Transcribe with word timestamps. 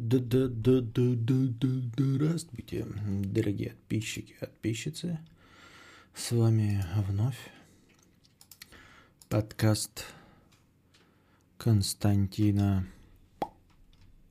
Здравствуйте, 0.00 2.86
дорогие 3.24 3.70
подписчики 3.70 4.36
подписчицы. 4.38 5.18
С 6.14 6.30
вами 6.30 6.84
вновь 7.08 7.50
подкаст 9.28 10.04
Константина 11.56 12.86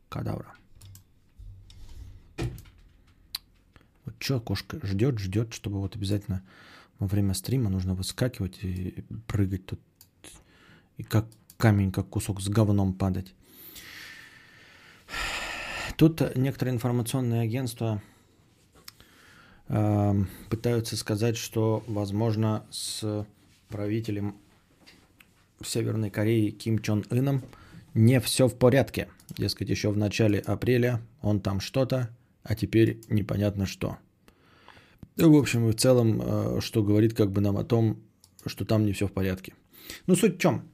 Кадавра. 0.08 0.56
Вот 4.06 4.16
что 4.20 4.40
кошка 4.40 4.80
ждет, 4.88 5.20
ждет, 5.20 5.54
чтобы 5.54 5.82
вот 5.82 5.98
обязательно 5.98 6.44
во 6.98 7.08
время 7.08 7.34
стрима 7.34 7.70
нужно 7.70 7.94
выскакивать 7.94 8.64
и 8.64 9.04
прыгать 9.28 9.66
тут. 9.66 9.82
И 10.96 11.04
как 11.04 11.26
камень, 11.58 11.92
как 11.92 12.08
кусок 12.08 12.40
с 12.40 12.48
говном 12.48 12.94
падать. 12.94 13.34
Тут 15.98 16.22
некоторые 16.36 16.76
информационные 16.76 17.42
агентства 17.42 18.04
э, 19.68 20.14
пытаются 20.48 20.96
сказать, 20.96 21.38
что, 21.38 21.84
возможно, 21.88 22.68
с 22.70 23.26
правителем 23.68 24.36
Северной 25.66 26.12
Кореи 26.12 26.52
Ким 26.52 26.80
Чон 26.80 27.04
Ыном 27.10 27.42
не 27.96 28.20
все 28.20 28.48
в 28.48 28.56
порядке. 28.56 29.08
Дескать, 29.38 29.70
еще 29.70 29.90
в 29.90 29.98
начале 29.98 30.38
апреля 30.40 31.02
он 31.24 31.42
там 31.42 31.60
что-то, 31.60 32.16
а 32.44 32.54
теперь 32.54 33.02
непонятно 33.10 33.66
что. 33.66 33.98
В 35.16 35.36
общем 35.36 35.68
и 35.68 35.72
в 35.72 35.76
целом, 35.76 36.22
э, 36.22 36.60
что 36.62 36.84
говорит 36.84 37.16
как 37.16 37.32
бы 37.32 37.42
нам 37.42 37.58
о 37.58 37.64
том, 37.64 38.00
что 38.46 38.66
там 38.66 38.86
не 38.86 38.94
все 38.94 39.08
в 39.08 39.12
порядке. 39.12 39.56
Ну, 40.06 40.16
суть 40.16 40.36
в 40.36 40.40
чем? 40.40 40.70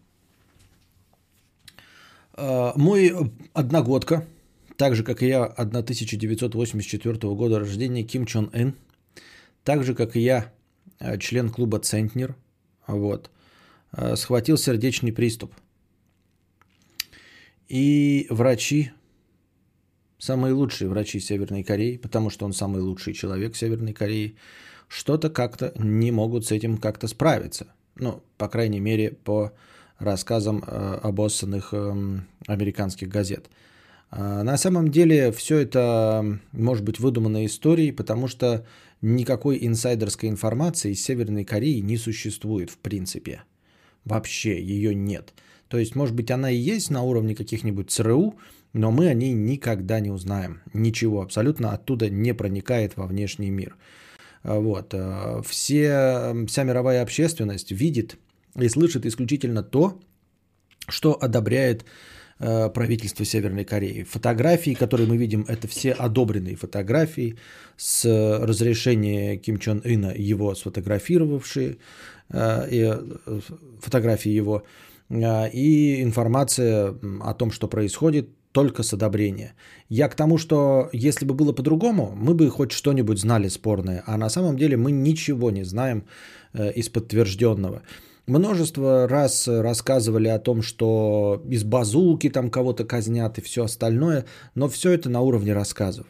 Э, 2.35 2.73
мой 2.75 3.13
одногодка, 3.53 4.27
так 4.77 4.95
же, 4.95 5.03
как 5.03 5.21
и 5.21 5.27
я, 5.27 5.45
1984 5.45 7.17
года 7.35 7.59
рождения, 7.59 8.03
Ким 8.03 8.25
Чон 8.25 8.49
Ын, 8.53 8.75
так 9.63 9.83
же, 9.83 9.95
как 9.95 10.15
и 10.15 10.19
я, 10.19 10.51
э, 10.99 11.17
член 11.19 11.49
клуба 11.49 11.79
«Центнер», 11.79 12.35
вот, 12.87 13.29
э, 13.91 14.15
схватил 14.15 14.57
сердечный 14.57 15.13
приступ. 15.13 15.53
И 17.67 18.27
врачи, 18.29 18.91
самые 20.17 20.53
лучшие 20.53 20.89
врачи 20.89 21.19
Северной 21.19 21.63
Кореи, 21.63 21.97
потому 21.97 22.29
что 22.29 22.45
он 22.45 22.53
самый 22.53 22.81
лучший 22.81 23.13
человек 23.13 23.55
Северной 23.55 23.93
Кореи, 23.93 24.35
что-то 24.87 25.29
как-то 25.29 25.71
не 25.75 26.11
могут 26.11 26.45
с 26.45 26.51
этим 26.51 26.77
как-то 26.77 27.07
справиться. 27.07 27.67
Ну, 27.95 28.21
по 28.37 28.47
крайней 28.47 28.79
мере, 28.79 29.11
по 29.11 29.53
рассказам 29.97 30.63
э, 30.65 30.99
обоссанных 31.03 31.69
э, 31.73 32.19
американских 32.47 33.07
газет– 33.07 33.49
на 34.15 34.57
самом 34.57 34.91
деле 34.91 35.31
все 35.31 35.57
это 35.57 36.39
может 36.51 36.83
быть 36.83 36.99
выдуманной 36.99 37.47
историей, 37.47 37.91
потому 37.91 38.27
что 38.27 38.65
никакой 39.01 39.57
инсайдерской 39.65 40.29
информации 40.29 40.91
из 40.91 41.03
Северной 41.03 41.45
Кореи 41.45 41.79
не 41.79 41.97
существует 41.97 42.69
в 42.69 42.77
принципе. 42.77 43.43
Вообще 44.05 44.61
ее 44.61 44.93
нет. 44.93 45.33
То 45.67 45.77
есть, 45.77 45.95
может 45.95 46.15
быть, 46.15 46.29
она 46.29 46.51
и 46.51 46.55
есть 46.55 46.91
на 46.91 47.01
уровне 47.01 47.35
каких-нибудь 47.35 47.89
ЦРУ, 47.89 48.35
но 48.73 48.91
мы 48.91 49.07
о 49.07 49.13
ней 49.13 49.33
никогда 49.33 49.99
не 49.99 50.11
узнаем. 50.11 50.61
Ничего 50.73 51.21
абсолютно 51.21 51.71
оттуда 51.71 52.09
не 52.09 52.33
проникает 52.33 52.95
во 52.97 53.07
внешний 53.07 53.49
мир. 53.49 53.75
А, 54.43 54.59
вот. 54.59 54.93
А, 54.93 55.41
все, 55.41 56.45
вся 56.47 56.63
мировая 56.63 57.01
общественность 57.01 57.71
видит 57.71 58.17
и 58.55 58.67
слышит 58.69 59.05
исключительно 59.05 59.63
то, 59.63 59.99
что 60.87 61.17
одобряет 61.19 61.85
Э, 61.85 61.87
правительства 62.39 63.25
Северной 63.25 63.63
Кореи. 63.63 64.03
Фотографии, 64.03 64.73
которые 64.73 65.07
мы 65.07 65.17
видим, 65.17 65.45
это 65.47 65.67
все 65.67 65.91
одобренные 65.91 66.55
фотографии 66.55 67.37
с 67.77 68.05
разрешения 68.41 69.37
Ким 69.37 69.57
Чон 69.59 69.81
Ына, 69.85 70.13
его 70.15 70.55
сфотографировавшие, 70.55 71.77
э, 72.29 72.67
э, 72.71 73.39
фотографии 73.79 74.31
его, 74.31 74.63
и 75.09 76.01
информация 76.01 76.95
о 77.21 77.33
том, 77.33 77.51
что 77.51 77.67
происходит, 77.67 78.29
только 78.51 78.83
с 78.83 78.93
одобрения. 78.93 79.53
Я 79.89 80.07
к 80.09 80.15
тому, 80.15 80.37
что 80.37 80.89
если 80.93 81.25
бы 81.25 81.33
было 81.33 81.53
по-другому, 81.53 82.13
мы 82.15 82.33
бы 82.33 82.49
хоть 82.49 82.71
что-нибудь 82.71 83.19
знали 83.19 83.49
спорное, 83.49 84.03
а 84.07 84.17
на 84.17 84.29
самом 84.29 84.57
деле 84.57 84.77
мы 84.77 84.91
ничего 84.91 85.51
не 85.51 85.63
знаем 85.63 86.03
из 86.53 86.89
подтвержденного. 86.89 87.81
Множество 88.25 89.05
раз 89.07 89.49
рассказывали 89.49 90.29
о 90.29 90.39
том, 90.39 90.61
что 90.61 91.43
из 91.49 91.65
базуки 91.65 92.29
там 92.29 92.49
кого-то 92.49 92.85
казнят 92.85 93.37
и 93.37 93.41
все 93.41 93.65
остальное, 93.65 94.25
но 94.55 94.69
все 94.69 94.91
это 94.91 95.09
на 95.09 95.19
уровне 95.19 95.53
рассказов. 95.53 96.07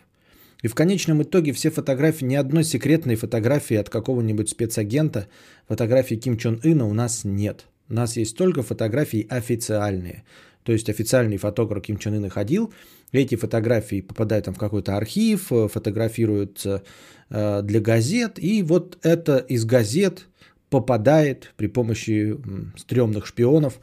И 0.61 0.67
в 0.67 0.75
конечном 0.75 1.23
итоге 1.23 1.53
все 1.53 1.71
фотографии, 1.71 2.23
ни 2.23 2.35
одной 2.35 2.63
секретной 2.63 3.15
фотографии 3.15 3.75
от 3.75 3.89
какого-нибудь 3.89 4.47
спецагента, 4.47 5.27
фотографии 5.67 6.15
Ким 6.15 6.37
Чон 6.37 6.61
Ына 6.63 6.85
у 6.85 6.93
нас 6.93 7.23
нет. 7.23 7.65
У 7.89 7.95
нас 7.95 8.15
есть 8.15 8.37
только 8.37 8.61
фотографии 8.61 9.25
официальные. 9.29 10.23
То 10.63 10.71
есть 10.71 10.89
официальный 10.89 11.37
фотограф 11.37 11.83
Ким 11.83 11.97
Чен 11.97 12.13
Ына 12.13 12.29
ходил, 12.29 12.73
эти 13.11 13.35
фотографии 13.35 14.01
попадают 14.01 14.45
там 14.45 14.53
в 14.53 14.57
какой-то 14.57 14.95
архив, 14.95 15.47
фотографируются 15.47 16.83
э, 17.29 17.61
для 17.63 17.81
газет, 17.81 18.37
и 18.37 18.63
вот 18.63 18.97
это 19.01 19.37
из 19.37 19.65
газет 19.65 20.27
попадает 20.73 21.53
при 21.55 21.67
помощи 21.67 22.35
стрёмных 22.75 23.27
шпионов 23.27 23.79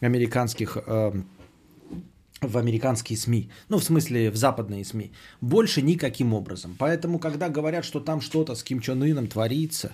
американских 0.00 0.76
э, 0.76 1.12
в 2.40 2.58
американские 2.58 3.16
СМИ. 3.16 3.48
Ну, 3.68 3.78
в 3.78 3.84
смысле, 3.84 4.30
в 4.30 4.36
западные 4.36 4.84
СМИ. 4.84 5.12
Больше 5.40 5.82
никаким 5.82 6.34
образом. 6.34 6.74
Поэтому, 6.78 7.20
когда 7.20 7.48
говорят, 7.48 7.84
что 7.84 8.00
там 8.00 8.20
что-то 8.20 8.56
с 8.56 8.64
Ким 8.64 8.80
Чен 8.80 9.02
Ыном 9.02 9.28
творится, 9.28 9.92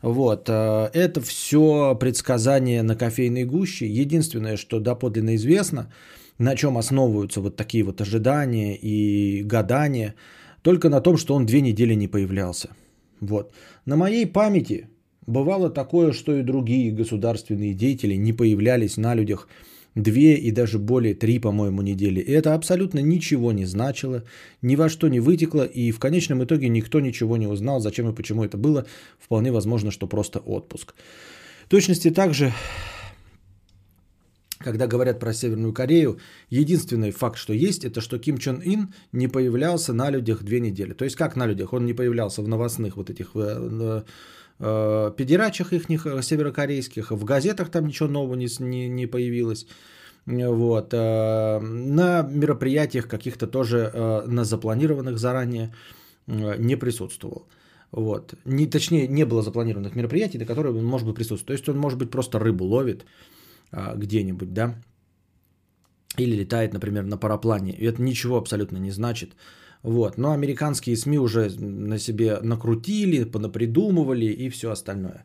вот, 0.00 0.48
э, 0.48 0.90
это 0.94 1.20
все 1.20 1.94
предсказание 2.00 2.82
на 2.82 2.96
кофейной 2.96 3.44
гуще. 3.44 3.86
Единственное, 3.86 4.56
что 4.56 4.80
доподлинно 4.80 5.34
известно, 5.34 5.92
на 6.38 6.56
чем 6.56 6.78
основываются 6.78 7.42
вот 7.42 7.56
такие 7.56 7.84
вот 7.84 8.00
ожидания 8.00 8.78
и 8.82 9.42
гадания, 9.44 10.14
только 10.62 10.88
на 10.88 11.02
том, 11.02 11.18
что 11.18 11.34
он 11.34 11.44
две 11.44 11.60
недели 11.60 11.94
не 11.94 12.08
появлялся. 12.08 12.68
Вот. 13.20 13.52
На 13.84 13.96
моей 13.96 14.26
памяти 14.26 14.88
Бывало 15.26 15.70
такое, 15.70 16.12
что 16.12 16.36
и 16.36 16.42
другие 16.42 16.90
государственные 16.90 17.74
деятели 17.74 18.14
не 18.14 18.32
появлялись 18.32 18.96
на 18.96 19.14
людях 19.14 19.48
две 19.94 20.34
и 20.36 20.50
даже 20.50 20.78
более 20.78 21.14
три, 21.14 21.38
по-моему, 21.38 21.82
недели. 21.82 22.20
И 22.20 22.32
это 22.32 22.54
абсолютно 22.54 22.98
ничего 22.98 23.52
не 23.52 23.64
значило, 23.64 24.24
ни 24.62 24.74
во 24.74 24.88
что 24.88 25.08
не 25.08 25.20
вытекло, 25.20 25.64
и 25.64 25.90
в 25.90 25.98
конечном 25.98 26.42
итоге 26.42 26.68
никто 26.68 27.00
ничего 27.00 27.36
не 27.36 27.46
узнал, 27.46 27.80
зачем 27.80 28.08
и 28.08 28.14
почему 28.14 28.44
это 28.44 28.56
было. 28.56 28.86
Вполне 29.18 29.52
возможно, 29.52 29.90
что 29.90 30.06
просто 30.06 30.38
отпуск. 30.40 30.94
В 31.66 31.68
точности 31.68 32.10
также, 32.10 32.52
когда 34.58 34.86
говорят 34.86 35.20
про 35.20 35.32
Северную 35.32 35.72
Корею, 35.72 36.18
единственный 36.50 37.10
факт, 37.10 37.36
что 37.36 37.52
есть, 37.52 37.84
это 37.84 38.00
что 38.00 38.18
Ким 38.18 38.38
Чен 38.38 38.60
Ин 38.64 38.94
не 39.12 39.28
появлялся 39.28 39.92
на 39.92 40.10
людях 40.10 40.42
две 40.42 40.60
недели. 40.60 40.94
То 40.94 41.04
есть 41.04 41.16
как 41.16 41.36
на 41.36 41.46
людях? 41.46 41.72
Он 41.72 41.86
не 41.86 41.92
появлялся 41.92 42.42
в 42.42 42.48
новостных 42.48 42.96
вот 42.96 43.10
этих 43.10 43.36
э, 44.62 44.72
Э, 45.08 45.10
педерачах 45.16 45.72
их 45.72 46.06
э, 46.06 46.22
северокорейских, 46.22 47.10
в 47.10 47.24
газетах 47.24 47.70
там 47.70 47.86
ничего 47.86 48.08
нового 48.08 48.36
не, 48.36 48.46
не, 48.60 48.88
не 48.88 49.06
появилось. 49.06 49.66
Вот. 50.26 50.94
Э, 50.94 51.58
на 51.60 52.22
мероприятиях 52.22 53.08
каких-то 53.08 53.46
тоже 53.46 53.90
на 54.26 54.44
запланированных 54.44 55.18
заранее 55.18 55.74
не 56.58 56.76
присутствовал. 56.76 57.48
Вот. 57.90 58.34
Не, 58.44 58.66
точнее, 58.66 59.08
не 59.08 59.24
было 59.24 59.42
запланированных 59.42 59.96
мероприятий, 59.96 60.38
на 60.38 60.46
которые 60.46 60.72
он 60.72 60.84
может 60.84 61.06
быть 61.06 61.16
присутствовать. 61.16 61.46
То 61.46 61.52
есть 61.52 61.68
он, 61.68 61.78
может 61.78 61.98
быть, 61.98 62.10
просто 62.10 62.38
рыбу 62.38 62.64
ловит 62.64 63.04
где-нибудь, 63.72 64.52
да, 64.52 64.74
или 66.18 66.36
летает, 66.36 66.72
например, 66.72 67.04
на 67.04 67.18
параплане. 67.18 67.72
И 67.72 67.84
это 67.84 68.00
ничего 68.00 68.36
абсолютно 68.36 68.78
не 68.78 68.92
значит. 68.92 69.30
Вот. 69.82 70.18
Но 70.18 70.32
американские 70.32 70.96
СМИ 70.96 71.18
уже 71.18 71.50
на 71.60 71.98
себе 71.98 72.38
накрутили, 72.42 73.24
понапридумывали 73.24 74.26
и 74.26 74.48
все 74.50 74.70
остальное. 74.70 75.24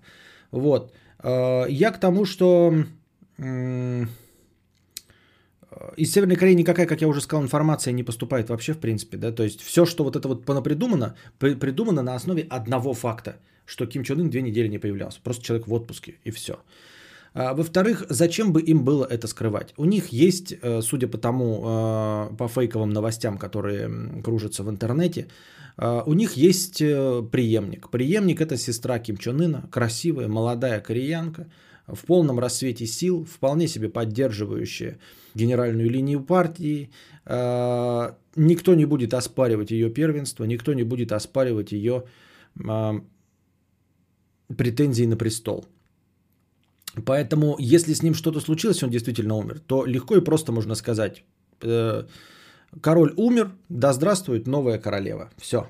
Вот. 0.51 0.93
Э, 1.23 1.65
я 1.69 1.91
к 1.91 1.99
тому, 1.99 2.25
что 2.25 2.73
из 5.95 6.11
Северной 6.11 6.35
Кореи 6.35 6.55
никакая, 6.55 6.87
как 6.87 7.01
я 7.01 7.07
уже 7.07 7.21
сказал, 7.21 7.43
информация 7.43 7.93
не 7.93 8.03
поступает 8.03 8.49
вообще 8.49 8.73
в 8.73 8.79
принципе. 8.79 9.17
Да? 9.17 9.31
То 9.31 9.43
есть 9.43 9.61
все, 9.61 9.85
что 9.85 10.03
вот 10.03 10.15
это 10.15 10.27
вот 10.27 10.45
понапридумано, 10.45 11.15
придумано 11.39 12.01
на 12.01 12.15
основе 12.15 12.47
одного 12.49 12.93
факта, 12.93 13.35
что 13.65 13.85
Ким 13.85 14.03
Чен 14.03 14.19
Ын 14.19 14.29
две 14.29 14.41
недели 14.41 14.67
не 14.69 14.79
появлялся. 14.79 15.19
Просто 15.23 15.43
человек 15.43 15.67
в 15.67 15.73
отпуске 15.73 16.15
и 16.23 16.31
все. 16.31 16.53
А, 17.39 17.53
во-вторых, 17.53 18.03
зачем 18.09 18.51
бы 18.51 18.61
им 18.61 18.83
было 18.83 19.05
это 19.05 19.27
скрывать? 19.27 19.73
У 19.77 19.85
них 19.85 20.07
есть, 20.07 20.55
э, 20.59 20.81
судя 20.81 21.07
по 21.07 21.19
тому, 21.19 21.61
э, 21.65 22.35
по 22.35 22.47
фейковым 22.47 22.89
новостям, 22.89 23.37
которые 23.37 23.89
кружатся 24.23 24.63
в 24.63 24.69
интернете, 24.69 25.27
э, 25.77 26.03
у 26.07 26.13
них 26.13 26.37
есть 26.37 26.79
преемник. 26.79 27.91
Преемник– 27.91 28.41
это 28.41 28.57
сестра 28.57 28.97
Ким 28.99 29.17
Чен 29.17 29.41
Ына, 29.41 29.69
красивая, 29.71 30.27
молодая 30.27 30.81
кореянка. 30.81 31.45
в 31.87 32.05
полном 32.05 32.39
рассвете 32.39 32.85
сил, 32.85 33.23
вполне 33.23 33.67
себе 33.67 33.87
поддерживающая 33.87 34.97
генеральную 35.35 35.89
линию 35.89 36.21
партии. 36.21 36.89
Никто 38.35 38.75
не 38.75 38.85
будет 38.85 39.13
оспаривать 39.13 39.71
ее 39.71 39.89
первенство, 39.89 40.43
никто 40.43 40.73
не 40.73 40.83
будет 40.83 41.13
оспаривать 41.13 41.71
ее 41.71 42.03
претензии 44.57 45.05
на 45.05 45.15
престол. 45.15 45.65
Поэтому, 47.05 47.55
если 47.59 47.93
с 47.93 48.03
ним 48.03 48.13
что-то 48.13 48.39
случилось, 48.39 48.83
он 48.83 48.89
действительно 48.89 49.35
умер, 49.35 49.59
то 49.67 49.85
легко 49.85 50.15
и 50.15 50.23
просто 50.23 50.51
можно 50.51 50.75
сказать, 50.75 51.23
э, 51.61 52.03
король 52.81 53.13
умер, 53.17 53.51
да 53.69 53.93
здравствует 53.93 54.47
новая 54.47 54.79
королева. 54.79 55.29
Все. 55.37 55.67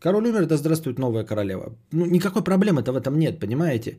Король 0.00 0.28
умер, 0.28 0.46
да 0.46 0.56
здравствует 0.56 0.98
новая 0.98 1.24
королева. 1.24 1.72
Ну, 1.92 2.06
никакой 2.06 2.42
проблемы-то 2.42 2.92
в 2.92 2.96
этом 2.96 3.18
нет, 3.18 3.40
понимаете? 3.40 3.98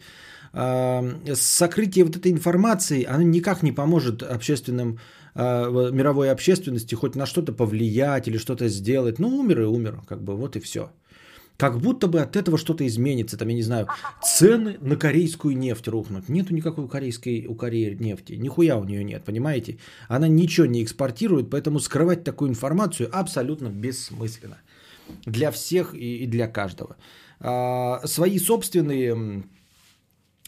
А, 0.54 1.04
сокрытие 1.36 2.06
вот 2.06 2.16
этой 2.16 2.32
информации, 2.32 3.04
оно 3.04 3.24
никак 3.24 3.64
не 3.64 3.74
поможет 3.74 4.24
общественным, 4.24 5.00
а, 5.36 5.92
мировой 5.92 6.32
общественности 6.32 6.96
хоть 6.96 7.16
на 7.16 7.26
что-то 7.26 7.52
повлиять 7.52 8.28
или 8.28 8.38
что-то 8.38 8.70
сделать. 8.70 9.20
Ну, 9.20 9.28
умер 9.28 9.62
и 9.62 9.66
умер, 9.66 10.02
как 10.08 10.24
бы 10.24 10.36
вот 10.36 10.56
и 10.56 10.60
все. 10.60 10.90
Как 11.60 11.78
будто 11.78 12.08
бы 12.08 12.22
от 12.22 12.38
этого 12.38 12.58
что-то 12.58 12.86
изменится. 12.88 13.38
Там, 13.38 13.50
я 13.50 13.56
не 13.56 13.64
знаю, 13.64 13.88
цены 14.24 14.78
на 14.82 14.96
корейскую 14.96 15.58
нефть 15.58 15.88
рухнут. 15.88 16.30
Нету 16.30 16.54
никакой 16.54 16.88
корейской 16.88 17.48
у 17.48 17.56
Кореи 17.56 17.98
нефти. 18.00 18.38
Нихуя 18.40 18.78
у 18.78 18.86
нее 18.86 19.04
нет, 19.04 19.26
понимаете? 19.26 19.78
Она 20.08 20.30
ничего 20.30 20.68
не 20.68 20.82
экспортирует, 20.82 21.50
поэтому 21.50 21.80
скрывать 21.80 22.24
такую 22.24 22.50
информацию 22.50 23.10
абсолютно 23.12 23.70
бессмысленно. 23.70 24.58
Для 25.26 25.52
всех 25.52 25.94
и, 25.94 26.28
для 26.28 26.48
каждого. 26.48 26.96
А, 27.42 28.08
свои 28.08 28.40
собственные 28.40 29.44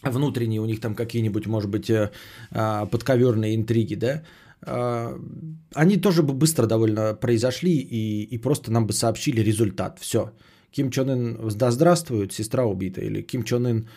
внутренние 0.02 0.60
у 0.60 0.66
них 0.66 0.80
там 0.80 0.94
какие-нибудь, 0.94 1.46
может 1.46 1.70
быть, 1.70 1.90
э, 1.90 2.10
а, 2.52 2.86
подковерные 2.86 3.54
интриги, 3.54 3.96
да, 3.96 4.22
а, 4.62 5.18
они 5.74 6.00
тоже 6.00 6.22
бы 6.22 6.32
быстро 6.32 6.66
довольно 6.66 7.14
произошли 7.14 7.76
и, 7.90 8.22
и 8.30 8.38
просто 8.38 8.70
нам 8.70 8.86
бы 8.86 8.94
сообщили 8.94 9.42
результат. 9.42 9.98
Все. 10.00 10.32
Ким 10.72 10.90
Чен 10.90 11.10
Ын 11.10 11.50
да 11.54 11.70
здравствует, 11.70 12.32
сестра 12.32 12.64
убита. 12.64 13.00
Или 13.00 13.22
Ким 13.22 13.44
Чен 13.44 13.66
Ын 13.66 13.88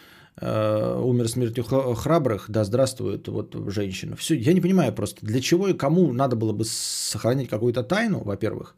э, 0.41 1.01
умер 1.01 1.27
смертью 1.29 1.63
храбрых, 1.63 2.45
да 2.49 2.63
здравствует 2.63 3.27
вот 3.27 3.55
женщина. 3.67 4.15
Все, 4.15 4.35
я 4.35 4.53
не 4.53 4.61
понимаю 4.61 4.93
просто, 4.93 5.25
для 5.25 5.41
чего 5.41 5.69
и 5.69 5.73
кому 5.73 6.13
надо 6.13 6.35
было 6.35 6.53
бы 6.53 6.65
сохранить 6.65 7.49
какую-то 7.49 7.83
тайну, 7.83 8.23
во-первых. 8.23 8.75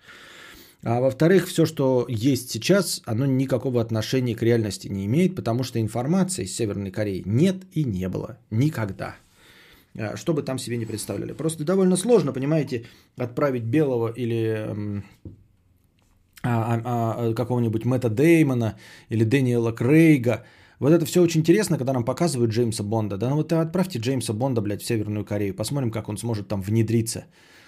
А 0.83 1.01
во-вторых, 1.01 1.47
все, 1.47 1.65
что 1.65 2.05
есть 2.07 2.51
сейчас, 2.51 3.01
оно 3.05 3.25
никакого 3.25 3.81
отношения 3.81 4.35
к 4.35 4.43
реальности 4.43 4.87
не 4.87 5.05
имеет, 5.05 5.35
потому 5.35 5.63
что 5.63 5.81
информации 5.81 6.43
из 6.43 6.55
Северной 6.55 6.91
Кореи 6.91 7.23
нет 7.25 7.63
и 7.73 7.83
не 7.83 8.07
было 8.07 8.37
никогда. 8.51 9.15
А, 9.97 10.15
что 10.15 10.33
бы 10.33 10.43
там 10.43 10.59
себе 10.59 10.77
не 10.77 10.85
представляли. 10.85 11.33
Просто 11.33 11.63
довольно 11.63 11.97
сложно, 11.97 12.31
понимаете, 12.31 12.85
отправить 13.17 13.63
белого 13.63 14.13
или 14.15 14.55
а, 14.55 15.01
какого-нибудь 17.35 17.85
Мэтта 17.85 18.09
Деймона 18.09 18.75
или 19.09 19.23
Дэниела 19.23 19.71
Крейга. 19.71 20.43
Вот 20.79 20.91
это 20.91 21.05
все 21.05 21.21
очень 21.21 21.41
интересно, 21.41 21.77
когда 21.77 21.93
нам 21.93 22.05
показывают 22.05 22.51
Джеймса 22.51 22.83
Бонда. 22.83 23.17
Да 23.17 23.29
ну 23.29 23.35
вот 23.35 23.51
отправьте 23.51 23.99
Джеймса 23.99 24.33
Бонда, 24.33 24.61
блядь, 24.61 24.81
в 24.81 24.85
Северную 24.85 25.25
Корею. 25.25 25.53
Посмотрим, 25.55 25.91
как 25.91 26.09
он 26.09 26.17
сможет 26.17 26.47
там 26.47 26.61
внедриться 26.61 27.25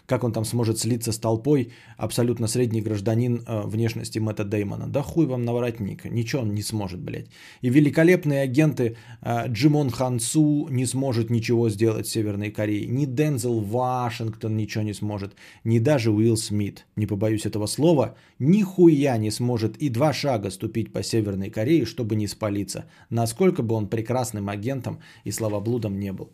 как 0.10 0.24
он 0.24 0.32
там 0.32 0.46
сможет 0.46 0.80
слиться 0.80 1.12
с 1.12 1.20
толпой, 1.20 1.72
абсолютно 1.98 2.48
средний 2.48 2.82
гражданин 2.82 3.44
э, 3.46 3.62
внешности 3.68 4.20
Мэтта 4.20 4.44
Деймона. 4.44 4.88
Да 4.88 5.04
хуй 5.04 5.28
вам 5.28 5.46
наворотник, 5.46 6.06
ничего 6.06 6.42
он 6.42 6.56
не 6.56 6.64
сможет, 6.64 7.00
блядь. 7.00 7.28
И 7.62 7.70
великолепные 7.70 8.42
агенты 8.42 8.96
э, 9.22 9.48
Джимон 9.48 9.92
Хансу 9.92 10.68
не 10.72 10.88
сможет 10.88 11.30
ничего 11.30 11.70
сделать 11.70 12.08
в 12.08 12.12
Северной 12.12 12.52
Корее. 12.52 12.88
Ни 12.88 13.06
Дензел 13.06 13.60
Вашингтон 13.62 14.58
ничего 14.58 14.84
не 14.84 14.94
сможет, 14.94 15.36
ни 15.64 15.80
даже 15.80 16.10
Уилл 16.10 16.38
Смит, 16.38 16.86
не 16.96 17.06
побоюсь 17.06 17.46
этого 17.46 17.68
слова, 17.68 18.16
нихуя 18.40 19.18
не 19.18 19.32
сможет 19.32 19.78
и 19.78 19.90
два 19.90 20.14
шага 20.14 20.50
ступить 20.50 20.92
по 20.92 21.04
Северной 21.04 21.52
Корее, 21.52 21.86
чтобы 21.86 22.16
не 22.16 22.28
спалиться, 22.28 22.86
насколько 23.12 23.62
бы 23.62 23.76
он 23.76 23.88
прекрасным 23.88 24.50
агентом 24.50 25.00
и 25.24 25.32
словоблудом 25.32 26.00
не 26.00 26.12
был. 26.12 26.32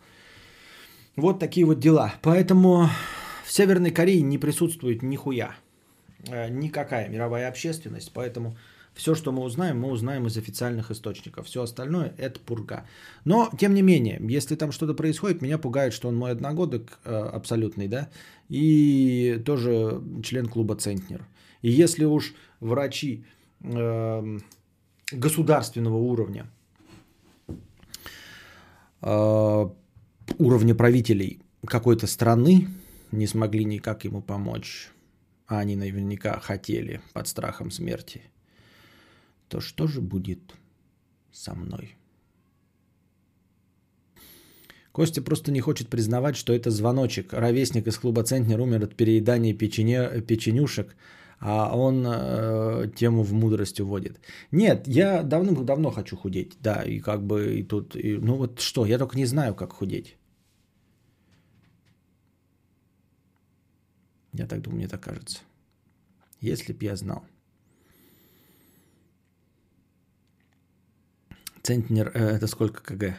Вот 1.17 1.39
такие 1.39 1.65
вот 1.65 1.79
дела. 1.79 2.13
Поэтому 2.21 2.89
в 3.45 3.51
Северной 3.51 3.91
Корее 3.91 4.21
не 4.21 4.37
присутствует 4.37 5.03
нихуя. 5.03 5.55
Э, 6.27 6.49
никакая 6.49 7.07
мировая 7.09 7.47
общественность. 7.47 8.11
Поэтому 8.13 8.57
все, 8.93 9.13
что 9.13 9.31
мы 9.31 9.43
узнаем, 9.43 9.79
мы 9.79 9.89
узнаем 9.89 10.25
из 10.25 10.37
официальных 10.37 10.89
источников. 10.89 11.45
Все 11.45 11.61
остальное 11.61 12.13
это 12.17 12.39
пурга. 12.39 12.87
Но, 13.23 13.51
тем 13.59 13.73
не 13.73 13.83
менее, 13.83 14.19
если 14.21 14.55
там 14.55 14.71
что-то 14.71 14.95
происходит, 14.95 15.41
меня 15.41 15.57
пугает, 15.57 15.93
что 15.93 16.07
он 16.07 16.15
мой 16.15 16.31
одногодок 16.31 16.99
э, 17.03 17.13
абсолютный, 17.13 17.87
да, 17.87 18.09
и 18.49 19.41
тоже 19.45 20.01
член 20.23 20.47
клуба 20.47 20.75
Центнер. 20.75 21.27
И 21.61 21.69
если 21.69 22.05
уж 22.05 22.33
врачи 22.59 23.25
э, 23.61 24.39
государственного 25.11 25.97
уровня, 25.97 26.47
э, 29.01 29.69
уровня 30.39 30.75
правителей 30.75 31.41
какой-то 31.65 32.07
страны, 32.07 32.67
не 33.15 33.27
смогли 33.27 33.65
никак 33.65 34.05
ему 34.05 34.21
помочь, 34.21 34.89
а 35.47 35.59
они 35.59 35.75
наверняка 35.75 36.39
хотели 36.39 37.01
под 37.13 37.27
страхом 37.27 37.71
смерти, 37.71 38.21
то 39.47 39.59
что 39.61 39.87
же 39.87 40.01
будет 40.01 40.55
со 41.31 41.53
мной? 41.53 41.95
Костя 44.91 45.21
просто 45.21 45.51
не 45.51 45.59
хочет 45.59 45.89
признавать, 45.89 46.37
что 46.37 46.53
это 46.53 46.71
звоночек. 46.71 47.33
Ровесник 47.33 47.85
из 47.85 47.97
клуба 47.97 48.23
«Центнер» 48.23 48.61
умер 48.61 48.83
от 48.83 48.95
переедания 48.95 49.53
печене, 49.53 50.21
печенюшек, 50.21 50.95
а 51.39 51.75
он 51.77 52.05
э, 52.07 52.87
тему 52.95 53.23
в 53.23 53.33
мудрость 53.33 53.81
уводит. 53.81 54.21
Нет, 54.51 54.87
я 54.87 55.21
давным-давно 55.21 55.91
хочу 55.91 56.15
худеть, 56.15 56.53
да, 56.61 56.81
и 56.81 56.99
как 56.99 57.25
бы 57.25 57.59
и 57.59 57.63
тут, 57.63 57.95
и, 57.97 58.17
ну 58.17 58.35
вот 58.35 58.61
что, 58.61 58.85
я 58.85 58.97
только 58.97 59.17
не 59.17 59.25
знаю, 59.25 59.53
как 59.53 59.73
худеть. 59.73 60.15
Я 64.37 64.47
так 64.47 64.61
думаю, 64.61 64.79
мне 64.79 64.87
так 64.87 65.01
кажется. 65.01 65.39
Если 66.41 66.73
б 66.73 66.83
я 66.85 66.95
знал. 66.95 67.25
Центнер, 71.63 72.11
э, 72.13 72.19
это 72.35 72.47
сколько 72.47 72.83
кг? 72.83 73.17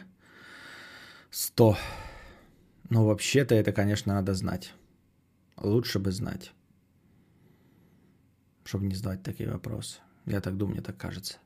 100. 1.31 1.77
Но 2.89 3.05
вообще-то 3.05 3.55
это, 3.55 3.71
конечно, 3.73 4.13
надо 4.13 4.35
знать. 4.35 4.73
Лучше 5.57 5.97
бы 5.97 6.11
знать. 6.11 6.53
Чтобы 8.63 8.85
не 8.85 8.95
задавать 8.95 9.23
такие 9.23 9.49
вопросы. 9.49 9.99
Я 10.25 10.39
так 10.39 10.55
думаю, 10.55 10.75
мне 10.75 10.83
так 10.83 10.97
кажется. 10.97 11.37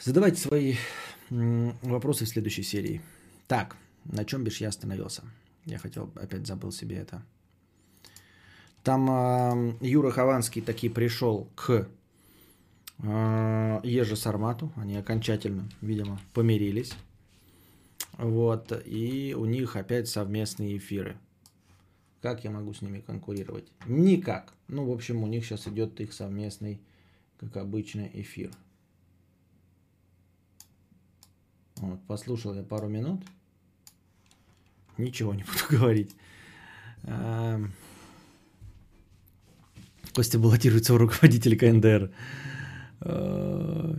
Задавайте 0.00 0.40
свои 0.40 0.76
вопросы 1.28 2.24
в 2.24 2.28
следующей 2.28 2.62
серии. 2.62 3.02
Так, 3.46 3.76
на 4.04 4.24
чем 4.24 4.42
бишь 4.42 4.62
я 4.62 4.68
остановился? 4.68 5.22
Я 5.66 5.78
хотел, 5.78 6.10
опять 6.16 6.46
забыл 6.46 6.72
себе 6.72 6.96
это. 6.96 7.22
Там 8.90 9.08
э, 9.08 9.74
Юра 9.82 10.10
Хованский 10.10 10.62
таки 10.62 10.88
пришел 10.88 11.46
к 11.54 11.86
э, 12.98 13.80
Еже 13.84 14.16
Сармату. 14.16 14.72
Они 14.74 14.96
окончательно, 14.96 15.68
видимо, 15.80 16.20
помирились. 16.34 16.94
Вот. 18.18 18.72
И 18.84 19.32
у 19.38 19.44
них 19.44 19.76
опять 19.76 20.08
совместные 20.08 20.76
эфиры. 20.76 21.16
Как 22.20 22.42
я 22.42 22.50
могу 22.50 22.74
с 22.74 22.82
ними 22.82 22.98
конкурировать? 22.98 23.70
Никак. 23.86 24.52
Ну, 24.66 24.84
в 24.86 24.90
общем, 24.90 25.22
у 25.22 25.28
них 25.28 25.44
сейчас 25.44 25.68
идет 25.68 26.00
их 26.00 26.12
совместный, 26.12 26.80
как 27.38 27.58
обычно, 27.58 28.10
эфир. 28.12 28.50
Вот, 31.76 32.00
послушал 32.08 32.56
я 32.56 32.64
пару 32.64 32.88
минут. 32.88 33.22
Ничего 34.98 35.32
не 35.32 35.44
буду 35.44 35.78
говорить. 35.78 36.16
Костя 40.12 40.38
баллотируется 40.38 40.94
в 40.94 40.96
руководитель 40.96 41.56
КНДР. 41.56 42.10
Э, 43.00 43.94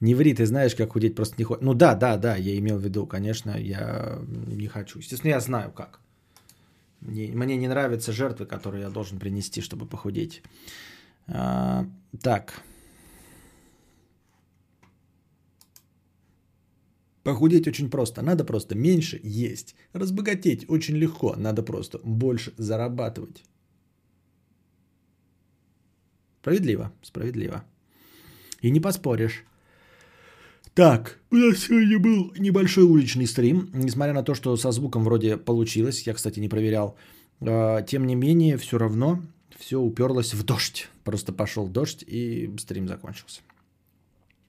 не 0.00 0.14
ври, 0.14 0.34
ты 0.34 0.46
знаешь, 0.46 0.74
как 0.74 0.92
худеть 0.92 1.14
просто 1.14 1.36
не 1.38 1.44
хочешь. 1.44 1.62
Ну 1.62 1.74
да, 1.74 1.94
да, 1.94 2.16
да, 2.16 2.36
я 2.36 2.58
имел 2.58 2.78
в 2.78 2.82
виду, 2.82 3.06
конечно, 3.06 3.56
я 3.58 4.18
не 4.46 4.66
хочу. 4.66 4.98
Естественно, 4.98 5.30
я 5.30 5.40
знаю 5.40 5.72
как. 5.72 6.00
Мне, 7.00 7.28
мне 7.34 7.56
не 7.56 7.68
нравятся 7.68 8.12
жертвы, 8.12 8.46
которые 8.46 8.82
я 8.82 8.90
должен 8.90 9.18
принести, 9.18 9.60
чтобы 9.60 9.86
похудеть. 9.86 10.42
А, 11.28 11.86
так. 12.20 12.62
Похудеть 17.22 17.68
очень 17.68 17.90
просто. 17.90 18.22
Надо 18.22 18.44
просто 18.44 18.74
меньше 18.74 19.20
есть. 19.22 19.74
Разбогатеть 19.92 20.68
очень 20.68 20.96
легко. 20.96 21.36
Надо 21.36 21.62
просто 21.62 21.98
больше 22.04 22.52
зарабатывать. 22.56 23.44
Справедливо, 26.42 26.90
справедливо. 27.02 27.62
И 28.62 28.70
не 28.70 28.80
поспоришь. 28.80 29.44
Так, 30.74 31.20
у 31.30 31.36
нас 31.36 31.58
сегодня 31.58 32.00
был 32.00 32.32
небольшой 32.36 32.82
уличный 32.82 33.26
стрим. 33.26 33.70
Несмотря 33.72 34.12
на 34.12 34.24
то, 34.24 34.34
что 34.34 34.56
со 34.56 34.72
звуком 34.72 35.04
вроде 35.04 35.36
получилось, 35.36 36.04
я, 36.04 36.14
кстати, 36.14 36.40
не 36.40 36.48
проверял. 36.48 36.96
А, 37.40 37.82
тем 37.82 38.06
не 38.06 38.16
менее, 38.16 38.56
все 38.56 38.76
равно 38.76 39.22
все 39.56 39.78
уперлось 39.78 40.34
в 40.34 40.42
дождь. 40.42 40.88
Просто 41.04 41.32
пошел 41.32 41.68
дождь 41.68 42.02
и 42.04 42.50
стрим 42.58 42.88
закончился. 42.88 43.42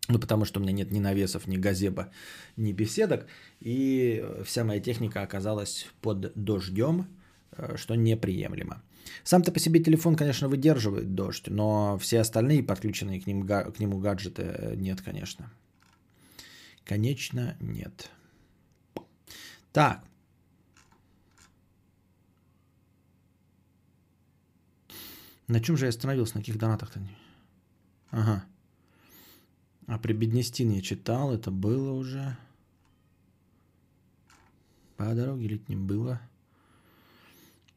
Ну, 0.10 0.18
потому 0.18 0.46
что 0.46 0.60
у 0.60 0.64
меня 0.64 0.74
нет 0.74 0.92
ни 0.92 1.00
навесов, 1.00 1.48
ни 1.48 1.58
газеба, 1.58 2.10
ни 2.58 2.72
беседок. 2.72 3.28
И 3.60 4.26
вся 4.44 4.64
моя 4.64 4.80
техника 4.80 5.22
оказалась 5.22 5.86
под 6.02 6.34
дождем, 6.34 7.06
э, 7.52 7.78
что 7.78 7.94
неприемлемо. 7.94 8.82
Сам-то 9.24 9.52
по 9.52 9.60
себе 9.60 9.82
телефон, 9.82 10.16
конечно, 10.16 10.48
выдерживает 10.48 11.16
дождь, 11.16 11.48
но 11.48 11.98
все 11.98 12.20
остальные 12.20 12.64
подключенные 12.64 13.22
к, 13.22 13.28
ним, 13.28 13.48
к 13.48 13.80
нему 13.80 14.00
гаджеты 14.00 14.44
э, 14.44 14.76
нет, 14.76 15.02
конечно. 15.02 15.52
Конечно, 16.84 17.56
нет. 17.60 18.10
Так. 19.72 20.04
На 25.48 25.60
чем 25.60 25.78
же 25.78 25.86
я 25.86 25.90
остановился? 25.90 26.36
На 26.36 26.42
каких 26.42 26.58
донатах-то? 26.58 27.02
Ага. 28.12 28.46
А 29.88 30.00
при 30.00 30.14
Беднестин 30.14 30.72
я 30.72 30.82
читал, 30.82 31.34
это 31.34 31.52
было 31.52 31.92
уже. 31.92 32.38
По 34.98 35.14
дороге 35.14 35.48
летним 35.48 35.88
было. 35.88 36.22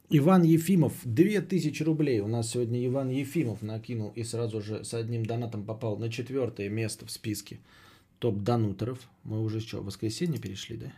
Иван 0.09 0.45
Ефимов, 0.45 0.93
2000 1.05 1.83
рублей. 1.83 2.21
У 2.21 2.29
нас 2.29 2.51
сегодня 2.51 2.85
Иван 2.87 3.11
Ефимов 3.11 3.63
накинул 3.63 4.11
и 4.11 4.23
сразу 4.23 4.61
же 4.61 4.85
с 4.85 4.95
одним 4.95 5.27
донатом 5.27 5.65
попал 5.65 5.97
на 5.97 6.09
четвертое 6.11 6.69
место 6.69 7.07
в 7.07 7.11
списке 7.11 7.59
топ-донутеров. 8.21 9.01
Мы 9.25 9.43
уже 9.43 9.61
что, 9.61 9.81
в 9.81 9.87
воскресенье 9.87 10.41
перешли, 10.41 10.77
да? 10.77 10.93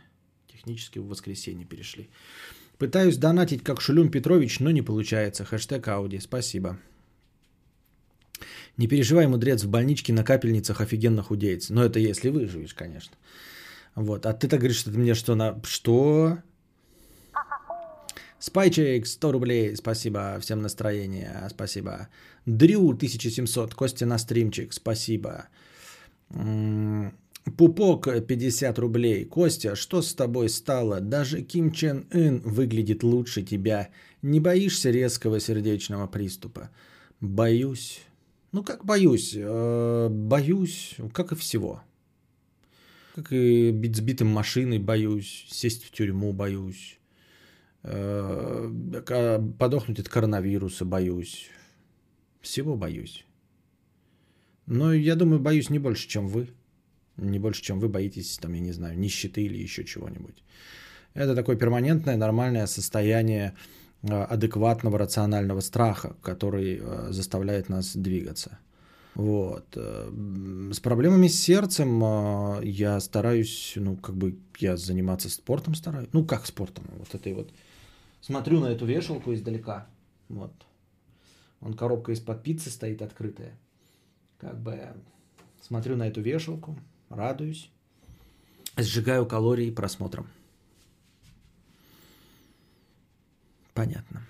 Технически 0.47 0.99
в 0.99 1.07
воскресенье 1.07 1.65
перешли. 1.65 2.07
Пытаюсь 2.77 3.17
донатить 3.17 3.63
как 3.63 3.81
Шулюм 3.81 4.11
Петрович, 4.11 4.59
но 4.59 4.69
не 4.69 4.83
получается. 4.83 5.43
Хэштег 5.43 5.87
Ауди. 5.87 6.19
Спасибо. 6.19 6.77
Не 8.77 8.87
переживай, 8.87 9.27
мудрец, 9.27 9.63
в 9.63 9.69
больничке 9.69 10.13
на 10.13 10.23
капельницах 10.23 10.81
офигенно 10.81 11.23
худеется. 11.23 11.73
Но 11.73 11.83
это 11.83 11.99
если 11.99 12.29
выживешь, 12.29 12.75
конечно. 12.75 13.17
Вот. 13.95 14.27
А 14.27 14.33
ты-то 14.33 14.57
говоришь, 14.57 14.77
что 14.77 14.91
ты 14.91 14.99
мне 14.99 15.15
что 15.15 15.33
на... 15.33 15.59
Что? 15.63 16.37
Спайчик, 18.39 19.05
100 19.05 19.31
рублей, 19.31 19.75
спасибо, 19.75 20.39
всем 20.39 20.61
настроение, 20.61 21.47
спасибо. 21.49 22.07
Дрю, 22.45 22.89
1700, 22.89 23.73
Костя 23.73 24.05
на 24.05 24.17
стримчик, 24.17 24.73
спасибо. 24.73 25.49
Пупок, 27.57 28.07
50 28.27 28.79
рублей. 28.79 29.25
Костя, 29.25 29.75
что 29.75 30.01
с 30.01 30.13
тобой 30.13 30.49
стало? 30.49 31.01
Даже 31.01 31.41
Ким 31.41 31.71
Чен 31.71 32.05
Ын 32.11 32.41
выглядит 32.41 33.03
лучше 33.03 33.43
тебя. 33.43 33.89
Не 34.21 34.39
боишься 34.39 34.91
резкого 34.91 35.39
сердечного 35.39 36.07
приступа? 36.07 36.69
Боюсь. 37.21 37.99
Ну, 38.51 38.63
как 38.63 38.85
боюсь? 38.85 39.33
Э, 39.35 40.09
боюсь, 40.09 40.95
как 41.13 41.31
и 41.31 41.35
всего. 41.35 41.81
Как 43.15 43.31
и 43.33 43.71
быть 43.71 43.95
сбитым 43.95 44.27
машиной 44.27 44.79
боюсь, 44.79 45.45
сесть 45.49 45.83
в 45.83 45.91
тюрьму 45.91 46.33
боюсь. 46.33 46.98
Э, 47.89 49.39
подохнуть 49.57 49.99
от 49.99 50.09
коронавируса 50.09 50.85
боюсь. 50.85 51.49
Всего 52.41 52.75
боюсь. 52.75 53.25
Но 54.65 54.93
я 54.93 55.15
думаю, 55.15 55.39
боюсь 55.39 55.69
не 55.69 55.79
больше, 55.79 56.07
чем 56.07 56.27
вы. 56.27 56.49
Не 57.17 57.39
больше, 57.39 57.61
чем 57.61 57.79
вы 57.79 57.89
боитесь, 57.89 58.37
там, 58.37 58.53
я 58.53 58.61
не 58.61 58.71
знаю, 58.71 58.97
нищеты 58.97 59.41
или 59.41 59.57
еще 59.57 59.83
чего-нибудь. 59.83 60.43
Это 61.13 61.35
такое 61.35 61.57
перманентное, 61.57 62.15
нормальное 62.17 62.67
состояние 62.67 63.55
Э, 64.01 64.23
адекватного 64.23 64.97
рационального 64.97 65.59
страха, 65.59 66.15
который 66.21 66.79
э, 66.81 67.07
заставляет 67.11 67.67
нас 67.67 67.97
двигаться. 67.97 68.57
Вот. 69.15 69.65
С 69.75 70.79
проблемами 70.79 71.27
с 71.27 71.41
сердцем 71.41 72.61
я 72.63 72.97
стараюсь, 73.01 73.73
ну, 73.75 73.97
как 73.97 74.15
бы 74.15 74.37
я 74.59 74.77
заниматься 74.77 75.29
спортом 75.29 75.75
стараюсь. 75.75 76.07
Ну, 76.13 76.23
как 76.23 76.45
спортом? 76.45 76.85
Вот 76.97 77.13
этой 77.13 77.33
вот. 77.33 77.49
Смотрю 78.21 78.59
на 78.59 78.67
эту 78.67 78.85
вешалку 78.85 79.33
издалека. 79.33 79.87
Вот. 80.27 80.53
Он 81.61 81.73
коробка 81.73 82.11
из-под 82.11 82.43
пиццы 82.43 82.69
стоит 82.69 83.01
открытая. 83.01 83.57
Как 84.37 84.57
бы 84.59 84.79
смотрю 85.61 85.97
на 85.97 86.07
эту 86.07 86.21
вешалку, 86.21 86.77
радуюсь, 87.09 87.69
сжигаю 88.77 89.25
калории 89.25 89.71
просмотром. 89.71 90.27
Понятно. 93.73 94.21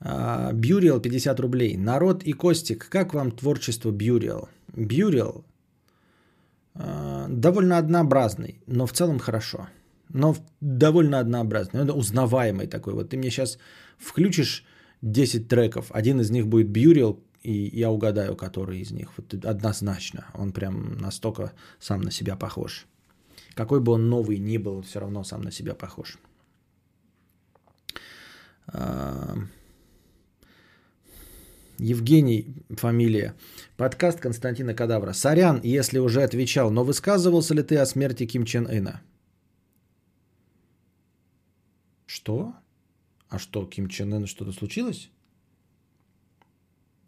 А, 0.00 0.52
Бьюриал 0.52 1.00
50 1.00 1.40
рублей. 1.40 1.76
Народ 1.76 2.22
и 2.22 2.32
Костик, 2.32 2.88
как 2.88 3.14
вам 3.14 3.30
творчество 3.30 3.90
Бьюриал? 3.90 4.48
Бьюриал 4.68 5.44
а, 6.74 7.26
довольно 7.28 7.78
однообразный, 7.78 8.60
но 8.66 8.86
в 8.86 8.92
целом 8.92 9.18
хорошо. 9.18 9.68
Но 10.14 10.36
довольно 10.60 11.20
однообразный. 11.20 11.82
Это 11.84 11.92
узнаваемый 11.94 12.66
такой. 12.66 12.92
Вот 12.94 13.10
ты 13.10 13.16
мне 13.16 13.30
сейчас 13.30 13.58
включишь 13.98 14.64
10 15.02 15.48
треков, 15.48 15.90
один 15.90 16.20
из 16.20 16.30
них 16.30 16.46
будет 16.46 16.68
Бьюриал, 16.68 17.18
и 17.42 17.52
я 17.52 17.90
угадаю, 17.90 18.36
который 18.36 18.80
из 18.80 18.92
них. 18.92 19.10
Вот 19.16 19.34
однозначно. 19.44 20.26
Он 20.34 20.52
прям 20.52 20.98
настолько 20.98 21.52
сам 21.80 22.02
на 22.02 22.10
себя 22.10 22.36
похож. 22.36 22.86
Какой 23.54 23.80
бы 23.80 23.92
он 23.92 24.08
новый 24.08 24.38
ни 24.38 24.58
был, 24.58 24.82
все 24.82 25.00
равно 25.00 25.24
сам 25.24 25.42
на 25.42 25.50
себя 25.50 25.74
похож. 25.74 26.18
Евгений, 31.78 32.54
фамилия. 32.70 33.34
Подкаст 33.76 34.20
Константина 34.20 34.72
Кадавра. 34.72 35.12
Сорян, 35.12 35.60
если 35.64 35.98
уже 35.98 36.22
отвечал, 36.22 36.70
но 36.70 36.84
высказывался 36.84 37.54
ли 37.54 37.62
ты 37.62 37.76
о 37.76 37.86
смерти 37.86 38.24
Ким 38.24 38.44
Чен 38.44 38.66
Ына? 38.66 39.00
Что? 42.12 42.54
А 43.30 43.38
что, 43.38 43.64
Ким 43.64 43.88
Чен 43.88 44.12
Ын 44.12 44.26
что-то 44.26 44.52
случилось? 44.52 45.08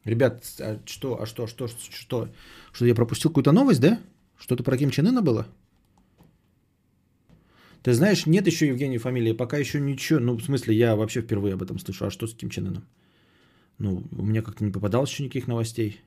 Ребят, 0.05 0.43
а 0.61 0.81
что, 0.87 1.21
а 1.21 1.27
что, 1.27 1.47
что, 1.47 1.69
что, 1.69 2.31
что 2.73 2.87
я 2.87 2.95
пропустил 2.95 3.31
какую-то 3.31 3.53
новость, 3.53 3.83
да? 3.83 4.01
Что-то 4.39 4.63
про 4.63 4.79
Ким 4.79 4.89
Чен 4.89 5.09
Ына 5.09 5.21
было? 5.21 5.47
Ты 7.83 7.93
знаешь, 7.93 8.25
нет 8.25 8.47
еще 8.47 8.69
Евгения 8.69 8.97
фамилии, 8.97 9.33
пока 9.33 9.59
еще 9.59 9.79
ничего. 9.79 10.21
Ну, 10.21 10.39
в 10.39 10.43
смысле, 10.43 10.75
я 10.75 10.97
вообще 10.97 11.21
впервые 11.21 11.53
об 11.53 11.63
этом 11.63 11.79
слышу. 11.79 12.07
А 12.07 12.11
что 12.11 12.27
с 12.27 12.35
Ким 12.35 12.49
Чен 12.49 12.69
Ыном? 12.69 12.85
Ну, 13.77 14.05
у 14.11 14.23
меня 14.23 14.41
как-то 14.41 14.65
не 14.65 14.73
попадалось 14.73 15.11
еще 15.11 15.25
никаких 15.25 15.49
новостей. 15.49 16.01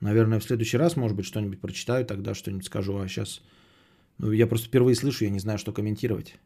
Наверное, 0.00 0.38
в 0.38 0.44
следующий 0.44 0.76
раз, 0.76 0.96
может 0.96 1.16
быть, 1.16 1.24
что-нибудь 1.24 1.62
прочитаю, 1.62 2.04
тогда 2.04 2.34
что-нибудь 2.34 2.66
скажу. 2.66 2.94
А 2.98 3.08
сейчас... 3.08 3.40
Ну, 4.18 4.32
я 4.32 4.46
просто 4.46 4.66
впервые 4.66 4.96
слышу, 4.96 5.24
я 5.24 5.30
не 5.30 5.40
знаю, 5.40 5.58
что 5.58 5.72
комментировать. 5.72 6.36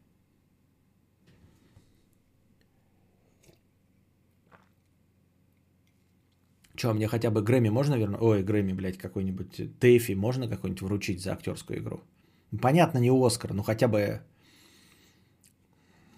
Че, 6.76 6.92
мне 6.92 7.09
хотя 7.09 7.30
бы 7.30 7.42
Грэмми 7.42 7.71
можно 7.71 7.95
вернуть? 7.95 8.21
Ой, 8.21 8.42
Грэмми, 8.42 8.73
блядь, 8.73 8.99
какой-нибудь. 8.99 9.78
Тэфи 9.80 10.12
можно 10.12 10.49
какой-нибудь 10.49 10.83
вручить 10.83 11.23
за 11.23 11.33
актерскую 11.33 11.78
игру? 11.78 12.00
Понятно, 12.61 12.99
не 12.99 13.11
Оскар, 13.11 13.54
но 13.54 13.62
хотя 13.62 13.88
бы 13.88 14.21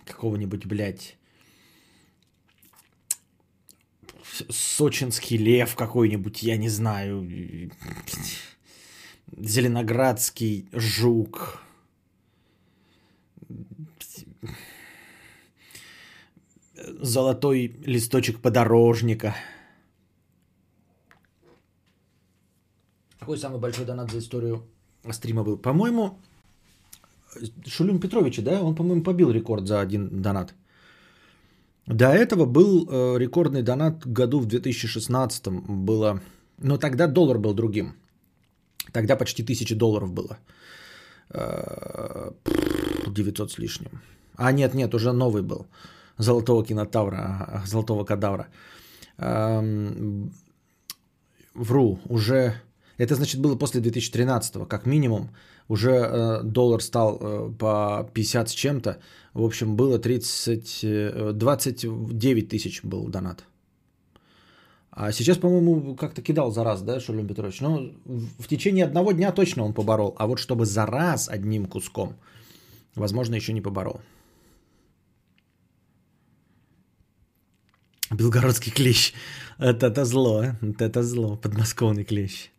какого-нибудь, 0.05 0.67
блядь, 0.67 1.17
сочинский 4.51 5.37
лев 5.37 5.75
какой-нибудь, 5.77 6.43
я 6.43 6.57
не 6.57 6.69
знаю, 6.69 7.29
зеленоградский 9.37 10.69
жук, 10.73 11.63
золотой 16.75 17.67
листочек 17.85 18.41
подорожника. 18.41 19.37
Какой 23.29 23.39
самый 23.39 23.61
большой 23.61 23.85
донат 23.85 24.11
за 24.11 24.19
историю 24.19 24.63
стрима 25.13 25.45
был? 25.45 25.59
По-моему, 25.59 26.19
Шулюм 27.67 28.01
Петрович, 28.01 28.43
да, 28.43 28.63
он, 28.63 28.75
по-моему, 28.75 29.03
побил 29.03 29.31
рекорд 29.31 29.67
за 29.67 29.81
один 29.83 30.23
донат. 30.23 30.55
До 31.87 32.07
этого 32.07 32.47
был 32.47 32.89
э, 32.89 33.19
рекордный 33.19 33.63
донат 33.63 34.07
году 34.07 34.41
в 34.41 34.47
2016 34.47 35.49
было, 35.69 36.23
но 36.57 36.79
тогда 36.79 37.07
доллар 37.07 37.39
был 37.39 37.53
другим. 37.53 37.93
Тогда 38.93 39.15
почти 39.15 39.43
1000 39.43 39.75
долларов 39.75 40.11
было. 40.11 40.39
Э, 41.29 42.31
900 43.07 43.53
с 43.53 43.59
лишним. 43.59 43.91
А 44.37 44.53
нет, 44.53 44.75
нет, 44.75 44.95
уже 44.95 45.13
новый 45.13 45.43
был. 45.43 45.67
Золотого 46.17 46.65
кинотавра, 46.65 47.63
золотого 47.67 48.05
кадавра. 48.05 48.47
Э, 49.19 49.61
вру, 51.55 51.99
уже 52.09 52.55
Это, 52.99 53.15
значит, 53.15 53.41
было 53.41 53.57
после 53.57 53.81
2013, 53.81 54.69
как 54.69 54.87
минимум. 54.87 55.31
Уже 55.69 55.91
э, 55.91 56.43
доллар 56.43 56.83
стал 56.83 57.19
э, 57.21 57.53
по 57.59 58.11
50 58.13 58.49
с 58.49 58.53
чем-то. 58.53 58.99
В 59.35 59.45
общем, 59.45 59.77
было 59.77 59.99
30, 59.99 60.85
э, 60.85 61.33
29 61.33 62.49
тысяч 62.49 62.83
был 62.85 63.09
донат. 63.09 63.45
А 64.91 65.13
сейчас, 65.13 65.39
по-моему, 65.39 65.95
как-то 65.95 66.23
кидал 66.23 66.51
за 66.51 66.65
раз, 66.65 66.83
да, 66.83 66.99
Шулем 66.99 67.29
Петрович? 67.29 67.61
Ну, 67.61 67.93
в 68.39 68.49
течение 68.49 68.85
одного 68.85 69.13
дня 69.13 69.31
точно 69.31 69.63
он 69.65 69.73
поборол. 69.73 70.17
А 70.19 70.27
вот 70.27 70.41
чтобы 70.41 70.67
за 70.67 70.87
раз 70.87 71.29
одним 71.29 71.67
куском, 71.67 72.17
возможно, 72.97 73.37
еще 73.37 73.53
не 73.53 73.61
поборол. 73.61 74.01
Белгородский 78.11 78.73
клещ. 78.73 79.13
Это, 79.59 79.87
это 79.87 80.05
зло, 80.05 80.41
а? 80.41 80.57
это 80.81 81.03
зло. 81.05 81.37
Подмосковный 81.37 82.05
клещ. 82.05 82.51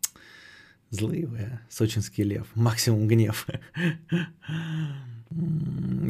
Злые 0.91 1.27
вы? 1.27 1.60
Сочинский 1.69 2.24
лев. 2.24 2.48
Максимум 2.55 3.08
гнев. 3.08 3.48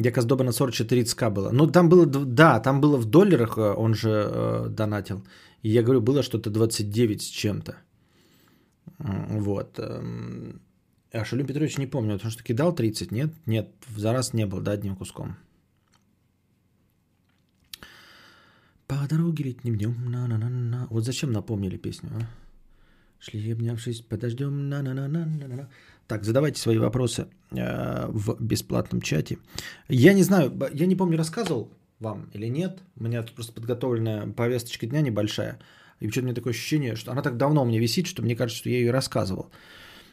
Якось 0.04 0.24
доба 0.24 0.44
на 0.44 0.52
44 0.52 1.30
было. 1.30 1.50
Ну, 1.52 1.66
там 1.66 1.88
было, 1.88 2.06
да, 2.06 2.60
там 2.60 2.80
было 2.80 2.96
в 2.96 3.04
долларах, 3.04 3.58
э, 3.58 3.74
он 3.76 3.94
же 3.94 4.08
э, 4.08 4.68
донатил. 4.70 5.22
И 5.62 5.68
я 5.68 5.82
говорю, 5.82 6.00
было 6.00 6.22
что-то 6.22 6.50
29 6.50 7.20
с 7.20 7.26
чем-то. 7.26 7.76
Вот. 8.98 9.78
Эм, 9.78 10.60
а 11.12 11.24
Шалюм 11.24 11.46
Петрович 11.46 11.78
не 11.78 11.86
помню, 11.86 12.14
потому 12.14 12.30
что 12.30 12.42
кидал 12.42 12.74
30, 12.74 13.12
нет? 13.12 13.34
Нет, 13.46 13.68
за 13.96 14.12
раз 14.12 14.32
не 14.32 14.46
был, 14.46 14.60
да, 14.60 14.72
одним 14.72 14.96
куском. 14.96 15.36
По 18.86 19.06
дороге 19.08 19.44
летним 19.44 19.76
днем, 19.76 20.10
на-на-на-на. 20.10 20.86
Вот 20.90 21.04
зачем 21.04 21.32
напомнили 21.32 21.76
песню, 21.76 22.10
а? 22.14 22.39
Шли 23.20 23.52
обнявшись, 23.52 24.00
подождем, 24.00 24.68
на-на-на-на-на. 24.70 25.68
Так, 26.06 26.24
задавайте 26.24 26.60
свои 26.60 26.78
вопросы 26.78 27.26
э, 27.52 28.06
в 28.08 28.36
бесплатном 28.40 29.02
чате. 29.02 29.38
Я 29.88 30.14
не 30.14 30.22
знаю, 30.22 30.52
я 30.72 30.86
не 30.86 30.96
помню, 30.96 31.18
рассказывал 31.18 31.70
вам 32.00 32.30
или 32.32 32.46
нет. 32.46 32.80
У 32.96 33.04
меня 33.04 33.22
тут 33.22 33.34
просто 33.34 33.52
подготовленная 33.52 34.26
повесточка 34.26 34.86
дня 34.86 35.02
небольшая. 35.02 35.58
И 36.00 36.06
почему-то 36.06 36.20
у 36.20 36.28
меня 36.28 36.34
такое 36.34 36.52
ощущение, 36.52 36.96
что 36.96 37.12
она 37.12 37.22
так 37.22 37.36
давно 37.36 37.62
у 37.62 37.66
меня 37.66 37.78
висит, 37.78 38.06
что 38.06 38.22
мне 38.22 38.34
кажется, 38.34 38.60
что 38.60 38.70
я 38.70 38.78
ее 38.78 38.90
рассказывал. 38.90 39.50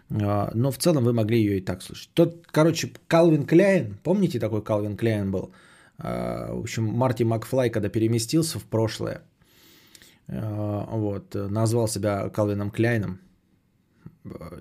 Э, 0.09 0.51
но 0.53 0.71
в 0.71 0.77
целом 0.77 1.05
вы 1.05 1.13
могли 1.13 1.39
ее 1.39 1.57
и 1.59 1.61
так 1.61 1.81
слышать. 1.81 2.09
Тот, 2.13 2.45
короче, 2.51 2.91
Калвин 3.07 3.45
Кляйн, 3.45 3.97
помните 4.03 4.39
такой 4.39 4.61
Калвин 4.61 4.97
Кляйн 4.97 5.31
был? 5.31 5.51
Э, 5.97 6.51
в 6.51 6.59
общем, 6.59 6.83
Марти 6.83 7.23
Макфлай, 7.23 7.69
когда 7.69 7.89
переместился 7.89 8.59
в 8.59 8.65
прошлое, 8.65 9.21
вот, 10.27 11.35
назвал 11.35 11.87
себя 11.87 12.29
Калвином 12.29 12.71
Кляйном. 12.71 13.19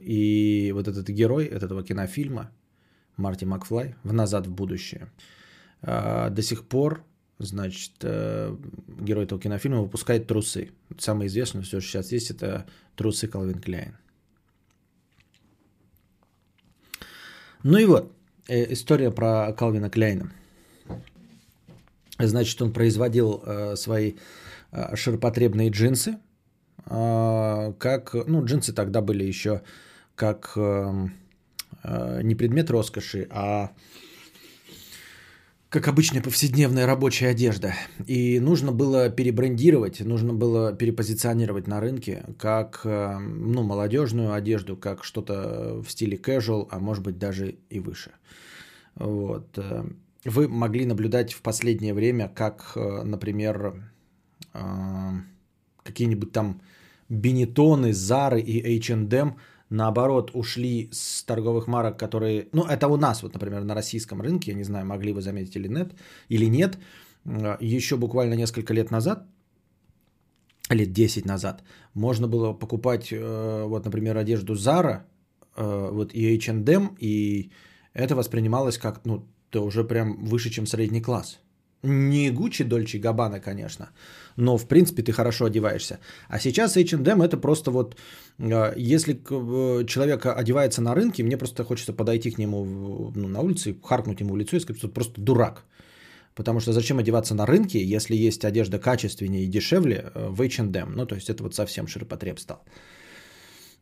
И 0.01 0.71
вот 0.73 0.87
этот 0.87 1.09
герой 1.09 1.47
этого 1.47 1.83
кинофильма, 1.83 2.53
Марти 3.17 3.45
Макфлай, 3.45 3.97
в 4.05 4.13
«Назад 4.13 4.47
в 4.47 4.55
будущее», 4.55 5.11
э, 5.83 6.31
до 6.31 6.43
сих 6.43 6.69
пор, 6.69 7.03
значит, 7.39 7.93
герой 8.01 9.25
этого 9.25 9.41
кинофильма 9.41 9.83
выпускает 9.83 10.29
трусы. 10.29 10.71
Самое 10.99 11.27
известное, 11.27 11.63
все, 11.63 11.81
что 11.81 11.91
сейчас 11.91 12.13
есть, 12.13 12.31
это 12.31 12.67
трусы 12.95 13.27
Калвин 13.27 13.61
Кляйн. 13.61 13.97
Ну 17.65 17.79
и 17.79 17.87
вот, 17.87 18.13
история 18.47 19.11
про 19.11 19.53
Калвина 19.53 19.91
Кляйна– 19.91 20.31
Значит, 22.19 22.61
он 22.63 22.73
производил 22.73 23.43
э, 23.45 23.77
свои 23.77 24.13
э, 24.13 24.15
ширпотребные 24.95 25.71
джинсы. 25.71 26.18
Э, 26.87 27.73
как, 27.78 28.14
ну, 28.26 28.45
джинсы 28.45 28.73
тогда 28.73 29.00
были 29.00 29.25
еще 29.25 29.62
как 30.14 30.52
э, 30.56 31.09
э, 31.83 32.21
не 32.23 32.35
предмет 32.35 32.71
роскоши, 32.71 33.28
а 33.30 33.73
как 35.68 35.88
обычная 35.88 36.23
повседневная 36.23 36.87
рабочая 36.87 37.28
одежда. 37.28 37.75
И 38.06 38.40
нужно 38.40 38.73
было 38.73 39.11
перебрендировать, 39.11 40.00
нужно 40.00 40.33
было 40.33 40.73
перепозиционировать 40.73 41.67
на 41.67 41.80
рынке 41.80 42.25
как 42.39 42.80
э, 42.84 43.19
ну, 43.19 43.62
молодежную 43.62 44.32
одежду, 44.32 44.76
как 44.76 45.04
что-то 45.04 45.82
в 45.86 45.91
стиле 45.91 46.17
casual, 46.17 46.67
а 46.71 46.78
может 46.78 47.04
быть 47.04 47.19
даже 47.19 47.56
и 47.69 47.80
выше. 47.80 48.12
Вот. 48.95 49.58
Э, 49.58 49.84
вы 50.25 50.49
могли 50.49 50.86
наблюдать 50.86 51.32
в 51.32 51.43
последнее 51.43 51.95
время, 51.95 52.32
как, 52.34 52.73
э, 52.75 53.02
например, 53.02 53.67
э, 53.67 53.80
какие-нибудь 55.82 56.32
там 56.32 56.60
Бенетоны, 57.08 57.92
Зары 57.92 58.40
и 58.40 58.78
H&M 58.78 59.36
наоборот 59.71 60.30
ушли 60.34 60.88
с 60.92 61.25
торговых 61.25 61.66
марок, 61.66 61.99
которые, 61.99 62.49
ну 62.52 62.62
это 62.62 62.88
у 62.88 62.97
нас, 62.97 63.23
вот, 63.23 63.34
например, 63.34 63.64
на 63.64 63.75
российском 63.75 64.21
рынке, 64.21 64.50
я 64.50 64.56
не 64.56 64.64
знаю, 64.64 64.86
могли 64.86 65.12
вы 65.12 65.21
заметить 65.23 65.56
или 65.56 65.69
нет, 65.69 65.95
или 66.28 66.47
нет, 66.47 66.78
э, 67.25 67.56
еще 67.60 67.97
буквально 67.97 68.34
несколько 68.34 68.75
лет 68.75 68.90
назад, 68.90 69.26
лет 70.71 70.92
10 70.92 71.26
назад, 71.26 71.62
можно 71.95 72.28
было 72.28 72.52
покупать, 72.52 73.12
вот, 73.12 73.84
например, 73.84 74.16
одежду 74.16 74.54
Zara, 74.54 75.02
вот 75.56 76.12
и 76.12 76.36
H&M, 76.36 76.97
и 77.00 77.50
это 77.95 78.14
воспринималось 78.14 78.78
как, 78.78 79.00
ну, 79.04 79.26
ты 79.50 79.60
уже 79.60 79.84
прям 79.84 80.25
выше, 80.25 80.50
чем 80.50 80.66
средний 80.66 81.00
класс. 81.00 81.38
Не 81.87 82.31
Гуччи, 82.31 82.65
Дольче, 82.65 82.99
Габана, 82.99 83.41
конечно, 83.41 83.91
но 84.37 84.59
в 84.59 84.67
принципе 84.67 85.03
ты 85.03 85.13
хорошо 85.13 85.45
одеваешься. 85.45 85.99
А 86.29 86.39
сейчас 86.39 86.77
H&M 86.77 87.23
это 87.23 87.37
просто 87.37 87.71
вот, 87.71 87.97
э, 88.39 88.75
если 88.77 89.15
э, 89.15 89.87
человек 89.87 90.27
одевается 90.27 90.83
на 90.83 90.95
рынке, 90.95 91.23
мне 91.23 91.37
просто 91.37 91.65
хочется 91.65 91.93
подойти 91.93 92.31
к 92.31 92.39
нему 92.39 93.13
ну, 93.17 93.29
на 93.29 93.41
улице, 93.41 93.75
харкнуть 93.83 94.21
ему 94.21 94.35
в 94.35 94.37
лицо 94.37 94.57
и 94.57 94.61
сказать, 94.61 94.79
что 94.79 94.89
просто 94.89 95.21
дурак. 95.21 95.65
Потому 96.35 96.61
что 96.61 96.73
зачем 96.73 96.99
одеваться 96.99 97.35
на 97.35 97.47
рынке, 97.47 97.83
если 97.83 98.27
есть 98.27 98.45
одежда 98.45 98.79
качественнее 98.79 99.45
и 99.45 99.49
дешевле 99.49 100.11
э, 100.15 100.29
в 100.29 100.43
H&M? 100.43 100.93
Ну, 100.97 101.07
то 101.07 101.15
есть 101.15 101.31
это 101.31 101.43
вот 101.43 101.55
совсем 101.55 101.87
ширпотреб 101.87 102.39
стал. 102.39 102.59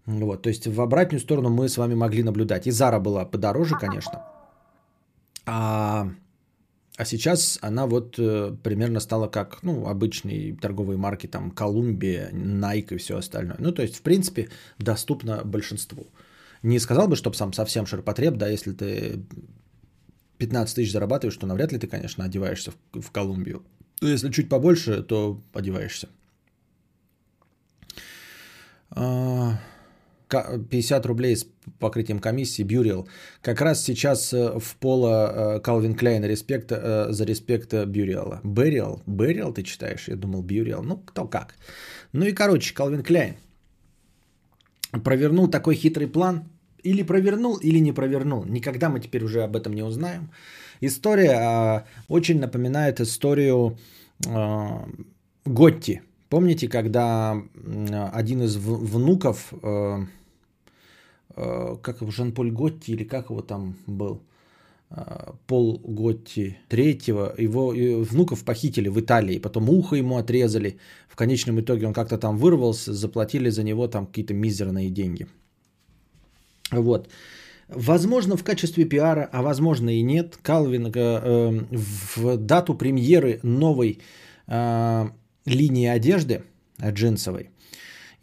Вот, 0.07 0.43
то 0.43 0.49
есть 0.51 0.67
в 0.67 0.81
обратную 0.81 1.21
сторону 1.21 1.49
мы 1.49 1.69
с 1.69 1.79
вами 1.79 1.95
могли 1.95 2.23
наблюдать. 2.23 2.67
И 2.67 2.71
Зара 2.71 3.01
была 3.01 3.25
подороже, 3.25 3.75
конечно. 3.81 4.23
А, 5.47 6.09
а 6.97 7.05
сейчас 7.05 7.59
она 7.61 7.87
вот 7.87 8.19
э, 8.19 8.57
примерно 8.63 9.01
стала 9.01 9.27
как 9.27 9.63
ну, 9.63 9.89
обычные 9.89 10.55
торговые 10.55 10.97
марки, 10.97 11.27
там 11.27 11.51
Колумбия, 11.51 12.31
Nike 12.31 12.95
и 12.95 12.99
все 12.99 13.19
остальное. 13.19 13.57
Ну, 13.59 13.73
то 13.73 13.83
есть, 13.83 13.97
в 13.97 14.03
принципе, 14.03 14.49
доступно 14.79 15.43
большинству. 15.45 16.07
Не 16.63 16.79
сказал 16.79 17.09
бы, 17.09 17.17
чтобы 17.17 17.37
сам 17.37 17.53
совсем 17.53 17.87
ширпотреб, 17.87 18.37
да, 18.37 18.49
если 18.49 18.73
ты 18.73 19.25
15 20.39 20.77
тысяч 20.77 20.93
зарабатываешь, 20.93 21.37
то 21.37 21.47
навряд 21.47 21.73
ли 21.73 21.79
ты, 21.79 21.89
конечно, 21.89 22.25
одеваешься 22.25 22.73
в, 22.93 23.01
в 23.01 23.11
Колумбию. 23.11 23.65
Но 24.01 24.09
если 24.09 24.31
чуть 24.31 24.49
побольше, 24.49 25.03
то 25.03 25.43
одеваешься. 25.53 26.09
А... 28.91 29.59
50 30.29 31.07
рублей 31.07 31.37
с 31.37 31.47
покрытием 31.79 32.19
комиссии, 32.19 32.63
Бюрил. 32.63 33.09
Как 33.43 33.61
раз 33.61 33.85
сейчас 33.85 34.33
э, 34.33 34.59
в 34.59 34.77
поло 34.77 35.61
Калвин 35.63 35.95
Клейн 35.95 36.25
респект 36.25 36.73
э, 36.73 37.07
за 37.11 37.25
респект 37.25 37.73
Бюриала. 37.73 38.41
Берил? 38.45 39.03
Берил 39.07 39.53
ты 39.53 39.63
читаешь? 39.63 40.09
Я 40.09 40.17
думал 40.17 40.43
Бюрил. 40.43 40.83
Ну, 40.83 40.97
кто 40.97 41.27
как. 41.27 41.55
Ну 42.13 42.27
и 42.27 42.33
короче, 42.33 42.75
Калвин 42.75 43.03
Клейн 43.03 43.37
провернул 45.05 45.49
такой 45.49 45.75
хитрый 45.75 46.07
план. 46.07 46.45
Или 46.85 47.03
провернул, 47.03 47.57
или 47.57 47.81
не 47.81 47.93
провернул. 47.93 48.45
Никогда 48.45 48.91
мы 48.91 49.01
теперь 49.01 49.25
уже 49.25 49.43
об 49.43 49.57
этом 49.57 49.73
не 49.73 49.83
узнаем. 49.83 50.31
История 50.83 51.33
э, 51.33 51.83
очень 52.09 52.41
напоминает 52.41 53.01
историю 53.01 53.79
э, 54.27 54.87
Готти. 55.47 56.03
Помните, 56.35 56.67
когда 56.67 57.41
один 58.13 58.43
из 58.43 58.57
внуков 58.57 59.55
э, 59.63 60.07
Э, 61.37 61.77
как 61.83 62.01
его, 62.01 62.11
Жан-Поль 62.11 62.51
Готти 62.51 62.93
или 62.93 63.05
как 63.05 63.31
его 63.31 63.43
там 63.43 63.75
был, 63.87 64.21
э, 64.91 65.33
Пол 65.47 65.81
Готти 65.85 66.57
третьего, 66.69 67.35
его 67.39 67.75
внуков 68.05 68.45
похитили 68.45 68.89
в 68.89 69.01
Италии, 69.01 69.41
потом 69.41 69.69
ухо 69.69 69.97
ему 69.97 70.17
отрезали, 70.17 70.79
в 71.09 71.17
конечном 71.17 71.61
итоге 71.61 71.87
он 71.87 71.93
как-то 71.93 72.19
там 72.19 72.39
вырвался, 72.39 72.93
заплатили 72.93 73.51
за 73.51 73.65
него 73.65 73.89
там 73.89 74.07
какие-то 74.07 74.35
мизерные 74.35 74.91
деньги. 74.91 75.27
Вот. 76.71 77.09
Возможно, 77.69 78.37
в 78.37 78.45
качестве 78.45 78.85
пиара, 78.85 79.29
а 79.33 79.43
возможно 79.43 79.91
и 79.91 80.03
нет, 80.03 80.39
Калвин 80.43 80.93
э, 80.95 81.61
в 81.71 82.37
дату 82.37 82.75
премьеры 82.75 83.41
новой 83.43 83.99
э, 84.47 85.09
линии 85.45 85.87
одежды 85.87 86.43
джинсовой 86.81 87.51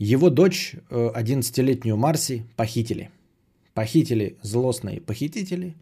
его 0.02 0.32
дочь, 0.32 0.76
11-летнюю 0.90 1.96
э, 1.96 2.00
Марси, 2.00 2.46
похитили. 2.56 3.12
Похитили 3.76 4.36
злостные 4.42 5.00
похитители 5.00 5.76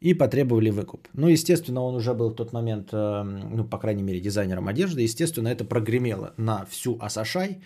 и 0.00 0.14
потребовали 0.14 0.70
выкуп. 0.70 1.08
Ну, 1.12 1.28
естественно, 1.28 1.82
он 1.82 1.94
уже 1.94 2.14
был 2.14 2.30
в 2.30 2.34
тот 2.34 2.54
момент, 2.54 2.88
э, 2.92 3.22
ну, 3.22 3.64
по 3.64 3.76
крайней 3.78 4.02
мере, 4.02 4.18
дизайнером 4.18 4.66
одежды. 4.68 5.02
Естественно, 5.02 5.48
это 5.48 5.66
прогремело 5.66 6.32
на 6.38 6.64
всю 6.70 6.96
Асашай. 7.00 7.58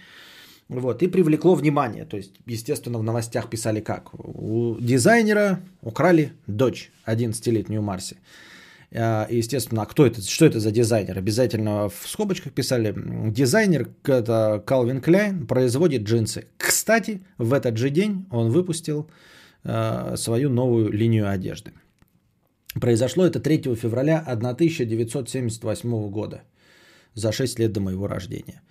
Вот, 0.69 1.03
и 1.03 1.07
привлекло 1.07 1.55
внимание. 1.55 2.05
То 2.07 2.17
есть, 2.17 2.33
естественно, 2.47 2.99
в 2.99 3.05
новостях 3.05 3.49
писали 3.49 3.81
как? 3.81 4.15
У 4.15 4.77
дизайнера 4.81 5.61
украли 5.81 6.33
дочь 6.49 6.91
11-летнюю 7.07 7.83
Марси. 7.83 8.17
А, 8.97 9.27
и, 9.31 9.37
естественно, 9.37 9.83
а 9.83 9.87
кто 9.87 10.07
это, 10.07 10.23
что 10.23 10.47
это 10.47 10.61
за 10.61 10.71
дизайнер? 10.71 11.19
Обязательно 11.19 11.89
в 11.89 12.07
скобочках 12.07 12.53
писали. 12.53 12.95
Дизайнер, 13.31 13.89
это 14.05 14.63
Calvin 14.67 15.03
Klein, 15.03 15.47
производит 15.47 16.05
джинсы. 16.05 16.47
Кстати, 16.59 17.21
в 17.39 17.53
этот 17.53 17.77
же 17.77 17.91
день 17.91 18.27
он 18.31 18.51
выпустил 18.51 19.11
э, 19.65 20.17
свою 20.17 20.49
новую 20.49 20.93
линию 20.93 21.29
одежды. 21.29 21.73
Произошло 22.81 23.25
это 23.25 23.41
3 23.41 23.75
февраля 23.75 24.19
1978 24.27 26.11
года, 26.11 26.43
за 27.15 27.33
6 27.33 27.59
лет 27.59 27.73
до 27.73 27.81
моего 27.81 28.07
рождения. 28.09 28.63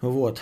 Вот. 0.00 0.40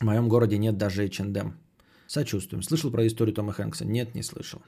В 0.00 0.04
моем 0.04 0.28
городе 0.28 0.58
нет 0.58 0.76
даже 0.76 1.04
H&M. 1.04 1.54
Сочувствуем. 2.10 2.62
Слышал 2.64 2.90
про 2.90 3.06
историю 3.06 3.34
Тома 3.34 3.52
Хэнкса? 3.52 3.84
Нет, 3.84 4.16
не 4.16 4.22
слышал. 4.24 4.60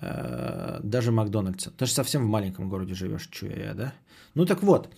Э, 0.00 0.80
даже 0.82 1.12
Макдональдса. 1.12 1.70
Ты 1.70 1.84
же 1.84 1.92
совсем 1.92 2.24
в 2.24 2.28
маленьком 2.28 2.70
городе 2.70 2.94
живешь, 2.94 3.28
чую 3.30 3.58
я, 3.58 3.74
да? 3.74 3.92
Ну 4.34 4.46
так 4.46 4.62
вот, 4.62 4.88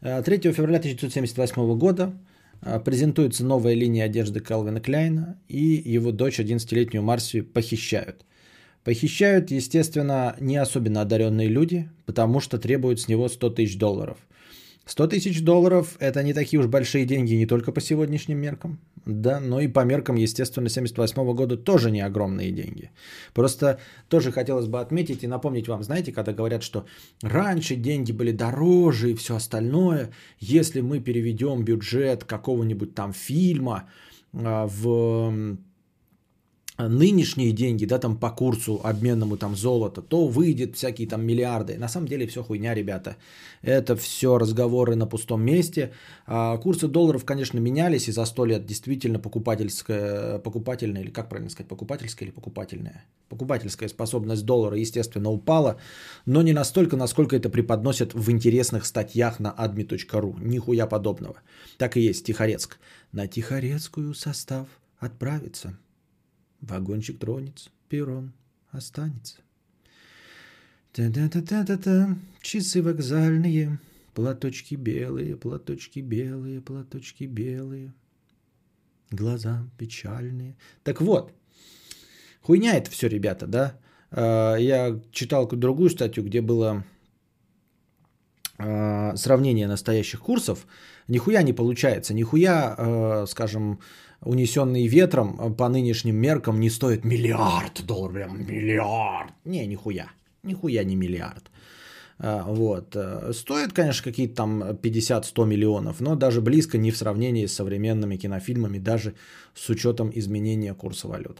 3 0.00 0.10
э, 0.10 0.52
февраля 0.52 0.78
1978 0.78 1.78
года 1.78 2.12
э, 2.62 2.80
презентуется 2.80 3.44
новая 3.44 3.74
линия 3.74 4.06
одежды 4.06 4.40
Калвина 4.40 4.80
Кляйна, 4.80 5.38
и 5.46 5.80
его 5.94 6.10
дочь, 6.10 6.40
11-летнюю 6.40 7.04
Марсию, 7.04 7.44
похищают. 7.44 8.24
Похищают, 8.82 9.52
естественно, 9.52 10.34
не 10.40 10.56
особенно 10.56 11.02
одаренные 11.02 11.46
люди, 11.46 11.88
потому 12.04 12.40
что 12.40 12.58
требуют 12.58 12.98
с 12.98 13.06
него 13.06 13.28
100 13.28 13.50
тысяч 13.50 13.78
долларов– 13.78 14.18
100 14.90 15.06
тысяч 15.06 15.42
долларов– 15.42 15.96
это 16.00 16.22
не 16.24 16.34
такие 16.34 16.58
уж 16.58 16.66
большие 16.66 17.06
деньги 17.06 17.34
не 17.34 17.46
только 17.46 17.70
по 17.70 17.80
сегодняшним 17.80 18.38
меркам, 18.38 18.80
да, 19.06 19.38
но 19.38 19.60
и 19.60 19.68
по 19.68 19.84
меркам, 19.84 20.16
естественно, 20.16 20.68
78 20.68 21.34
года 21.34 21.56
тоже 21.56 21.92
не 21.92 22.00
огромные 22.00 22.50
деньги. 22.50 22.90
Просто 23.32 23.78
тоже 24.08 24.32
хотелось 24.32 24.66
бы 24.66 24.80
отметить 24.80 25.22
и 25.22 25.28
напомнить 25.28 25.68
вам, 25.68 25.84
знаете, 25.84 26.12
когда 26.12 26.32
говорят, 26.32 26.64
что 26.64 26.86
раньше 27.22 27.76
деньги 27.76 28.10
были 28.10 28.32
дороже 28.32 29.12
и 29.12 29.14
все 29.14 29.36
остальное, 29.36 30.10
если 30.40 30.80
мы 30.80 30.98
переведем 30.98 31.64
бюджет 31.64 32.24
какого-нибудь 32.24 32.92
там 32.92 33.12
фильма 33.12 33.88
а, 34.32 34.66
в 34.66 35.56
нынешние 36.88 37.52
деньги, 37.52 37.86
да, 37.86 37.98
там 37.98 38.16
по 38.16 38.30
курсу 38.30 38.80
обменному 38.84 39.36
там 39.36 39.56
золота, 39.56 40.02
то 40.02 40.26
выйдет 40.26 40.76
всякие 40.76 41.08
там 41.08 41.24
миллиарды. 41.24 41.78
На 41.78 41.88
самом 41.88 42.06
деле 42.06 42.26
все 42.26 42.42
хуйня, 42.42 42.74
ребята. 42.74 43.16
Это 43.62 43.96
все 43.96 44.38
разговоры 44.38 44.96
на 44.96 45.06
пустом 45.06 45.42
месте. 45.42 45.92
А, 46.26 46.56
курсы 46.58 46.88
долларов, 46.88 47.24
конечно, 47.24 47.58
менялись, 47.58 48.08
и 48.08 48.12
за 48.12 48.24
сто 48.24 48.44
лет 48.44 48.66
действительно 48.66 49.18
покупательская, 49.18 50.38
покупательная, 50.38 51.02
или 51.02 51.10
как 51.10 51.28
правильно 51.28 51.50
сказать, 51.50 51.68
покупательская 51.68 52.28
или 52.28 52.34
покупательная? 52.34 53.04
Покупательская 53.28 53.88
способность 53.88 54.44
доллара, 54.44 54.76
естественно, 54.76 55.30
упала, 55.30 55.76
но 56.26 56.42
не 56.42 56.52
настолько, 56.52 56.96
насколько 56.96 57.36
это 57.36 57.50
преподносят 57.50 58.14
в 58.14 58.30
интересных 58.30 58.86
статьях 58.86 59.40
на 59.40 59.54
admi.ru. 59.58 60.36
Нихуя 60.40 60.86
подобного. 60.86 61.36
Так 61.78 61.96
и 61.96 62.00
есть, 62.00 62.24
Тихорецк. 62.26 62.78
На 63.12 63.26
Тихорецкую 63.26 64.14
состав 64.14 64.66
отправится. 64.98 65.76
Вагончик 66.60 67.18
тронется, 67.18 67.70
перрон 67.88 68.32
останется. 68.70 69.36
Та-та-та-та-та, 70.92 72.16
часы 72.42 72.82
вокзальные, 72.82 73.78
платочки 74.14 74.74
белые, 74.74 75.36
платочки 75.36 76.00
белые, 76.00 76.60
платочки 76.60 77.24
белые, 77.24 77.94
глаза 79.10 79.66
печальные. 79.78 80.56
Так 80.82 81.00
вот, 81.00 81.32
хуйня 82.42 82.76
это 82.76 82.90
все, 82.90 83.08
ребята, 83.08 83.46
да? 83.46 83.78
А, 84.10 84.56
я 84.56 85.00
читал 85.12 85.46
другую 85.48 85.90
статью, 85.90 86.24
где 86.24 86.40
было 86.40 86.84
а, 88.58 89.14
сравнение 89.16 89.68
настоящих 89.68 90.20
курсов. 90.20 90.66
Нихуя 91.08 91.42
не 91.42 91.52
получается, 91.52 92.14
нихуя, 92.14 92.74
а, 92.76 93.26
скажем, 93.26 93.80
унесенный 94.22 94.86
ветром 94.86 95.38
э, 95.40 95.50
по 95.50 95.68
нынешним 95.68 96.16
меркам 96.16 96.60
не 96.60 96.70
стоит 96.70 97.04
миллиард 97.04 97.84
долларов, 97.86 98.14
прям 98.14 98.46
миллиард. 98.46 99.32
Не, 99.44 99.66
нихуя, 99.66 100.10
нихуя 100.42 100.84
не 100.84 100.96
миллиард. 100.96 101.50
А, 102.18 102.44
вот. 102.46 102.94
Э, 102.94 103.32
стоит, 103.32 103.72
конечно, 103.72 104.04
какие-то 104.04 104.34
там 104.34 104.62
50-100 104.62 105.46
миллионов, 105.46 106.00
но 106.00 106.16
даже 106.16 106.40
близко 106.40 106.78
не 106.78 106.90
в 106.90 106.96
сравнении 106.96 107.46
с 107.46 107.54
современными 107.54 108.16
кинофильмами, 108.16 108.78
даже 108.78 109.14
с 109.54 109.68
учетом 109.70 110.10
изменения 110.14 110.74
курса 110.74 111.08
валют. 111.08 111.38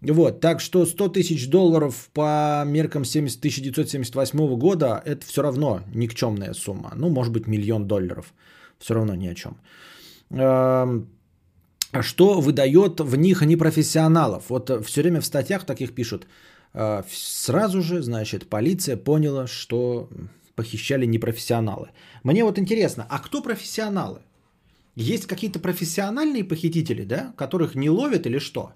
Вот, 0.00 0.40
так 0.40 0.60
что 0.60 0.84
100 0.84 1.08
тысяч 1.10 1.48
долларов 1.48 2.10
по 2.12 2.64
меркам 2.66 3.04
70, 3.04 3.38
1978 3.38 4.56
года 4.56 5.00
это 5.04 5.24
все 5.24 5.42
равно 5.42 5.82
никчемная 5.94 6.54
сумма. 6.54 6.92
Ну, 6.96 7.08
может 7.08 7.32
быть, 7.32 7.46
миллион 7.46 7.86
долларов. 7.86 8.34
Все 8.78 8.94
равно 8.94 9.14
ни 9.14 9.28
о 9.28 9.34
чем 9.34 9.56
что 12.00 12.40
выдает 12.40 13.00
в 13.00 13.16
них 13.16 13.42
непрофессионалов. 13.42 14.44
Вот 14.48 14.70
э, 14.70 14.80
все 14.82 15.02
время 15.02 15.20
в 15.20 15.26
статьях 15.26 15.66
таких 15.66 15.94
пишут. 15.94 16.26
Э, 16.72 17.02
сразу 17.10 17.82
же, 17.82 18.02
значит, 18.02 18.48
полиция 18.48 18.96
поняла, 18.96 19.46
что 19.46 20.08
похищали 20.54 21.04
непрофессионалы. 21.06 21.90
Мне 22.22 22.44
вот 22.44 22.58
интересно, 22.58 23.06
а 23.10 23.18
кто 23.18 23.42
профессионалы? 23.42 24.20
Есть 24.94 25.26
какие-то 25.26 25.58
профессиональные 25.58 26.44
похитители, 26.44 27.04
да, 27.04 27.34
которых 27.36 27.74
не 27.74 27.90
ловят 27.90 28.26
или 28.26 28.38
что? 28.38 28.72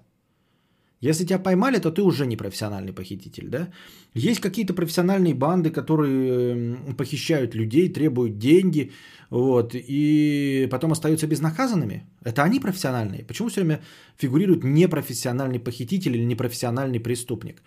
Если 1.01 1.25
тебя 1.25 1.39
поймали, 1.39 1.79
то 1.79 1.91
ты 1.91 2.01
уже 2.01 2.25
не 2.25 2.37
профессиональный 2.37 2.91
похититель, 2.91 3.49
да? 3.49 3.67
Есть 4.15 4.39
какие-то 4.39 4.73
профессиональные 4.73 5.35
банды, 5.35 5.69
которые 5.69 6.75
похищают 6.97 7.53
людей, 7.53 7.93
требуют 7.93 8.39
деньги, 8.39 8.91
вот, 9.29 9.75
и 9.75 10.67
потом 10.71 10.91
остаются 10.91 11.27
безнаказанными. 11.27 12.03
Это 12.23 12.43
они 12.43 12.59
профессиональные. 12.59 13.23
Почему 13.25 13.49
все 13.49 13.61
время 13.61 13.81
фигурирует 14.17 14.63
непрофессиональный 14.63 15.59
похититель 15.59 16.15
или 16.15 16.25
непрофессиональный 16.25 16.99
преступник? 16.99 17.61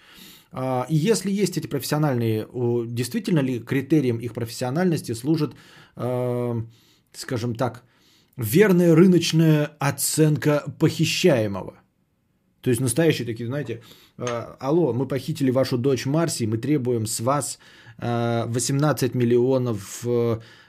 А, 0.53 0.87
и 0.89 0.97
если 0.97 1.31
есть 1.31 1.57
эти 1.57 1.69
профессиональные, 1.69 2.49
действительно 2.87 3.41
ли 3.41 3.61
критерием 3.61 4.19
их 4.19 4.35
профессиональности 4.35 5.15
служит, 5.15 5.55
а, 5.95 6.61
скажем 7.13 7.55
так, 7.55 7.85
верная 8.37 8.97
рыночная 8.97 9.71
оценка 9.79 10.65
похищаемого? 10.81 11.80
То 12.61 12.71
есть 12.71 12.81
настоящие 12.81 13.27
такие, 13.27 13.47
знаете, 13.47 13.83
«А, 14.19 14.57
алло, 14.61 14.93
мы 14.93 15.09
похитили 15.09 15.51
вашу 15.51 15.79
дочь 15.79 16.07
Марси, 16.07 16.45
мы 16.47 16.59
требуем 16.59 17.07
с 17.07 17.21
вас 17.21 17.59
18 17.99 19.15
миллионов 19.15 20.07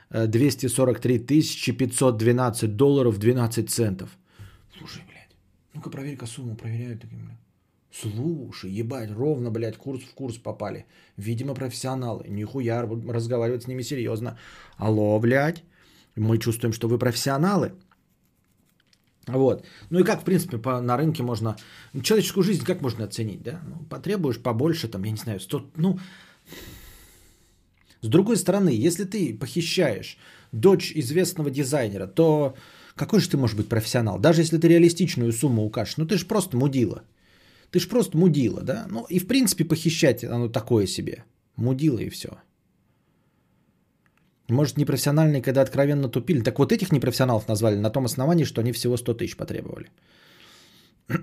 243 0.10 1.19
тысячи 1.19 1.71
512 1.71 2.75
долларов 2.75 3.17
12 3.17 3.69
центов. 3.69 4.10
Слушай, 4.77 5.04
блядь, 5.08 5.36
ну-ка 5.73 5.89
проверь-ка 5.89 6.25
сумму, 6.25 6.56
проверяют 6.56 7.01
таким, 7.01 7.19
блядь. 7.25 7.38
Слушай, 7.93 8.71
ебать, 8.71 9.12
ровно, 9.12 9.51
блядь, 9.51 9.77
курс 9.77 10.04
в 10.04 10.13
курс 10.13 10.38
попали. 10.38 10.86
Видимо, 11.17 11.54
профессионалы. 11.54 12.25
Нихуя, 12.30 12.82
разговаривать 12.82 13.63
с 13.63 13.67
ними 13.67 13.84
серьезно. 13.84 14.38
Алло, 14.77 15.19
блядь, 15.19 15.63
мы 16.15 16.38
чувствуем, 16.38 16.73
что 16.73 16.88
вы 16.88 16.97
профессионалы. 16.97 17.73
Вот. 19.27 19.65
Ну 19.89 19.99
и 19.99 20.03
как, 20.03 20.21
в 20.21 20.23
принципе, 20.23 20.57
по, 20.57 20.81
на 20.81 20.97
рынке 20.97 21.23
можно... 21.23 21.57
Человеческую 22.01 22.43
жизнь 22.43 22.63
как 22.65 22.81
можно 22.81 23.05
оценить, 23.05 23.43
да? 23.43 23.62
Ну, 23.67 23.86
потребуешь 23.89 24.39
побольше, 24.39 24.88
там, 24.88 25.03
я 25.03 25.12
не 25.12 25.17
знаю, 25.17 25.39
100... 25.39 25.71
Ну, 25.75 25.99
с 28.01 28.07
другой 28.07 28.38
стороны, 28.38 28.69
если 28.69 29.03
ты 29.03 29.36
похищаешь 29.36 30.17
дочь 30.51 30.91
известного 30.95 31.51
дизайнера, 31.51 32.07
то 32.07 32.55
какой 32.95 33.19
же 33.19 33.29
ты 33.29 33.38
можешь 33.38 33.55
быть 33.55 33.69
профессионал? 33.69 34.19
Даже 34.19 34.41
если 34.41 34.57
ты 34.57 34.67
реалистичную 34.67 35.31
сумму 35.31 35.63
укажешь, 35.63 35.97
ну 35.97 36.05
ты 36.05 36.17
же 36.17 36.25
просто 36.25 36.57
мудила. 36.57 37.03
Ты 37.69 37.79
же 37.79 37.88
просто 37.88 38.17
мудила, 38.17 38.62
да? 38.62 38.88
Ну 38.89 39.05
и 39.05 39.19
в 39.19 39.27
принципе 39.27 39.65
похищать 39.65 40.23
оно 40.23 40.49
такое 40.49 40.88
себе. 40.88 41.23
Мудила 41.55 41.99
и 41.99 42.10
все. 42.10 42.39
Может, 44.51 44.77
непрофессиональные, 44.77 45.41
когда 45.41 45.61
откровенно 45.61 46.09
тупили. 46.09 46.41
Так 46.41 46.59
вот 46.59 46.71
этих 46.71 46.91
непрофессионалов 46.91 47.47
назвали 47.47 47.75
на 47.75 47.89
том 47.89 48.05
основании, 48.05 48.45
что 48.45 48.61
они 48.61 48.71
всего 48.71 48.97
100 48.97 49.13
тысяч 49.13 49.37
потребовали. 49.37 49.89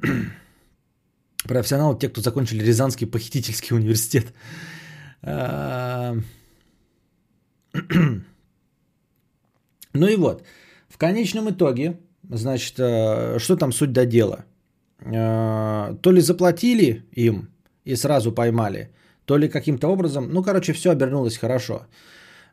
Профессионалы 1.45 1.99
те, 1.99 2.09
кто 2.09 2.21
закончили 2.21 2.65
Рязанский 2.65 3.07
похитительский 3.07 3.77
университет. 3.77 4.33
А, 5.23 6.17
ну 9.93 10.09
и 10.09 10.17
вот, 10.17 10.43
в 10.89 10.99
конечном 10.99 11.51
итоге, 11.51 11.99
значит, 12.29 12.75
э, 12.79 13.39
что 13.39 13.57
там 13.57 13.73
суть 13.73 13.93
до 13.93 14.07
дела? 14.07 14.45
Э, 15.01 15.95
то 16.01 16.13
ли 16.13 16.21
заплатили 16.21 17.05
им 17.13 17.49
и 17.85 17.97
сразу 17.97 18.33
поймали, 18.33 18.91
то 19.25 19.39
ли 19.39 19.49
каким-то 19.49 19.89
образом, 19.89 20.31
ну, 20.33 20.43
короче, 20.43 20.73
все 20.73 20.91
обернулось 20.91 21.39
хорошо. 21.39 21.87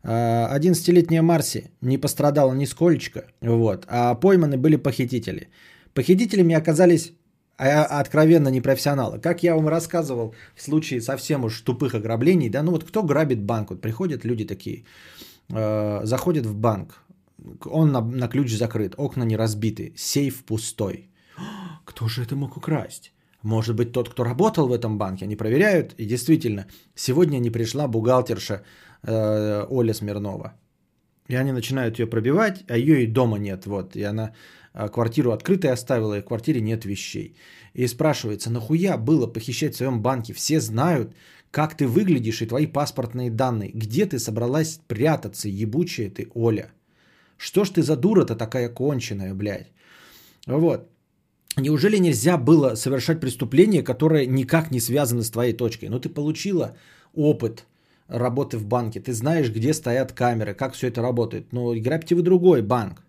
11-летняя 0.05 1.21
Марси 1.21 1.71
не 1.81 1.97
пострадала 1.97 2.53
нисколечко, 2.53 3.25
вот, 3.41 3.85
а 3.87 4.13
пойманы 4.15 4.57
были 4.57 4.75
похитители. 4.75 5.49
Похитителями 5.93 6.55
оказались 6.55 7.13
а, 7.57 8.01
откровенно 8.01 8.49
непрофессионалы. 8.49 9.19
Как 9.19 9.43
я 9.43 9.55
вам 9.55 9.67
рассказывал 9.67 10.35
в 10.55 10.61
случае 10.61 11.01
совсем 11.01 11.45
уж 11.45 11.61
тупых 11.61 11.95
ограблений, 11.95 12.49
да, 12.49 12.63
ну 12.63 12.71
вот 12.71 12.83
кто 12.83 13.01
грабит 13.01 13.41
банк, 13.41 13.69
вот 13.69 13.81
приходят 13.81 14.25
люди 14.25 14.45
такие, 14.45 14.83
э, 15.49 16.01
заходят 16.03 16.45
в 16.45 16.55
банк, 16.55 17.01
он 17.65 17.91
на, 17.91 18.01
на 18.01 18.27
ключ 18.27 18.51
закрыт, 18.51 18.95
окна 18.97 19.23
не 19.23 19.37
разбиты, 19.37 19.93
сейф 19.95 20.43
пустой. 20.43 21.09
Кто 21.85 22.07
же 22.07 22.23
это 22.23 22.35
мог 22.35 22.57
украсть? 22.57 23.11
Может 23.41 23.75
быть, 23.75 23.91
тот, 23.91 24.09
кто 24.09 24.23
работал 24.23 24.67
в 24.67 24.71
этом 24.71 24.97
банке, 24.97 25.25
они 25.25 25.35
проверяют, 25.35 25.93
и 25.99 26.05
действительно, 26.05 26.65
сегодня 26.95 27.37
не 27.37 27.51
пришла 27.51 27.87
бухгалтерша 27.87 28.63
э, 29.05 29.65
Оля 29.69 29.93
Смирнова. 29.93 30.53
И 31.27 31.35
они 31.35 31.51
начинают 31.51 31.99
ее 31.99 32.07
пробивать, 32.07 32.63
а 32.67 32.77
ее 32.77 33.03
и 33.03 33.07
дома 33.07 33.37
нет. 33.37 33.65
Вот, 33.65 33.95
и 33.95 34.03
она 34.03 34.31
э, 34.73 34.89
квартиру 34.89 35.31
открытой 35.31 35.71
оставила, 35.71 36.17
и 36.17 36.21
в 36.21 36.25
квартире 36.25 36.61
нет 36.61 36.85
вещей. 36.85 37.35
И 37.73 37.87
спрашивается, 37.87 38.49
нахуя 38.49 38.97
было 38.97 39.27
похищать 39.27 39.73
в 39.73 39.77
своем 39.77 40.01
банке? 40.01 40.33
Все 40.33 40.59
знают, 40.59 41.15
как 41.51 41.75
ты 41.77 41.87
выглядишь 41.87 42.41
и 42.41 42.47
твои 42.47 42.67
паспортные 42.67 43.31
данные. 43.31 43.71
Где 43.73 44.05
ты 44.05 44.19
собралась 44.19 44.79
прятаться, 44.87 45.49
ебучая 45.49 46.09
ты, 46.09 46.27
Оля? 46.35 46.71
Что 47.37 47.65
ж 47.65 47.69
ты 47.69 47.81
за 47.81 47.95
дура-то 47.95 48.35
такая 48.35 48.69
конченая, 48.69 49.33
блядь? 49.33 49.71
Вот. 50.47 50.89
Неужели 51.57 51.97
нельзя 51.97 52.37
было 52.37 52.75
совершать 52.75 53.19
преступление, 53.19 53.83
которое 53.83 54.25
никак 54.27 54.71
не 54.71 54.79
связано 54.79 55.23
с 55.23 55.31
твоей 55.31 55.53
точкой? 55.53 55.89
Ну, 55.89 55.99
ты 55.99 56.09
получила 56.09 56.75
опыт 57.13 57.65
работы 58.07 58.57
в 58.57 58.65
банке, 58.65 58.99
ты 58.99 59.13
знаешь, 59.13 59.49
где 59.49 59.73
стоят 59.73 60.13
камеры, 60.13 60.53
как 60.53 60.73
все 60.73 60.87
это 60.87 61.01
работает. 61.01 61.53
Но 61.53 61.73
грабьте 61.75 62.15
вы 62.15 62.21
другой 62.21 62.61
банк. 62.61 63.03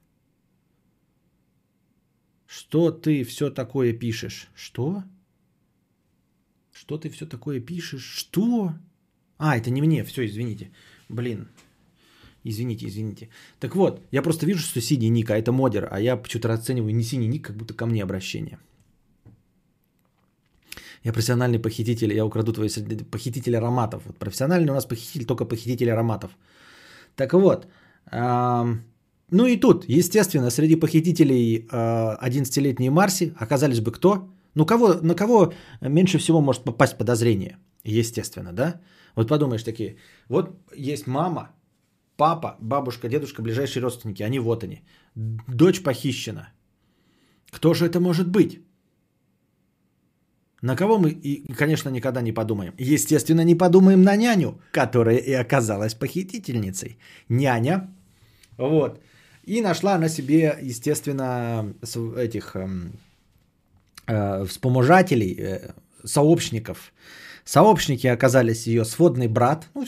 Что 2.47 2.91
ты 2.91 3.25
все 3.25 3.51
такое 3.51 3.93
пишешь? 3.93 4.49
Что? 4.55 5.03
Что 6.73 6.99
ты 6.99 7.11
все 7.11 7.27
такое 7.27 7.61
пишешь? 7.61 8.05
Что? 8.05 8.75
А, 9.39 9.57
это 9.57 9.71
не 9.71 9.83
мне, 9.83 10.05
все, 10.05 10.25
извините. 10.25 10.71
Блин, 11.09 11.49
Извините, 12.49 12.87
извините. 12.87 13.29
Так 13.59 13.75
вот, 13.75 14.01
я 14.13 14.23
просто 14.23 14.47
вижу, 14.47 14.61
что 14.61 14.81
синий 14.81 15.11
ник, 15.11 15.31
а 15.31 15.37
это 15.37 15.51
модер, 15.51 15.89
а 15.91 15.99
я 15.99 16.17
почему-то 16.17 16.47
расцениваю 16.47 16.95
не 16.95 17.03
синий 17.03 17.27
ник, 17.27 17.45
как 17.45 17.57
будто 17.57 17.75
ко 17.75 17.87
мне 17.87 18.05
обращение. 18.05 18.61
Я 21.07 21.13
профессиональный 21.13 21.61
похититель, 21.61 22.13
я 22.13 22.25
украду 22.25 22.53
твои 22.53 22.69
похититель 23.11 23.57
ароматов. 23.57 24.03
Вот 24.07 24.19
профессиональный 24.19 24.71
у 24.71 24.75
нас 24.75 24.87
похититель, 24.87 25.25
только 25.25 25.45
похититель 25.45 25.91
ароматов. 25.91 26.37
Так 27.15 27.33
вот, 27.33 27.67
ну 29.31 29.47
и 29.47 29.61
тут, 29.61 29.85
естественно, 29.89 30.51
среди 30.51 30.75
похитителей 30.77 31.59
э, 31.59 32.29
11-летней 32.29 32.91
Марси 32.91 33.33
оказались 33.39 33.81
бы 33.81 33.93
кто? 33.93 34.29
Ну 34.55 34.67
кого, 34.67 34.95
на 35.03 35.15
кого 35.15 35.53
меньше 35.81 36.19
всего 36.19 36.41
может 36.41 36.65
попасть 36.65 36.99
подозрение? 36.99 37.57
Естественно, 37.85 38.53
да? 38.53 38.81
Вот 39.15 39.29
подумаешь 39.29 39.63
такие, 39.63 39.97
вот 40.29 40.51
есть 40.77 41.07
мама, 41.07 41.51
Папа, 42.17 42.57
бабушка, 42.61 43.09
дедушка, 43.09 43.43
ближайшие 43.43 43.83
родственники, 43.83 44.25
они 44.25 44.41
вот 44.41 44.65
они. 44.65 44.83
Дочь 45.49 45.83
похищена. 45.83 46.49
Кто 47.51 47.75
же 47.75 47.87
это 47.87 48.01
может 48.01 48.29
быть? 48.29 48.66
На 50.63 50.77
кого 50.77 50.99
мы, 50.99 51.15
конечно, 51.59 51.91
никогда 51.91 52.23
не 52.23 52.33
подумаем. 52.33 52.73
Естественно, 52.79 53.45
не 53.45 53.55
подумаем 53.55 54.03
на 54.03 54.17
няню, 54.17 54.61
которая 54.73 55.17
и 55.17 55.33
оказалась 55.33 55.95
похитительницей. 55.95 56.99
Няня, 57.29 57.89
вот. 58.57 59.01
И 59.45 59.61
нашла 59.61 59.99
на 59.99 60.09
себе, 60.09 60.59
естественно, 60.63 61.73
этих 62.17 62.57
э, 62.57 62.69
э, 64.09 64.45
вспоможателей, 64.47 65.37
э, 65.39 65.73
сообщников. 66.05 66.93
Сообщники 67.45 68.09
оказались 68.09 68.67
ее 68.67 68.85
сводный 68.85 69.29
брат. 69.29 69.69
Ну, 69.75 69.85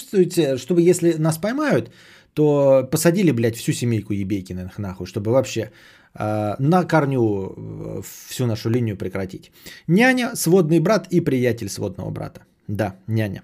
чтобы 0.57 0.81
если 0.83 1.15
нас 1.15 1.39
поймают, 1.39 1.91
то 2.35 2.89
посадили, 2.91 3.33
блядь, 3.33 3.57
всю 3.57 3.73
семейку 3.73 4.13
Ебейкиных 4.13 4.79
нахуй, 4.79 5.07
чтобы 5.07 5.33
вообще 5.33 5.73
на 6.15 6.85
корню 6.85 7.55
э, 7.57 8.03
всю 8.03 8.47
нашу 8.47 8.71
линию 8.71 8.97
прекратить. 8.97 9.51
Няня, 9.87 10.35
сводный 10.35 10.81
брат 10.81 11.07
и 11.13 11.21
приятель 11.21 11.69
сводного 11.69 12.11
брата. 12.11 12.41
Да, 12.69 12.97
няня. 13.07 13.43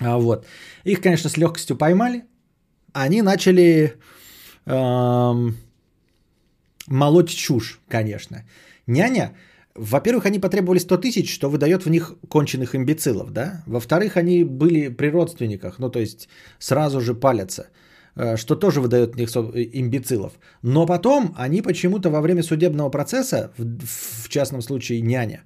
А, 0.00 0.18
вот. 0.18 0.46
Их, 0.84 1.00
конечно, 1.00 1.30
с 1.30 1.36
легкостью 1.36 1.76
поймали. 1.76 2.24
Они 2.92 3.22
начали 3.22 3.94
э, 4.66 5.34
молоть 6.86 7.30
чушь, 7.30 7.80
конечно. 7.88 8.44
Няня 8.86 9.32
во-первых, 9.74 10.26
они 10.26 10.38
потребовали 10.38 10.78
100 10.78 10.96
тысяч, 10.96 11.32
что 11.32 11.48
выдает 11.48 11.84
в 11.84 11.90
них 11.90 12.14
конченых 12.28 12.74
имбецилов, 12.74 13.30
да? 13.32 13.62
Во-вторых, 13.66 14.16
они 14.16 14.44
были 14.44 14.88
при 14.88 15.10
родственниках, 15.10 15.78
ну 15.78 15.90
то 15.90 16.00
есть 16.00 16.28
сразу 16.58 17.00
же 17.00 17.14
палятся, 17.14 17.62
э, 17.62 17.66
что 18.36 18.56
тоже 18.56 18.80
выдает 18.80 19.14
в 19.14 19.16
них 19.16 19.28
имбецилов. 19.30 20.32
Но 20.62 20.86
потом 20.86 21.34
они 21.36 21.62
почему-то 21.62 22.10
во 22.10 22.20
время 22.20 22.42
судебного 22.42 22.90
процесса, 22.90 23.52
в 23.56 24.28
частном 24.28 24.62
случае 24.62 25.00
няня, 25.00 25.44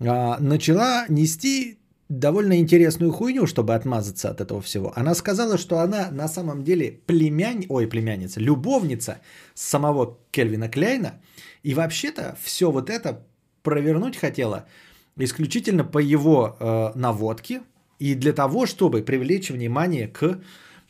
а, 0.00 0.38
начала 0.40 1.06
нести 1.08 1.78
довольно 2.08 2.58
интересную 2.58 3.12
хуйню, 3.12 3.46
чтобы 3.46 3.74
отмазаться 3.74 4.30
от 4.30 4.40
этого 4.40 4.60
всего. 4.62 4.92
Она 4.96 5.14
сказала, 5.14 5.58
что 5.58 5.78
она 5.78 6.10
на 6.10 6.28
самом 6.28 6.64
деле 6.64 7.00
племянь, 7.06 7.66
ой, 7.68 7.86
племянница, 7.86 8.40
любовница 8.40 9.18
самого 9.54 10.18
Кельвина 10.30 10.68
Кляйна, 10.68 11.20
и 11.62 11.74
вообще-то 11.74 12.36
все 12.42 12.70
вот 12.70 12.88
это 12.90 13.26
провернуть 13.62 14.16
хотела 14.16 14.66
исключительно 15.16 15.84
по 15.84 15.98
его 15.98 16.56
э, 16.58 16.92
наводке 16.94 17.62
и 17.98 18.14
для 18.14 18.32
того, 18.32 18.66
чтобы 18.66 19.02
привлечь 19.02 19.50
внимание 19.50 20.08
к 20.08 20.22
э, 20.22 20.38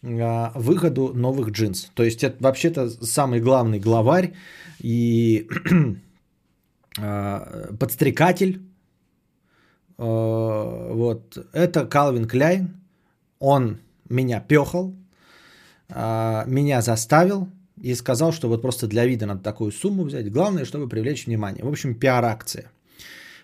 выходу 0.03 1.13
новых 1.15 1.51
джинс. 1.51 1.91
То 1.95 2.05
есть 2.05 2.23
это 2.23 2.37
вообще-то 2.41 2.89
самый 3.05 3.41
главный 3.41 3.81
главарь 3.81 4.35
и 4.81 5.49
э, 6.99 7.73
подстрекатель. 7.79 8.63
Э, 9.99 10.93
вот 10.93 11.47
это 11.53 11.87
Калвин 11.87 12.27
Кляйн. 12.27 12.77
Он 13.41 13.79
меня 14.09 14.41
пехал, 14.41 14.95
э, 15.89 16.45
меня 16.47 16.81
заставил, 16.81 17.49
и 17.83 17.95
сказал, 17.95 18.33
что 18.33 18.49
вот 18.49 18.63
просто 18.63 18.87
для 18.87 19.07
вида 19.07 19.27
надо 19.27 19.43
такую 19.43 19.73
сумму 19.73 20.05
взять. 20.05 20.31
Главное, 20.31 20.65
чтобы 20.65 20.89
привлечь 20.89 21.27
внимание. 21.27 21.65
В 21.65 21.69
общем, 21.69 21.95
пиар-акция. 21.95 22.71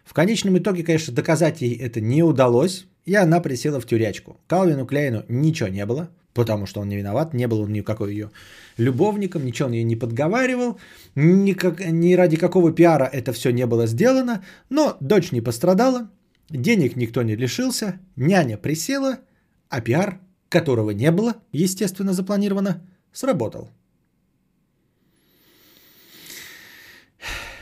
В 0.04 0.12
конечном 0.12 0.58
итоге, 0.58 0.84
конечно, 0.84 1.14
доказать 1.14 1.62
ей 1.62 1.76
это 1.76 2.00
не 2.00 2.22
удалось, 2.22 2.86
и 3.06 3.14
она 3.14 3.40
присела 3.40 3.80
в 3.80 3.86
тюрячку. 3.86 4.36
Калвину 4.46 4.86
Кляйну 4.86 5.24
ничего 5.28 5.68
не 5.68 5.86
было, 5.86 6.10
потому 6.34 6.66
что 6.66 6.80
он 6.80 6.88
не 6.88 6.96
виноват, 6.96 7.32
не 7.32 7.46
был 7.46 7.60
он 7.60 7.72
никакой 7.72 8.10
ее 8.10 8.30
любовником, 8.76 9.44
ничего 9.44 9.68
он 9.68 9.74
ее 9.74 9.84
не 9.84 9.96
подговаривал, 9.96 10.78
никак, 11.14 11.80
ни 11.80 12.14
ради 12.14 12.36
какого 12.36 12.72
пиара 12.72 13.04
это 13.04 13.32
все 13.32 13.50
не 13.52 13.66
было 13.66 13.86
сделано, 13.86 14.44
но 14.68 14.96
дочь 15.00 15.32
не 15.32 15.40
пострадала, 15.40 16.10
денег 16.50 16.96
никто 16.96 17.22
не 17.22 17.36
лишился, 17.36 18.00
няня 18.16 18.58
присела, 18.58 19.20
а 19.68 19.80
пиар, 19.80 20.20
которого 20.48 20.90
не 20.90 21.10
было, 21.10 21.36
естественно, 21.52 22.12
запланировано, 22.12 22.82
сработал. 23.12 23.70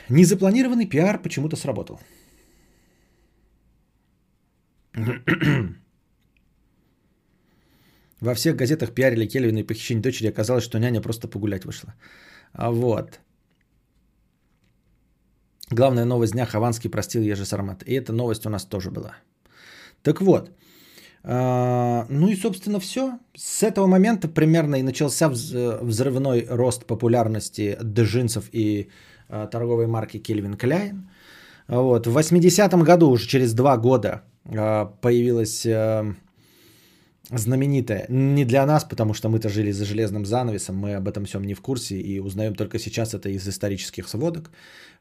Незапланированный 0.09 0.85
пиар 0.85 1.19
почему-то 1.19 1.55
сработал. 1.55 1.99
Во 8.23 8.33
всех 8.33 8.55
газетах 8.55 8.93
пиарили 8.93 9.27
Кельвина 9.27 9.59
и 9.59 9.63
похищение 9.63 10.01
дочери. 10.01 10.29
Оказалось, 10.29 10.63
что 10.63 10.79
няня 10.79 11.01
просто 11.01 11.27
погулять 11.27 11.65
вышла. 11.65 11.93
А 12.53 12.71
вот. 12.71 13.19
Главная 15.71 16.05
новость 16.05 16.33
дня. 16.33 16.45
Хованский 16.45 16.89
простил 16.89 17.21
Ежи 17.23 17.45
Сармат. 17.45 17.83
И 17.87 17.93
эта 17.93 18.13
новость 18.13 18.45
у 18.45 18.49
нас 18.49 18.65
тоже 18.65 18.91
была. 18.91 19.15
Так 20.01 20.21
вот. 20.21 20.51
А, 21.23 22.05
ну 22.09 22.27
и, 22.27 22.35
собственно, 22.35 22.79
все. 22.79 23.19
С 23.35 23.63
этого 23.63 23.87
момента 23.87 24.27
примерно 24.27 24.75
и 24.75 24.83
начался 24.83 25.29
взрывной 25.29 26.47
рост 26.49 26.85
популярности 26.85 27.77
джинсов 27.81 28.49
и 28.53 28.89
Э, 29.33 29.47
торговой 29.51 29.87
марки 29.87 30.19
Кельвин 30.19 30.55
Кляйн. 30.55 31.09
Вот. 31.67 32.07
В 32.07 32.17
80-м 32.17 32.83
году, 32.83 33.09
уже 33.09 33.27
через 33.27 33.53
два 33.53 33.77
года, 33.77 34.21
появилась 35.01 35.65
знаменитая, 37.29 38.05
не 38.09 38.45
для 38.45 38.65
нас, 38.65 38.83
потому 38.83 39.13
что 39.13 39.29
мы-то 39.29 39.49
жили 39.49 39.71
за 39.71 39.85
железным 39.85 40.25
занавесом, 40.25 40.75
мы 40.75 40.95
об 40.95 41.07
этом 41.07 41.25
всем 41.25 41.43
не 41.43 41.53
в 41.53 41.61
курсе 41.61 41.99
и 41.99 42.19
узнаем 42.19 42.55
только 42.55 42.79
сейчас 42.79 43.13
это 43.13 43.29
из 43.29 43.47
исторических 43.47 44.07
сводок, 44.07 44.51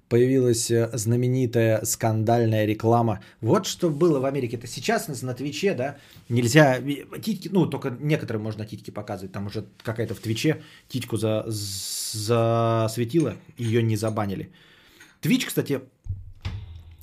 появилась 0.09 0.71
э, 0.71 0.91
знаменитая 0.93 1.85
скандальная 1.85 2.67
реклама. 2.67 3.21
Вот 3.41 3.67
что 3.67 3.91
было 3.91 4.21
в 4.21 4.25
Америке. 4.25 4.57
Это 4.57 4.67
сейчас 4.67 5.23
на 5.23 5.35
Твиче, 5.35 5.75
да, 5.75 5.97
нельзя 6.29 6.81
титьки, 7.23 7.49
ну, 7.49 7.67
только 7.67 7.97
некоторым 8.01 8.43
можно 8.43 8.67
титьки 8.67 8.91
показывать. 8.91 9.33
Там 9.33 9.47
уже 9.47 9.65
какая-то 9.83 10.15
в 10.15 10.19
Твиче 10.19 10.63
титьку 10.89 11.17
за, 11.17 11.45
засветила, 11.49 13.37
ее 13.57 13.83
не 13.83 13.97
забанили. 13.97 14.51
Твич, 15.23 15.47
кстати, 15.47 15.81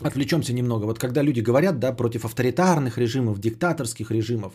отвлечемся 0.02 0.54
немного. 0.54 0.86
Вот 0.86 1.00
когда 1.00 1.22
люди 1.22 1.42
говорят, 1.42 1.80
да, 1.80 1.92
против 1.94 2.26
авторитарных 2.26 2.98
режимов, 2.98 3.40
диктаторских 3.40 4.12
режимов, 4.12 4.54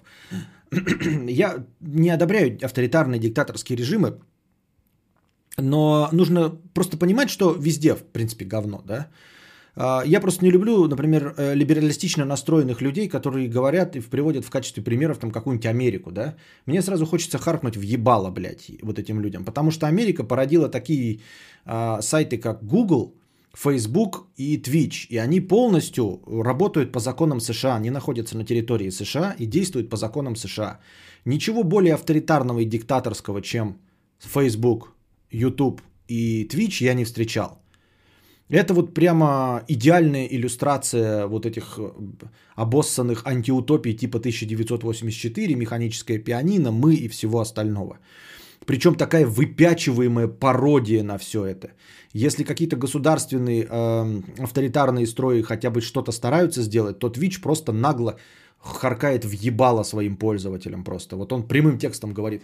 я 1.28 1.64
не 1.80 2.10
одобряю 2.10 2.58
авторитарные 2.62 3.20
диктаторские 3.20 3.78
режимы, 3.78 4.18
но 5.56 6.08
нужно 6.12 6.50
просто 6.72 6.96
понимать, 6.96 7.30
что 7.30 7.52
везде, 7.52 7.94
в 7.94 8.02
принципе, 8.02 8.44
говно, 8.44 8.82
да. 8.84 9.08
А, 9.76 10.02
я 10.06 10.20
просто 10.20 10.44
не 10.44 10.50
люблю, 10.50 10.88
например, 10.88 11.34
э, 11.36 11.54
либералистично 11.54 12.24
настроенных 12.24 12.80
людей, 12.80 13.08
которые 13.08 13.48
говорят 13.48 13.96
и 13.96 14.00
приводят 14.00 14.44
в 14.44 14.50
качестве 14.50 14.82
примеров 14.82 15.18
там 15.18 15.30
какую-нибудь 15.30 15.66
Америку, 15.66 16.10
да. 16.10 16.34
Мне 16.66 16.82
сразу 16.82 17.06
хочется 17.06 17.38
харкнуть 17.38 17.76
в 17.76 17.82
ебало, 17.82 18.30
блядь, 18.30 18.70
вот 18.82 18.98
этим 18.98 19.20
людям. 19.20 19.44
Потому 19.44 19.70
что 19.70 19.86
Америка 19.86 20.24
породила 20.24 20.68
такие 20.68 21.20
а, 21.64 22.00
сайты, 22.02 22.38
как 22.38 22.64
Google, 22.64 23.14
Facebook 23.54 24.26
и 24.36 24.60
Twitch. 24.60 25.06
И 25.08 25.16
они 25.16 25.40
полностью 25.40 26.20
работают 26.26 26.92
по 26.92 27.00
законам 27.00 27.40
США. 27.40 27.76
Они 27.76 27.90
находятся 27.90 28.36
на 28.36 28.44
территории 28.44 28.90
США 28.90 29.34
и 29.38 29.46
действуют 29.46 29.90
по 29.90 29.96
законам 29.96 30.36
США. 30.36 30.80
Ничего 31.24 31.62
более 31.64 31.94
авторитарного 31.94 32.60
и 32.60 32.64
диктаторского, 32.64 33.40
чем 33.40 33.78
Facebook, 34.18 34.92
YouTube 35.30 35.80
и 36.08 36.46
Twitch 36.50 36.84
я 36.84 36.94
не 36.94 37.04
встречал. 37.04 37.60
Это 38.50 38.74
вот 38.74 38.94
прямо 38.94 39.64
идеальная 39.68 40.26
иллюстрация 40.26 41.26
вот 41.26 41.46
этих 41.46 41.78
э, 41.78 41.92
обоссанных 42.56 43.26
антиутопий 43.26 43.94
типа 43.94 44.18
1984, 44.18 45.54
механическое 45.54 46.18
пианино, 46.18 46.70
мы 46.70 46.94
и 46.94 47.08
всего 47.08 47.40
остального. 47.40 47.98
Причем 48.66 48.94
такая 48.94 49.26
выпячиваемая 49.26 50.28
пародия 50.28 51.02
на 51.02 51.18
все 51.18 51.44
это. 51.44 51.70
Если 52.12 52.44
какие-то 52.44 52.76
государственные 52.76 53.66
э, 53.68 54.20
авторитарные 54.38 55.06
строи 55.06 55.42
хотя 55.42 55.70
бы 55.70 55.80
что-то 55.80 56.12
стараются 56.12 56.62
сделать, 56.62 56.98
то 56.98 57.08
Twitch 57.08 57.40
просто 57.42 57.72
нагло 57.72 58.16
харкает 58.58 59.24
в 59.24 59.32
ебало 59.32 59.82
своим 59.82 60.16
пользователям 60.16 60.84
просто. 60.84 61.16
Вот 61.16 61.32
он 61.32 61.46
прямым 61.46 61.78
текстом 61.78 62.14
говорит, 62.14 62.42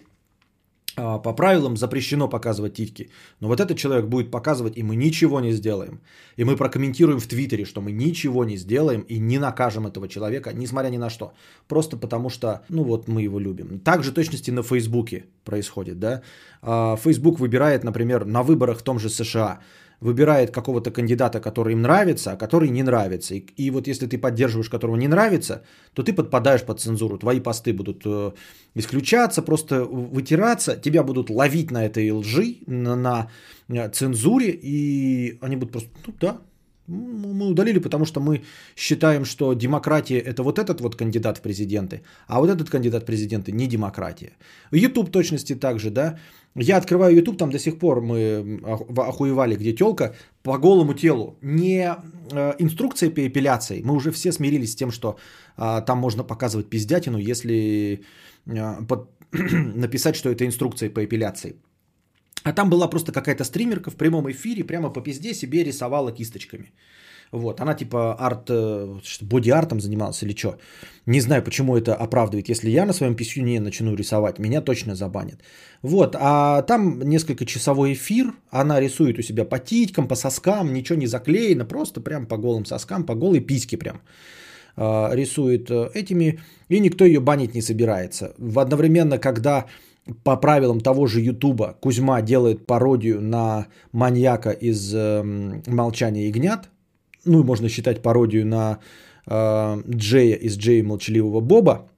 по 0.97 1.33
правилам 1.33 1.77
запрещено 1.77 2.29
показывать 2.29 2.75
титьки. 2.75 3.11
Но 3.41 3.49
вот 3.49 3.61
этот 3.61 3.79
человек 3.79 4.07
будет 4.07 4.31
показывать, 4.31 4.77
и 4.77 4.83
мы 4.83 4.97
ничего 4.97 5.41
не 5.41 5.53
сделаем. 5.53 6.01
И 6.37 6.45
мы 6.45 6.57
прокомментируем 6.57 7.21
в 7.21 7.27
Твиттере, 7.27 7.65
что 7.65 7.81
мы 7.81 7.93
ничего 7.93 8.45
не 8.45 8.57
сделаем 8.57 9.01
и 9.09 9.19
не 9.19 9.39
накажем 9.39 9.87
этого 9.87 10.09
человека, 10.09 10.53
несмотря 10.53 10.91
ни 10.91 10.99
на 10.99 11.11
что. 11.11 11.33
Просто 11.69 11.97
потому 11.97 12.31
что, 12.31 12.63
ну 12.69 12.85
вот, 12.85 13.09
мы 13.09 13.23
его 13.23 13.39
любим. 13.39 13.79
Также 13.81 14.13
точности 14.13 14.51
на 14.51 14.63
Фейсбуке 14.63 15.25
происходит, 15.45 15.99
да. 15.99 16.23
А, 16.63 16.97
Фейсбук 16.97 17.41
выбирает, 17.41 17.85
например, 17.85 18.25
на 18.25 18.43
выборах 18.43 18.79
в 18.79 18.83
том 18.83 18.99
же 18.99 19.09
США– 19.09 19.61
выбирает 20.01 20.51
какого-то 20.51 20.91
кандидата, 20.91 21.41
который 21.41 21.75
им 21.75 21.83
нравится, 21.83 22.33
а 22.33 22.37
который 22.37 22.71
не 22.71 22.83
нравится. 22.83 23.35
И, 23.35 23.41
и 23.57 23.71
вот 23.71 23.87
если 23.87 24.07
ты 24.07 24.19
поддерживаешь, 24.19 24.71
которого 24.71 24.97
не 24.97 25.09
нравится, 25.09 25.63
то 25.95 26.03
ты 26.03 26.13
подпадаешь 26.13 26.63
под 26.63 26.81
цензуру. 26.81 27.19
Твои 27.19 27.41
посты 27.41 27.73
будут 27.73 28.03
э, 28.07 28.33
исключаться, 28.75 29.43
просто 29.43 29.85
вытираться, 29.85 30.77
тебя 30.77 31.03
будут 31.03 31.31
ловить 31.31 31.71
на 31.71 31.85
этой 31.85 32.11
лжи, 32.11 32.57
на, 32.67 32.97
на 32.97 33.29
э, 33.69 33.91
цензуре, 33.91 34.51
и 34.51 35.39
они 35.43 35.57
будут 35.57 35.73
просто, 35.73 35.91
ну 36.07 36.15
да, 36.21 36.39
мы 36.91 37.49
удалили, 37.49 37.79
потому 37.79 38.05
что 38.05 38.21
мы 38.21 38.43
считаем, 38.77 39.25
что 39.25 39.55
демократия 39.55 40.19
это 40.19 40.43
вот 40.43 40.59
этот 40.59 40.81
вот 40.81 40.97
кандидат 40.97 41.39
в 41.39 41.41
президенты, 41.41 42.03
а 42.27 42.41
вот 42.41 42.51
этот 42.51 42.71
кандидат 42.71 43.03
в 43.03 43.07
президенты 43.07 43.53
не 43.53 43.67
демократия. 43.67 44.33
YouTube 44.73 45.11
точности 45.11 45.55
также, 45.55 45.91
да. 45.91 46.19
Я 46.57 46.79
открываю 46.79 47.15
YouTube, 47.15 47.39
там 47.39 47.51
до 47.51 47.59
сих 47.59 47.79
пор 47.79 48.01
мы 48.01 48.61
охуевали, 48.97 49.57
где 49.57 49.73
телка 49.73 50.15
по 50.43 50.59
голому 50.59 50.95
телу. 50.95 51.37
Не 51.43 51.95
э, 52.33 52.55
инструкция 52.59 53.11
по 53.11 53.21
эпиляции. 53.21 53.83
Мы 53.85 53.95
уже 53.95 54.11
все 54.11 54.33
смирились 54.33 54.73
с 54.73 54.77
тем, 54.77 54.91
что 54.91 55.17
э, 55.57 55.83
там 55.87 55.99
можно 55.99 56.25
показывать 56.25 56.69
пиздятину, 56.69 57.19
если 57.19 58.01
э, 58.47 58.77
написать, 59.33 60.17
что 60.17 60.29
это 60.29 60.45
инструкция 60.45 60.91
по 60.91 61.05
эпиляции. 61.05 61.55
А 62.45 62.53
там 62.53 62.71
была 62.71 62.89
просто 62.89 63.13
какая-то 63.13 63.45
стримерка 63.45 63.91
в 63.91 63.97
прямом 63.97 64.31
эфире, 64.31 64.65
прямо 64.65 64.91
по 64.91 65.01
пизде 65.01 65.35
себе 65.35 65.65
рисовала 65.65 66.13
кисточками. 66.13 66.73
Вот, 67.33 67.61
она 67.61 67.75
типа 67.75 68.15
арт, 68.19 68.51
э, 68.51 69.01
боди-артом 69.23 69.81
занималась 69.81 70.23
или 70.23 70.35
что. 70.35 70.59
Не 71.07 71.21
знаю, 71.21 71.45
почему 71.45 71.77
это 71.77 71.95
оправдывает. 71.95 72.49
Если 72.49 72.71
я 72.71 72.87
на 72.87 72.93
своем 72.93 73.15
писюне 73.15 73.61
начну 73.61 73.95
рисовать, 73.95 74.39
меня 74.39 74.61
точно 74.61 74.95
забанят. 74.95 75.41
Вот, 75.83 76.17
а 76.19 76.63
там 76.63 77.01
несколько 77.03 77.47
часовой 77.47 77.93
эфир, 77.93 78.33
она 78.51 78.81
рисует 78.81 79.19
у 79.19 79.23
себя 79.23 79.45
по 79.45 79.59
титькам, 79.59 80.09
по 80.09 80.17
соскам, 80.17 80.73
ничего 80.73 80.99
не 80.99 81.07
заклеено, 81.07 81.65
просто 81.65 82.01
прям 82.01 82.27
по 82.27 82.37
голым 82.37 82.65
соскам, 82.65 83.07
по 83.07 83.15
голой 83.15 83.41
письке 83.41 83.77
прям 83.77 84.01
э, 84.77 85.15
рисует 85.15 85.71
э, 85.71 85.91
этими, 85.95 86.41
и 86.69 86.81
никто 86.81 87.05
ее 87.05 87.21
банить 87.21 87.55
не 87.55 87.63
собирается. 87.63 88.35
В 88.39 88.59
одновременно, 88.59 89.19
когда 89.19 89.67
по 90.25 90.37
правилам 90.37 90.81
того 90.81 91.07
же 91.07 91.21
Ютуба 91.21 91.77
Кузьма 91.81 92.23
делает 92.23 92.67
пародию 92.67 93.21
на 93.21 93.67
маньяка 93.93 94.51
из 94.51 94.95
э, 94.95 95.23
«Молчания 95.67 96.29
ягнят», 96.29 96.71
ну, 97.25 97.45
можно 97.45 97.69
считать 97.69 98.03
пародию 98.03 98.47
на 98.47 98.79
э, 99.27 99.83
Джея 99.89 100.37
из 100.37 100.57
Джея 100.57 100.85
Молчаливого 100.85 101.41
Боба, 101.41 101.91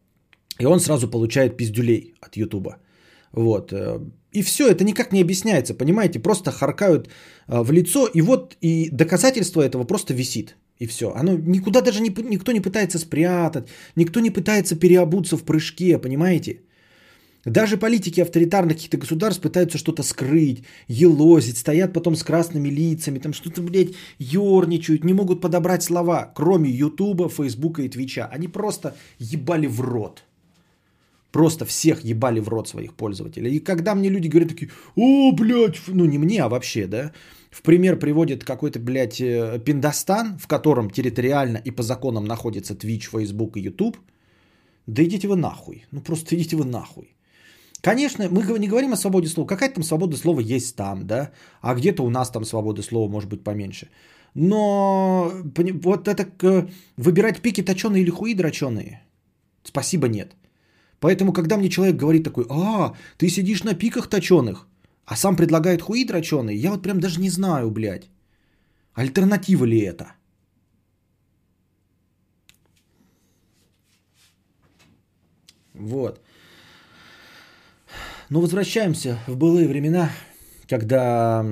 и 0.58 0.66
он 0.66 0.80
сразу 0.80 1.08
получает 1.08 1.56
пиздюлей 1.56 2.14
от 2.20 2.36
Ютуба. 2.36 2.76
Вот. 3.32 3.72
Э, 3.72 4.00
и 4.32 4.42
все, 4.42 4.68
это 4.68 4.84
никак 4.84 5.12
не 5.12 5.22
объясняется, 5.22 5.74
понимаете? 5.74 6.18
Просто 6.20 6.50
харкают 6.50 7.08
э, 7.48 7.62
в 7.62 7.72
лицо, 7.72 8.08
и 8.14 8.22
вот 8.22 8.56
и 8.60 8.90
доказательство 8.90 9.62
этого 9.62 9.84
просто 9.84 10.14
висит. 10.14 10.56
И 10.78 10.86
все. 10.86 11.12
Оно 11.14 11.32
никуда 11.34 11.80
даже 11.80 12.00
не, 12.00 12.08
никто 12.08 12.52
не 12.52 12.60
пытается 12.60 12.98
спрятать, 12.98 13.68
никто 13.96 14.20
не 14.20 14.30
пытается 14.30 14.74
переобуться 14.74 15.36
в 15.36 15.44
прыжке, 15.44 15.98
понимаете? 15.98 16.62
Даже 17.44 17.76
политики 17.76 18.20
авторитарных 18.20 18.76
каких-то 18.76 18.98
государств 18.98 19.42
пытаются 19.42 19.76
что-то 19.76 20.04
скрыть, 20.04 20.62
елозить, 20.86 21.58
стоят 21.58 21.92
потом 21.92 22.14
с 22.14 22.22
красными 22.22 22.68
лицами, 22.68 23.18
там 23.18 23.32
что-то, 23.32 23.62
блядь, 23.62 23.94
ерничают, 24.18 25.04
не 25.04 25.12
могут 25.12 25.40
подобрать 25.40 25.82
слова, 25.82 26.30
кроме 26.34 26.70
Ютуба, 26.70 27.28
Фейсбука 27.28 27.82
и 27.82 27.88
Твича. 27.88 28.28
Они 28.32 28.46
просто 28.46 28.94
ебали 29.18 29.66
в 29.66 29.80
рот. 29.80 30.22
Просто 31.32 31.64
всех 31.64 32.04
ебали 32.04 32.40
в 32.40 32.48
рот 32.48 32.68
своих 32.68 32.94
пользователей. 32.94 33.56
И 33.56 33.58
когда 33.58 33.94
мне 33.94 34.10
люди 34.10 34.28
говорят 34.28 34.50
такие, 34.50 34.70
о, 34.94 35.32
блядь, 35.32 35.80
ну 35.88 36.04
не 36.04 36.18
мне, 36.18 36.42
а 36.42 36.48
вообще, 36.48 36.86
да, 36.86 37.12
в 37.50 37.62
пример 37.62 37.98
приводит 37.98 38.44
какой-то, 38.44 38.78
блядь, 38.78 39.20
э, 39.20 39.58
Пиндостан, 39.64 40.38
в 40.38 40.46
котором 40.46 40.90
территориально 40.90 41.56
и 41.56 41.70
по 41.70 41.82
законам 41.82 42.24
находится 42.24 42.74
Twitch, 42.74 43.08
Facebook 43.10 43.56
и 43.56 43.62
YouTube, 43.62 43.96
да 44.86 45.02
идите 45.02 45.26
вы 45.26 45.36
нахуй. 45.36 45.86
Ну 45.90 46.02
просто 46.02 46.36
идите 46.36 46.56
вы 46.56 46.64
нахуй. 46.66 47.16
Конечно, 47.82 48.28
мы 48.30 48.58
не 48.58 48.68
говорим 48.68 48.92
о 48.92 48.96
свободе 48.96 49.28
слова. 49.28 49.48
Какая-то 49.48 49.74
там 49.74 49.84
свобода 49.84 50.16
слова 50.16 50.40
есть 50.40 50.76
там, 50.76 51.06
да, 51.06 51.32
а 51.60 51.74
где-то 51.74 52.04
у 52.04 52.10
нас 52.10 52.30
там 52.30 52.44
свобода 52.44 52.82
слова 52.82 53.10
может 53.10 53.28
быть 53.28 53.42
поменьше. 53.44 53.88
Но 54.34 55.32
вот 55.82 56.08
это 56.08 56.26
выбирать 56.96 57.42
пики 57.42 57.62
точеные 57.62 58.02
или 58.02 58.10
хуи 58.10 58.34
дроченые, 58.34 59.02
спасибо 59.64 60.06
нет. 60.06 60.36
Поэтому, 61.00 61.32
когда 61.32 61.56
мне 61.56 61.68
человек 61.68 61.96
говорит 61.96 62.22
такой, 62.24 62.46
а, 62.48 62.94
ты 63.18 63.28
сидишь 63.28 63.64
на 63.64 63.74
пиках 63.74 64.08
точеных, 64.08 64.68
а 65.04 65.16
сам 65.16 65.36
предлагает 65.36 65.82
хуи 65.82 66.04
дроченые, 66.04 66.56
я 66.56 66.70
вот 66.70 66.82
прям 66.82 67.00
даже 67.00 67.20
не 67.20 67.30
знаю, 67.30 67.70
блядь, 67.70 68.08
альтернатива 68.94 69.64
ли 69.64 69.80
это. 69.80 70.12
Вот. 75.74 76.21
Ну, 78.32 78.40
возвращаемся 78.40 79.18
в 79.26 79.36
былые 79.36 79.68
времена, 79.68 80.10
когда 80.66 81.44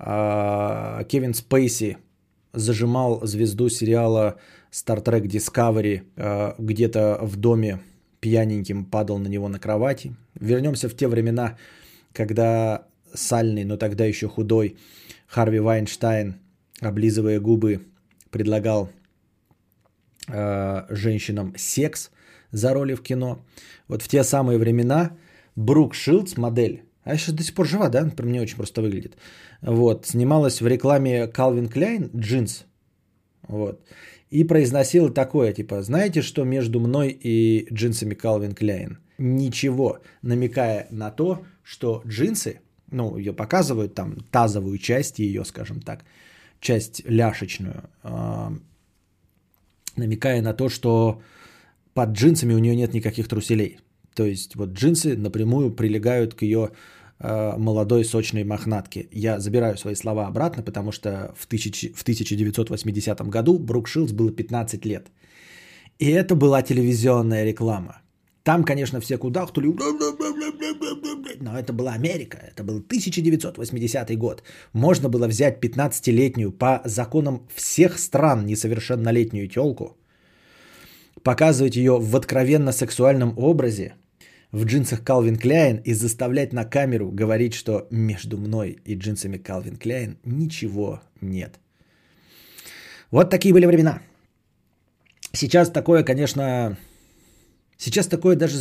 э, 0.00 1.04
Кевин 1.08 1.34
Спейси 1.34 1.98
зажимал 2.52 3.24
звезду 3.24 3.68
сериала 3.68 4.40
Star 4.72 5.04
Trek 5.04 5.28
Discovery 5.28 6.02
э, 6.16 6.54
где-то 6.58 7.20
в 7.22 7.36
доме 7.36 7.78
пьяненьким 8.18 8.86
падал 8.86 9.18
на 9.18 9.28
него 9.28 9.48
на 9.48 9.60
кровати. 9.60 10.16
Вернемся 10.34 10.88
в 10.88 10.96
те 10.96 11.06
времена, 11.06 11.56
когда 12.12 12.88
сальный, 13.14 13.62
но 13.62 13.76
тогда 13.76 14.04
еще 14.04 14.26
худой 14.26 14.78
Харви 15.28 15.60
Вайнштайн, 15.60 16.40
облизывая 16.80 17.38
губы, 17.38 17.82
предлагал 18.30 18.90
э, 20.26 20.86
женщинам 20.88 21.54
секс 21.56 22.10
за 22.50 22.74
роли 22.74 22.94
в 22.94 23.00
кино. 23.00 23.44
Вот 23.86 24.02
в 24.02 24.08
те 24.08 24.24
самые 24.24 24.58
времена 24.58 25.12
Брук 25.58 25.94
Шилдс, 25.94 26.36
модель, 26.36 26.84
А 27.02 27.16
сейчас 27.16 27.34
до 27.34 27.42
сих 27.42 27.54
пор 27.54 27.66
жива, 27.66 27.88
да? 27.88 28.04
Например, 28.04 28.30
мне 28.30 28.42
очень 28.42 28.56
просто 28.56 28.80
выглядит. 28.80 29.16
Вот. 29.60 30.06
Снималась 30.06 30.60
в 30.60 30.66
рекламе 30.68 31.26
Calvin 31.26 31.68
Klein 31.72 32.10
джинс. 32.16 32.64
Вот. 33.48 33.80
И 34.30 34.44
произносила 34.44 35.10
такое, 35.10 35.52
типа, 35.52 35.82
знаете, 35.82 36.22
что 36.22 36.44
между 36.44 36.78
мной 36.78 37.08
и 37.10 37.66
джинсами 37.72 38.14
Calvin 38.14 38.56
Klein? 38.56 38.98
Ничего, 39.18 39.98
намекая 40.22 40.86
на 40.92 41.10
то, 41.10 41.44
что 41.64 42.02
джинсы, 42.06 42.60
ну, 42.92 43.16
ее 43.18 43.32
показывают 43.32 43.94
там 43.94 44.20
тазовую 44.30 44.78
часть 44.78 45.18
ее, 45.18 45.44
скажем 45.44 45.80
так, 45.80 46.04
часть 46.60 47.02
ляшечную, 47.04 47.90
э, 48.04 48.50
намекая 49.96 50.40
на 50.40 50.54
то, 50.54 50.68
что 50.68 51.20
под 51.94 52.10
джинсами 52.10 52.54
у 52.54 52.58
нее 52.58 52.76
нет 52.76 52.94
никаких 52.94 53.26
труселей. 53.26 53.78
То 54.18 54.26
есть 54.26 54.56
вот 54.56 54.70
джинсы 54.70 55.16
напрямую 55.16 55.70
прилегают 55.70 56.34
к 56.34 56.42
ее 56.42 56.70
э, 57.20 57.56
молодой 57.58 58.04
сочной 58.04 58.44
мохнатке. 58.44 59.06
Я 59.12 59.38
забираю 59.38 59.76
свои 59.76 59.94
слова 59.94 60.26
обратно, 60.26 60.64
потому 60.64 60.92
что 60.92 61.08
в, 61.38 61.46
тысяч, 61.46 61.92
в 61.94 62.02
1980 62.02 63.30
году 63.30 63.58
Брук 63.58 63.88
Шилдс 63.88 64.12
было 64.12 64.32
15 64.32 64.86
лет. 64.86 65.06
И 66.00 66.10
это 66.10 66.34
была 66.34 66.62
телевизионная 66.62 67.44
реклама. 67.44 67.92
Там, 68.42 68.64
конечно, 68.64 69.00
все 69.00 69.18
кудахтали, 69.18 69.68
но 71.40 71.56
это 71.56 71.72
была 71.72 71.92
Америка, 71.92 72.38
это 72.38 72.64
был 72.64 72.78
1980 72.78 74.18
год. 74.18 74.42
Можно 74.72 75.08
было 75.08 75.28
взять 75.28 75.64
15-летнюю 75.64 76.50
по 76.50 76.80
законам 76.84 77.46
всех 77.54 77.98
стран 77.98 78.46
несовершеннолетнюю 78.46 79.48
телку, 79.48 79.96
показывать 81.22 81.76
ее 81.76 81.98
в 82.00 82.16
откровенно 82.16 82.72
сексуальном 82.72 83.34
образе, 83.36 83.94
в 84.52 84.64
джинсах 84.64 85.02
Calvin 85.02 85.38
Klein 85.38 85.82
и 85.84 85.94
заставлять 85.94 86.52
на 86.52 86.64
камеру 86.64 87.10
говорить, 87.10 87.54
что 87.54 87.86
между 87.90 88.38
мной 88.38 88.78
и 88.84 88.94
джинсами 88.94 89.36
Calvin 89.36 89.78
Klein 89.78 90.16
ничего 90.24 91.00
нет. 91.20 91.58
Вот 93.10 93.30
такие 93.30 93.52
были 93.52 93.66
времена. 93.66 94.00
Сейчас 95.32 95.70
такое, 95.70 96.02
конечно, 96.02 96.76
сейчас 97.76 98.06
такое 98.06 98.36
даже 98.36 98.58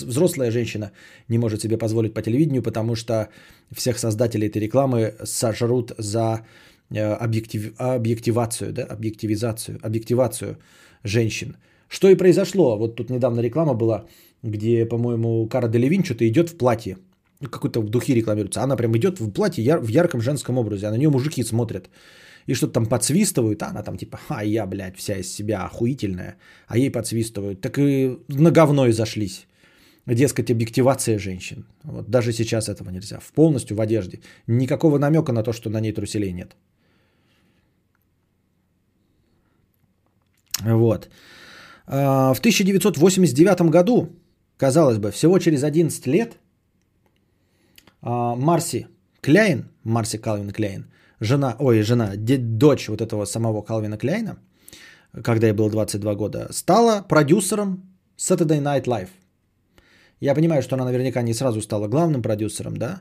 взрослая 0.00 0.50
женщина 0.50 0.92
не 1.28 1.38
может 1.38 1.60
себе 1.60 1.76
позволить 1.76 2.14
по 2.14 2.22
телевидению, 2.22 2.62
потому 2.62 2.94
что 2.94 3.28
всех 3.72 3.98
создателей 3.98 4.46
этой 4.46 4.62
рекламы 4.62 5.14
сожрут 5.24 5.92
за 5.98 6.46
э, 6.90 7.00
объектив, 7.00 7.74
объективацию, 7.78 8.72
да, 8.72 8.84
объективизацию, 8.84 9.78
объективацию 9.82 10.58
женщин. 11.02 11.56
Что 11.88 12.10
и 12.10 12.16
произошло. 12.16 12.76
Вот 12.76 12.96
тут 12.96 13.10
недавно 13.10 13.40
реклама 13.40 13.74
была, 13.74 14.06
где, 14.42 14.86
по-моему, 14.86 15.48
Кара 15.48 15.68
Делевин 15.68 16.04
что-то 16.04 16.28
идет 16.28 16.50
в 16.50 16.56
платье. 16.56 16.96
Какой-то 17.40 17.80
в 17.80 17.88
духе 17.88 18.14
рекламируется. 18.14 18.62
Она 18.62 18.76
прям 18.76 18.96
идет 18.96 19.20
в 19.20 19.30
платье 19.30 19.64
яр- 19.64 19.80
в 19.80 19.88
ярком 19.88 20.20
женском 20.20 20.58
образе. 20.58 20.86
А 20.86 20.90
на 20.90 20.96
нее 20.96 21.10
мужики 21.10 21.44
смотрят. 21.44 21.88
И 22.46 22.54
что-то 22.54 22.72
там 22.72 22.86
подсвистывают. 22.86 23.62
А 23.62 23.68
она 23.68 23.82
там 23.82 23.96
типа, 23.96 24.18
а 24.28 24.44
я, 24.44 24.66
блядь, 24.66 24.96
вся 24.96 25.16
из 25.16 25.32
себя 25.32 25.64
охуительная. 25.64 26.36
А 26.66 26.78
ей 26.78 26.90
подсвистывают. 26.90 27.60
Так 27.60 27.78
и 27.78 28.18
на 28.28 28.50
говно 28.50 28.86
и 28.86 28.92
зашлись. 28.92 29.46
Дескать, 30.06 30.50
объективация 30.50 31.18
женщин. 31.18 31.66
Вот 31.84 32.08
даже 32.08 32.32
сейчас 32.32 32.68
этого 32.68 32.90
нельзя. 32.90 33.18
В 33.20 33.32
полностью 33.32 33.76
в 33.76 33.80
одежде. 33.80 34.20
Никакого 34.46 34.98
намека 34.98 35.32
на 35.32 35.42
то, 35.42 35.52
что 35.52 35.70
на 35.70 35.80
ней 35.80 35.92
труселей 35.92 36.32
нет. 36.32 36.56
Вот. 40.64 41.08
А, 41.86 42.34
в 42.34 42.40
1989 42.40 43.70
году, 43.70 44.08
казалось 44.58 44.98
бы, 44.98 45.10
всего 45.10 45.38
через 45.38 45.62
11 45.62 46.06
лет, 46.06 46.36
а, 48.02 48.34
Марси 48.36 48.86
Кляйн, 49.20 49.64
Марси 49.84 50.18
Калвин 50.18 50.50
Кляйн, 50.50 50.84
жена, 51.20 51.56
ой, 51.58 51.82
жена, 51.82 52.12
дочь 52.16 52.88
вот 52.88 53.00
этого 53.00 53.24
самого 53.24 53.62
Калвина 53.62 53.96
Кляйна, 53.96 54.36
когда 55.24 55.46
ей 55.46 55.54
было 55.54 55.70
22 55.70 56.14
года, 56.14 56.48
стала 56.52 57.02
продюсером 57.08 57.82
Saturday 58.18 58.60
Night 58.60 58.84
Live. 58.84 59.08
Я 60.20 60.34
понимаю, 60.34 60.62
что 60.62 60.74
она 60.74 60.84
наверняка 60.84 61.22
не 61.22 61.34
сразу 61.34 61.62
стала 61.62 61.88
главным 61.88 62.22
продюсером, 62.22 62.76
да, 62.76 63.00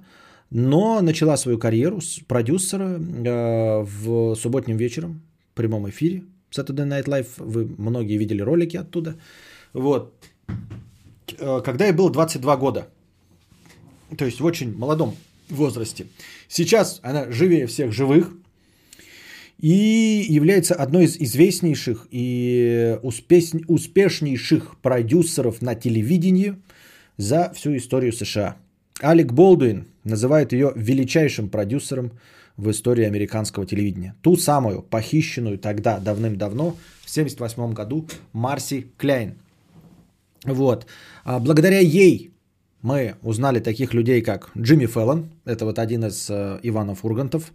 но 0.52 1.02
начала 1.02 1.38
свою 1.38 1.58
карьеру 1.58 2.02
с 2.02 2.20
продюсера 2.28 3.00
э, 3.00 3.84
в 3.84 4.36
субботним 4.36 4.78
вечером 4.78 5.22
в 5.52 5.56
прямом 5.56 5.90
эфире 5.90 6.24
Saturday 6.52 6.88
Night 6.88 7.06
Live, 7.06 7.28
вы 7.38 7.66
многие 7.78 8.18
видели 8.18 8.42
ролики 8.42 8.78
оттуда. 8.78 9.16
Вот. 9.74 10.14
Э, 11.40 11.62
когда 11.64 11.86
ей 11.86 11.94
было 11.94 12.12
22 12.12 12.58
года, 12.58 12.88
то 14.18 14.26
есть 14.26 14.40
в 14.40 14.46
очень 14.46 14.76
молодом 14.76 15.16
возрасте. 15.50 16.08
Сейчас 16.48 17.00
она 17.04 17.32
живее 17.32 17.68
всех 17.68 17.92
живых 17.92 18.32
и 19.60 20.26
является 20.30 20.76
одной 20.76 21.06
из 21.06 21.18
известнейших 21.18 22.08
и 22.12 22.98
успеш... 23.02 23.52
успешнейших 23.68 24.78
продюсеров 24.80 25.62
на 25.62 25.76
телевидении 25.76 26.56
за 27.18 27.52
всю 27.56 27.76
историю 27.76 28.14
США. 28.14 28.58
Алек 29.02 29.32
Болдуин 29.32 29.88
называет 30.04 30.54
ее 30.54 30.72
величайшим 30.76 31.50
продюсером 31.50 32.12
в 32.56 32.72
истории 32.72 33.06
американского 33.06 33.66
телевидения. 33.66 34.16
Ту 34.22 34.36
самую, 34.36 34.82
похищенную 34.82 35.60
тогда, 35.60 36.00
давным-давно, 36.00 36.72
в 37.02 37.12
1978 37.12 37.74
году, 37.74 38.08
Марси 38.34 38.88
Кляйн. 38.98 39.36
Вот. 40.46 40.86
А 41.24 41.40
благодаря 41.40 41.80
ей 41.80 42.32
мы 42.82 43.16
узнали 43.24 43.60
таких 43.60 43.94
людей, 43.94 44.22
как 44.22 44.52
Джимми 44.58 44.86
Феллон, 44.86 45.30
это 45.46 45.66
вот 45.66 45.80
один 45.80 46.06
из 46.06 46.30
э, 46.30 46.60
Иванов 46.64 47.04
Ургантов 47.04 47.52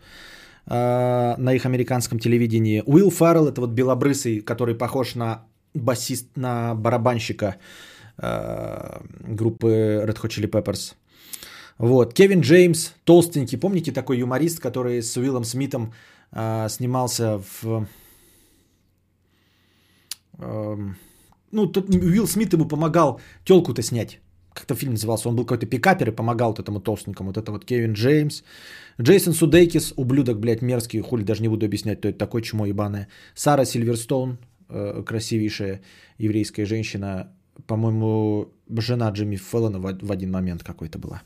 э, 0.67 1.37
на 1.39 1.55
их 1.55 1.65
американском 1.65 2.19
телевидении. 2.19 2.83
Уилл 2.87 3.11
Фаррелл, 3.11 3.49
это 3.49 3.61
вот 3.61 3.71
белобрысый, 3.71 4.41
который 4.41 4.75
похож 4.75 5.15
на 5.15 5.45
басист, 5.75 6.37
на 6.37 6.75
барабанщика 6.75 7.57
э, 8.19 9.01
группы 9.21 9.69
Red 10.07 10.21
Hot 10.21 10.29
Chili 10.29 10.51
Peppers. 10.51 10.95
Вот. 11.79 12.15
Кевин 12.15 12.41
Джеймс, 12.41 12.93
толстенький, 13.05 13.59
помните 13.59 13.93
такой 13.93 14.19
юморист, 14.19 14.61
который 14.61 15.03
с 15.03 15.17
Уиллом 15.17 15.45
Смитом 15.45 15.93
э, 16.33 16.69
снимался 16.69 17.39
в... 17.39 17.87
Э, 20.39 20.77
ну, 21.53 21.67
тут 21.67 21.89
Уилл 21.91 22.27
Смит 22.27 22.53
ему 22.53 22.69
помогал 22.69 23.21
телку-то 23.45 23.83
снять. 23.83 24.21
Как-то 24.55 24.75
фильм 24.75 24.93
назывался. 24.93 25.29
Он 25.29 25.37
был 25.37 25.45
какой-то 25.45 25.67
пикапер 25.67 26.09
и 26.09 26.17
помогал 26.17 26.51
вот 26.51 26.59
этому 26.59 26.81
толстенькому. 26.81 27.29
Вот 27.29 27.37
это 27.37 27.53
вот 27.53 27.65
Кевин 27.65 27.93
Джеймс. 27.93 28.43
Джейсон 29.01 29.33
Судейкис, 29.33 29.95
ублюдок, 29.97 30.39
блядь, 30.39 30.63
мерзкий. 30.63 31.01
Хули 31.01 31.25
даже 31.25 31.43
не 31.43 31.49
буду 31.49 31.67
объяснять, 31.67 31.99
кто 31.99 32.09
это 32.09 32.19
такой, 32.19 32.43
чмо 32.43 32.67
ебаное. 32.67 33.09
Сара 33.35 33.65
Сильверстоун, 33.65 34.39
э, 34.69 35.03
красивейшая 35.07 35.81
еврейская 36.19 36.67
женщина. 36.67 37.33
По-моему, 37.67 38.53
жена 38.69 39.11
Джимми 39.11 39.37
Феллона 39.37 39.79
в, 39.79 39.99
в 40.03 40.13
один 40.13 40.31
момент 40.31 40.63
какой-то 40.63 40.99
была. 40.99 41.23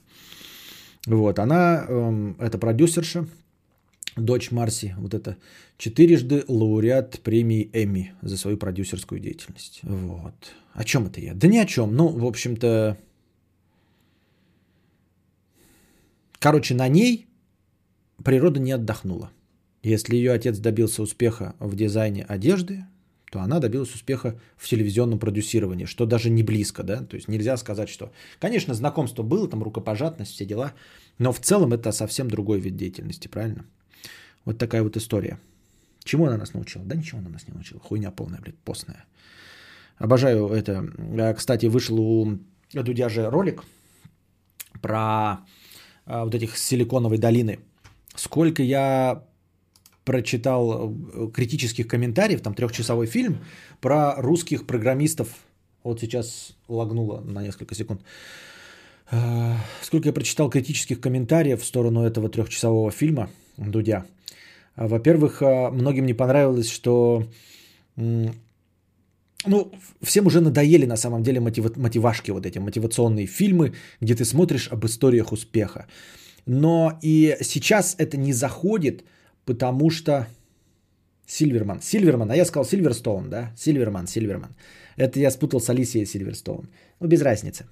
Вот, 1.07 1.39
она, 1.39 1.85
эм, 1.89 2.37
это 2.41 2.59
продюсерша, 2.59 3.27
дочь 4.17 4.51
Марси, 4.51 4.95
вот 4.99 5.15
это 5.15 5.37
четырежды 5.79 6.45
лауреат 6.49 7.21
премии 7.21 7.71
Эмми 7.73 8.15
за 8.23 8.37
свою 8.37 8.57
продюсерскую 8.57 9.21
деятельность. 9.21 9.81
Вот. 9.83 10.35
О 10.73 10.85
чем 10.85 11.07
это 11.07 11.21
я? 11.21 11.35
Да 11.35 11.47
ни 11.47 11.59
о 11.59 11.67
чем. 11.67 11.95
Ну, 11.95 12.09
в 12.09 12.27
общем-то, 12.27 12.99
короче, 16.39 16.75
на 16.75 16.89
ней 16.89 17.27
природа 18.25 18.59
не 18.61 18.73
отдохнула. 18.73 19.31
Если 19.83 20.17
ее 20.17 20.33
отец 20.33 20.59
добился 20.59 21.03
успеха 21.03 21.55
в 21.61 21.77
дизайне 21.77 22.25
одежды, 22.25 22.85
то 23.31 23.41
она 23.41 23.59
добилась 23.59 23.95
успеха 23.95 24.41
в 24.57 24.69
телевизионном 24.69 25.19
продюсировании, 25.19 25.85
что 25.85 26.07
даже 26.07 26.31
не 26.31 26.43
близко, 26.43 26.83
да, 26.83 27.03
то 27.03 27.17
есть 27.17 27.29
нельзя 27.29 27.57
сказать, 27.57 27.89
что, 27.89 28.13
конечно, 28.41 28.73
знакомство 28.75 29.23
было, 29.23 29.49
там 29.49 29.63
рукопожатность, 29.63 30.33
все 30.33 30.45
дела, 30.45 30.73
но 31.19 31.33
в 31.33 31.41
целом 31.41 31.73
это 31.73 31.93
совсем 31.93 32.31
другой 32.31 32.61
вид 32.61 32.77
деятельности, 32.77 33.29
правильно? 33.29 33.67
Вот 34.47 34.59
такая 34.59 34.83
вот 34.83 34.97
история. 34.97 35.39
Чему 36.05 36.27
она 36.27 36.39
нас 36.39 36.55
научила? 36.55 36.85
Да 36.85 36.95
ничего 36.95 37.19
она 37.19 37.29
нас 37.29 37.47
не 37.49 37.53
научила, 37.53 37.81
хуйня 37.81 38.11
полная, 38.11 38.41
блядь, 38.41 38.59
постная. 38.59 39.05
Обожаю 39.99 40.49
это. 40.49 41.35
Кстати, 41.37 41.67
вышел 41.67 41.99
у 42.01 42.39
Дудя 42.73 43.09
же 43.09 43.29
ролик 43.29 43.65
про 44.81 45.41
э, 46.07 46.23
вот 46.23 46.35
этих 46.35 46.57
силиконовой 46.57 47.19
долины. 47.19 47.59
Сколько 48.15 48.63
я 48.63 49.25
прочитал 50.05 50.93
э, 50.93 51.31
критических 51.33 51.89
комментариев, 51.89 52.41
там 52.41 52.55
трехчасовой 52.55 53.07
фильм 53.07 53.39
про 53.81 54.15
русских 54.17 54.67
программистов. 54.67 55.29
Вот 55.83 56.01
сейчас 56.01 56.57
лагнуло 56.69 57.21
на 57.21 57.43
несколько 57.43 57.75
секунд. 57.75 58.03
Э, 59.11 59.55
сколько 59.83 60.09
я 60.09 60.13
прочитал 60.13 60.51
критических 60.51 61.01
комментариев 61.01 61.63
в 61.63 61.65
сторону 61.65 62.03
этого 62.05 62.29
трехчасового 62.29 62.91
фильма 62.91 63.31
Дудя. 63.57 64.05
Во-первых, 64.77 65.43
э, 65.43 65.71
многим 65.71 66.07
не 66.07 66.15
понравилось, 66.15 66.71
что 66.71 67.25
ну, 67.97 69.73
всем 70.03 70.27
уже 70.27 70.41
надоели 70.41 70.87
на 70.87 70.97
самом 70.97 71.23
деле 71.23 71.41
мотив, 71.41 71.77
мотивашки, 71.77 72.33
вот 72.33 72.47
эти 72.47 72.59
мотивационные 72.59 73.27
фильмы, 73.27 73.73
где 74.01 74.15
ты 74.15 74.25
смотришь 74.25 74.69
об 74.73 74.85
историях 74.85 75.33
успеха. 75.33 75.87
Но 76.47 76.99
и 77.03 77.37
сейчас 77.41 77.97
это 77.99 78.17
не 78.17 78.33
заходит, 78.33 79.05
потому 79.45 79.91
что 79.91 80.27
Сильверман. 81.27 81.81
Сильверман, 81.83 82.31
а 82.31 82.37
я 82.37 82.45
сказал 82.45 82.65
Сильверстоун, 82.65 83.31
да? 83.31 83.53
Сильверман, 83.57 84.07
Сильверман. 84.07 84.55
Это 84.97 85.21
я 85.21 85.31
спутал 85.31 85.61
с 85.61 85.71
Алисией 85.71 86.07
Сильверстоун. 86.07 86.69
Ну, 87.01 87.09
без 87.09 87.23
разницы. 87.23 87.67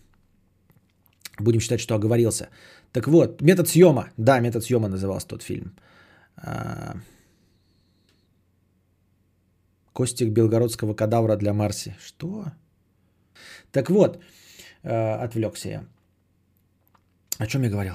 Будем 1.38 1.60
считать, 1.60 1.80
что 1.80 1.94
оговорился. 1.94 2.48
Так 2.92 3.08
вот, 3.08 3.42
метод 3.42 3.68
съема. 3.68 4.10
Да, 4.16 4.40
метод 4.40 4.64
съема 4.64 4.88
назывался 4.88 5.28
тот 5.28 5.42
фильм. 5.42 5.72
А, 6.36 6.96
Костик 9.92 10.30
белгородского 10.30 10.94
кадавра 10.94 11.36
для 11.36 11.52
Марси. 11.52 11.96
Что? 12.00 12.44
Так 13.70 13.90
вот, 13.90 14.18
э, 14.82 15.24
отвлекся 15.24 15.68
я. 15.68 15.84
О 17.38 17.46
чем 17.46 17.62
я 17.62 17.70
говорил? 17.70 17.94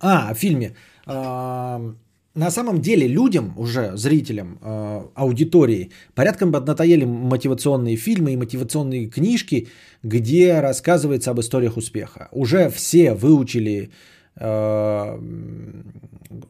А, 0.00 0.30
о 0.30 0.34
фильме. 0.34 0.76
Э, 1.06 1.94
на 2.34 2.50
самом 2.50 2.80
деле 2.80 3.08
людям, 3.08 3.52
уже 3.56 3.96
зрителям, 3.96 4.58
э, 4.62 5.02
аудитории, 5.14 5.90
порядком 6.14 6.50
надоели 6.50 7.04
мотивационные 7.04 7.96
фильмы 7.96 8.32
и 8.32 8.36
мотивационные 8.36 9.10
книжки, 9.10 9.68
где 10.04 10.60
рассказывается 10.60 11.30
об 11.30 11.40
историях 11.40 11.76
успеха. 11.76 12.28
Уже 12.30 12.70
все 12.70 13.14
выучили 13.14 13.90
э, 14.36 15.18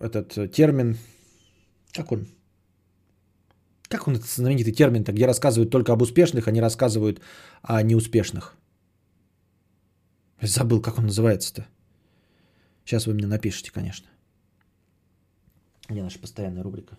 этот 0.01 0.53
термин, 0.53 0.97
как 1.93 2.13
он? 2.13 2.27
Как 3.89 4.07
он, 4.07 4.17
этот 4.17 4.29
знаменитый 4.29 4.73
термин-то, 4.73 5.13
где 5.13 5.27
рассказывают 5.27 5.71
только 5.71 5.93
об 5.93 6.03
успешных, 6.03 6.47
а 6.47 6.53
не 6.53 6.61
рассказывают 6.61 7.21
о 7.63 7.83
неуспешных? 7.83 8.57
Забыл, 10.41 10.81
как 10.81 10.99
он 10.99 11.07
называется-то. 11.07 11.67
Сейчас 12.85 13.07
вы 13.07 13.15
мне 13.15 13.27
напишите, 13.27 13.73
конечно. 13.73 14.09
Где 15.89 16.03
наша 16.03 16.19
постоянная 16.19 16.63
рубрика? 16.63 16.97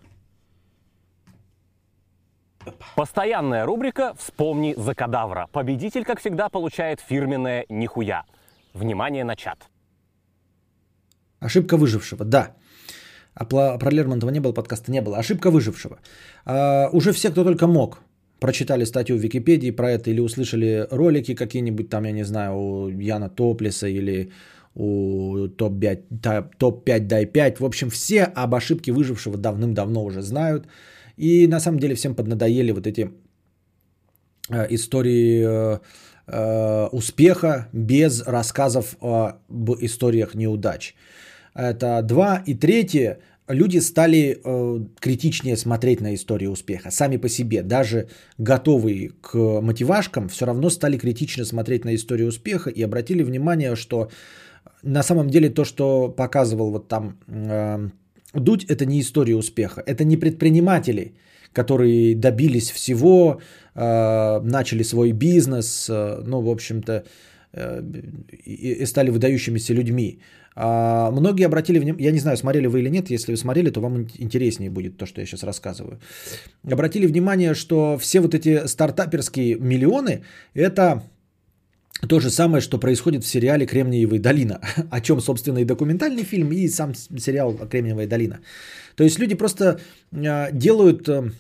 Постоянная 2.96 3.66
рубрика 3.66 4.14
«Вспомни 4.20 4.76
за 4.78 4.94
кадавра». 4.94 5.48
Победитель, 5.52 6.04
как 6.04 6.20
всегда, 6.20 6.50
получает 6.50 7.00
фирменное 7.00 7.66
«Нихуя». 7.70 8.26
Внимание 8.74 9.24
на 9.24 9.36
чат. 9.36 9.70
Ошибка 11.40 11.78
выжившего, 11.78 12.24
да. 12.24 12.56
А 13.34 13.46
про 13.46 13.92
Лермонтова 13.92 14.32
не 14.32 14.40
было, 14.40 14.54
подкаста 14.54 14.92
не 14.92 15.02
было. 15.02 15.18
Ошибка 15.18 15.52
выжившего. 15.52 16.00
А, 16.46 16.90
уже 16.92 17.12
все, 17.14 17.30
кто 17.30 17.44
только 17.44 17.68
мог, 17.68 18.02
прочитали 18.40 18.86
статью 18.86 19.18
в 19.18 19.22
Википедии 19.22 19.72
про 19.72 19.92
это 19.92 20.10
или 20.10 20.20
услышали 20.20 20.88
ролики 20.92 21.36
какие-нибудь 21.36 21.90
там, 21.90 22.06
я 22.06 22.12
не 22.12 22.26
знаю, 22.26 22.56
у 22.56 22.90
Яна 22.90 23.30
Топлиса 23.30 23.88
или 23.88 24.32
у 24.76 25.48
топ-5, 25.48 26.58
топ-5 26.58 27.00
дай 27.08 27.26
5. 27.26 27.60
В 27.60 27.66
общем, 27.66 27.90
все 27.90 28.24
об 28.24 28.56
ошибке 28.56 28.92
выжившего 28.92 29.38
давным-давно 29.38 30.04
уже 30.04 30.22
знают. 30.22 30.68
И 31.18 31.48
на 31.48 31.60
самом 31.60 31.80
деле 31.80 31.96
всем 31.96 32.16
поднадоели 32.16 32.72
вот 32.72 32.88
эти 32.88 33.12
э, 34.50 34.68
истории 34.70 35.44
э, 35.46 35.80
э, 36.28 36.88
успеха 36.92 37.68
без 37.74 38.24
рассказов 38.28 38.96
об 39.02 39.72
историях 39.82 40.36
неудач. 40.36 40.96
Это 41.54 42.02
два. 42.02 42.44
И 42.46 42.54
третье, 42.54 43.20
люди 43.48 43.80
стали 43.80 44.40
э, 44.44 44.80
критичнее 45.00 45.58
смотреть 45.58 46.02
на 46.02 46.14
историю 46.14 46.52
успеха. 46.52 46.92
Сами 46.92 47.18
по 47.18 47.30
себе, 47.30 47.64
даже 47.64 48.08
готовые 48.38 49.12
к 49.22 49.62
мотивашкам, 49.62 50.28
все 50.30 50.46
равно 50.46 50.70
стали 50.70 50.98
критично 50.98 51.46
смотреть 51.46 51.86
на 51.86 51.94
историю 51.96 52.30
успеха 52.30 52.70
и 52.70 52.82
обратили 52.82 53.24
внимание, 53.24 53.76
что 53.76 54.10
на 54.84 55.04
самом 55.04 55.30
деле 55.30 55.50
то, 55.50 55.66
что 55.66 56.10
показывал 56.10 56.72
вот 56.72 56.88
там 56.88 57.18
э, 57.28 57.90
Дудь, 58.34 58.66
это 58.66 58.86
не 58.86 59.00
история 59.00 59.36
успеха. 59.36 59.84
Это 59.86 60.04
не 60.04 60.18
предприниматели, 60.18 61.14
которые 61.54 62.16
добились 62.16 62.72
всего, 62.72 63.42
э, 63.76 64.40
начали 64.44 64.84
свой 64.84 65.12
бизнес, 65.12 65.90
э, 65.90 66.24
ну, 66.26 66.42
в 66.42 66.50
общем-то, 66.50 67.04
э, 67.54 67.84
и, 68.46 68.86
стали 68.86 69.10
выдающимися 69.10 69.74
людьми. 69.74 70.20
А 70.56 71.12
многие 71.12 71.46
обратили 71.46 71.80
внимание, 71.80 72.06
я 72.06 72.12
не 72.12 72.20
знаю, 72.20 72.38
смотрели 72.38 72.68
вы 72.68 72.80
или 72.82 72.90
нет, 72.90 73.10
если 73.10 73.32
вы 73.32 73.38
смотрели, 73.38 73.70
то 73.70 73.80
вам 73.80 74.08
интереснее 74.18 74.70
будет 74.70 74.98
то, 74.98 75.06
что 75.06 75.22
я 75.22 75.28
сейчас 75.28 75.44
рассказываю. 75.44 76.00
Обратили 76.70 77.08
внимание, 77.08 77.54
что 77.54 77.98
все 77.98 78.20
вот 78.20 78.36
эти 78.36 78.68
стартаперские 78.68 79.56
миллионы, 79.56 80.24
это 80.54 81.04
то 82.08 82.20
же 82.20 82.30
самое, 82.30 82.62
что 82.62 82.80
происходит 82.80 83.24
в 83.24 83.28
сериале 83.28 83.66
«Кремниевая 83.66 84.20
долина», 84.20 84.60
о 84.92 85.02
чем, 85.02 85.22
собственно, 85.22 85.60
и 85.60 85.66
документальный 85.66 86.24
фильм, 86.24 86.52
и 86.52 86.68
сам 86.68 86.96
сериал 86.96 87.54
«Кремниевая 87.54 88.08
долина». 88.08 88.40
То 88.96 89.04
есть 89.04 89.20
люди 89.20 89.36
просто 89.36 89.80
а, 90.12 90.52
делают 90.52 91.08
э, 91.08 91.32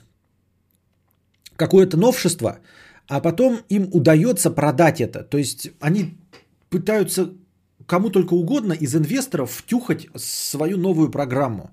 какое-то 1.57 1.97
новшество, 1.97 2.59
а 3.07 3.19
потом 3.19 3.59
им 3.69 3.89
удается 3.91 4.51
продать 4.51 5.01
это. 5.01 5.23
То 5.23 5.37
есть 5.37 5.71
они 5.81 6.17
пытаются 6.69 7.29
кому 7.91 8.09
только 8.09 8.35
угодно 8.35 8.71
из 8.71 8.95
инвесторов 8.95 9.51
втюхать 9.51 10.07
свою 10.15 10.77
новую 10.77 11.11
программу. 11.11 11.71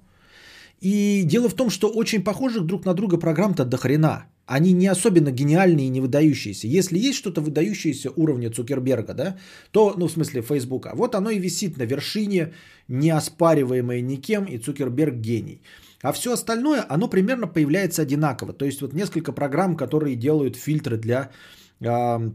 И 0.80 1.22
дело 1.24 1.48
в 1.48 1.54
том, 1.54 1.70
что 1.70 1.88
очень 1.88 2.24
похожих 2.24 2.62
друг 2.66 2.84
на 2.84 2.94
друга 2.94 3.18
программ-то 3.18 3.64
до 3.64 3.76
хрена. 3.76 4.24
Они 4.46 4.72
не 4.72 4.90
особенно 4.90 5.30
гениальные 5.30 5.86
и 5.86 5.90
не 5.90 6.00
выдающиеся. 6.00 6.66
Если 6.66 6.98
есть 6.98 7.18
что-то 7.18 7.40
выдающееся 7.40 8.10
уровня 8.16 8.50
Цукерберга, 8.50 9.14
да, 9.14 9.36
то, 9.70 9.94
ну, 9.96 10.06
в 10.06 10.10
смысле 10.10 10.42
Фейсбука, 10.42 10.90
вот 10.94 11.14
оно 11.14 11.30
и 11.30 11.38
висит 11.38 11.78
на 11.78 11.84
вершине, 11.84 12.52
неоспариваемое 12.88 14.00
никем, 14.00 14.44
и 14.44 14.58
Цукерберг 14.58 15.14
гений. 15.14 15.60
А 16.02 16.12
все 16.12 16.32
остальное, 16.32 16.84
оно 16.88 17.08
примерно 17.08 17.46
появляется 17.46 18.02
одинаково. 18.02 18.52
То 18.52 18.64
есть 18.64 18.82
вот 18.82 18.92
несколько 18.92 19.32
программ, 19.32 19.76
которые 19.76 20.16
делают 20.16 20.56
фильтры 20.56 20.96
для 20.96 21.30
э, 21.80 22.30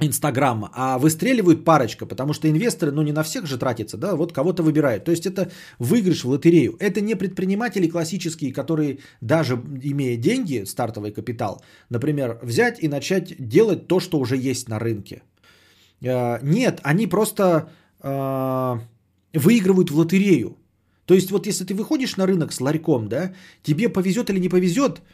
Инстаграма, 0.00 0.70
а 0.74 0.98
выстреливают 0.98 1.64
парочка, 1.64 2.06
потому 2.06 2.32
что 2.32 2.48
инвесторы, 2.48 2.92
ну 2.92 3.02
не 3.02 3.12
на 3.12 3.22
всех 3.22 3.46
же 3.46 3.58
тратятся, 3.58 3.96
да, 3.96 4.16
вот 4.16 4.32
кого-то 4.32 4.62
выбирают. 4.62 5.04
То 5.04 5.10
есть 5.10 5.26
это 5.26 5.50
выигрыш 5.78 6.24
в 6.24 6.28
лотерею. 6.28 6.76
Это 6.78 7.00
не 7.00 7.14
предприниматели 7.14 7.86
классические, 7.86 8.52
которые 8.52 8.98
даже 9.20 9.54
имея 9.82 10.16
деньги, 10.16 10.64
стартовый 10.64 11.12
капитал, 11.12 11.62
например, 11.90 12.38
взять 12.42 12.82
и 12.82 12.88
начать 12.88 13.34
делать 13.38 13.86
то, 13.86 14.00
что 14.00 14.18
уже 14.18 14.36
есть 14.36 14.68
на 14.68 14.78
рынке. 14.78 15.22
Э, 16.02 16.38
нет, 16.42 16.80
они 16.82 17.06
просто 17.06 17.70
э, 18.02 18.78
выигрывают 19.34 19.90
в 19.90 19.98
лотерею. 19.98 20.56
То 21.04 21.14
есть 21.14 21.30
вот 21.30 21.46
если 21.46 21.64
ты 21.64 21.74
выходишь 21.74 22.16
на 22.16 22.26
рынок 22.26 22.52
с 22.52 22.60
ларьком, 22.60 23.08
да, 23.08 23.32
тебе 23.62 23.88
повезет 23.88 24.30
или 24.30 24.38
не 24.40 24.48
повезет– 24.48 25.02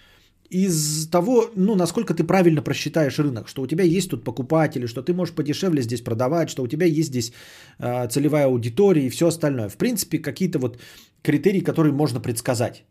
из 0.51 1.09
того, 1.09 1.51
ну, 1.57 1.75
насколько 1.75 2.15
ты 2.15 2.25
правильно 2.25 2.63
просчитаешь 2.63 3.19
рынок, 3.19 3.49
что 3.49 3.63
у 3.63 3.67
тебя 3.67 3.85
есть 3.85 4.11
тут 4.11 4.25
покупатели, 4.25 4.87
что 4.87 5.03
ты 5.03 5.13
можешь 5.13 5.35
подешевле 5.35 5.83
здесь 5.83 6.03
продавать, 6.03 6.51
что 6.51 6.63
у 6.63 6.69
тебя 6.69 6.87
есть 6.87 7.09
здесь 7.09 7.33
э, 7.79 8.09
целевая 8.09 8.47
аудитория 8.47 9.07
и 9.07 9.11
все 9.11 9.27
остальное. 9.27 9.69
В 9.69 9.77
принципе, 9.77 10.19
какие-то 10.19 10.59
вот 10.59 10.79
критерии, 11.23 11.61
которые 11.61 11.93
можно 11.93 12.21
предсказать. 12.21 12.85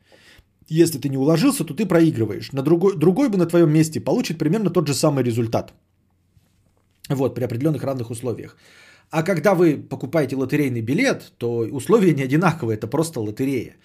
Если 0.68 1.00
ты 1.00 1.10
не 1.10 1.18
уложился, 1.18 1.64
то 1.64 1.74
ты 1.74 1.86
проигрываешь. 1.86 2.52
На 2.52 2.62
другой, 2.62 2.98
другой 2.98 3.30
бы 3.30 3.38
на 3.38 3.46
твоем 3.46 3.72
месте 3.72 4.00
получит 4.00 4.38
примерно 4.38 4.70
тот 4.70 4.88
же 4.88 4.94
самый 4.94 5.24
результат. 5.24 5.74
Вот, 7.10 7.36
при 7.36 7.44
определенных 7.44 7.84
равных 7.84 8.10
условиях. 8.10 8.58
А 9.12 9.24
когда 9.24 9.54
вы 9.54 9.78
покупаете 9.78 10.36
лотерейный 10.36 10.82
билет, 10.82 11.34
то 11.38 11.68
условия 11.72 12.14
не 12.14 12.24
одинаковые, 12.24 12.78
это 12.78 12.88
просто 12.88 13.20
лотерея. 13.20 13.76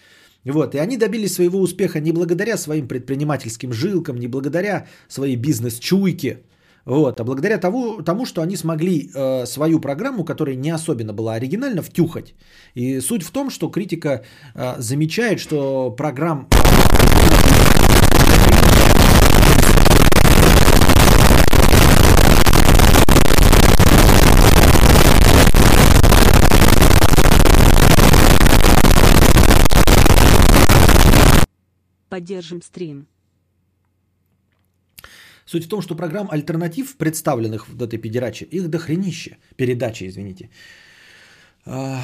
Вот, 0.44 0.74
и 0.74 0.78
они 0.78 0.96
добились 0.96 1.34
своего 1.34 1.60
успеха 1.60 2.00
не 2.00 2.12
благодаря 2.12 2.56
своим 2.56 2.88
предпринимательским 2.88 3.72
жилкам, 3.72 4.16
не 4.16 4.28
благодаря 4.28 4.86
своей 5.08 5.36
бизнес-чуйке, 5.36 6.38
вот, 6.86 7.20
а 7.20 7.24
благодаря 7.24 7.58
того, 7.58 8.02
тому, 8.02 8.26
что 8.26 8.40
они 8.40 8.56
смогли 8.56 9.10
э, 9.14 9.46
свою 9.46 9.80
программу, 9.80 10.24
которая 10.24 10.56
не 10.56 10.70
особенно 10.70 11.12
была 11.12 11.34
оригинальна, 11.34 11.82
втюхать. 11.82 12.34
И 12.74 13.00
суть 13.00 13.22
в 13.22 13.30
том, 13.30 13.50
что 13.50 13.68
критика 13.68 14.24
э, 14.54 14.74
замечает, 14.78 15.40
что 15.40 15.90
программ 15.90 16.48
Поддержим 32.10 32.62
стрим. 32.62 33.06
Суть 35.46 35.64
в 35.64 35.68
том, 35.68 35.82
что 35.82 35.96
программ 35.96 36.28
альтернатив, 36.30 36.96
представленных 36.96 37.68
в 37.68 37.82
этой 37.82 37.98
передаче, 37.98 38.44
их 38.44 38.68
дохренище. 38.68 39.36
Передачи, 39.56 40.04
извините. 40.04 40.50
А, 41.66 42.00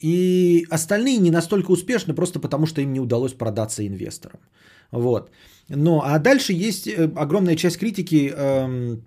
и 0.00 0.66
остальные 0.70 1.18
не 1.18 1.30
настолько 1.30 1.72
успешны, 1.72 2.14
просто 2.14 2.40
потому 2.40 2.66
что 2.66 2.80
им 2.80 2.92
не 2.92 3.00
удалось 3.00 3.32
продаться 3.32 3.86
инвесторам. 3.86 4.40
Вот. 4.90 5.30
Ну, 5.68 6.00
а 6.02 6.18
дальше 6.18 6.52
есть 6.52 6.86
э, 6.86 7.10
огромная 7.16 7.56
часть 7.56 7.78
критики 7.78 8.30
эм, 8.36 9.02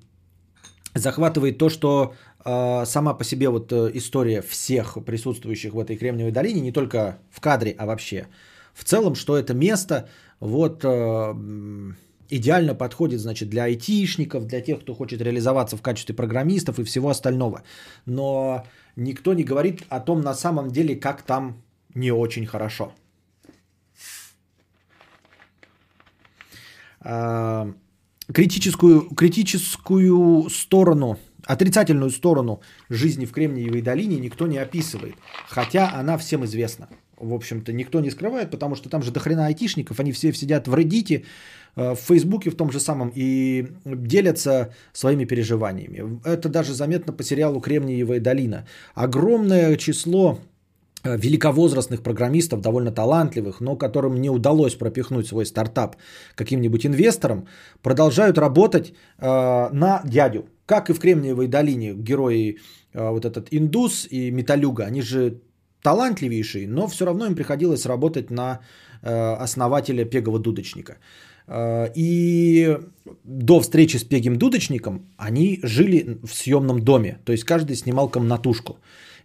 захватывает 0.95 1.57
то, 1.57 1.69
что 1.69 2.13
э, 2.45 2.85
сама 2.85 3.13
по 3.13 3.23
себе 3.23 3.49
вот 3.49 3.71
э, 3.71 3.91
история 3.93 4.41
всех 4.41 4.97
присутствующих 5.05 5.73
в 5.73 5.79
этой 5.79 5.97
Кремниевой 5.97 6.31
долине, 6.31 6.61
не 6.61 6.71
только 6.71 7.19
в 7.31 7.39
кадре, 7.39 7.75
а 7.77 7.85
вообще, 7.85 8.27
в 8.77 8.83
целом, 8.83 9.15
что 9.15 9.35
это 9.35 9.53
место 9.53 10.07
вот 10.39 10.85
э, 10.85 11.33
идеально 12.29 12.75
подходит, 12.75 13.19
значит, 13.19 13.49
для 13.49 13.63
айтишников, 13.63 14.45
для 14.45 14.61
тех, 14.61 14.81
кто 14.81 14.93
хочет 14.93 15.21
реализоваться 15.21 15.77
в 15.77 15.81
качестве 15.81 16.15
программистов 16.15 16.79
и 16.79 16.83
всего 16.83 17.09
остального. 17.09 17.63
Но 18.05 18.63
никто 18.95 19.33
не 19.33 19.43
говорит 19.43 19.81
о 19.89 19.99
том 19.99 20.21
на 20.21 20.35
самом 20.35 20.69
деле, 20.69 20.95
как 20.95 21.23
там 21.23 21.63
не 21.95 22.11
очень 22.11 22.45
хорошо. 22.45 22.93
А, 26.99 27.73
критическую, 28.31 29.09
критическую 29.15 30.49
сторону, 30.51 31.17
отрицательную 31.45 32.11
сторону 32.11 32.61
жизни 32.89 33.25
в 33.25 33.31
Кремниевой 33.31 33.81
долине 33.81 34.19
никто 34.19 34.45
не 34.45 34.59
описывает, 34.59 35.15
хотя 35.49 35.91
она 35.99 36.19
всем 36.19 36.45
известна. 36.45 36.89
В 37.17 37.33
общем-то, 37.33 37.73
никто 37.73 37.99
не 37.99 38.11
скрывает, 38.11 38.51
потому 38.51 38.75
что 38.75 38.89
там 38.89 39.01
же 39.01 39.11
дохрена 39.11 39.47
айтишников, 39.47 39.99
они 39.99 40.11
все 40.11 40.33
сидят 40.33 40.67
в 40.67 40.73
Reddit, 40.73 41.25
э, 41.75 41.91
в 41.93 41.99
Фейсбуке 41.99 42.49
в 42.49 42.55
том 42.55 42.71
же 42.71 42.79
самом 42.79 43.11
и 43.15 43.67
делятся 43.85 44.73
своими 44.93 45.25
переживаниями. 45.25 46.19
Это 46.23 46.49
даже 46.49 46.73
заметно 46.73 47.13
по 47.13 47.23
сериалу 47.23 47.59
«Кремниевая 47.59 48.19
долина». 48.19 48.67
Огромное 48.95 49.75
число 49.77 50.39
Э, 51.07 51.17
великовозрастных 51.17 52.01
программистов, 52.01 52.61
довольно 52.61 52.91
талантливых, 52.91 53.61
но 53.61 53.77
которым 53.77 54.15
не 54.15 54.29
удалось 54.29 54.75
пропихнуть 54.75 55.27
свой 55.27 55.45
стартап 55.45 55.95
каким-нибудь 56.35 56.85
инвестором, 56.85 57.47
продолжают 57.81 58.37
работать 58.37 58.93
э, 59.19 59.69
на 59.71 60.01
дядю. 60.05 60.45
Как 60.65 60.89
и 60.89 60.93
в 60.93 60.99
Кремниевой 60.99 61.47
долине 61.47 61.93
герои 61.93 62.57
э, 62.93 63.09
вот 63.09 63.25
этот 63.25 63.47
индус 63.51 64.07
и 64.11 64.31
металюга, 64.31 64.85
они 64.85 65.01
же 65.01 65.39
талантливейшие, 65.87 66.67
но 66.67 66.87
все 66.87 67.05
равно 67.05 67.25
им 67.25 67.35
приходилось 67.35 67.85
работать 67.85 68.31
на 68.31 68.59
э, 69.03 69.43
основателя 69.43 70.05
Пегова 70.05 70.39
дудочника. 70.39 70.97
Э, 71.47 71.87
и 71.95 72.77
до 73.23 73.59
встречи 73.59 73.97
с 73.97 74.03
Пегим 74.03 74.35
дудочником 74.35 74.99
они 75.17 75.59
жили 75.63 76.17
в 76.23 76.33
съемном 76.33 76.79
доме, 76.79 77.17
то 77.23 77.31
есть 77.31 77.45
каждый 77.45 77.75
снимал 77.75 78.11
комнатушку. 78.11 78.77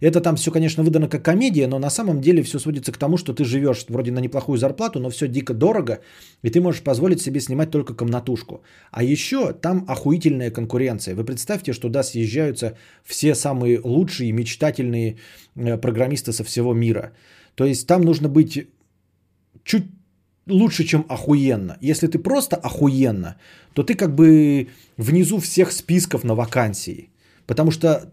Это 0.03 0.19
там 0.19 0.35
все, 0.35 0.51
конечно, 0.51 0.83
выдано 0.83 1.07
как 1.07 1.23
комедия, 1.23 1.67
но 1.67 1.79
на 1.79 1.89
самом 1.89 2.19
деле 2.19 2.43
все 2.43 2.59
сводится 2.59 2.91
к 2.91 2.97
тому, 2.97 3.17
что 3.17 3.33
ты 3.33 3.45
живешь 3.45 3.85
вроде 3.87 4.11
на 4.11 4.19
неплохую 4.19 4.57
зарплату, 4.57 4.99
но 4.99 5.09
все 5.09 5.27
дико 5.27 5.53
дорого, 5.53 5.99
и 6.43 6.49
ты 6.49 6.59
можешь 6.59 6.81
позволить 6.81 7.21
себе 7.21 7.39
снимать 7.39 7.71
только 7.71 7.93
комнатушку. 7.93 8.63
А 8.91 9.01
еще 9.03 9.53
там 9.53 9.85
охуительная 9.87 10.51
конкуренция. 10.51 11.15
Вы 11.15 11.23
представьте, 11.23 11.71
что 11.73 11.87
туда 11.87 12.03
съезжаются 12.03 12.73
все 13.05 13.33
самые 13.33 13.79
лучшие 13.83 14.33
мечтательные 14.33 15.15
э, 15.55 15.77
программисты 15.77 16.33
со 16.33 16.43
всего 16.43 16.73
мира. 16.73 17.13
То 17.55 17.63
есть 17.63 17.87
там 17.87 18.01
нужно 18.01 18.27
быть 18.27 18.67
чуть 19.63 19.85
лучше, 20.47 20.83
чем 20.83 21.05
охуенно. 21.07 21.77
Если 21.79 22.07
ты 22.07 22.19
просто 22.19 22.57
охуенно, 22.57 23.37
то 23.73 23.83
ты 23.83 23.95
как 23.95 24.15
бы 24.15 24.67
внизу 24.97 25.39
всех 25.39 25.71
списков 25.71 26.25
на 26.25 26.35
вакансии. 26.35 27.09
Потому 27.45 27.71
что 27.71 28.11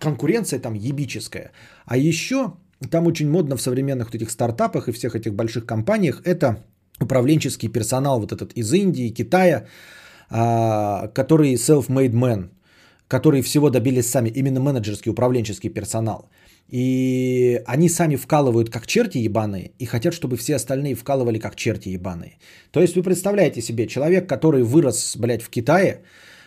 конкуренция 0.00 0.58
там 0.58 0.74
ебическая. 0.74 1.52
А 1.86 1.96
еще 1.96 2.54
там 2.90 3.06
очень 3.06 3.30
модно 3.30 3.56
в 3.56 3.60
современных 3.60 4.06
вот 4.06 4.14
этих 4.14 4.30
стартапах 4.30 4.88
и 4.88 4.92
всех 4.92 5.14
этих 5.14 5.34
больших 5.34 5.66
компаниях 5.66 6.22
это 6.24 6.56
управленческий 7.00 7.68
персонал 7.68 8.20
вот 8.20 8.32
этот 8.32 8.52
из 8.56 8.72
Индии, 8.72 9.14
Китая, 9.14 9.66
а, 10.30 11.08
который 11.08 11.54
self-made 11.54 12.12
man, 12.12 12.48
которые 13.08 13.42
всего 13.42 13.70
добились 13.70 14.08
сами, 14.08 14.28
именно 14.28 14.60
менеджерский 14.60 15.10
управленческий 15.10 15.70
персонал. 15.70 16.28
И 16.72 17.60
они 17.66 17.88
сами 17.88 18.16
вкалывают 18.16 18.70
как 18.70 18.86
черти 18.86 19.18
ебаные 19.18 19.72
и 19.78 19.86
хотят, 19.86 20.14
чтобы 20.14 20.36
все 20.36 20.54
остальные 20.54 20.94
вкалывали 20.94 21.38
как 21.38 21.56
черти 21.56 21.88
ебаные. 21.88 22.38
То 22.70 22.80
есть 22.80 22.94
вы 22.94 23.02
представляете 23.02 23.60
себе, 23.60 23.86
человек, 23.86 24.28
который 24.28 24.62
вырос, 24.62 25.16
блядь, 25.16 25.42
в 25.42 25.50
Китае 25.50 26.02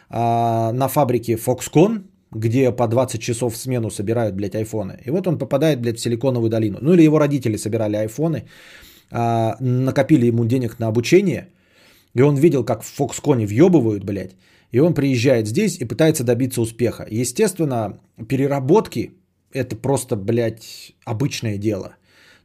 а, 0.09 0.71
на 0.71 0.87
фабрике 0.87 1.33
Foxconn, 1.33 2.03
где 2.35 2.71
по 2.71 2.87
20 2.87 3.21
часов 3.21 3.53
в 3.53 3.57
смену 3.57 3.89
собирают, 3.89 4.35
блядь, 4.35 4.55
айфоны. 4.55 4.99
И 5.05 5.11
вот 5.11 5.27
он 5.27 5.37
попадает, 5.37 5.81
блядь, 5.81 5.97
в 5.97 6.01
Силиконовую 6.01 6.49
долину. 6.49 6.77
Ну 6.81 6.93
или 6.93 7.03
его 7.03 7.19
родители 7.19 7.57
собирали 7.57 7.95
айфоны, 7.95 8.43
а, 9.11 9.55
накопили 9.59 10.27
ему 10.27 10.45
денег 10.45 10.79
на 10.79 10.87
обучение, 10.87 11.47
и 12.15 12.21
он 12.21 12.35
видел, 12.35 12.63
как 12.63 12.83
в 12.83 12.95
Фоксконе 12.95 13.45
въебывают, 13.45 14.03
блядь, 14.03 14.35
и 14.71 14.79
он 14.79 14.93
приезжает 14.93 15.47
здесь 15.47 15.77
и 15.77 15.85
пытается 15.85 16.23
добиться 16.23 16.61
успеха. 16.61 17.05
Естественно, 17.09 17.97
переработки– 18.27 19.13
это 19.53 19.75
просто, 19.75 20.15
блядь, 20.15 20.93
обычное 21.05 21.57
дело. 21.57 21.95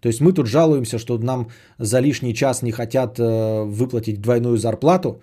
То 0.01 0.09
есть 0.09 0.21
мы 0.21 0.33
тут 0.33 0.47
жалуемся, 0.47 0.99
что 0.99 1.19
нам 1.19 1.49
за 1.79 2.01
лишний 2.01 2.35
час 2.35 2.63
не 2.63 2.71
хотят 2.71 3.19
э, 3.19 3.65
выплатить 3.65 4.21
двойную 4.21 4.57
зарплату, 4.57 5.21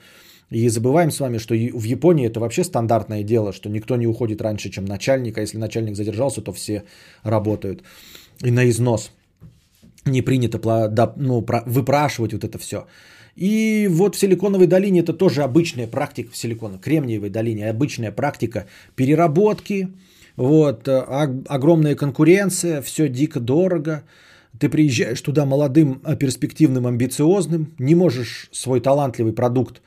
и 0.51 0.69
забываем 0.69 1.11
с 1.11 1.19
вами, 1.19 1.39
что 1.39 1.55
в 1.55 1.83
Японии 1.83 2.27
это 2.27 2.39
вообще 2.39 2.63
стандартное 2.63 3.23
дело, 3.23 3.51
что 3.51 3.69
никто 3.69 3.95
не 3.95 4.07
уходит 4.07 4.41
раньше, 4.41 4.69
чем 4.69 4.85
начальник, 4.85 5.37
а 5.37 5.41
если 5.41 5.57
начальник 5.57 5.95
задержался, 5.95 6.41
то 6.41 6.51
все 6.51 6.83
работают. 7.23 7.83
И 8.43 8.51
на 8.51 8.69
износ 8.69 9.11
не 10.05 10.21
принято 10.21 10.59
ну, 11.17 11.45
выпрашивать 11.65 12.33
вот 12.33 12.43
это 12.43 12.57
все. 12.57 12.85
И 13.35 13.89
вот 13.91 14.15
в 14.15 14.19
Силиконовой 14.19 14.67
долине 14.67 15.01
это 15.01 15.13
тоже 15.13 15.43
обычная 15.43 15.87
практика, 15.87 16.31
в 16.31 16.37
Силиконовой, 16.37 16.79
Кремниевой 16.79 17.29
долине, 17.29 17.69
обычная 17.69 18.11
практика 18.11 18.65
переработки, 18.95 19.89
вот, 20.37 20.87
а, 20.87 21.29
огромная 21.47 21.95
конкуренция, 21.95 22.81
все 22.81 23.09
дико 23.09 23.39
дорого, 23.39 24.03
ты 24.59 24.69
приезжаешь 24.69 25.21
туда 25.21 25.45
молодым, 25.45 26.01
перспективным, 26.19 26.87
амбициозным, 26.87 27.73
не 27.77 27.95
можешь 27.95 28.49
свой 28.51 28.79
талантливый 28.79 29.33
продукт 29.33 29.81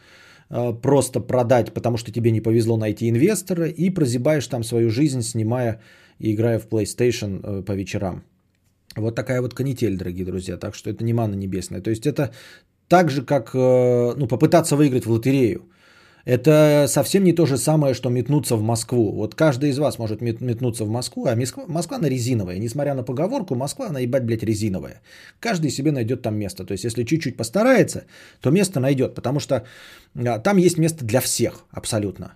просто 0.83 1.21
продать, 1.21 1.75
потому 1.75 1.97
что 1.99 2.11
тебе 2.11 2.31
не 2.31 2.41
повезло 2.41 2.77
найти 2.77 3.09
инвестора, 3.09 3.69
и 3.69 3.91
прозябаешь 3.91 4.47
там 4.47 4.65
свою 4.65 4.91
жизнь, 4.91 5.23
снимая 5.23 5.81
и 6.19 6.33
играя 6.33 6.59
в 6.59 6.69
PlayStation 6.69 7.41
э, 7.43 7.63
по 7.63 7.73
вечерам. 7.73 8.23
Вот 8.97 9.15
такая 9.15 9.41
вот 9.41 9.55
канитель, 9.55 9.97
дорогие 9.97 10.25
друзья. 10.25 10.57
Так 10.57 10.75
что 10.75 10.91
это 10.91 11.05
не 11.05 11.13
мана 11.13 11.35
небесная. 11.35 11.81
То 11.81 11.91
есть 11.91 12.07
это 12.07 12.33
так 12.89 13.11
же, 13.11 13.23
как 13.23 13.51
э, 13.55 14.15
ну, 14.17 14.27
попытаться 14.27 14.77
выиграть 14.77 15.07
в 15.07 15.11
лотерею. 15.11 15.63
Это 16.29 16.85
совсем 16.89 17.25
не 17.25 17.33
то 17.33 17.47
же 17.47 17.57
самое, 17.57 17.95
что 17.95 18.11
метнуться 18.11 18.57
в 18.57 18.63
Москву. 18.63 19.13
Вот 19.13 19.35
каждый 19.35 19.71
из 19.71 19.79
вас 19.79 19.99
может 19.99 20.21
метнуться 20.21 20.85
в 20.85 20.91
Москву, 20.91 21.25
а 21.27 21.35
Москва, 21.35 21.65
Москва 21.69 21.97
она 21.97 22.11
резиновая. 22.11 22.59
Несмотря 22.59 22.95
на 22.95 23.03
поговорку, 23.03 23.55
Москва, 23.55 23.87
она 23.87 24.01
ебать, 24.01 24.25
блядь, 24.25 24.43
резиновая. 24.43 25.01
Каждый 25.41 25.71
себе 25.71 25.91
найдет 25.91 26.21
там 26.21 26.37
место. 26.37 26.67
То 26.67 26.73
есть, 26.73 26.85
если 26.85 27.05
чуть-чуть 27.05 27.39
постарается, 27.39 28.05
то 28.43 28.51
место 28.51 28.79
найдет. 28.79 29.15
Потому 29.15 29.41
что 29.41 29.55
а, 30.15 30.39
там 30.39 30.59
есть 30.59 30.79
место 30.79 31.07
для 31.07 31.21
всех 31.21 31.65
абсолютно. 31.71 32.33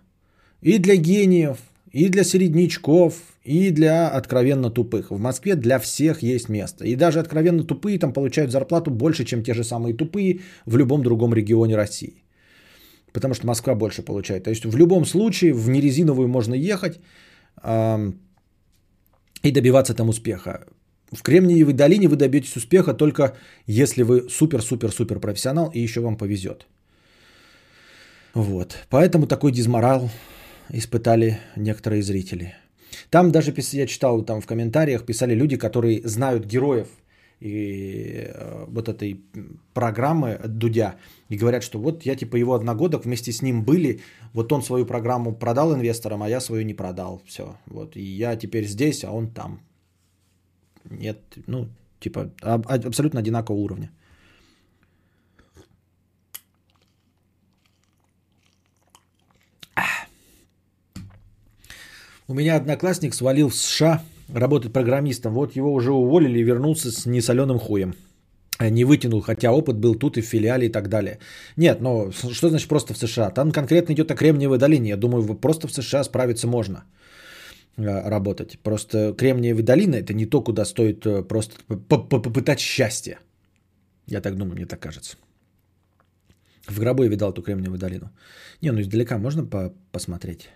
И 0.63 0.79
для 0.79 0.97
гениев, 0.97 1.59
и 1.93 2.09
для 2.09 2.25
середнячков, 2.25 3.15
и 3.45 3.71
для 3.71 4.09
откровенно 4.09 4.71
тупых. 4.71 5.11
В 5.11 5.19
Москве 5.19 5.55
для 5.55 5.79
всех 5.79 6.23
есть 6.23 6.49
место. 6.49 6.87
И 6.87 6.97
даже 6.97 7.21
откровенно 7.21 7.63
тупые 7.63 7.99
там 7.99 8.15
получают 8.15 8.53
зарплату 8.53 8.91
больше, 8.91 9.27
чем 9.27 9.43
те 9.43 9.53
же 9.53 9.65
самые 9.65 9.95
тупые 9.95 10.41
в 10.65 10.79
любом 10.79 11.03
другом 11.03 11.35
регионе 11.35 11.77
России 11.77 12.22
потому 13.13 13.35
что 13.35 13.47
Москва 13.47 13.75
больше 13.75 14.03
получает. 14.03 14.45
То 14.45 14.51
есть 14.51 14.65
в 14.65 14.77
любом 14.77 15.05
случае 15.05 15.53
в 15.53 15.69
нерезиновую 15.69 16.29
можно 16.29 16.55
ехать 16.55 17.01
и 19.43 19.51
добиваться 19.51 19.95
там 19.95 20.09
успеха. 20.09 20.65
В 21.13 21.23
Кремниевой 21.23 21.75
долине 21.75 22.09
вы 22.09 22.17
добьетесь 22.17 22.57
успеха 22.57 22.95
только 22.95 23.37
если 23.67 24.03
вы 24.03 24.31
супер-супер-супер 24.31 25.21
профессионал 25.21 25.71
и 25.75 25.81
еще 25.81 26.01
вам 26.01 26.17
повезет. 26.17 26.67
Вот. 28.35 28.79
Поэтому 28.89 29.27
такой 29.27 29.53
дизморал 29.53 30.11
испытали 30.71 31.39
некоторые 31.57 32.03
зрители. 32.03 32.55
Там 33.11 33.31
даже 33.31 33.55
я 33.73 33.87
читал 33.87 34.23
там 34.23 34.41
в 34.41 34.47
комментариях, 34.47 35.05
писали 35.05 35.35
люди, 35.35 35.57
которые 35.57 36.01
знают 36.05 36.47
героев 36.47 36.89
и 37.43 38.29
э, 38.29 38.65
вот 38.69 38.89
этой 38.89 39.21
программы 39.75 40.41
Дудя. 40.47 40.95
И 41.29 41.37
говорят, 41.37 41.63
что 41.65 41.79
вот 41.79 42.07
я 42.07 42.15
типа 42.15 42.37
его 42.37 42.55
одногодок 42.55 43.05
вместе 43.05 43.33
с 43.33 43.43
ним 43.43 43.65
были, 43.65 44.01
вот 44.33 44.53
он 44.53 44.63
свою 44.63 44.87
программу 44.87 45.35
продал 45.35 45.75
инвесторам, 45.75 46.23
а 46.23 46.29
я 46.29 46.41
свою 46.41 46.65
не 46.65 46.75
продал, 46.75 47.21
все, 47.27 47.57
вот, 47.67 47.97
и 47.97 48.03
я 48.03 48.37
теперь 48.37 48.67
здесь, 48.67 49.05
а 49.05 49.11
он 49.11 49.29
там. 49.29 49.61
Нет, 50.91 51.19
ну, 51.47 51.69
типа 52.01 52.31
абсолютно 52.41 53.21
одинакового 53.21 53.61
уровня. 53.61 53.91
У 62.29 62.35
меня 62.35 62.57
одноклассник 62.57 63.15
свалил 63.15 63.49
в 63.49 63.55
США 63.55 64.01
работать 64.29 64.73
программистом. 64.73 65.35
Вот 65.35 65.57
его 65.57 65.73
уже 65.73 65.93
уволили 65.93 66.39
и 66.39 66.43
вернулся 66.43 66.91
с 66.91 67.07
несоленым 67.07 67.59
хуем. 67.59 67.95
не 68.61 68.85
вытянул, 68.85 69.21
хотя 69.21 69.53
опыт 69.53 69.77
был 69.77 69.95
тут 69.95 70.17
и 70.17 70.21
в 70.21 70.27
филиале 70.27 70.67
и 70.67 70.73
так 70.73 70.89
далее. 70.89 71.19
Нет, 71.57 71.81
но 71.81 72.11
что 72.13 72.49
значит 72.49 72.69
просто 72.69 72.95
в 72.95 72.99
США? 72.99 73.31
Там 73.31 73.53
конкретно 73.53 73.93
идет 73.93 74.11
о 74.11 74.17
Кремниевой 74.17 74.59
долине. 74.59 74.91
Я 74.91 74.97
думаю, 74.97 75.35
просто 75.35 75.69
в 75.69 75.73
США 75.73 76.05
справиться 76.05 76.47
можно 76.47 76.85
э, 77.77 78.09
работать. 78.09 78.59
Просто 78.63 79.15
Кремниевая 79.19 79.65
долина 79.65 79.97
это 79.97 80.15
не 80.15 80.27
то, 80.27 80.43
куда 80.43 80.65
стоит 80.65 81.07
э, 81.07 81.23
просто 81.23 81.55
попытать 81.89 82.61
счастье. 82.61 83.19
Я 84.07 84.21
так 84.21 84.37
думаю, 84.37 84.57
мне 84.57 84.67
так 84.67 84.81
кажется. 84.81 85.17
В 86.67 86.79
гробу 86.79 87.03
я 87.03 87.09
видал 87.09 87.31
эту 87.31 87.43
Кремниевую 87.43 87.79
долину. 87.79 88.11
Не, 88.61 88.73
ну 88.73 88.81
издалека 88.81 89.19
можно 89.19 89.45
по 89.45 89.73
посмотреть. 89.91 90.49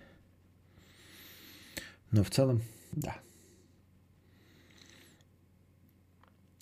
Но 2.12 2.22
в 2.22 2.30
целом, 2.30 2.62
да. 2.92 3.16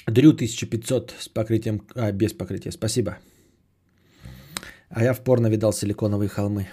Дрю 0.07 0.33
1500 0.33 1.15
с 1.19 1.29
покрытием, 1.29 1.83
а, 1.95 2.13
без 2.13 2.33
покрытия. 2.33 2.73
Спасибо. 2.73 3.19
А 4.91 5.03
я 5.03 5.15
в 5.15 5.25
порно 5.25 5.49
видал 5.49 5.73
силиконовые 5.73 6.29
холмы. 6.29 6.69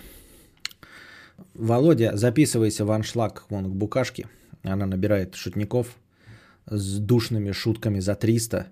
Володя, 1.54 2.12
записывайся 2.16 2.86
в 2.86 2.92
аншлаг 2.92 3.46
вон 3.50 3.66
к 3.66 3.76
букашке. 3.76 4.28
Она 4.64 4.86
набирает 4.86 5.36
шутников 5.36 5.98
с 6.66 7.00
душными 7.00 7.52
шутками 7.52 8.00
за 8.00 8.16
300 8.16 8.68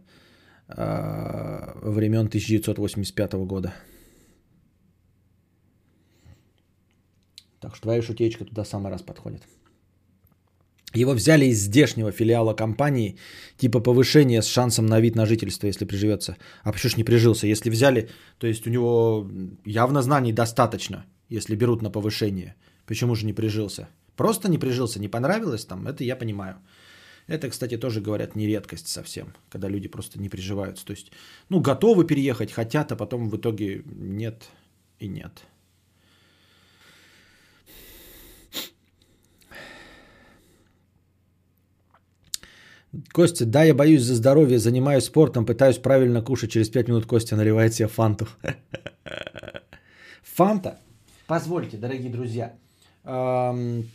э, 0.67 1.71
времен 1.81 2.27
1985 2.27 3.33
года. 3.33 3.73
Так 7.59 7.75
что 7.75 7.83
твоя 7.83 8.01
шутечка 8.01 8.45
туда 8.45 8.65
самый 8.65 8.91
раз 8.91 9.01
подходит. 9.01 9.41
Его 10.93 11.13
взяли 11.13 11.45
из 11.45 11.59
здешнего 11.59 12.11
филиала 12.11 12.53
компании, 12.53 13.17
типа 13.57 13.79
повышение 13.79 14.41
с 14.41 14.47
шансом 14.47 14.87
на 14.87 14.99
вид 14.99 15.15
на 15.15 15.25
жительство, 15.25 15.67
если 15.67 15.85
приживется. 15.85 16.37
А 16.63 16.71
почему 16.71 16.89
ж 16.89 16.97
не 16.97 17.03
прижился? 17.03 17.47
Если 17.47 17.69
взяли, 17.69 18.09
то 18.39 18.47
есть 18.47 18.65
у 18.65 18.69
него 18.71 19.29
явно 19.65 20.01
знаний 20.01 20.33
достаточно, 20.33 21.05
если 21.29 21.55
берут 21.55 21.81
на 21.81 21.91
повышение. 21.91 22.55
Почему 22.87 23.15
же 23.15 23.25
не 23.25 23.33
прижился? 23.33 23.87
Просто 24.15 24.49
не 24.49 24.57
прижился, 24.57 24.99
не 24.99 25.07
понравилось 25.07 25.65
там, 25.65 25.87
это 25.87 26.03
я 26.03 26.15
понимаю. 26.15 26.55
Это, 27.27 27.49
кстати, 27.49 27.77
тоже 27.77 28.01
говорят 28.01 28.35
не 28.35 28.47
редкость 28.47 28.87
совсем, 28.87 29.35
когда 29.49 29.69
люди 29.69 29.87
просто 29.87 30.19
не 30.19 30.29
приживаются. 30.29 30.83
То 30.83 30.91
есть, 30.91 31.11
ну, 31.49 31.61
готовы 31.61 32.03
переехать, 32.03 32.51
хотят, 32.51 32.91
а 32.91 32.95
потом 32.95 33.29
в 33.29 33.37
итоге 33.37 33.83
нет 33.85 34.49
и 34.97 35.07
нет. 35.07 35.43
Костя, 43.11 43.45
да, 43.45 43.63
я 43.63 43.73
боюсь 43.73 44.01
за 44.01 44.15
здоровье, 44.15 44.57
занимаюсь 44.57 45.03
спортом, 45.05 45.45
пытаюсь 45.45 45.77
правильно 45.77 46.21
кушать. 46.21 46.51
Через 46.51 46.69
5 46.69 46.87
минут 46.87 47.05
Костя 47.05 47.35
наливает 47.35 47.73
себе 47.73 47.87
фанту. 47.87 48.27
Фанта? 50.23 50.79
Позвольте, 51.27 51.77
дорогие 51.77 52.09
друзья. 52.09 52.53
Дональд 53.03 53.85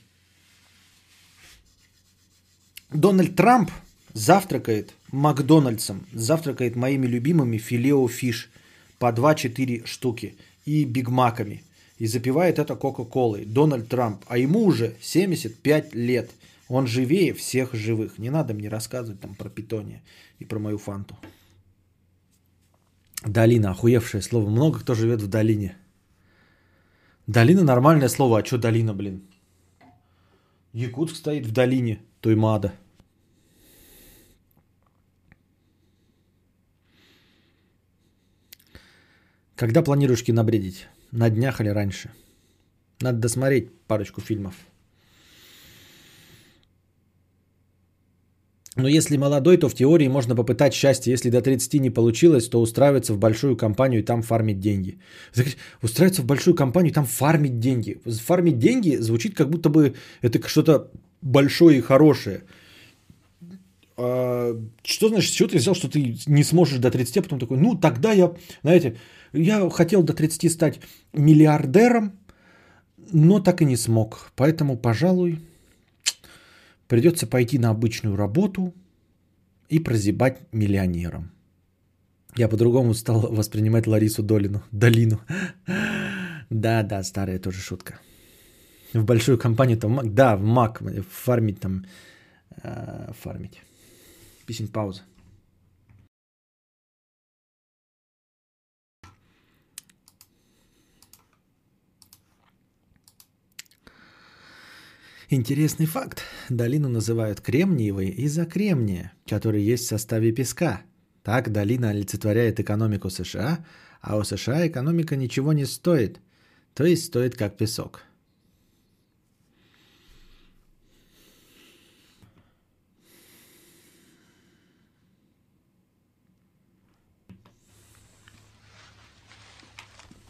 Трамп 3.37 3.71
завтракает 4.13 4.95
Макдональдсом, 5.11 6.07
завтракает 6.13 6.77
моими 6.77 7.07
любимыми 7.07 7.59
филео 7.59 8.07
фиш 8.07 8.51
по 9.01 9.11
2-4 9.11 9.87
штуки 9.87 10.37
и 10.65 10.85
бигмаками. 10.85 11.65
И 11.99 12.07
запивает 12.07 12.59
это 12.61 12.77
Кока-Колой. 12.77 13.45
Дональд 13.45 13.89
Трамп. 13.89 14.25
А 14.29 14.39
ему 14.39 14.65
уже 14.65 14.95
75 15.01 15.95
лет– 15.95 16.31
он 16.75 16.87
живее 16.87 17.33
всех 17.33 17.75
живых. 17.75 18.19
Не 18.19 18.31
надо 18.31 18.53
мне 18.53 18.69
рассказывать 18.69 19.21
там 19.21 19.35
про 19.35 19.49
питония 19.49 20.03
и 20.41 20.45
про 20.45 20.59
мою 20.59 20.79
фанту. 20.79 21.17
Долина, 23.25 23.71
охуевшее 23.71 24.23
слово. 24.23 24.51
Много 24.51 24.81
кто 24.81 24.95
живет 24.95 25.23
в 25.23 25.29
долине. 25.29 25.77
Долина 27.29 27.63
нормальное 27.63 28.09
слово, 28.09 28.39
а 28.39 28.45
что 28.45 28.59
долина, 28.59 28.93
блин? 28.93 29.23
Якутск 30.73 31.17
стоит 31.17 31.47
в 31.47 31.53
долине 31.53 32.03
Туймада. 32.21 32.73
Когда 39.55 39.83
планируешь 39.83 40.25
кинобредить? 40.25 40.89
На 41.13 41.31
днях 41.31 41.61
или 41.61 41.69
раньше? 41.69 42.11
Надо 43.01 43.19
досмотреть 43.19 43.73
парочку 43.87 44.21
фильмов. 44.21 44.57
Но 48.77 48.89
если 48.89 49.17
молодой, 49.17 49.57
то 49.57 49.69
в 49.69 49.75
теории 49.75 50.09
можно 50.09 50.35
попытать 50.35 50.75
счастье. 50.75 51.13
Если 51.13 51.31
до 51.31 51.41
30 51.41 51.81
не 51.81 51.91
получилось, 51.91 52.49
то 52.49 52.61
устраиваться 52.61 53.15
в 53.15 53.19
большую 53.19 53.57
компанию 53.57 54.01
и 54.01 54.05
там 54.05 54.23
фармить 54.23 54.59
деньги. 54.59 54.99
Устраиваться 55.83 56.23
в 56.23 56.27
большую 56.27 56.57
компанию 56.57 56.91
и 56.91 56.95
там 56.95 57.07
фармить 57.07 57.61
деньги. 57.61 58.01
Фармить 58.05 58.59
деньги 58.59 58.97
звучит 58.97 59.37
как 59.37 59.49
будто 59.49 59.69
бы 59.69 59.95
это 60.23 60.47
что-то 60.49 60.91
большое 61.23 61.79
и 61.79 61.83
хорошее. 61.83 62.43
А, 63.97 64.61
что 64.83 65.09
значит, 65.09 65.33
чего 65.33 65.49
ты 65.49 65.59
взял, 65.59 65.75
что 65.75 65.89
ты 65.89 66.17
не 66.27 66.43
сможешь 66.43 66.79
до 66.79 66.91
30, 66.91 67.17
а 67.17 67.23
потом 67.23 67.39
такой, 67.39 67.59
ну 67.59 67.77
тогда 67.77 68.13
я, 68.13 68.33
знаете, 68.63 68.97
я 69.33 69.71
хотел 69.71 70.03
до 70.03 70.15
30 70.15 70.51
стать 70.51 70.81
миллиардером, 71.13 72.13
но 73.13 73.39
так 73.39 73.63
и 73.63 73.65
не 73.65 73.77
смог. 73.77 74.33
Поэтому, 74.35 74.77
пожалуй, 74.77 75.39
Придется 76.89 77.27
пойти 77.27 77.59
на 77.59 77.71
обычную 77.71 78.17
работу 78.17 78.75
и 79.69 79.79
прозябать 79.79 80.39
миллионером. 80.53 81.33
Я 82.37 82.49
по-другому 82.49 82.95
стал 82.95 83.21
воспринимать 83.21 83.87
Ларису 83.87 84.23
Долину. 84.23 84.63
Долину. 84.73 85.21
Да, 86.51 86.83
да, 86.83 87.03
старая 87.03 87.39
тоже 87.39 87.61
шутка. 87.61 88.01
В 88.93 89.05
большую 89.05 89.39
компанию 89.39 89.79
там, 89.79 90.15
да, 90.15 90.37
в 90.37 90.43
Мак 90.43 90.83
фармить 91.11 91.61
там, 91.61 91.87
э, 92.63 93.13
фармить. 93.19 93.63
Песень 94.47 94.69
пауза. 94.69 95.03
Интересный 105.35 105.87
факт. 105.87 106.23
Долину 106.49 106.89
называют 106.89 107.41
кремниевой 107.41 108.07
из-за 108.07 108.47
кремния, 108.47 109.13
который 109.27 109.63
есть 109.63 109.87
в 109.87 109.89
составе 109.89 110.31
песка. 110.31 110.83
Так 111.25 111.51
долина 111.51 111.91
олицетворяет 111.91 112.61
экономику 112.61 113.11
США, 113.11 113.67
а 114.01 114.17
у 114.17 114.23
США 114.23 114.69
экономика 114.69 115.17
ничего 115.17 115.53
не 115.53 115.65
стоит, 115.65 116.21
то 116.73 116.85
есть 116.85 117.07
стоит 117.07 117.35
как 117.35 117.57
песок. 117.57 118.03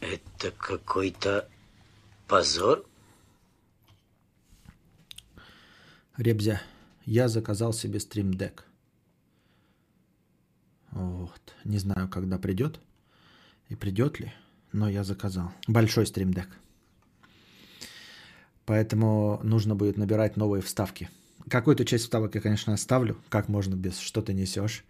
Это 0.01 0.51
какой-то 0.57 1.47
позор? 2.27 2.87
Ребзя, 6.17 6.63
я 7.05 7.27
заказал 7.27 7.73
себе 7.73 7.99
стримдек. 7.99 8.65
Вот. 10.93 11.55
Не 11.65 11.79
знаю, 11.79 12.09
когда 12.09 12.39
придет 12.39 12.79
и 13.69 13.75
придет 13.75 14.21
ли, 14.21 14.33
но 14.73 14.89
я 14.89 15.03
заказал. 15.03 15.53
Большой 15.67 16.07
стримдек. 16.07 16.49
Поэтому 18.65 19.41
нужно 19.43 19.75
будет 19.75 19.97
набирать 19.97 20.37
новые 20.37 20.63
вставки. 20.63 21.11
Какую-то 21.49 21.85
часть 21.85 22.05
вставок 22.05 22.37
я, 22.37 22.41
конечно, 22.41 22.73
оставлю. 22.73 23.19
Как 23.29 23.49
можно 23.49 23.75
без 23.75 23.99
что 23.99 24.23
ты 24.23 24.33
несешь. 24.33 24.85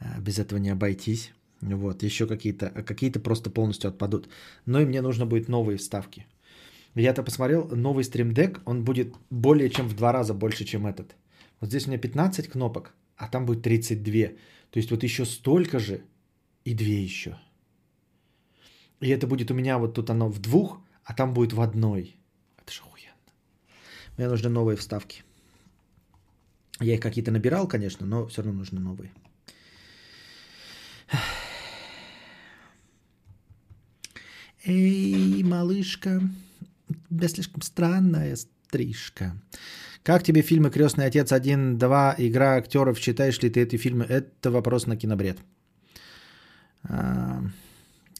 Э, 0.00 0.18
без 0.18 0.38
этого 0.38 0.58
не 0.58 0.70
обойтись. 0.70 1.32
Вот, 1.60 2.02
еще 2.02 2.26
какие-то, 2.26 2.70
какие-то 2.70 3.20
просто 3.20 3.50
полностью 3.50 3.88
отпадут. 3.88 4.28
Но 4.64 4.80
и 4.80 4.86
мне 4.86 5.02
нужно 5.02 5.26
будет 5.26 5.48
новые 5.48 5.76
вставки. 5.76 6.26
Я-то 6.98 7.22
посмотрел, 7.22 7.68
новый 7.68 8.02
Stream 8.02 8.32
Deck, 8.32 8.60
он 8.64 8.84
будет 8.84 9.14
более 9.30 9.70
чем 9.70 9.88
в 9.88 9.94
два 9.94 10.12
раза 10.12 10.34
больше, 10.34 10.64
чем 10.64 10.84
этот. 10.84 11.14
Вот 11.60 11.70
здесь 11.70 11.86
у 11.86 11.90
меня 11.90 11.98
15 11.98 12.48
кнопок, 12.48 12.92
а 13.16 13.28
там 13.28 13.46
будет 13.46 13.62
32. 13.62 14.34
То 14.70 14.78
есть 14.78 14.90
вот 14.90 15.04
еще 15.04 15.24
столько 15.24 15.78
же 15.78 16.02
и 16.64 16.74
две 16.74 17.00
еще. 17.00 17.38
И 19.00 19.08
это 19.10 19.28
будет 19.28 19.52
у 19.52 19.54
меня 19.54 19.78
вот 19.78 19.94
тут 19.94 20.10
оно 20.10 20.28
в 20.28 20.40
двух, 20.40 20.80
а 21.04 21.14
там 21.14 21.34
будет 21.34 21.52
в 21.52 21.60
одной. 21.60 22.16
Это 22.56 22.72
же 22.72 22.80
охуенно. 22.80 23.14
Мне 24.16 24.28
нужны 24.28 24.48
новые 24.48 24.76
вставки. 24.76 25.22
Я 26.80 26.94
их 26.94 27.00
какие-то 27.00 27.30
набирал, 27.30 27.68
конечно, 27.68 28.06
но 28.06 28.26
все 28.26 28.42
равно 28.42 28.58
нужны 28.58 28.80
новые. 28.80 29.12
Эй, 34.64 35.44
малышка 35.44 36.20
тебя 37.16 37.28
слишком 37.28 37.62
странная 37.62 38.36
стрижка. 38.36 39.32
Как 40.02 40.22
тебе 40.22 40.42
фильмы 40.42 40.70
«Крестный 40.70 41.06
отец 41.06 41.32
1», 41.32 41.76
2, 41.76 42.14
«Игра 42.18 42.56
актеров»? 42.56 43.00
Читаешь 43.00 43.42
ли 43.42 43.50
ты 43.50 43.60
эти 43.60 43.76
фильмы? 43.76 44.04
Это 44.04 44.50
вопрос 44.50 44.86
на 44.86 44.96
кинобред. 44.96 45.38
А, 46.84 47.42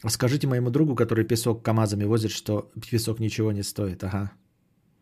Скажите 0.06 0.46
моему 0.46 0.70
другу, 0.70 0.94
который 0.94 1.24
песок 1.24 1.64
КАМАЗами 1.64 2.04
возит, 2.04 2.30
что 2.30 2.70
песок 2.90 3.18
ничего 3.18 3.52
не 3.52 3.62
стоит. 3.62 4.04
Ага. 4.04 4.30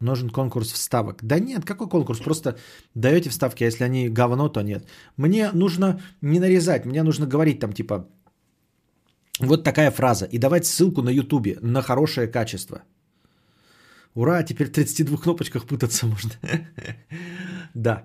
Нужен 0.00 0.30
конкурс 0.30 0.72
вставок. 0.72 1.18
Да 1.22 1.38
нет, 1.38 1.64
какой 1.64 1.88
конкурс? 1.88 2.20
Просто 2.20 2.56
даете 2.94 3.30
вставки, 3.30 3.64
а 3.64 3.66
если 3.66 3.84
они 3.84 4.08
говно, 4.08 4.48
то 4.48 4.62
нет. 4.62 4.86
Мне 5.16 5.50
нужно 5.52 6.00
не 6.20 6.38
нарезать, 6.40 6.86
мне 6.86 7.02
нужно 7.02 7.26
говорить 7.26 7.60
там 7.60 7.72
типа 7.72 8.08
вот 9.38 9.64
такая 9.64 9.90
фраза 9.90 10.24
и 10.24 10.38
давать 10.38 10.66
ссылку 10.66 11.02
на 11.02 11.10
ютубе 11.10 11.58
на 11.60 11.82
хорошее 11.82 12.26
качество. 12.26 12.82
Ура, 14.16 14.42
теперь 14.42 14.68
в 14.68 14.72
32 14.72 15.18
кнопочках 15.18 15.66
путаться 15.66 16.06
можно. 16.06 16.32
Да. 17.74 18.02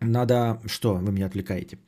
Надо... 0.00 0.60
Что? 0.66 0.94
Вы 0.94 1.12
меня 1.12 1.26
отвлекаете. 1.26 1.78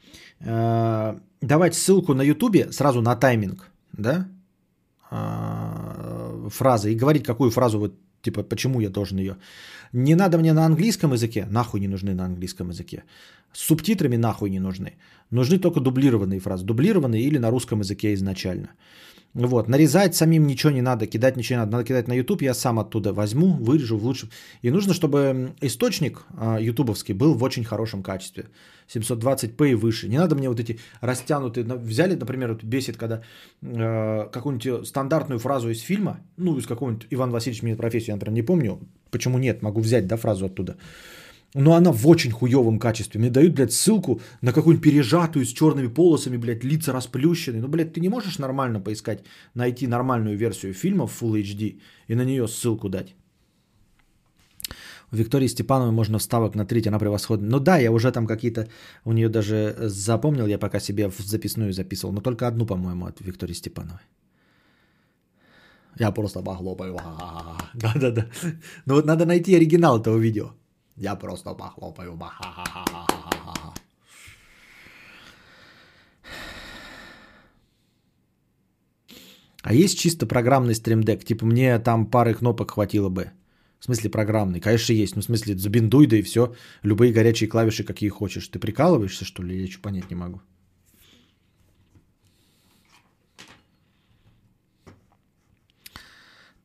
А, 0.41 1.19
давать 1.41 1.75
ссылку 1.75 2.15
на 2.15 2.23
ютубе 2.23 2.71
сразу 2.71 3.01
на 3.01 3.17
тайминг, 3.17 3.71
да? 3.93 4.29
А, 5.11 6.49
фразы 6.51 6.93
и 6.93 6.97
говорить, 6.97 7.25
какую 7.25 7.51
фразу 7.51 7.79
вот 7.79 7.95
типа, 8.23 8.43
почему 8.43 8.81
я 8.81 8.91
должен 8.91 9.19
ее. 9.19 9.37
Не 9.93 10.15
надо 10.15 10.39
мне 10.39 10.53
на 10.53 10.67
английском 10.67 11.13
языке, 11.13 11.47
нахуй 11.51 11.81
не 11.81 11.89
нужны 11.89 12.15
на 12.15 12.25
английском 12.25 12.69
языке. 12.71 13.05
С 13.53 13.61
субтитрами 13.61 14.17
нахуй 14.17 14.51
не 14.51 14.61
нужны. 14.61 14.97
Нужны 15.31 15.59
только 15.59 15.81
дублированные 15.81 16.41
фразы. 16.41 16.65
Дублированные 16.65 17.23
или 17.23 17.39
на 17.39 17.51
русском 17.51 17.81
языке 17.81 18.13
изначально. 18.15 18.69
Вот, 19.35 19.69
нарезать 19.69 20.15
самим 20.15 20.47
ничего 20.47 20.71
не 20.73 20.81
надо, 20.81 21.07
кидать 21.09 21.37
ничего 21.37 21.57
не 21.57 21.61
надо. 21.61 21.73
Надо 21.73 21.85
кидать 21.85 22.09
на 22.09 22.13
YouTube, 22.13 22.43
я 22.43 22.55
сам 22.55 22.79
оттуда 22.79 23.13
возьму, 23.13 23.57
вырежу 23.65 23.99
в 23.99 24.05
лучшем. 24.05 24.31
И 24.63 24.71
нужно, 24.71 24.95
чтобы 24.95 25.55
источник 25.61 26.23
а, 26.37 26.61
ютубовский 26.61 27.15
был 27.15 27.35
в 27.35 27.43
очень 27.43 27.65
хорошем 27.65 28.03
качестве. 28.03 28.45
720p 28.89 29.71
и 29.71 29.75
выше. 29.75 30.09
Не 30.09 30.19
надо 30.19 30.37
мне 30.37 30.49
вот 30.49 30.61
эти 30.61 30.79
растянутые. 31.01 31.65
Взяли, 31.65 32.15
например, 32.15 32.53
вот 32.53 32.63
бесит, 32.63 32.97
когда 32.97 33.23
э, 33.63 34.29
какую-нибудь 34.31 34.87
стандартную 34.87 35.39
фразу 35.39 35.71
из 35.71 35.81
фильма, 35.81 36.21
ну, 36.37 36.57
из 36.59 36.67
какого-нибудь 36.67 37.07
Иван 37.11 37.31
Васильевич 37.31 37.63
меняет 37.63 37.81
профессию, 37.81 38.09
я, 38.09 38.17
например, 38.17 38.35
не 38.35 38.43
помню, 38.43 38.79
почему 39.11 39.39
нет, 39.39 39.63
могу 39.63 39.81
взять, 39.81 40.07
да, 40.07 40.17
фразу 40.17 40.47
оттуда. 40.47 40.77
Но 41.55 41.75
она 41.75 41.93
в 41.93 42.07
очень 42.07 42.33
хуевом 42.33 42.79
качестве. 42.79 43.21
Мне 43.21 43.31
дают, 43.31 43.55
блядь, 43.55 43.73
ссылку 43.73 44.21
на 44.43 44.53
какую-нибудь 44.53 44.83
пережатую 44.83 45.45
с 45.45 45.53
черными 45.53 45.87
полосами, 45.87 46.37
блядь, 46.37 46.65
лица 46.65 46.93
расплющенные. 46.93 47.63
Ну, 47.63 47.69
блядь, 47.69 47.93
ты 47.93 48.01
не 48.01 48.09
можешь 48.09 48.39
нормально 48.39 48.81
поискать, 48.81 49.25
найти 49.55 49.87
нормальную 49.87 50.37
версию 50.37 50.75
фильма 50.75 51.07
в 51.07 51.23
Full 51.23 51.43
HD 51.43 51.81
и 52.09 52.15
на 52.15 52.25
нее 52.25 52.49
ссылку 52.49 52.89
дать. 52.89 53.15
У 55.13 55.17
Виктории 55.17 55.49
Степановой 55.49 55.93
можно 55.93 56.19
вставок 56.19 56.57
на 56.57 56.67
треть, 56.67 56.87
она 56.87 56.99
превосходная. 56.99 57.51
Ну 57.51 57.61
да, 57.61 57.79
я 57.79 57.93
уже 57.93 58.11
там 58.11 58.27
какие-то 58.27 58.67
у 59.05 59.13
нее 59.13 59.29
даже 59.29 59.77
запомнил, 59.79 60.47
я 60.47 60.59
пока 60.59 60.81
себе 60.81 61.09
в 61.09 61.21
записную 61.21 61.73
записывал, 61.73 62.13
но 62.13 62.21
только 62.21 62.49
одну, 62.49 62.67
по-моему, 62.67 63.07
от 63.07 63.21
Виктории 63.21 63.55
Степановой. 63.55 64.01
Я 66.01 66.11
просто 66.11 66.43
похлопаю. 66.43 66.99
Да-да-да. 67.75 68.27
Ну 68.87 68.95
вот 68.95 69.07
надо 69.07 69.25
найти 69.25 69.55
оригинал 69.55 70.01
этого 70.01 70.19
видео. 70.19 70.51
Я 70.97 71.17
просто 71.17 71.55
похлопаю. 71.55 72.19
А 79.63 79.73
есть 79.73 79.99
чисто 79.99 80.27
программный 80.27 80.75
стримдек? 80.75 81.25
Типа 81.25 81.47
мне 81.47 81.79
там 81.79 82.07
пары 82.07 82.35
кнопок 82.35 82.71
хватило 82.71 83.09
бы. 83.09 83.33
В 83.81 83.85
смысле 83.85 84.11
программный? 84.11 84.61
Конечно, 84.61 84.93
есть. 84.93 85.17
Ну, 85.17 85.23
в 85.23 85.25
смысле, 85.25 85.57
забиндуй, 85.59 86.07
да 86.07 86.17
и 86.17 86.23
все. 86.23 86.55
Любые 86.83 87.13
горячие 87.13 87.49
клавиши, 87.49 87.85
какие 87.85 88.11
хочешь. 88.11 88.49
Ты 88.49 88.59
прикалываешься, 88.59 89.25
что 89.25 89.43
ли? 89.43 89.61
Я 89.61 89.71
что 89.71 89.83
понять 89.83 90.11
не 90.11 90.17
могу. 90.17 90.41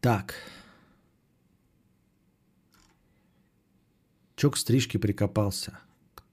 Так. 0.01 0.35
Чё 4.39 4.49
к 4.51 4.55
стрижке 4.55 4.97
прикопался? 4.99 5.79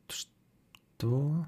Что? 0.09 1.45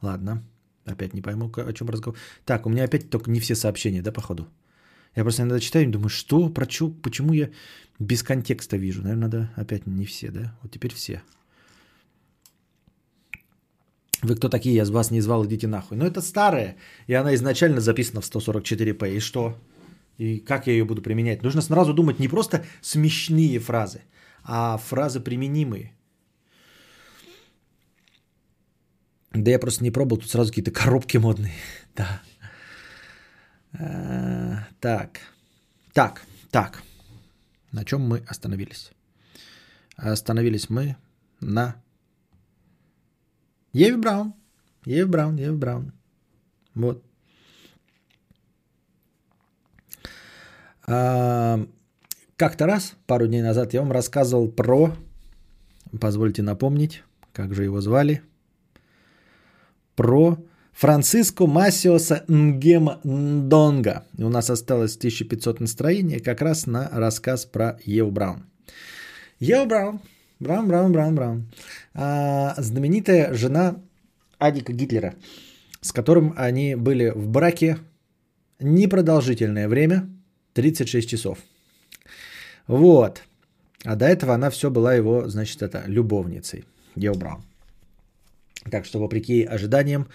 Ладно. 0.00 0.42
Опять 0.86 1.12
не 1.12 1.20
пойму, 1.20 1.52
о 1.54 1.72
чем 1.74 1.90
разговор. 1.90 2.18
Так, 2.46 2.64
у 2.64 2.70
меня 2.70 2.84
опять 2.84 3.10
только 3.10 3.30
не 3.30 3.40
все 3.40 3.54
сообщения, 3.54 4.00
да, 4.00 4.10
походу? 4.10 4.48
Я 5.14 5.22
просто 5.22 5.42
иногда 5.42 5.60
читаю 5.60 5.86
и 5.86 5.90
думаю, 5.90 6.08
что, 6.08 6.48
про 6.48 6.66
что, 6.66 6.88
почему 6.88 7.34
я 7.34 7.50
без 7.98 8.22
контекста 8.22 8.78
вижу. 8.78 9.02
Наверное, 9.02 9.28
надо 9.28 9.50
опять 9.54 9.86
не 9.86 10.06
все, 10.06 10.30
да? 10.30 10.58
Вот 10.62 10.72
теперь 10.72 10.94
все. 10.94 11.22
Вы 14.22 14.36
кто 14.36 14.48
такие? 14.48 14.74
Я 14.74 14.86
вас 14.86 15.10
не 15.10 15.20
звал, 15.20 15.44
идите 15.44 15.66
нахуй. 15.66 15.98
Но 15.98 16.06
это 16.06 16.22
старая, 16.22 16.78
и 17.06 17.12
она 17.12 17.34
изначально 17.34 17.82
записана 17.82 18.22
в 18.22 18.24
144p. 18.24 19.16
И 19.16 19.20
что? 19.20 19.58
И 20.16 20.38
как 20.38 20.66
я 20.68 20.72
ее 20.72 20.86
буду 20.86 21.02
применять? 21.02 21.42
Нужно 21.42 21.60
сразу 21.60 21.92
думать 21.92 22.18
не 22.18 22.28
просто 22.28 22.64
смешные 22.80 23.58
фразы, 23.58 24.00
а 24.44 24.76
фразы 24.76 25.20
применимые. 25.20 25.94
Да 29.32 29.50
я 29.50 29.58
просто 29.58 29.82
не 29.82 29.90
пробовал, 29.90 30.20
тут 30.20 30.30
сразу 30.30 30.50
какие-то 30.50 30.70
коробки 30.70 31.16
модные. 31.18 31.54
Да. 31.96 32.20
А, 33.78 34.66
так. 34.80 35.20
Так, 35.92 36.22
так. 36.50 36.82
На 37.70 37.84
чем 37.84 38.00
мы 38.00 38.24
остановились? 38.28 38.90
Остановились 39.96 40.68
мы 40.70 40.96
на 41.40 41.76
Еви 43.72 43.96
Браун. 43.96 44.34
Еви 44.84 45.04
Браун, 45.04 45.36
Еви 45.36 45.56
Браун. 45.56 45.92
Вот. 46.74 47.04
А, 50.86 51.64
как-то 52.36 52.66
раз, 52.66 52.94
пару 53.06 53.26
дней 53.26 53.42
назад, 53.42 53.74
я 53.74 53.80
вам 53.80 53.92
рассказывал 53.92 54.48
про, 54.48 54.92
позвольте 56.00 56.42
напомнить, 56.42 57.02
как 57.32 57.54
же 57.54 57.64
его 57.64 57.80
звали, 57.80 58.22
про 59.96 60.38
Франциско 60.72 61.46
Масиоса 61.46 62.24
Нгема 62.26 63.00
Ндонга. 63.04 64.04
У 64.18 64.28
нас 64.28 64.50
осталось 64.50 64.96
1500 64.96 65.60
настроения 65.60 66.18
как 66.18 66.42
раз 66.42 66.66
на 66.66 66.88
рассказ 66.92 67.44
про 67.44 67.78
Еву 67.84 68.10
Браун. 68.10 68.44
Ева 69.38 69.66
Браун, 69.66 70.00
Браун, 70.40 70.68
Браун, 70.68 70.92
Браун, 70.92 71.14
Браун. 71.14 71.46
А, 71.94 72.54
знаменитая 72.58 73.32
жена 73.34 73.76
Адика 74.38 74.72
Гитлера, 74.72 75.14
с 75.80 75.92
которым 75.92 76.34
они 76.36 76.74
были 76.74 77.10
в 77.10 77.28
браке 77.28 77.78
непродолжительное 78.58 79.68
время, 79.68 80.08
36 80.54 81.08
часов. 81.08 81.38
Вот. 82.66 83.22
А 83.84 83.96
до 83.96 84.06
этого 84.06 84.34
она 84.34 84.50
все 84.50 84.70
была 84.70 84.94
его, 84.94 85.28
значит, 85.28 85.62
это, 85.62 85.84
любовницей. 85.86 86.64
Браун. 86.96 87.42
Так 88.70 88.86
что, 88.86 88.98
вопреки 88.98 89.44
ожиданиям, 89.44 90.08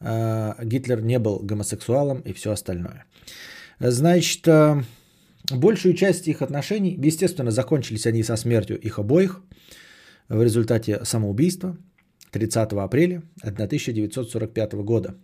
а, 0.00 0.56
Гитлер 0.62 1.02
не 1.02 1.18
был 1.18 1.38
гомосексуалом 1.38 2.20
и 2.20 2.32
все 2.32 2.50
остальное. 2.50 3.04
Значит, 3.78 4.48
а, 4.48 4.82
большую 5.50 5.94
часть 5.94 6.28
их 6.28 6.42
отношений, 6.42 6.98
естественно, 7.06 7.50
закончились 7.50 8.06
они 8.06 8.22
со 8.22 8.36
смертью 8.36 8.80
их 8.80 8.98
обоих 8.98 9.42
в 10.28 10.42
результате 10.42 11.04
самоубийства 11.04 11.76
30 12.30 12.72
апреля 12.84 13.22
1945 13.42 14.82
года. 14.82 15.14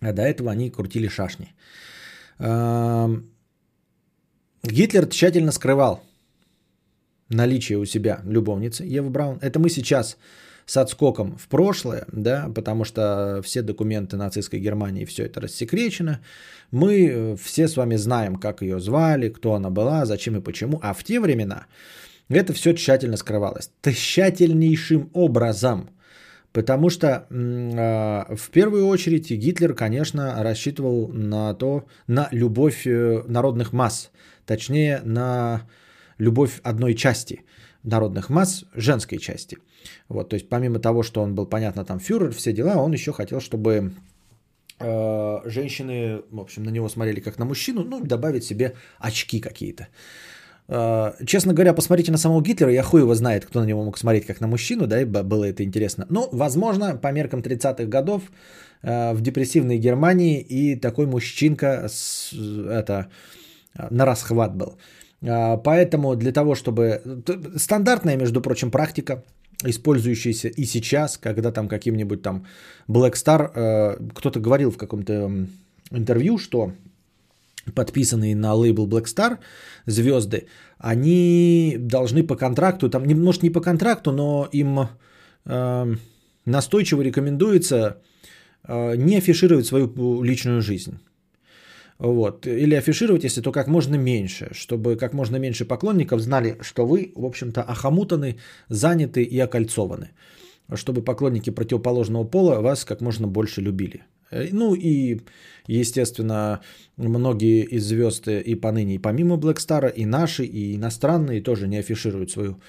А 0.00 0.12
до 0.12 0.22
этого 0.22 0.50
они 0.52 0.70
крутили 0.70 1.08
шашни. 1.08 1.54
Гитлер 4.64 5.06
тщательно 5.06 5.52
скрывал 5.52 6.02
наличие 7.28 7.78
у 7.78 7.84
себя 7.84 8.20
любовницы 8.24 8.84
Евы 8.84 9.10
Браун. 9.10 9.38
Это 9.42 9.58
мы 9.58 9.68
сейчас 9.68 10.16
с 10.66 10.76
отскоком 10.78 11.36
в 11.36 11.48
прошлое, 11.48 12.06
да, 12.10 12.50
потому 12.54 12.84
что 12.84 13.42
все 13.44 13.60
документы 13.60 14.16
нацистской 14.16 14.60
Германии, 14.60 15.04
все 15.04 15.24
это 15.24 15.40
рассекречено. 15.40 16.20
Мы 16.70 17.06
э, 17.06 17.36
все 17.36 17.68
с 17.68 17.76
вами 17.76 17.96
знаем, 17.96 18.36
как 18.36 18.62
ее 18.62 18.80
звали, 18.80 19.28
кто 19.28 19.52
она 19.52 19.68
была, 19.68 20.06
зачем 20.06 20.36
и 20.36 20.40
почему. 20.40 20.80
А 20.82 20.94
в 20.94 21.04
те 21.04 21.20
времена 21.20 21.66
это 22.30 22.54
все 22.54 22.72
тщательно 22.72 23.18
скрывалось. 23.18 23.70
Тщательнейшим 23.82 25.10
образом. 25.12 25.90
Потому 26.52 26.88
что 26.88 27.26
э, 27.28 28.34
в 28.36 28.50
первую 28.50 28.86
очередь 28.86 29.30
Гитлер, 29.30 29.74
конечно, 29.74 30.42
рассчитывал 30.42 31.08
на 31.08 31.52
то, 31.52 31.84
на 32.06 32.28
любовь 32.30 32.86
э, 32.86 33.24
народных 33.26 33.72
масс. 33.72 34.10
Точнее, 34.46 35.00
на 35.04 35.62
любовь 36.18 36.60
одной 36.62 36.94
части 36.94 37.42
народных 37.82 38.30
масс, 38.30 38.64
женской 38.74 39.18
части– 39.18 39.58
вот, 40.08 40.28
то 40.28 40.34
есть 40.34 40.48
помимо 40.48 40.78
того, 40.78 41.02
что 41.02 41.22
он 41.22 41.34
был, 41.34 41.46
понятно, 41.46 41.84
там 41.84 42.00
фюрер, 42.00 42.32
все 42.32 42.52
дела, 42.52 42.76
он 42.76 42.92
еще 42.92 43.12
хотел, 43.12 43.40
чтобы 43.40 43.92
э, 44.80 45.40
женщины, 45.44 46.22
в 46.30 46.40
общем, 46.40 46.64
на 46.64 46.70
него 46.70 46.88
смотрели 46.88 47.20
как 47.20 47.38
на 47.38 47.44
мужчину, 47.44 47.84
ну, 47.84 48.00
добавить 48.00 48.44
себе 48.44 48.74
очки 48.98 49.40
какие-то. 49.40 49.88
э, 50.68 51.12
честно 51.26 51.52
говоря, 51.52 51.74
посмотрите 51.74 52.12
на 52.12 52.18
самого 52.18 52.42
Гитлера, 52.42 52.72
я 52.72 52.82
хуй 52.82 53.00
его 53.00 53.14
знает, 53.14 53.44
кто 53.44 53.60
на 53.60 53.64
него 53.64 53.84
мог 53.84 53.98
смотреть 53.98 54.26
как 54.26 54.40
на 54.40 54.46
мужчину, 54.46 54.86
да, 54.86 55.00
и 55.00 55.04
было 55.04 55.44
это 55.44 55.62
интересно. 55.64 56.06
Ну, 56.10 56.28
возможно, 56.32 56.96
по 56.96 57.12
меркам 57.12 57.40
30-х 57.40 57.84
годов 57.84 58.22
э, 58.82 59.14
в 59.14 59.20
депрессивной 59.20 59.78
Германии 59.78 60.40
и 60.40 60.76
такой 60.76 61.06
мужчинка 61.06 61.86
с, 61.88 62.32
это, 62.32 63.08
на 63.90 64.06
расхват 64.06 64.56
был. 64.56 64.78
Э, 65.22 65.56
поэтому 65.62 66.16
для 66.16 66.32
того, 66.32 66.54
чтобы... 66.54 67.00
Стандартная, 67.56 68.16
между 68.16 68.40
прочим, 68.40 68.70
практика, 68.70 69.24
использующаяся 69.64 70.48
и 70.48 70.64
сейчас, 70.64 71.18
когда 71.18 71.52
там 71.52 71.68
каким-нибудь 71.68 72.22
там 72.22 72.46
Black 72.88 73.14
Star, 73.14 73.50
э, 73.54 74.10
кто-то 74.14 74.40
говорил 74.40 74.70
в 74.70 74.76
каком-то 74.76 75.46
интервью, 75.90 76.38
что 76.38 76.72
подписанные 77.74 78.36
на 78.36 78.54
лейбл 78.54 78.86
Black 78.86 79.04
Star 79.04 79.38
звезды, 79.86 80.46
они 80.78 81.76
должны 81.78 82.22
по 82.26 82.36
контракту, 82.36 82.90
там, 82.90 83.04
может 83.04 83.42
не 83.42 83.50
по 83.50 83.60
контракту, 83.60 84.12
но 84.12 84.48
им 84.52 84.88
э, 85.46 85.96
настойчиво 86.44 87.02
рекомендуется 87.02 88.02
э, 88.64 88.96
не 88.96 89.16
афишировать 89.16 89.66
свою 89.66 90.22
личную 90.22 90.62
жизнь. 90.62 90.98
Вот. 91.98 92.46
Или 92.46 92.74
афишировать, 92.74 93.24
если 93.24 93.40
то 93.40 93.52
как 93.52 93.68
можно 93.68 93.94
меньше, 93.94 94.50
чтобы 94.52 94.96
как 94.96 95.14
можно 95.14 95.36
меньше 95.36 95.64
поклонников 95.64 96.20
знали, 96.20 96.58
что 96.60 96.86
вы, 96.86 97.12
в 97.14 97.24
общем-то, 97.24 97.62
охомутаны, 97.62 98.36
заняты 98.68 99.22
и 99.22 99.38
окольцованы. 99.38 100.10
Чтобы 100.74 101.02
поклонники 101.02 101.50
противоположного 101.50 102.24
пола 102.24 102.60
вас 102.60 102.84
как 102.84 103.00
можно 103.00 103.28
больше 103.28 103.60
любили. 103.60 104.02
Э, 104.30 104.48
ну 104.52 104.74
и, 104.74 105.20
естественно, 105.66 106.60
многие 106.96 107.64
из 107.64 107.86
звезд 107.86 108.28
и 108.28 108.54
поныне, 108.54 108.94
и 108.94 108.98
помимо 108.98 109.36
Блэкстара, 109.36 109.88
и 109.88 110.04
наши, 110.04 110.44
и 110.44 110.76
иностранные 110.76 111.42
тоже 111.42 111.68
не 111.68 111.78
афишируют 111.78 112.30
свою 112.30 112.60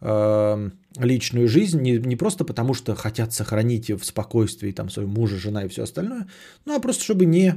э, 0.00 0.70
личную 0.98 1.48
жизнь, 1.48 1.80
не, 1.80 1.98
не 1.98 2.16
просто 2.16 2.44
потому, 2.44 2.74
что 2.74 2.94
хотят 2.94 3.32
сохранить 3.32 3.90
в 3.90 4.04
спокойствии 4.04 4.72
там 4.72 4.88
своего 4.88 5.10
мужа, 5.10 5.36
жена 5.36 5.64
и 5.64 5.68
все 5.68 5.82
остальное, 5.82 6.26
ну 6.64 6.76
а 6.76 6.80
просто 6.80 7.04
чтобы 7.04 7.26
не, 7.26 7.54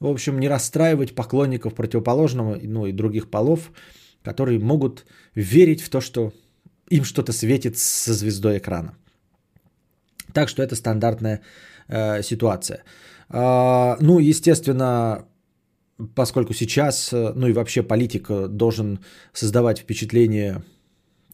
в 0.00 0.06
общем, 0.06 0.40
не 0.40 0.48
расстраивать 0.48 1.14
поклонников 1.14 1.74
противоположного, 1.74 2.58
ну 2.62 2.86
и 2.86 2.92
других 2.92 3.30
полов, 3.30 3.70
которые 4.22 4.58
могут 4.58 5.04
верить 5.34 5.82
в 5.82 5.90
то, 5.90 6.00
что 6.00 6.32
им 6.88 7.04
что-то 7.04 7.32
светит 7.32 7.78
со 7.78 8.14
звездой 8.14 8.58
экрана. 8.58 8.96
Так 10.32 10.48
что 10.48 10.62
это 10.62 10.74
стандартная 10.74 11.42
э, 11.88 12.22
ситуация. 12.22 12.82
Э, 13.28 13.96
ну, 14.00 14.18
естественно, 14.18 15.26
поскольку 16.14 16.54
сейчас, 16.54 17.12
э, 17.12 17.32
ну 17.36 17.48
и 17.48 17.52
вообще 17.52 17.82
политик 17.82 18.28
должен 18.48 19.00
создавать 19.32 19.80
впечатление 19.80 20.62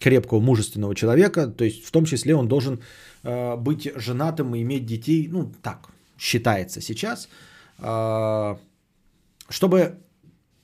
крепкого, 0.01 0.41
мужественного 0.41 0.95
человека, 0.95 1.47
то 1.47 1.65
есть 1.65 1.85
в 1.85 1.91
том 1.91 2.05
числе 2.05 2.35
он 2.35 2.49
должен 2.49 2.81
э, 3.23 3.57
быть 3.57 3.93
женатым 3.95 4.55
и 4.55 4.63
иметь 4.63 4.87
детей, 4.87 5.29
ну 5.31 5.53
так 5.63 5.89
считается 6.19 6.81
сейчас, 6.81 7.27
э, 7.27 7.56
чтобы, 7.79 9.99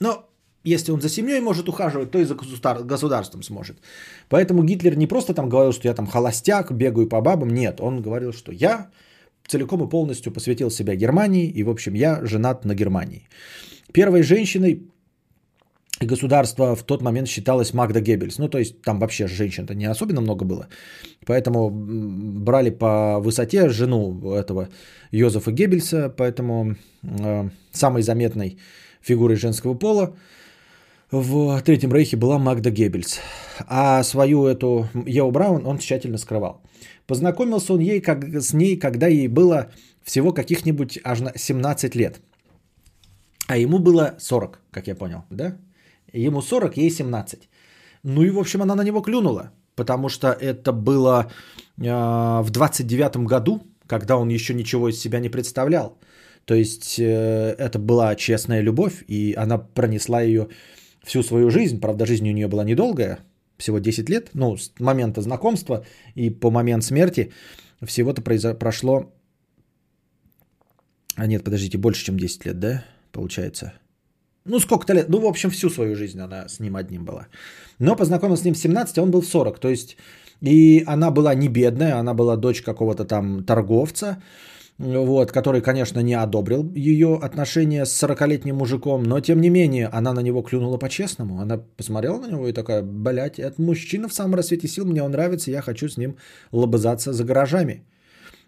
ну, 0.01 0.25
если 0.65 0.93
он 0.93 1.01
за 1.01 1.09
семьей 1.09 1.41
может 1.41 1.69
ухаживать, 1.69 2.11
то 2.11 2.19
и 2.19 2.25
за 2.25 2.35
государством 2.35 3.43
сможет. 3.43 3.79
Поэтому 4.29 4.63
Гитлер 4.63 4.97
не 4.97 5.07
просто 5.07 5.35
там 5.35 5.49
говорил, 5.49 5.73
что 5.73 5.89
я 5.89 5.95
там 5.95 6.07
холостяк, 6.07 6.73
бегаю 6.73 7.09
по 7.09 7.21
бабам. 7.21 7.51
Нет, 7.51 7.81
он 7.81 8.01
говорил, 8.01 8.33
что 8.33 8.53
я 8.53 8.91
целиком 9.47 9.85
и 9.85 9.91
полностью 9.91 10.33
посвятил 10.33 10.71
себя 10.71 10.95
Германии, 10.95 11.49
и, 11.49 11.65
в 11.65 11.71
общем, 11.71 11.95
я 11.95 12.25
женат 12.25 12.65
на 12.65 12.75
Германии. 12.75 13.29
Первой 13.93 14.23
женщиной 14.23 14.87
и 16.01 16.07
государство 16.07 16.75
в 16.75 16.83
тот 16.83 17.03
момент 17.03 17.29
считалось 17.29 17.75
Магда 17.75 18.01
Геббельс. 18.01 18.39
Ну, 18.39 18.49
то 18.49 18.59
есть 18.59 18.83
там 18.83 18.99
вообще 18.99 19.27
женщин-то 19.27 19.75
не 19.75 19.85
особенно 19.85 20.21
много 20.21 20.45
было. 20.45 20.67
Поэтому 21.27 21.71
брали 21.71 22.71
по 22.71 23.21
высоте 23.21 23.69
жену 23.69 24.35
этого 24.35 24.69
Йозефа 25.13 25.53
Геббельса, 25.53 26.09
поэтому 26.17 26.77
э, 27.03 27.51
самой 27.73 28.03
заметной 28.03 28.59
фигурой 29.01 29.37
женского 29.37 29.75
пола 29.75 30.15
в 31.13 31.61
Третьем 31.63 31.93
Рейхе 31.93 32.17
была 32.17 32.39
Магда 32.39 32.71
Геббельс. 32.71 33.21
А 33.67 34.03
свою 34.03 34.47
эту 34.47 34.89
Ео 35.07 35.31
Браун 35.31 35.67
он 35.67 35.79
тщательно 35.79 36.19
скрывал. 36.19 36.63
Познакомился 37.07 37.75
он 37.75 37.81
ей, 37.81 38.01
как, 38.01 38.25
с 38.25 38.55
ней, 38.55 38.79
когда 38.79 39.07
ей 39.07 39.29
было 39.29 39.71
всего 40.03 40.33
каких-нибудь 40.33 40.99
аж 41.05 41.19
17 41.37 41.95
лет. 41.95 42.21
А 43.47 43.57
ему 43.57 43.79
было 43.79 44.15
40, 44.19 44.61
как 44.71 44.87
я 44.87 44.95
понял, 44.95 45.25
да? 45.31 45.57
Ему 46.13 46.43
40, 46.43 46.77
ей 46.77 46.91
17. 46.91 47.49
Ну 48.03 48.23
и, 48.23 48.31
в 48.31 48.39
общем, 48.39 48.63
она 48.63 48.75
на 48.75 48.85
него 48.85 49.01
клюнула, 49.03 49.51
потому 49.75 50.09
что 50.09 50.27
это 50.29 50.73
было 50.73 51.31
э, 51.79 52.43
в 52.43 52.51
29 52.51 53.17
году, 53.27 53.63
когда 53.87 54.17
он 54.17 54.29
еще 54.31 54.55
ничего 54.55 54.89
из 54.89 55.01
себя 55.01 55.21
не 55.21 55.31
представлял. 55.31 55.99
То 56.45 56.55
есть 56.55 56.99
э, 56.99 57.55
это 57.59 57.79
была 57.79 58.17
честная 58.17 58.63
любовь, 58.63 59.05
и 59.09 59.35
она 59.37 59.59
пронесла 59.59 60.23
ее 60.23 60.49
всю 61.05 61.23
свою 61.23 61.51
жизнь. 61.51 61.81
Правда, 61.81 62.07
жизнь 62.07 62.29
у 62.29 62.33
нее 62.33 62.49
была 62.49 62.65
недолгая, 62.65 63.19
всего 63.57 63.79
10 63.79 64.11
лет. 64.11 64.31
Ну, 64.35 64.57
с 64.57 64.73
момента 64.81 65.23
знакомства 65.23 65.85
и 66.17 66.31
по 66.31 66.51
момент 66.51 66.85
смерти 66.85 67.33
всего-то 67.83 68.23
произо- 68.23 68.55
прошло... 68.55 69.13
А 71.15 71.27
нет, 71.27 71.45
подождите, 71.45 71.79
больше, 71.79 72.05
чем 72.05 72.19
10 72.19 72.47
лет, 72.47 72.59
да? 72.59 72.85
Получается. 73.13 73.73
Ну, 74.45 74.61
сколько-то 74.61 74.95
лет. 74.95 75.09
Ну, 75.09 75.21
в 75.21 75.27
общем, 75.27 75.51
всю 75.51 75.71
свою 75.71 75.97
жизнь 75.97 76.21
она 76.21 76.49
с 76.49 76.61
ним 76.61 76.77
одним 76.77 77.05
была. 77.05 77.27
Но 77.79 77.97
познакомилась 77.97 78.41
с 78.41 78.45
ним 78.45 78.55
в 78.55 78.59
17, 78.59 78.99
а 78.99 79.03
он 79.03 79.11
был 79.11 79.21
в 79.21 79.27
40. 79.27 79.59
То 79.59 79.69
есть, 79.69 79.97
и 80.41 80.85
она 80.87 81.11
была 81.11 81.35
не 81.35 81.49
бедная, 81.49 81.99
она 81.99 82.15
была 82.15 82.37
дочь 82.37 82.63
какого-то 82.63 83.05
там 83.05 83.45
торговца 83.45 84.19
вот, 84.79 85.33
который, 85.33 85.61
конечно, 85.61 86.01
не 86.01 86.15
одобрил 86.15 86.71
ее 86.75 87.19
отношения 87.23 87.85
с 87.85 88.03
40-летним 88.03 88.57
мужиком, 88.57 89.03
но 89.03 89.21
тем 89.21 89.41
не 89.41 89.51
менее 89.51 89.87
она 89.87 90.13
на 90.13 90.21
него 90.21 90.43
клюнула 90.43 90.79
по-честному. 90.79 91.41
Она 91.41 91.59
посмотрела 91.77 92.19
на 92.19 92.31
него 92.31 92.49
и 92.49 92.53
такая, 92.53 92.83
блядь, 92.83 93.39
этот 93.39 93.59
мужчина 93.59 94.09
в 94.09 94.13
самом 94.13 94.35
рассвете 94.35 94.69
сил, 94.69 94.85
мне 94.85 95.03
он 95.03 95.13
нравится, 95.13 95.51
я 95.51 95.63
хочу 95.63 95.89
с 95.89 95.97
ним 95.97 96.17
лобызаться 96.53 97.13
за 97.13 97.25
гаражами. 97.25 97.85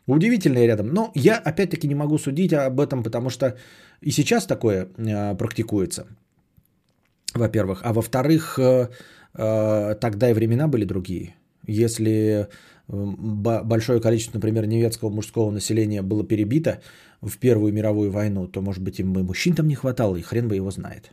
Удивительный 0.06 0.66
рядом. 0.66 0.88
Но 0.88 1.10
я 1.14 1.38
опять-таки 1.38 1.88
не 1.88 1.94
могу 1.94 2.18
судить 2.18 2.52
об 2.52 2.80
этом, 2.80 3.02
потому 3.02 3.30
что 3.30 3.56
и 4.00 4.10
сейчас 4.10 4.44
такое 4.46 4.88
э, 4.96 5.34
практикуется, 5.34 6.06
во-первых. 7.34 7.80
А 7.84 7.92
во-вторых, 7.92 8.58
э, 8.58 8.88
э, 9.34 9.94
тогда 10.00 10.30
и 10.30 10.34
времена 10.34 10.68
были 10.68 10.84
другие. 10.84 11.36
Если 11.66 12.48
большое 12.86 13.98
количество, 13.98 14.36
например, 14.36 14.66
немецкого 14.66 15.08
мужского 15.08 15.50
населения 15.50 16.02
было 16.02 16.22
перебито 16.22 16.82
в 17.22 17.38
Первую 17.38 17.72
мировую 17.72 18.10
войну, 18.10 18.46
то, 18.46 18.60
может 18.60 18.82
быть, 18.82 19.00
им 19.00 19.18
и 19.18 19.22
мужчин 19.22 19.54
там 19.54 19.68
не 19.68 19.74
хватало, 19.74 20.16
и 20.16 20.20
хрен 20.20 20.48
бы 20.48 20.56
его 20.56 20.70
знает. 20.70 21.12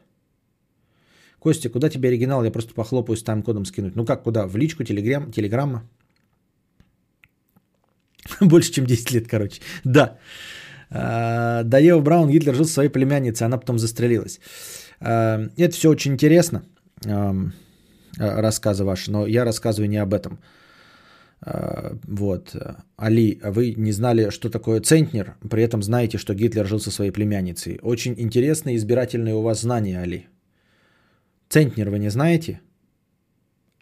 Костя, 1.39 1.70
куда 1.70 1.89
тебе 1.89 2.10
оригинал? 2.10 2.44
Я 2.44 2.52
просто 2.52 2.74
похлопаю 2.74 3.16
с 3.16 3.24
тайм-кодом 3.24 3.64
скинуть. 3.64 3.96
Ну 3.96 4.06
как, 4.06 4.24
куда? 4.24 4.46
В 4.46 4.58
личку, 4.58 4.84
телеграм, 4.84 5.32
телеграмма? 5.32 5.89
Больше, 8.50 8.72
чем 8.72 8.86
10 8.86 9.12
лет, 9.12 9.28
короче. 9.28 9.62
Да. 9.86 10.18
А, 10.89 11.64
да, 11.64 11.80
Ева 11.80 12.02
Браун, 12.02 12.30
Гитлер 12.30 12.56
жил 12.56 12.66
со 12.66 12.74
своей 12.74 12.89
племянницей, 12.89 13.46
она 13.46 13.58
потом 13.58 13.80
застрелилась. 13.80 14.39
А, 15.00 15.48
это 15.58 15.76
все 15.76 15.89
очень 15.89 16.14
интересно, 16.14 16.64
рассказы 18.18 18.84
ваши, 18.84 19.12
но 19.12 19.28
я 19.28 19.46
рассказываю 19.46 19.89
не 19.89 20.02
об 20.02 20.14
этом. 20.14 20.39
А, 21.42 21.96
вот. 22.08 22.56
Али, 22.98 23.39
вы 23.44 23.76
не 23.78 23.92
знали, 23.92 24.32
что 24.32 24.50
такое 24.50 24.82
центнер, 24.82 25.36
при 25.50 25.64
этом 25.64 25.82
знаете, 25.82 26.18
что 26.18 26.34
Гитлер 26.34 26.68
жил 26.68 26.80
со 26.80 26.92
своей 26.92 27.12
племянницей. 27.12 27.80
Очень 27.82 28.16
интересные 28.18 28.76
избирательные 28.76 29.36
у 29.36 29.42
вас 29.42 29.62
знания, 29.62 30.02
Али. 30.02 30.28
Центнер 31.50 31.89
вы 31.89 32.00
не 32.00 32.10
знаете, 32.10 32.62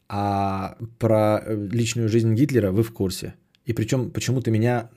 а 0.07 0.75
про 0.97 1.43
личную 1.47 2.09
жизнь 2.09 2.33
Гитлера 2.33 2.71
вы 2.71 2.83
в 2.83 2.91
курсе. 2.91 3.33
И 3.69 3.73
причем 3.73 4.09
почему-то 4.09 4.51
меня 4.51 4.89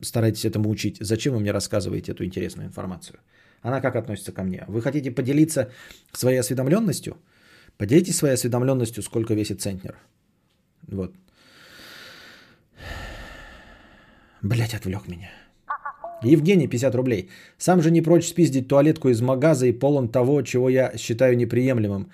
стараетесь 0.00 0.44
этому 0.44 0.68
учить. 0.68 0.96
Зачем 1.00 1.34
вы 1.34 1.40
мне 1.40 1.52
рассказываете 1.52 2.12
эту 2.12 2.24
интересную 2.24 2.66
информацию? 2.66 3.18
Она 3.62 3.80
как 3.80 3.94
относится 3.94 4.32
ко 4.32 4.42
мне? 4.42 4.64
Вы 4.68 4.82
хотите 4.82 5.14
поделиться 5.14 5.70
своей 6.12 6.40
осведомленностью? 6.40 7.14
Поделитесь 7.78 8.16
своей 8.16 8.34
осведомленностью, 8.34 9.02
сколько 9.02 9.34
весит 9.34 9.60
центнер. 9.60 9.94
Вот. 10.88 11.14
Блять, 14.42 14.74
отвлек 14.74 15.06
меня. 15.06 15.30
Евгений, 16.24 16.68
50 16.68 16.94
рублей. 16.94 17.28
Сам 17.58 17.80
же 17.80 17.90
не 17.92 18.02
прочь 18.02 18.28
спиздить 18.28 18.66
туалетку 18.66 19.08
из 19.08 19.20
магаза 19.20 19.66
и 19.66 19.78
полон 19.78 20.08
того, 20.08 20.42
чего 20.42 20.68
я 20.68 20.98
считаю 20.98 21.36
неприемлемым. 21.36 22.10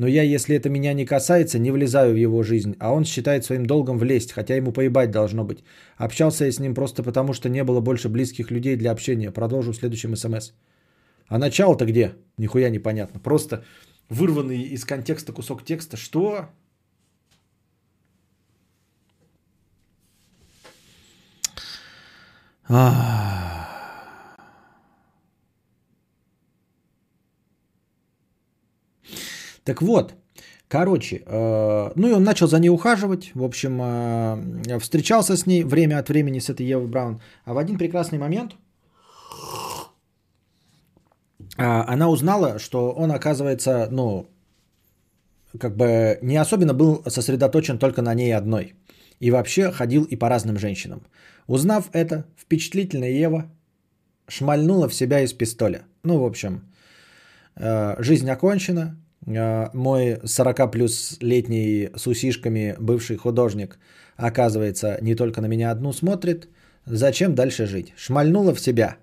Но 0.00 0.06
я, 0.06 0.22
если 0.22 0.56
это 0.56 0.70
меня 0.70 0.94
не 0.94 1.04
касается, 1.04 1.58
не 1.58 1.70
влезаю 1.70 2.14
в 2.14 2.16
его 2.16 2.42
жизнь, 2.42 2.74
а 2.78 2.90
он 2.90 3.04
считает 3.04 3.44
своим 3.44 3.66
долгом 3.66 3.98
влезть, 3.98 4.32
хотя 4.32 4.56
ему 4.56 4.72
поебать 4.72 5.10
должно 5.10 5.44
быть. 5.44 5.62
Общался 5.98 6.46
я 6.46 6.52
с 6.52 6.58
ним 6.58 6.74
просто 6.74 7.02
потому, 7.02 7.34
что 7.34 7.50
не 7.50 7.64
было 7.64 7.80
больше 7.80 8.08
близких 8.08 8.50
людей 8.50 8.76
для 8.76 8.92
общения. 8.92 9.30
Продолжу 9.30 9.72
в 9.72 9.76
следующем 9.76 10.16
смс. 10.16 10.52
А 11.28 11.38
начало-то 11.38 11.84
где? 11.84 12.14
Нихуя 12.38 12.70
непонятно. 12.70 13.20
Просто 13.20 13.62
вырванный 14.08 14.62
из 14.74 14.86
контекста 14.86 15.34
кусок 15.34 15.66
текста. 15.66 15.98
Что? 15.98 16.48
Так 29.64 29.82
вот, 29.82 30.14
короче, 30.68 31.22
э, 31.26 31.92
ну 31.96 32.08
и 32.08 32.12
он 32.12 32.24
начал 32.24 32.48
за 32.48 32.58
ней 32.58 32.70
ухаживать, 32.70 33.30
в 33.34 33.42
общем, 33.44 33.80
э, 33.82 34.78
встречался 34.78 35.36
с 35.36 35.46
ней 35.46 35.64
время 35.64 35.98
от 35.98 36.08
времени 36.08 36.40
с 36.40 36.48
этой 36.48 36.66
Евой 36.66 36.86
Браун, 36.86 37.20
а 37.44 37.54
в 37.54 37.58
один 37.58 37.78
прекрасный 37.78 38.18
момент 38.18 38.56
э, 41.58 41.62
она 41.64 42.08
узнала, 42.08 42.58
что 42.58 42.92
он, 42.92 43.12
оказывается, 43.12 43.88
ну, 43.90 44.26
как 45.58 45.76
бы 45.76 46.18
не 46.22 46.36
особенно 46.36 46.74
был 46.74 47.02
сосредоточен 47.06 47.78
только 47.78 48.02
на 48.02 48.14
ней 48.14 48.34
одной. 48.36 48.74
И 49.18 49.30
вообще 49.30 49.70
ходил 49.70 50.04
и 50.04 50.16
по 50.16 50.28
разным 50.28 50.58
женщинам. 50.58 51.02
Узнав 51.46 51.90
это, 51.92 52.24
впечатлительная 52.36 53.10
Ева 53.10 53.50
шмальнула 54.28 54.88
в 54.88 54.94
себя 54.94 55.20
из 55.20 55.32
пистоля. 55.32 55.82
Ну, 56.04 56.18
в 56.18 56.24
общем, 56.24 56.62
э, 57.56 58.02
жизнь 58.02 58.30
окончена. 58.30 58.96
Э, 59.26 59.68
мой 59.74 60.18
40 60.24 60.70
плюс 60.70 61.16
летний 61.20 61.90
с 61.96 62.06
усишками 62.06 62.76
бывший 62.78 63.16
художник, 63.16 63.78
оказывается, 64.16 64.98
не 65.02 65.14
только 65.14 65.40
на 65.40 65.48
меня 65.48 65.70
одну 65.70 65.92
смотрит. 65.92 66.48
Зачем 66.86 67.34
дальше 67.34 67.66
жить? 67.66 67.92
Шмальнула 67.96 68.54
в 68.54 68.60
себя. 68.60 68.96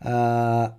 Э, 0.00 0.74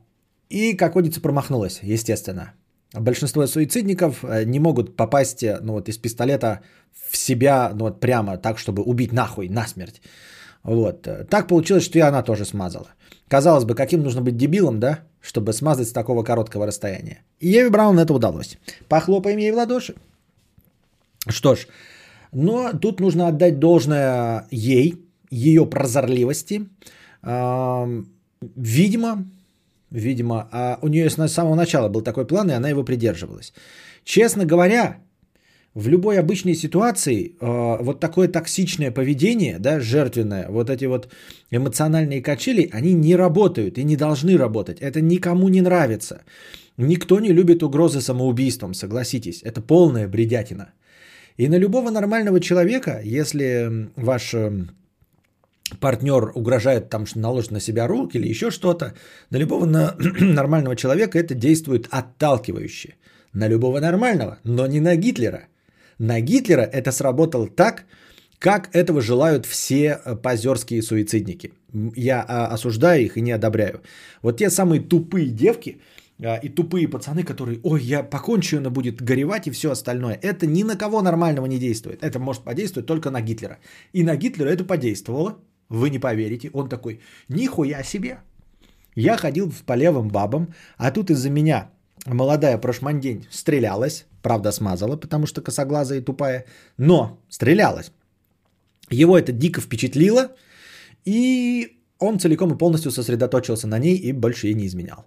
и, 0.49 0.77
как 0.77 0.95
водится, 0.95 1.21
промахнулась, 1.21 1.79
естественно. 1.83 2.53
Большинство 2.93 3.47
суицидников 3.47 4.23
не 4.45 4.59
могут 4.59 4.95
попасть 4.95 5.43
ну, 5.61 5.73
вот, 5.73 5.89
из 5.89 5.97
пистолета 5.97 6.59
в 7.09 7.17
себя 7.17 7.71
ну, 7.73 7.85
вот, 7.85 7.99
прямо 7.99 8.37
так, 8.37 8.59
чтобы 8.59 8.83
убить 8.83 9.11
нахуй, 9.11 9.49
насмерть. 9.49 10.01
Вот. 10.61 11.07
Так 11.29 11.47
получилось, 11.47 11.83
что 11.83 11.97
и 11.97 12.01
она 12.01 12.21
тоже 12.21 12.45
смазала. 12.45 12.93
Казалось 13.27 13.65
бы, 13.65 13.73
каким 13.73 14.03
нужно 14.03 14.21
быть 14.21 14.37
дебилом, 14.37 14.79
да, 14.79 14.99
чтобы 15.23 15.53
смазать 15.53 15.87
с 15.87 15.93
такого 15.93 16.23
короткого 16.23 16.67
расстояния. 16.67 17.23
И 17.39 17.47
Еве 17.47 17.69
Браун 17.69 17.97
это 17.97 18.13
удалось. 18.13 18.57
Похлопаем 18.89 19.37
ей 19.37 19.51
в 19.51 19.55
ладоши. 19.55 19.95
Что 21.29 21.55
ж, 21.55 21.65
но 22.33 22.73
тут 22.73 22.99
нужно 22.99 23.29
отдать 23.29 23.57
должное 23.57 24.45
ей, 24.51 25.01
ее 25.31 25.65
прозорливости. 25.65 26.67
Видимо, 27.23 29.25
видимо, 29.89 30.49
а 30.51 30.77
у 30.81 30.89
нее 30.89 31.09
с 31.09 31.27
самого 31.29 31.55
начала 31.55 31.87
был 31.87 32.01
такой 32.01 32.27
план, 32.27 32.51
и 32.51 32.53
она 32.53 32.67
его 32.67 32.83
придерживалась. 32.83 33.53
Честно 34.03 34.45
говоря, 34.45 34.97
в 35.75 35.89
любой 35.89 36.19
обычной 36.19 36.55
ситуации 36.55 37.35
э, 37.39 37.83
вот 37.83 37.99
такое 37.99 38.27
токсичное 38.27 38.91
поведение, 38.91 39.57
да, 39.59 39.79
жертвенное, 39.79 40.47
вот 40.49 40.69
эти 40.69 40.85
вот 40.85 41.11
эмоциональные 41.51 42.21
качели, 42.21 42.69
они 42.71 42.93
не 42.93 43.15
работают 43.15 43.77
и 43.77 43.83
не 43.83 43.95
должны 43.95 44.37
работать. 44.37 44.81
Это 44.81 45.01
никому 45.01 45.49
не 45.49 45.61
нравится. 45.61 46.23
Никто 46.77 47.19
не 47.19 47.33
любит 47.33 47.63
угрозы 47.63 48.01
самоубийством, 48.01 48.73
согласитесь. 48.73 49.41
Это 49.43 49.61
полная 49.61 50.07
бредятина. 50.07 50.73
И 51.37 51.47
на 51.47 51.57
любого 51.59 51.89
нормального 51.89 52.39
человека, 52.39 53.01
если 53.03 53.89
ваш 53.95 54.33
э, 54.33 54.67
партнер 55.79 56.31
угрожает 56.35 56.89
там, 56.89 57.07
что 57.07 57.19
наложит 57.19 57.51
на 57.51 57.59
себя 57.59 57.87
руки 57.87 58.17
или 58.17 58.29
еще 58.29 58.51
что-то, 58.51 58.93
на 59.31 59.37
любого 59.37 59.65
на, 59.65 59.95
нормального 60.19 60.75
человека 60.75 61.17
это 61.17 61.33
действует 61.33 61.87
отталкивающе. 61.89 62.95
На 63.33 63.47
любого 63.47 63.79
нормального, 63.79 64.37
но 64.43 64.67
не 64.67 64.79
на 64.79 64.95
Гитлера– 64.95 65.47
на 65.99 66.21
Гитлера 66.21 66.61
это 66.61 66.91
сработало 66.91 67.47
так, 67.47 67.85
как 68.39 68.69
этого 68.75 69.01
желают 69.01 69.45
все 69.45 69.99
э, 70.05 70.15
позерские 70.15 70.81
суицидники. 70.81 71.53
Я 71.95 72.25
а, 72.27 72.47
осуждаю 72.53 73.05
их 73.05 73.17
и 73.17 73.21
не 73.21 73.31
одобряю. 73.31 73.81
Вот 74.21 74.37
те 74.37 74.49
самые 74.49 74.81
тупые 74.81 75.27
девки 75.27 75.81
а, 76.21 76.35
и 76.43 76.49
тупые 76.49 76.89
пацаны, 76.89 77.23
которые, 77.23 77.59
ой, 77.63 77.81
я 77.81 78.03
покончу, 78.03 78.57
она 78.57 78.69
будет 78.69 79.01
горевать 79.01 79.47
и 79.47 79.51
все 79.51 79.71
остальное. 79.71 80.19
Это 80.21 80.45
ни 80.45 80.63
на 80.63 80.75
кого 80.75 81.01
нормального 81.01 81.47
не 81.47 81.57
действует. 81.57 82.03
Это 82.03 82.19
может 82.19 82.43
подействовать 82.43 82.85
только 82.85 83.11
на 83.11 83.21
Гитлера. 83.21 83.59
И 83.93 84.03
на 84.03 84.15
Гитлера 84.15 84.49
это 84.49 84.65
подействовало. 84.65 85.37
Вы 85.69 85.89
не 85.89 85.99
поверите. 85.99 86.49
Он 86.53 86.67
такой, 86.67 86.99
нихуя 87.29 87.83
себе. 87.83 88.17
Я 88.95 89.17
ходил 89.17 89.53
по 89.65 89.73
левым 89.73 90.09
бабам, 90.09 90.53
а 90.77 90.91
тут 90.91 91.09
из-за 91.09 91.29
меня 91.29 91.69
молодая 92.05 92.57
прошмандень 92.57 93.25
стрелялась, 93.31 94.05
правда 94.23 94.51
смазала, 94.51 94.97
потому 94.97 95.27
что 95.27 95.41
косоглазая 95.41 95.99
и 95.99 96.03
тупая, 96.03 96.45
но 96.77 97.19
стрелялась. 97.29 97.91
Его 98.89 99.17
это 99.17 99.31
дико 99.31 99.61
впечатлило, 99.61 100.31
и 101.05 101.77
он 101.99 102.19
целиком 102.19 102.53
и 102.53 102.57
полностью 102.57 102.91
сосредоточился 102.91 103.67
на 103.67 103.79
ней 103.79 103.95
и 103.95 104.13
больше 104.13 104.47
ей 104.47 104.55
не 104.55 104.65
изменял. 104.65 105.05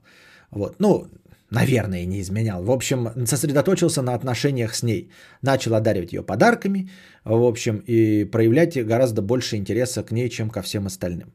Вот. 0.51 0.77
Ну, 0.81 1.07
наверное, 1.51 2.07
не 2.07 2.21
изменял. 2.21 2.62
В 2.62 2.71
общем, 2.71 3.27
сосредоточился 3.27 4.03
на 4.03 4.14
отношениях 4.14 4.75
с 4.75 4.83
ней. 4.83 5.11
Начал 5.43 5.75
одаривать 5.75 6.12
ее 6.12 6.23
подарками, 6.23 6.89
в 7.25 7.43
общем, 7.43 7.83
и 7.87 8.25
проявлять 8.25 8.87
гораздо 8.87 9.23
больше 9.23 9.57
интереса 9.57 10.03
к 10.03 10.12
ней, 10.12 10.29
чем 10.29 10.51
ко 10.51 10.62
всем 10.62 10.87
остальным. 10.87 11.33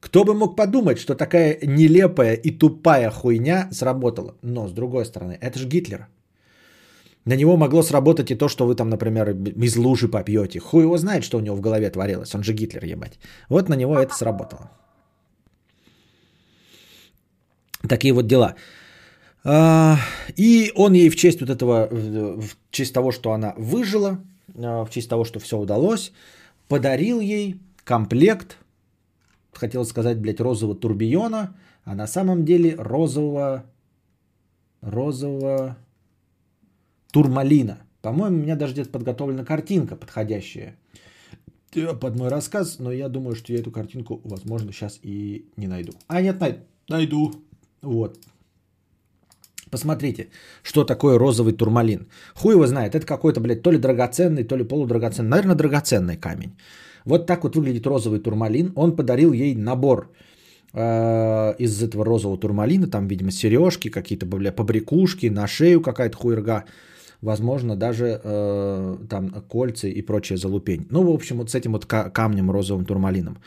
Кто 0.00 0.24
бы 0.24 0.34
мог 0.34 0.56
подумать, 0.56 0.98
что 0.98 1.14
такая 1.14 1.58
нелепая 1.62 2.34
и 2.34 2.58
тупая 2.58 3.10
хуйня 3.10 3.68
сработала. 3.72 4.36
Но, 4.42 4.68
с 4.68 4.72
другой 4.72 5.04
стороны, 5.04 5.38
это 5.40 5.58
же 5.58 5.66
Гитлер. 5.66 6.06
На 7.24 7.36
него 7.36 7.56
могло 7.56 7.82
сработать 7.82 8.30
и 8.30 8.34
то, 8.34 8.48
что 8.48 8.66
вы 8.66 8.74
там, 8.74 8.88
например, 8.88 9.30
из 9.30 9.76
лужи 9.76 10.08
попьете. 10.08 10.60
Хуй 10.60 10.82
его 10.82 10.96
знает, 10.96 11.24
что 11.24 11.38
у 11.38 11.40
него 11.40 11.56
в 11.56 11.60
голове 11.60 11.90
творилось. 11.90 12.34
Он 12.34 12.42
же 12.42 12.52
Гитлер, 12.52 12.84
ебать. 12.84 13.18
Вот 13.48 13.68
на 13.68 13.74
него 13.74 13.98
это 13.98 14.14
сработало. 14.14 14.70
Такие 17.88 18.12
вот 18.14 18.26
дела. 18.26 18.54
А, 19.44 19.98
и 20.36 20.72
он 20.74 20.94
ей 20.94 21.10
в 21.10 21.16
честь 21.16 21.40
вот 21.40 21.50
этого, 21.50 21.88
в 21.90 22.56
честь 22.70 22.94
того, 22.94 23.12
что 23.12 23.32
она 23.32 23.54
выжила, 23.56 24.18
а, 24.56 24.84
в 24.84 24.90
честь 24.90 25.08
того, 25.08 25.24
что 25.24 25.38
все 25.38 25.58
удалось, 25.58 26.12
подарил 26.68 27.20
ей 27.20 27.60
комплект 27.84 28.58
хотел 29.58 29.84
сказать, 29.84 30.18
блядь, 30.18 30.40
розового 30.40 30.76
турбиона, 30.76 31.54
а 31.84 31.94
на 31.94 32.06
самом 32.06 32.44
деле 32.44 32.74
розового, 32.76 33.64
розового 34.80 35.76
турмалина. 37.12 37.78
По-моему, 38.02 38.36
у 38.36 38.42
меня 38.42 38.56
даже 38.56 38.72
где-то 38.72 38.90
подготовлена 38.90 39.44
картинка 39.44 39.96
подходящая 39.96 40.76
под 42.00 42.16
мой 42.16 42.28
рассказ, 42.28 42.78
но 42.78 42.92
я 42.92 43.08
думаю, 43.08 43.34
что 43.34 43.52
я 43.52 43.58
эту 43.60 43.70
картинку, 43.70 44.20
возможно, 44.24 44.72
сейчас 44.72 45.00
и 45.02 45.44
не 45.56 45.66
найду. 45.66 45.92
А 46.06 46.22
нет, 46.22 46.40
най- 46.40 46.60
найду. 46.88 47.32
Вот. 47.82 48.18
Посмотрите, 49.70 50.28
что 50.62 50.84
такое 50.84 51.18
розовый 51.18 51.52
турмалин. 51.52 52.06
Хуй 52.34 52.54
его 52.54 52.66
знает, 52.66 52.94
это 52.94 53.06
какой-то, 53.06 53.40
блядь, 53.40 53.62
то 53.62 53.70
ли 53.70 53.78
драгоценный, 53.78 54.44
то 54.44 54.56
ли 54.56 54.64
полудрагоценный, 54.64 55.28
наверное, 55.30 55.56
драгоценный 55.56 56.16
камень. 56.16 56.56
Вот 57.04 57.26
так 57.26 57.44
вот 57.44 57.56
выглядит 57.56 57.86
розовый 57.86 58.20
турмалин. 58.20 58.72
Он 58.74 58.96
подарил 58.96 59.32
ей 59.32 59.54
набор 59.54 60.10
э, 60.72 61.54
из 61.58 61.82
этого 61.82 62.04
розового 62.04 62.38
турмалина. 62.38 62.86
Там, 62.86 63.08
видимо, 63.08 63.30
сережки, 63.30 63.90
какие-то 63.90 64.26
бля, 64.26 64.52
побрякушки, 64.52 65.26
на 65.26 65.46
шею 65.46 65.80
какая-то 65.80 66.16
хуерга. 66.16 66.64
Возможно, 67.20 67.76
даже 67.76 68.20
э, 68.22 68.96
там 69.08 69.30
кольца 69.48 69.88
и 69.88 70.02
прочая 70.02 70.38
залупень. 70.38 70.86
Ну, 70.90 71.02
в 71.02 71.10
общем, 71.10 71.38
вот 71.38 71.50
с 71.50 71.54
этим 71.54 71.72
вот 71.72 71.84
камнем 71.86 72.50
розовым 72.50 72.84
турмалином. 72.84 73.38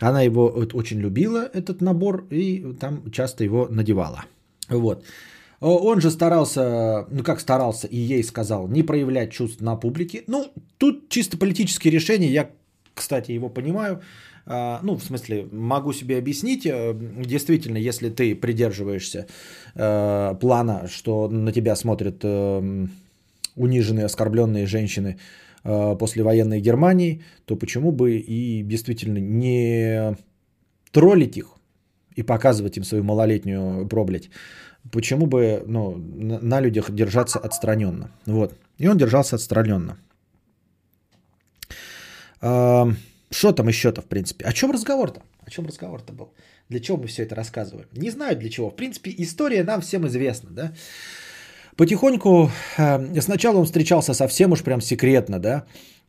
Она 0.00 0.22
его 0.22 0.48
вот, 0.48 0.74
очень 0.74 1.00
любила, 1.00 1.48
этот 1.52 1.80
набор, 1.80 2.26
и 2.30 2.74
там 2.80 3.10
часто 3.10 3.42
его 3.44 3.66
надевала. 3.68 4.24
Вот. 4.68 5.04
Он 5.60 6.00
же 6.00 6.12
старался, 6.12 7.06
ну 7.10 7.24
как 7.24 7.40
старался, 7.40 7.88
и 7.88 7.96
ей 7.96 8.22
сказал, 8.22 8.68
не 8.68 8.84
проявлять 8.84 9.32
чувств 9.32 9.60
на 9.60 9.74
публике. 9.74 10.22
Ну, 10.28 10.52
тут 10.78 11.08
чисто 11.08 11.36
политические 11.36 11.92
решения, 11.92 12.28
я 12.28 12.50
кстати, 12.98 13.32
его 13.32 13.48
понимаю. 13.48 14.00
А, 14.46 14.80
ну, 14.82 14.96
в 14.96 15.02
смысле, 15.02 15.46
могу 15.52 15.92
себе 15.92 16.18
объяснить. 16.18 16.66
Э, 16.66 16.94
действительно, 16.94 17.76
если 17.76 18.10
ты 18.10 18.34
придерживаешься 18.34 19.26
э, 19.74 20.34
плана, 20.40 20.88
что 20.88 21.28
на 21.28 21.52
тебя 21.52 21.76
смотрят 21.76 22.16
э, 22.22 22.86
униженные, 23.58 24.06
оскорбленные 24.06 24.66
женщины 24.66 25.18
после 25.98 26.22
военной 26.22 26.60
Германии, 26.60 27.22
то 27.44 27.56
почему 27.56 27.92
бы 27.92 28.16
и 28.16 28.62
действительно 28.62 29.18
не 29.18 30.16
троллить 30.92 31.36
их 31.36 31.56
и 32.16 32.22
показывать 32.22 32.76
им 32.76 32.84
свою 32.84 33.04
малолетнюю 33.04 33.86
проблять? 33.88 34.30
Почему 34.92 35.26
бы 35.26 35.62
ну, 35.66 35.96
на 35.96 36.60
людях 36.60 36.90
держаться 36.90 37.38
отстраненно? 37.38 38.10
Вот. 38.26 38.54
И 38.78 38.88
он 38.88 38.96
держался 38.96 39.36
отстраненно. 39.36 39.96
Что 42.40 43.52
там 43.52 43.68
еще-то, 43.68 44.00
в 44.00 44.06
принципе? 44.06 44.46
О 44.46 44.52
чем 44.52 44.70
разговор-то? 44.70 45.20
О 45.44 45.50
чем 45.50 45.66
разговор-то 45.66 46.12
был? 46.12 46.32
Для 46.68 46.80
чего 46.80 46.96
мы 46.96 47.06
все 47.06 47.24
это 47.24 47.34
рассказываем? 47.34 47.88
Не 47.92 48.10
знаю 48.10 48.36
для 48.36 48.48
чего. 48.48 48.70
В 48.70 48.76
принципе, 48.76 49.12
история 49.18 49.64
нам 49.64 49.80
всем 49.80 50.06
известна, 50.06 50.50
да? 50.50 50.72
Потихоньку, 51.78 52.50
э, 52.76 53.20
сначала 53.20 53.58
он 53.58 53.64
встречался 53.64 54.12
совсем 54.12 54.52
уж 54.52 54.62
прям 54.62 54.80
секретно, 54.80 55.38
да, 55.38 55.64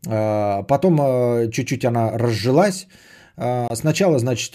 э, 0.07 0.63
потом 0.67 0.99
э, 0.99 1.51
чуть-чуть 1.51 1.85
она 1.85 2.17
разжилась. 2.17 2.87
Сначала, 3.73 4.19
значит, 4.19 4.53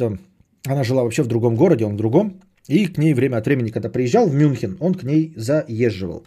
она 0.67 0.85
жила 0.85 1.03
вообще 1.03 1.23
в 1.23 1.27
другом 1.27 1.55
городе, 1.57 1.87
он 1.87 1.95
в 1.95 1.97
другом, 1.97 2.43
и 2.69 2.87
к 2.87 2.99
ней 2.99 3.15
время 3.15 3.39
от 3.39 3.47
времени, 3.47 3.71
когда 3.71 3.89
приезжал 3.89 4.27
в 4.29 4.35
Мюнхен, 4.35 4.77
он 4.79 4.95
к 4.95 5.05
ней 5.05 5.33
заезживал. 5.37 6.27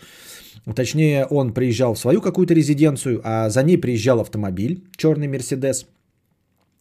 Точнее, 0.76 1.28
он 1.30 1.54
приезжал 1.54 1.94
в 1.94 2.00
свою 2.00 2.20
какую-то 2.20 2.56
резиденцию, 2.56 3.22
а 3.24 3.50
за 3.50 3.62
ней 3.64 3.78
приезжал 3.78 4.20
автомобиль, 4.20 4.82
черный 4.98 5.28
Мерседес, 5.28 5.86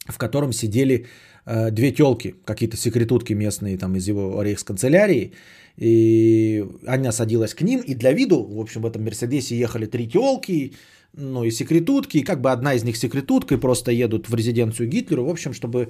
в 0.06 0.16
котором 0.16 0.52
сидели 0.52 1.06
две 1.46 1.92
телки, 1.92 2.34
какие-то 2.44 2.76
секретутки 2.76 3.32
местные 3.32 3.78
там 3.78 3.94
из 3.96 4.08
его 4.08 4.42
рейхсканцелярии. 4.42 5.32
И 5.76 6.64
Аня 6.86 7.12
садилась 7.12 7.54
к 7.54 7.62
ним, 7.62 7.80
и 7.80 7.94
для 7.94 8.12
виду, 8.12 8.42
в 8.42 8.60
общем, 8.60 8.82
в 8.82 8.86
этом 8.86 9.04
Мерседесе 9.04 9.56
ехали 9.56 9.86
три 9.86 10.08
телки, 10.08 10.72
ну 11.12 11.44
и 11.44 11.50
секретутки, 11.50 12.18
и 12.18 12.24
как 12.24 12.40
бы 12.40 12.50
одна 12.50 12.74
из 12.74 12.84
них 12.84 12.96
секретутка, 12.96 13.54
и 13.54 13.60
просто 13.60 13.92
едут 13.92 14.28
в 14.28 14.34
резиденцию 14.34 14.88
Гитлеру, 14.88 15.24
в 15.24 15.30
общем, 15.30 15.52
чтобы 15.52 15.88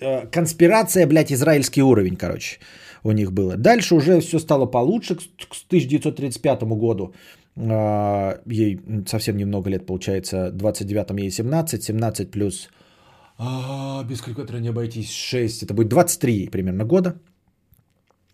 э, 0.00 0.26
конспирация, 0.26 1.06
блядь, 1.06 1.32
израильский 1.32 1.82
уровень, 1.82 2.16
короче 2.16 2.58
у 3.04 3.12
них 3.12 3.32
было. 3.32 3.56
Дальше 3.56 3.94
уже 3.94 4.20
все 4.20 4.38
стало 4.38 4.66
получше. 4.66 5.16
К 5.16 5.20
1935 5.68 6.62
году 6.62 7.14
э, 7.56 8.38
ей 8.46 8.80
совсем 9.06 9.36
немного 9.36 9.70
лет, 9.70 9.86
получается, 9.86 10.50
29 10.52 11.20
ей 11.20 11.30
17, 11.30 11.82
17 11.82 12.30
плюс, 12.30 12.68
а, 13.38 14.04
без 14.04 14.20
калькулятора 14.20 14.58
не 14.58 14.68
обойтись, 14.68 15.10
6, 15.10 15.62
это 15.62 15.74
будет 15.74 15.88
23 15.88 16.48
примерно 16.50 16.84
года. 16.84 17.14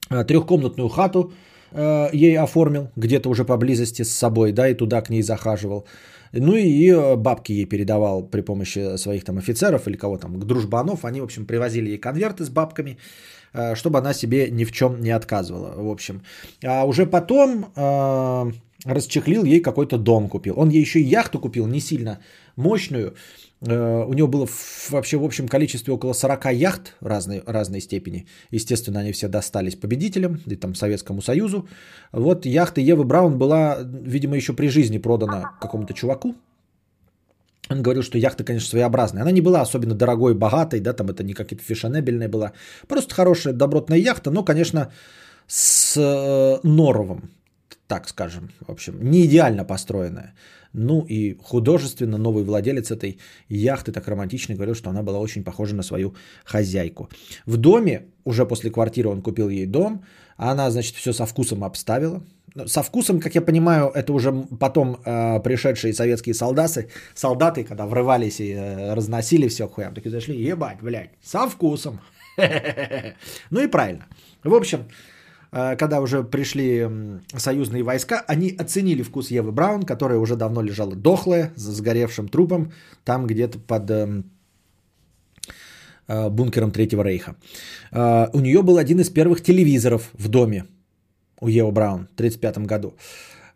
А, 0.08 0.24
трехкомнатную 0.24 0.88
хату 0.88 1.32
э, 1.72 2.08
ей 2.12 2.38
оформил, 2.38 2.90
где-то 2.96 3.28
уже 3.28 3.44
поблизости 3.44 4.02
с 4.02 4.12
собой, 4.12 4.52
да, 4.52 4.68
и 4.68 4.74
туда 4.74 5.02
к 5.02 5.10
ней 5.10 5.22
захаживал. 5.22 5.86
Ну 6.32 6.56
и 6.56 6.90
э, 6.90 7.16
бабки 7.16 7.52
ей 7.52 7.66
передавал 7.66 8.22
при 8.22 8.40
помощи 8.40 8.96
своих 8.96 9.24
там 9.24 9.38
офицеров 9.38 9.86
или 9.88 9.96
кого 9.96 10.18
там, 10.18 10.38
дружбанов. 10.38 11.04
Они, 11.04 11.20
в 11.20 11.24
общем, 11.24 11.46
привозили 11.46 11.90
ей 11.90 11.98
конверты 11.98 12.44
с 12.44 12.50
бабками. 12.50 12.96
Э, 13.54 13.76
чтобы 13.76 13.98
она 13.98 14.14
себе 14.14 14.50
ни 14.50 14.64
в 14.64 14.72
чем 14.72 15.00
не 15.00 15.10
отказывала, 15.10 15.74
в 15.76 15.88
общем. 15.88 16.22
А 16.64 16.84
уже 16.84 17.06
потом 17.06 17.66
э, 17.76 18.52
расчехлил 18.84 19.44
ей 19.44 19.60
какой-то 19.60 19.96
дом 19.96 20.28
купил. 20.28 20.58
Он 20.58 20.70
ей 20.70 20.80
еще 20.80 20.98
и 20.98 21.04
яхту 21.04 21.38
купил, 21.38 21.66
не 21.66 21.80
сильно 21.80 22.18
мощную. 22.56 23.14
Э, 23.60 24.04
у 24.04 24.12
него 24.12 24.28
было 24.28 24.48
вообще 24.90 25.16
в 25.16 25.24
общем 25.24 25.48
количестве 25.48 25.92
около 25.92 26.12
40 26.12 26.52
яхт 26.52 26.94
разной, 27.00 27.42
разной 27.46 27.80
степени. 27.80 28.26
Естественно, 28.50 29.00
они 29.00 29.12
все 29.12 29.28
достались 29.28 29.76
победителям, 29.76 30.40
и 30.46 30.56
там 30.56 30.74
Советскому 30.74 31.22
Союзу. 31.22 31.68
Вот 32.12 32.46
яхта 32.46 32.80
Евы 32.80 33.04
Браун 33.04 33.38
была, 33.38 33.78
видимо, 33.82 34.36
еще 34.36 34.52
при 34.52 34.68
жизни 34.68 34.98
продана 34.98 35.52
какому-то 35.60 35.94
чуваку, 35.94 36.34
он 37.70 37.82
говорил, 37.82 38.02
что 38.02 38.18
яхта, 38.18 38.44
конечно, 38.44 38.68
своеобразная. 38.68 39.22
Она 39.22 39.32
не 39.32 39.40
была 39.40 39.62
особенно 39.62 39.94
дорогой, 39.94 40.34
богатой, 40.34 40.80
да, 40.80 40.92
там 40.92 41.08
это 41.08 41.22
не 41.22 41.32
какая-то 41.32 41.64
фешенебельная 41.64 42.28
была. 42.28 42.52
Просто 42.88 43.14
хорошая, 43.14 43.54
добротная 43.54 43.98
яхта, 43.98 44.30
но, 44.30 44.44
конечно, 44.44 44.92
с 45.46 45.96
э, 45.96 46.60
норовом, 46.62 47.30
так 47.86 48.08
скажем, 48.08 48.50
в 48.60 48.70
общем, 48.70 48.98
не 49.02 49.24
идеально 49.24 49.64
построенная. 49.64 50.34
Ну 50.74 51.06
и 51.08 51.38
художественно 51.42 52.18
новый 52.18 52.44
владелец 52.44 52.90
этой 52.90 53.18
яхты 53.48 53.92
так 53.92 54.08
романтично 54.08 54.54
говорил, 54.54 54.74
что 54.74 54.90
она 54.90 55.02
была 55.02 55.20
очень 55.20 55.44
похожа 55.44 55.74
на 55.74 55.82
свою 55.82 56.14
хозяйку. 56.44 57.08
В 57.46 57.56
доме, 57.56 58.06
уже 58.24 58.44
после 58.44 58.70
квартиры 58.70 59.08
он 59.08 59.22
купил 59.22 59.48
ей 59.48 59.66
дом, 59.66 60.04
она, 60.36 60.70
значит, 60.70 60.96
все 60.96 61.12
со 61.12 61.26
вкусом 61.26 61.62
обставила. 61.62 62.22
Ну, 62.56 62.66
со 62.66 62.82
вкусом, 62.82 63.20
как 63.20 63.34
я 63.34 63.40
понимаю, 63.40 63.90
это 63.94 64.12
уже 64.12 64.32
потом 64.32 64.98
э, 65.04 65.40
пришедшие 65.40 65.94
советские 65.94 66.34
солдаты, 66.34 66.88
солдаты, 67.14 67.64
когда 67.64 67.86
врывались 67.86 68.40
и 68.40 68.52
э, 68.52 68.94
разносили 68.94 69.48
все 69.48 69.68
хуям, 69.68 69.94
такие 69.94 70.10
зашли, 70.10 70.36
ебать, 70.36 70.78
блядь, 70.82 71.10
со 71.22 71.48
вкусом. 71.48 72.00
Ну 73.50 73.60
и 73.60 73.68
правильно. 73.68 74.06
В 74.42 74.54
общем, 74.54 74.86
когда 75.54 76.00
уже 76.00 76.24
пришли 76.24 76.88
союзные 77.36 77.84
войска, 77.84 78.24
они 78.26 78.50
оценили 78.58 79.02
вкус 79.02 79.30
Евы 79.30 79.52
Браун, 79.52 79.82
которая 79.82 80.18
уже 80.18 80.36
давно 80.36 80.62
лежала 80.62 80.96
дохлая, 80.96 81.52
с 81.54 81.62
сгоревшим 81.62 82.28
трупом, 82.28 82.72
там 83.04 83.26
где-то 83.26 83.58
под 83.58 83.90
эм, 83.90 84.24
э, 86.08 86.28
бункером 86.30 86.70
Третьего 86.70 87.02
Рейха. 87.02 87.36
Э, 87.92 88.28
у 88.32 88.40
нее 88.40 88.62
был 88.62 88.78
один 88.78 89.00
из 89.00 89.10
первых 89.10 89.42
телевизоров 89.42 90.10
в 90.14 90.28
доме 90.28 90.64
у 91.40 91.48
Евы 91.48 91.70
Браун 91.72 92.08
в 92.08 92.14
1935 92.14 92.66
году. 92.66 92.94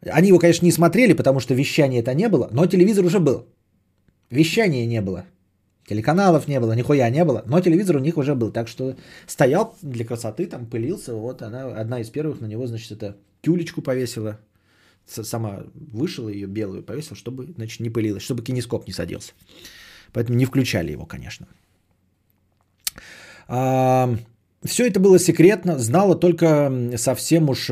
Они 0.02 0.28
его, 0.28 0.38
конечно, 0.38 0.66
не 0.66 0.72
смотрели, 0.72 1.14
потому 1.14 1.40
что 1.40 1.54
вещания 1.54 2.00
это 2.00 2.14
не 2.14 2.28
было, 2.28 2.48
но 2.52 2.66
телевизор 2.66 3.04
уже 3.04 3.18
был. 3.18 3.46
Вещания 4.30 4.86
не 4.86 5.00
было. 5.00 5.24
Телеканалов 5.88 6.48
не 6.48 6.60
было, 6.60 6.74
нихуя 6.74 7.08
не 7.08 7.24
было, 7.24 7.42
но 7.46 7.60
телевизор 7.60 7.96
у 7.96 8.00
них 8.00 8.18
уже 8.18 8.34
был. 8.34 8.52
Так 8.52 8.68
что 8.68 8.94
стоял 9.26 9.74
для 9.80 10.04
красоты, 10.04 10.44
там 10.46 10.66
пылился. 10.66 11.14
Вот 11.14 11.40
она, 11.40 11.74
одна 11.74 12.00
из 12.00 12.10
первых 12.10 12.40
на 12.40 12.46
него, 12.46 12.66
значит, 12.66 12.92
это 12.92 13.16
тюлечку 13.40 13.80
повесила. 13.80 14.38
Сама 15.06 15.64
вышила 15.74 16.28
ее 16.28 16.46
белую, 16.46 16.82
повесила, 16.82 17.16
чтобы, 17.16 17.46
значит, 17.56 17.80
не 17.80 17.88
пылилась, 17.88 18.22
чтобы 18.22 18.42
кинескоп 18.42 18.86
не 18.86 18.92
садился. 18.92 19.32
Поэтому 20.12 20.36
не 20.36 20.44
включали 20.44 20.92
его, 20.92 21.06
конечно. 21.06 21.48
А, 23.46 24.14
все 24.62 24.86
это 24.86 25.00
было 25.00 25.18
секретно, 25.18 25.78
знала 25.78 26.14
только 26.16 26.92
совсем 26.96 27.48
уж 27.48 27.70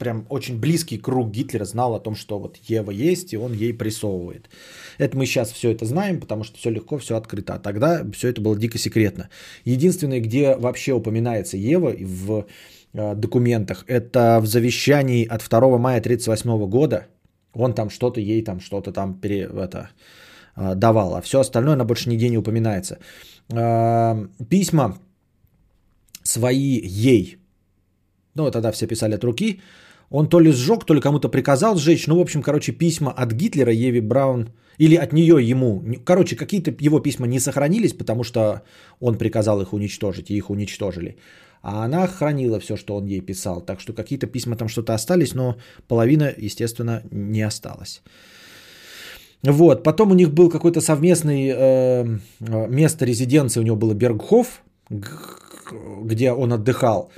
прям 0.00 0.26
очень 0.30 0.58
близкий 0.58 0.98
круг 0.98 1.30
Гитлера 1.30 1.64
знал 1.64 1.94
о 1.94 2.00
том, 2.00 2.16
что 2.16 2.38
вот 2.38 2.56
Ева 2.56 2.90
есть, 2.90 3.32
и 3.32 3.36
он 3.36 3.52
ей 3.52 3.74
прессовывает. 3.74 4.50
Это 4.98 5.16
мы 5.16 5.26
сейчас 5.26 5.52
все 5.52 5.70
это 5.70 5.84
знаем, 5.84 6.20
потому 6.20 6.44
что 6.44 6.58
все 6.58 6.70
легко, 6.70 6.98
все 6.98 7.16
открыто. 7.16 7.54
А 7.54 7.58
тогда 7.58 8.04
все 8.12 8.28
это 8.28 8.40
было 8.40 8.56
дико 8.56 8.78
секретно. 8.78 9.28
Единственное, 9.64 10.20
где 10.20 10.56
вообще 10.56 10.92
упоминается 10.92 11.56
Ева 11.56 11.94
в 12.00 12.46
э, 12.94 13.14
документах, 13.14 13.84
это 13.86 14.40
в 14.40 14.46
завещании 14.46 15.26
от 15.26 15.48
2 15.48 15.60
мая 15.78 16.00
1938 16.00 16.70
года. 16.70 17.06
Он 17.52 17.74
там 17.74 17.90
что-то 17.90 18.20
ей 18.20 18.42
там 18.42 18.60
что-то 18.60 18.92
там 18.92 19.20
пере, 19.20 19.50
это, 19.54 19.90
э, 20.56 20.74
давал, 20.74 21.14
а 21.14 21.20
все 21.20 21.40
остальное 21.40 21.74
она 21.74 21.84
больше 21.84 22.08
нигде 22.08 22.30
не 22.30 22.38
упоминается. 22.38 22.98
Э, 23.52 24.26
письма 24.48 24.98
свои 26.22 26.80
ей. 26.86 27.36
Ну, 28.34 28.50
тогда 28.50 28.72
все 28.72 28.86
писали 28.86 29.14
от 29.14 29.24
руки. 29.24 29.60
Он 30.10 30.28
то 30.28 30.40
ли 30.40 30.52
сжег, 30.52 30.84
то 30.84 30.94
ли 30.94 31.00
кому-то 31.00 31.28
приказал 31.28 31.76
сжечь. 31.76 32.06
Ну, 32.06 32.18
в 32.18 32.20
общем, 32.20 32.42
короче, 32.42 32.72
письма 32.72 33.12
от 33.12 33.32
Гитлера 33.32 33.72
Еве 33.72 34.00
Браун 34.00 34.48
или 34.76 34.96
от 34.96 35.12
нее 35.12 35.38
ему. 35.50 35.82
Короче, 36.04 36.36
какие-то 36.36 36.74
его 36.80 37.00
письма 37.00 37.26
не 37.26 37.40
сохранились, 37.40 37.92
потому 37.92 38.24
что 38.24 38.62
он 39.00 39.18
приказал 39.18 39.60
их 39.62 39.72
уничтожить, 39.72 40.30
и 40.30 40.36
их 40.36 40.50
уничтожили. 40.50 41.16
А 41.62 41.84
она 41.84 42.06
хранила 42.06 42.58
все, 42.58 42.76
что 42.76 42.96
он 42.96 43.06
ей 43.06 43.20
писал. 43.20 43.60
Так 43.60 43.80
что 43.80 43.92
какие-то 43.92 44.26
письма 44.26 44.56
там 44.56 44.68
что-то 44.68 44.94
остались, 44.94 45.34
но 45.34 45.56
половина, 45.86 46.32
естественно, 46.38 47.02
не 47.10 47.42
осталась. 47.42 48.02
Вот, 49.42 49.82
потом 49.82 50.10
у 50.10 50.14
них 50.14 50.32
был 50.32 50.50
какой-то 50.50 50.80
совместный 50.80 51.48
э, 51.48 52.18
э 52.40 52.68
место 52.68 53.06
резиденции, 53.06 53.60
у 53.60 53.64
него 53.64 53.76
было 53.76 53.94
Бергхоф, 53.94 54.62
где 56.02 56.32
он 56.32 56.52
отдыхал, 56.52 57.10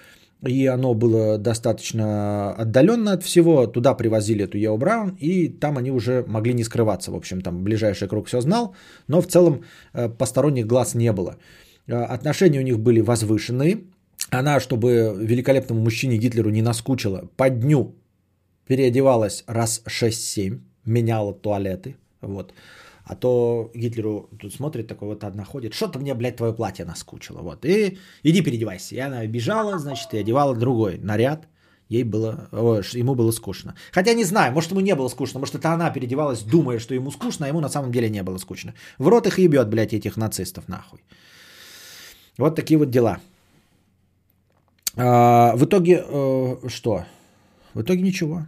и 0.47 0.67
оно 0.67 0.95
было 0.95 1.39
достаточно 1.39 2.53
отдаленно 2.53 3.13
от 3.13 3.23
всего, 3.23 3.67
туда 3.67 3.95
привозили 3.95 4.45
эту 4.45 4.59
Ео 4.59 4.77
Браун, 4.77 5.17
и 5.21 5.49
там 5.49 5.79
они 5.79 5.91
уже 5.91 6.25
могли 6.27 6.55
не 6.55 6.65
скрываться. 6.65 7.13
В 7.13 7.15
общем, 7.15 7.41
там 7.41 7.63
ближайший 7.63 8.09
круг 8.09 8.27
все 8.27 8.41
знал, 8.41 8.75
но 9.09 9.21
в 9.21 9.27
целом 9.27 9.65
э, 9.95 10.09
посторонних 10.09 10.67
глаз 10.67 10.95
не 10.95 11.13
было. 11.13 11.37
Э, 11.87 12.15
отношения 12.15 12.61
у 12.61 12.65
них 12.65 12.79
были 12.79 13.01
возвышенные. 13.01 13.85
Она, 14.31 14.61
чтобы 14.61 15.15
великолепному 15.21 15.81
мужчине 15.81 16.17
Гитлеру 16.17 16.51
не 16.51 16.63
наскучила, 16.63 17.29
по 17.37 17.49
дню 17.51 17.95
переодевалась 18.67 19.45
раз 19.47 19.83
6-7, 19.87 20.61
меняла 20.85 21.35
туалеты. 21.35 21.97
Вот. 22.21 22.53
А 23.13 23.15
то 23.15 23.71
Гитлеру 23.75 24.31
тут 24.41 24.55
смотрит, 24.55 24.89
такой 24.89 25.09
вот 25.09 25.25
одна 25.25 25.45
ходит, 25.45 25.75
что-то 25.75 25.99
мне, 25.99 26.15
блядь, 26.15 26.37
твое 26.37 26.55
платье 26.55 26.87
наскучило. 26.87 27.43
Вот, 27.43 27.67
и 27.67 27.99
иди 28.23 28.43
переодевайся. 28.43 28.95
И 28.95 28.99
она 29.01 29.27
бежала, 29.27 29.79
значит, 29.79 30.15
и 30.15 30.19
одевала 30.19 30.57
другой 30.57 30.99
наряд. 30.99 31.47
Ей 31.91 32.05
было, 32.05 32.49
о, 32.53 32.81
ему 32.95 33.15
было 33.15 33.31
скучно. 33.33 33.75
Хотя 33.93 34.15
не 34.15 34.25
знаю, 34.25 34.55
может 34.55 34.71
ему 34.71 34.81
не 34.81 34.95
было 34.95 35.09
скучно, 35.09 35.41
может 35.41 35.55
это 35.55 35.75
она 35.75 35.91
переодевалась, 35.91 36.41
думая, 36.43 36.79
что 36.79 36.95
ему 36.95 37.11
скучно, 37.11 37.45
а 37.45 37.49
ему 37.49 37.61
на 37.61 37.69
самом 37.69 37.93
деле 37.93 38.09
не 38.09 38.23
было 38.23 38.39
скучно. 38.39 38.73
В 38.99 39.09
рот 39.09 39.27
их 39.27 39.39
ебет, 39.39 39.69
блядь, 39.69 39.93
этих 39.93 40.17
нацистов 40.17 40.69
нахуй. 40.69 41.01
Вот 42.39 42.57
такие 42.57 42.79
вот 42.79 42.89
дела. 42.89 43.19
А, 44.97 45.55
в 45.55 45.65
итоге 45.65 46.03
э, 46.09 46.69
что? 46.69 47.05
В 47.75 47.83
итоге 47.83 48.01
ничего. 48.01 48.47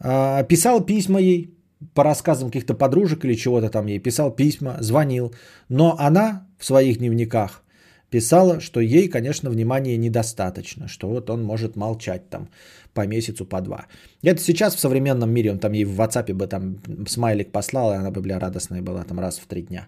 А, 0.00 0.42
писал 0.42 0.84
письма 0.84 1.18
ей, 1.18 1.55
по 1.94 2.04
рассказам 2.04 2.48
каких-то 2.48 2.74
подружек 2.74 3.24
или 3.24 3.34
чего-то 3.34 3.68
там 3.68 3.86
ей 3.86 3.98
писал 3.98 4.30
письма, 4.30 4.76
звонил. 4.80 5.34
Но 5.68 5.96
она 5.98 6.46
в 6.58 6.64
своих 6.64 6.98
дневниках 6.98 7.62
писала, 8.10 8.60
что 8.60 8.80
ей, 8.80 9.08
конечно, 9.08 9.50
внимания 9.50 9.96
недостаточно, 9.98 10.88
что 10.88 11.08
вот 11.08 11.30
он 11.30 11.42
может 11.42 11.76
молчать 11.76 12.30
там 12.30 12.48
по 12.94 13.06
месяцу, 13.06 13.44
по 13.44 13.60
два. 13.60 13.86
Это 14.22 14.40
сейчас 14.40 14.74
в 14.74 14.80
современном 14.80 15.30
мире, 15.30 15.52
он 15.52 15.58
там 15.58 15.72
ей 15.72 15.84
в 15.84 16.00
WhatsApp 16.00 16.32
бы 16.32 16.46
там 16.46 16.76
смайлик 17.08 17.52
послал, 17.52 17.92
и 17.92 17.96
она 17.96 18.10
бы, 18.10 18.20
бля, 18.20 18.38
радостная 18.38 18.82
была 18.82 19.04
там 19.04 19.20
раз 19.20 19.38
в 19.38 19.46
три 19.46 19.62
дня. 19.62 19.86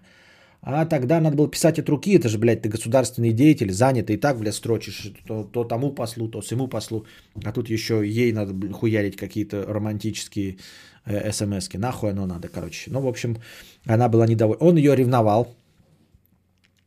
А 0.61 0.85
тогда 0.85 1.21
надо 1.21 1.37
было 1.37 1.49
писать 1.49 1.79
от 1.79 1.89
руки, 1.89 2.17
это 2.17 2.27
же, 2.27 2.37
блядь, 2.37 2.61
ты 2.61 2.69
государственный 2.69 3.31
деятель, 3.31 3.71
занятый, 3.71 4.15
и 4.15 4.19
так, 4.19 4.37
блядь, 4.37 4.55
строчишь, 4.55 5.13
то, 5.25 5.43
то 5.43 5.63
тому 5.63 5.95
послу, 5.95 6.27
то 6.27 6.41
сему 6.41 6.67
послу, 6.67 7.05
а 7.45 7.51
тут 7.53 7.69
еще 7.69 8.03
ей 8.05 8.33
надо 8.33 8.53
блин, 8.53 8.73
хуярить 8.73 9.15
какие-то 9.15 9.63
романтические 9.65 10.57
смс-ки, 11.05 11.77
нахуй 11.77 12.11
оно 12.11 12.25
надо, 12.25 12.47
короче. 12.47 12.91
Ну, 12.91 13.01
в 13.01 13.07
общем, 13.07 13.37
она 13.85 14.09
была 14.09 14.27
недовольна. 14.27 14.63
Он 14.63 14.77
ее 14.77 14.95
ревновал, 14.95 15.55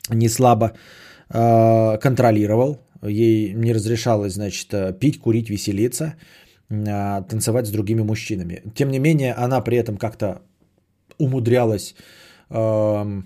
не 0.08 0.28
слабо 0.28 0.72
э, 1.30 1.98
контролировал, 1.98 2.78
ей 3.02 3.54
не 3.54 3.72
разрешалось, 3.72 4.34
значит, 4.34 4.72
э, 4.74 4.92
пить, 4.92 5.18
курить, 5.18 5.50
веселиться, 5.50 6.14
э, 6.70 7.22
танцевать 7.28 7.66
с 7.66 7.70
другими 7.70 8.02
мужчинами. 8.02 8.62
Тем 8.74 8.90
не 8.90 8.98
менее, 8.98 9.34
она 9.34 9.60
при 9.60 9.76
этом 9.76 9.96
как-то 9.96 10.42
умудрялась... 11.18 11.94
Э, 12.50 13.22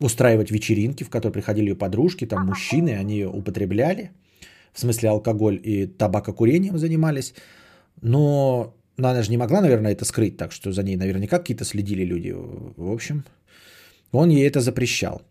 устраивать 0.00 0.50
вечеринки, 0.50 1.04
в 1.04 1.10
которые 1.10 1.32
приходили 1.32 1.68
ее 1.68 1.76
подружки, 1.76 2.26
там 2.26 2.46
мужчины, 2.46 2.96
они 3.00 3.14
ее 3.14 3.28
употребляли, 3.28 4.10
в 4.72 4.80
смысле 4.80 5.10
алкоголь 5.10 5.60
и 5.62 5.86
табакокурением 5.86 6.78
занимались, 6.78 7.34
но 8.00 8.74
ну, 9.00 9.08
она 9.08 9.22
же 9.22 9.30
не 9.30 9.36
могла, 9.36 9.60
наверное, 9.60 9.92
это 9.92 10.04
скрыть, 10.04 10.36
так 10.36 10.52
что 10.52 10.72
за 10.72 10.82
ней 10.82 10.96
наверняка 10.96 11.38
какие-то 11.38 11.64
следили 11.64 12.04
люди. 12.04 12.34
В 12.34 12.92
общем, 12.92 13.24
он 14.12 14.30
ей 14.30 14.46
это 14.46 14.60
запрещал. 14.60 15.22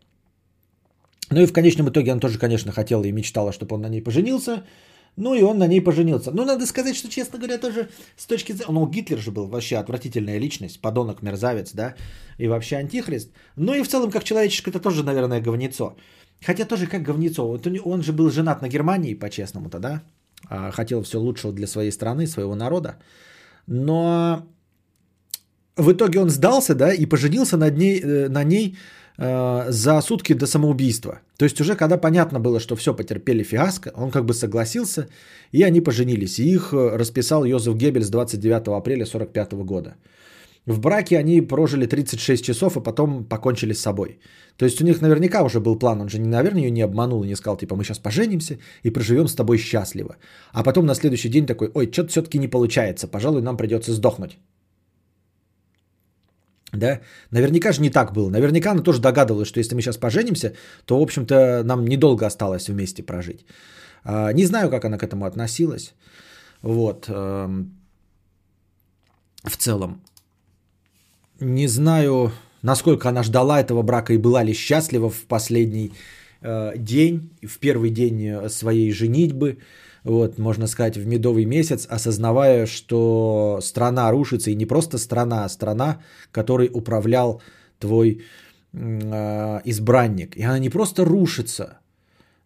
Ну 1.31 1.41
и 1.41 1.45
в 1.45 1.53
конечном 1.53 1.89
итоге 1.89 2.11
она 2.11 2.19
тоже, 2.19 2.39
конечно, 2.39 2.71
хотела 2.71 3.03
и 3.03 3.11
мечтала, 3.11 3.51
чтобы 3.51 3.75
он 3.75 3.81
на 3.81 3.89
ней 3.89 4.01
поженился, 4.01 4.63
ну 5.15 5.35
и 5.35 5.41
он 5.43 5.57
на 5.57 5.67
ней 5.67 5.81
поженился. 5.81 6.31
Ну, 6.31 6.45
надо 6.45 6.65
сказать, 6.65 6.95
что, 6.95 7.09
честно 7.09 7.37
говоря, 7.37 7.57
тоже 7.57 7.89
с 8.17 8.25
точки 8.25 8.53
зрения... 8.53 8.71
Ну, 8.71 8.87
Гитлер 8.87 9.19
же 9.19 9.31
был 9.31 9.47
вообще 9.47 9.77
отвратительная 9.77 10.39
личность, 10.39 10.81
подонок, 10.81 11.21
мерзавец, 11.21 11.73
да, 11.73 11.95
и 12.37 12.47
вообще 12.47 12.77
антихрист. 12.77 13.29
Ну 13.55 13.73
и 13.73 13.83
в 13.83 13.87
целом, 13.87 14.11
как 14.11 14.23
человеческое, 14.23 14.71
это 14.71 14.79
тоже, 14.79 15.03
наверное, 15.03 15.41
говнецо. 15.41 15.95
Хотя 16.41 16.65
тоже 16.65 16.87
как 16.87 17.03
говнецо. 17.03 17.47
Вот 17.47 17.67
он 17.67 18.01
же 18.01 18.13
был 18.13 18.31
женат 18.31 18.61
на 18.61 18.69
Германии, 18.69 19.13
по-честному-то, 19.13 19.79
да. 19.79 20.01
А, 20.47 20.71
хотел 20.71 21.03
все 21.03 21.19
лучшего 21.19 21.53
для 21.53 21.67
своей 21.67 21.91
страны, 21.91 22.25
своего 22.25 22.55
народа. 22.55 22.95
Но 23.69 24.47
в 25.77 25.91
итоге 25.91 26.19
он 26.19 26.29
сдался, 26.29 26.75
да, 26.75 26.93
и 26.93 27.05
поженился 27.05 27.57
над 27.57 27.77
ней, 27.77 28.01
э, 28.01 28.29
на 28.29 28.43
ней 28.43 28.75
Э, 29.21 29.65
за 29.69 30.01
сутки 30.01 30.33
до 30.33 30.47
самоубийства. 30.47 31.19
То 31.37 31.45
есть 31.45 31.59
уже 31.59 31.75
когда 31.75 31.97
понятно 31.97 32.39
было, 32.39 32.59
что 32.59 32.75
все 32.75 32.93
потерпели 32.93 33.43
фиаско, 33.43 33.91
он 33.95 34.11
как 34.11 34.25
бы 34.25 34.33
согласился, 34.33 35.07
и 35.51 35.61
они 35.63 35.81
поженились. 35.81 36.39
И 36.39 36.53
их 36.53 36.73
э, 36.73 36.97
расписал 36.97 37.43
Йозеф 37.43 37.75
Геббельс 37.75 38.09
29 38.09 38.67
апреля 38.67 39.03
1945 39.03 39.53
года. 39.65 39.95
В 40.65 40.79
браке 40.79 41.17
они 41.17 41.41
прожили 41.41 41.85
36 41.85 42.45
часов, 42.45 42.77
а 42.77 42.81
потом 42.81 43.25
покончили 43.25 43.73
с 43.73 43.81
собой. 43.81 44.19
То 44.59 44.65
есть 44.65 44.81
у 44.81 44.85
них 44.85 45.01
наверняка 45.01 45.43
уже 45.43 45.59
был 45.59 45.79
план, 45.79 46.01
он 46.01 46.09
же, 46.09 46.19
наверное, 46.19 46.63
ее 46.63 46.71
не 46.71 46.81
обманул 46.81 47.23
и 47.23 47.27
не 47.27 47.35
сказал, 47.35 47.57
типа, 47.57 47.75
мы 47.75 47.83
сейчас 47.83 47.99
поженимся 47.99 48.57
и 48.83 48.91
проживем 48.91 49.27
с 49.27 49.35
тобой 49.35 49.57
счастливо. 49.57 50.17
А 50.51 50.63
потом 50.63 50.85
на 50.85 50.95
следующий 50.95 51.29
день 51.29 51.45
такой, 51.45 51.71
ой, 51.73 51.89
что-то 51.91 52.09
все-таки 52.09 52.39
не 52.39 52.49
получается, 52.49 53.07
пожалуй, 53.07 53.41
нам 53.41 53.57
придется 53.57 53.93
сдохнуть. 53.93 54.37
Да? 56.73 56.99
Наверняка 57.31 57.71
же 57.71 57.81
не 57.81 57.89
так 57.89 58.11
было. 58.11 58.29
Наверняка 58.29 58.71
она 58.71 58.81
тоже 58.81 58.99
догадывалась, 58.99 59.47
что 59.47 59.59
если 59.59 59.75
мы 59.75 59.81
сейчас 59.81 59.97
поженимся, 59.97 60.53
то, 60.85 60.99
в 60.99 61.01
общем-то, 61.01 61.63
нам 61.63 61.85
недолго 61.85 62.25
осталось 62.25 62.67
вместе 62.67 63.01
прожить. 63.01 63.45
А, 64.03 64.33
не 64.33 64.45
знаю, 64.45 64.69
как 64.69 64.83
она 64.83 64.97
к 64.97 65.03
этому 65.03 65.25
относилась. 65.25 65.93
Вот. 66.61 67.05
Эм, 67.07 67.79
в 69.43 69.55
целом. 69.55 70.01
Не 71.39 71.67
знаю, 71.67 72.31
насколько 72.61 73.09
она 73.09 73.23
ждала 73.23 73.59
этого 73.59 73.81
брака 73.81 74.13
и 74.13 74.17
была 74.17 74.43
ли 74.43 74.53
счастлива 74.53 75.09
в 75.09 75.25
последний 75.25 75.93
э, 76.41 76.73
день, 76.77 77.29
в 77.41 77.59
первый 77.59 77.89
день 77.89 78.25
э, 78.25 78.49
своей 78.49 78.91
женитьбы 78.91 79.57
вот, 80.03 80.39
можно 80.39 80.67
сказать, 80.67 80.97
в 80.97 81.05
медовый 81.05 81.45
месяц, 81.45 81.85
осознавая, 81.89 82.65
что 82.65 83.59
страна 83.61 84.11
рушится, 84.11 84.51
и 84.51 84.55
не 84.55 84.65
просто 84.65 84.97
страна, 84.97 85.45
а 85.45 85.49
страна, 85.49 86.01
которой 86.31 86.69
управлял 86.73 87.41
твой 87.79 88.21
э, 88.73 89.61
избранник. 89.65 90.37
И 90.37 90.43
она 90.43 90.59
не 90.59 90.69
просто 90.69 91.05
рушится, 91.05 91.79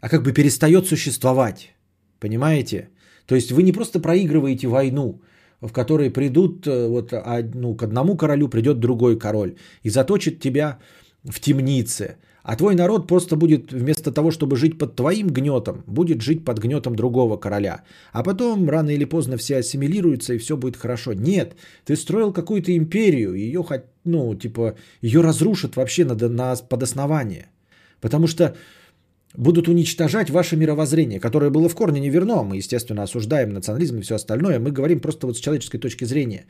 а 0.01 0.09
как 0.09 0.23
бы 0.23 0.33
перестает 0.33 0.87
существовать. 0.87 1.73
Понимаете? 2.19 2.89
То 3.25 3.35
есть 3.35 3.51
вы 3.51 3.63
не 3.63 3.71
просто 3.71 3.99
проигрываете 3.99 4.67
войну, 4.67 5.21
в 5.67 5.71
которой 5.71 6.11
придут, 6.11 6.67
э, 6.67 6.87
вот, 6.87 7.13
ну, 7.53 7.75
к 7.75 7.83
одному 7.83 8.17
королю 8.17 8.49
придет 8.49 8.79
другой 8.79 9.17
король 9.17 9.55
и 9.83 9.89
заточит 9.89 10.39
тебя 10.39 10.79
в 11.23 11.39
темнице– 11.39 12.17
а 12.43 12.57
твой 12.57 12.75
народ 12.75 13.07
просто 13.07 13.35
будет 13.37 13.71
вместо 13.71 14.11
того, 14.11 14.29
чтобы 14.31 14.57
жить 14.57 14.77
под 14.77 14.95
твоим 14.95 15.27
гнетом, 15.27 15.83
будет 15.87 16.21
жить 16.21 16.43
под 16.43 16.59
гнетом 16.59 16.95
другого 16.95 17.37
короля. 17.37 17.83
А 18.11 18.21
потом 18.21 18.69
рано 18.69 18.89
или 18.89 19.05
поздно 19.05 19.37
все 19.37 19.57
ассимилируются 19.57 20.33
и 20.33 20.37
все 20.37 20.57
будет 20.57 20.75
хорошо. 20.75 21.13
Нет, 21.13 21.55
ты 21.85 21.95
строил 21.95 22.33
какую-то 22.33 22.75
империю, 22.75 23.33
ее, 23.33 23.65
ну, 24.03 24.35
типа, 24.35 24.75
ее 25.01 25.21
разрушат 25.21 25.77
вообще 25.77 26.03
на, 26.03 26.15
на, 26.15 26.55
под 26.55 26.83
основание. 26.83 27.47
Потому 28.01 28.27
что 28.27 28.55
будут 29.35 29.67
уничтожать 29.67 30.29
ваше 30.29 30.55
мировоззрение, 30.55 31.19
которое 31.19 31.49
было 31.49 31.69
в 31.69 31.75
корне 31.75 31.99
неверно. 31.99 32.43
Мы, 32.43 32.57
естественно, 32.57 33.03
осуждаем 33.03 33.53
национализм 33.53 33.97
и 33.97 34.01
все 34.01 34.15
остальное. 34.15 34.59
Мы 34.59 34.71
говорим 34.71 34.99
просто 34.99 35.27
вот 35.27 35.37
с 35.37 35.39
человеческой 35.39 35.79
точки 35.79 36.05
зрения. 36.05 36.45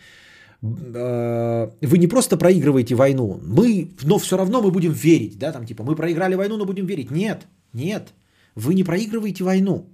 Э, 0.64 1.70
вы 1.82 1.98
не 1.98 2.08
просто 2.08 2.38
проигрываете 2.38 2.96
войну, 2.96 3.40
мы, 3.44 3.90
но 4.04 4.18
все 4.18 4.38
равно 4.38 4.62
мы 4.62 4.72
будем 4.72 4.94
верить, 4.94 5.38
да, 5.38 5.52
там 5.52 5.66
типа 5.66 5.84
мы 5.84 5.96
проиграли 5.96 6.36
войну, 6.36 6.58
но 6.58 6.66
будем 6.66 6.86
верить. 6.86 7.12
Нет, 7.12 7.48
нет, 7.74 8.14
вы 8.56 8.74
не 8.74 8.84
проигрываете 8.84 9.44
войну. 9.44 9.86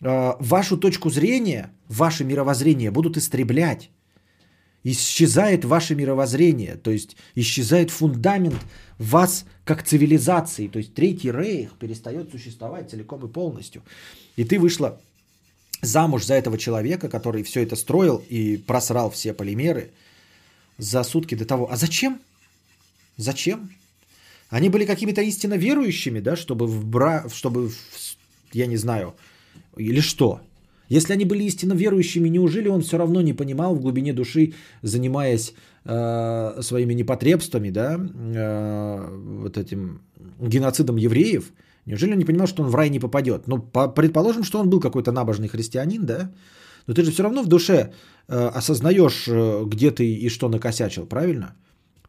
Э, 0.00 0.32
вашу 0.40 0.78
точку 0.78 1.10
зрения, 1.10 1.70
ваше 1.88 2.24
мировоззрение 2.24 2.90
будут 2.90 3.16
истреблять. 3.16 3.90
Исчезает 4.84 5.64
ваше 5.64 5.94
мировоззрение, 5.94 6.76
то 6.76 6.90
есть 6.90 7.16
исчезает 7.34 7.90
фундамент 7.90 8.60
вас 8.98 9.44
как 9.64 9.82
цивилизации, 9.82 10.68
то 10.68 10.78
есть 10.78 10.94
Третий 10.94 11.30
Рейх 11.30 11.72
перестает 11.78 12.30
существовать 12.30 12.90
целиком 12.90 13.24
и 13.26 13.28
полностью. 13.28 13.82
И 14.36 14.44
ты 14.44 14.58
вышла 14.58 15.00
замуж 15.82 16.24
за 16.24 16.34
этого 16.34 16.58
человека, 16.58 17.08
который 17.08 17.42
все 17.42 17.62
это 17.62 17.76
строил 17.76 18.22
и 18.28 18.56
просрал 18.56 19.10
все 19.10 19.34
полимеры 19.34 19.90
за 20.78 21.02
сутки 21.02 21.34
до 21.34 21.44
того. 21.44 21.70
А 21.70 21.76
зачем? 21.76 22.20
Зачем? 23.16 23.70
Они 24.48 24.68
были 24.68 24.86
какими-то 24.86 25.22
истинно 25.22 25.54
верующими, 25.54 26.20
да, 26.20 26.36
чтобы 26.36 26.66
в 26.66 26.84
бра... 26.86 27.28
чтобы, 27.28 27.68
в... 27.68 27.76
я 28.52 28.66
не 28.66 28.76
знаю, 28.76 29.14
или 29.76 30.00
что? 30.00 30.40
Если 30.88 31.12
они 31.12 31.24
были 31.24 31.44
истинно 31.44 31.74
верующими, 31.74 32.28
неужели 32.28 32.68
он 32.68 32.80
все 32.80 32.98
равно 32.98 33.20
не 33.22 33.34
понимал 33.34 33.74
в 33.74 33.80
глубине 33.80 34.12
души, 34.12 34.54
занимаясь 34.82 35.54
э, 35.84 36.62
своими 36.62 36.94
непотребствами, 36.94 37.70
да, 37.70 37.98
э, 37.98 39.18
вот 39.42 39.58
этим 39.58 40.00
геноцидом 40.40 40.96
евреев, 40.96 41.52
Неужели 41.88 42.12
он 42.12 42.18
не 42.18 42.26
понимал, 42.26 42.46
что 42.46 42.62
он 42.62 42.68
в 42.68 42.74
рай 42.74 42.90
не 42.90 43.00
попадет? 43.00 43.46
Ну, 43.46 43.58
по, 43.58 43.88
предположим, 43.88 44.44
что 44.44 44.60
он 44.60 44.68
был 44.68 44.78
какой-то 44.78 45.10
набожный 45.10 45.48
христианин, 45.48 46.04
да? 46.04 46.30
Но 46.86 46.92
ты 46.92 47.02
же 47.02 47.10
все 47.10 47.22
равно 47.22 47.42
в 47.42 47.48
душе 47.48 47.92
э, 48.28 48.50
осознаешь, 48.58 49.26
э, 49.26 49.64
где 49.66 49.90
ты 49.90 50.04
и 50.04 50.28
что 50.28 50.48
накосячил, 50.48 51.06
правильно? 51.06 51.54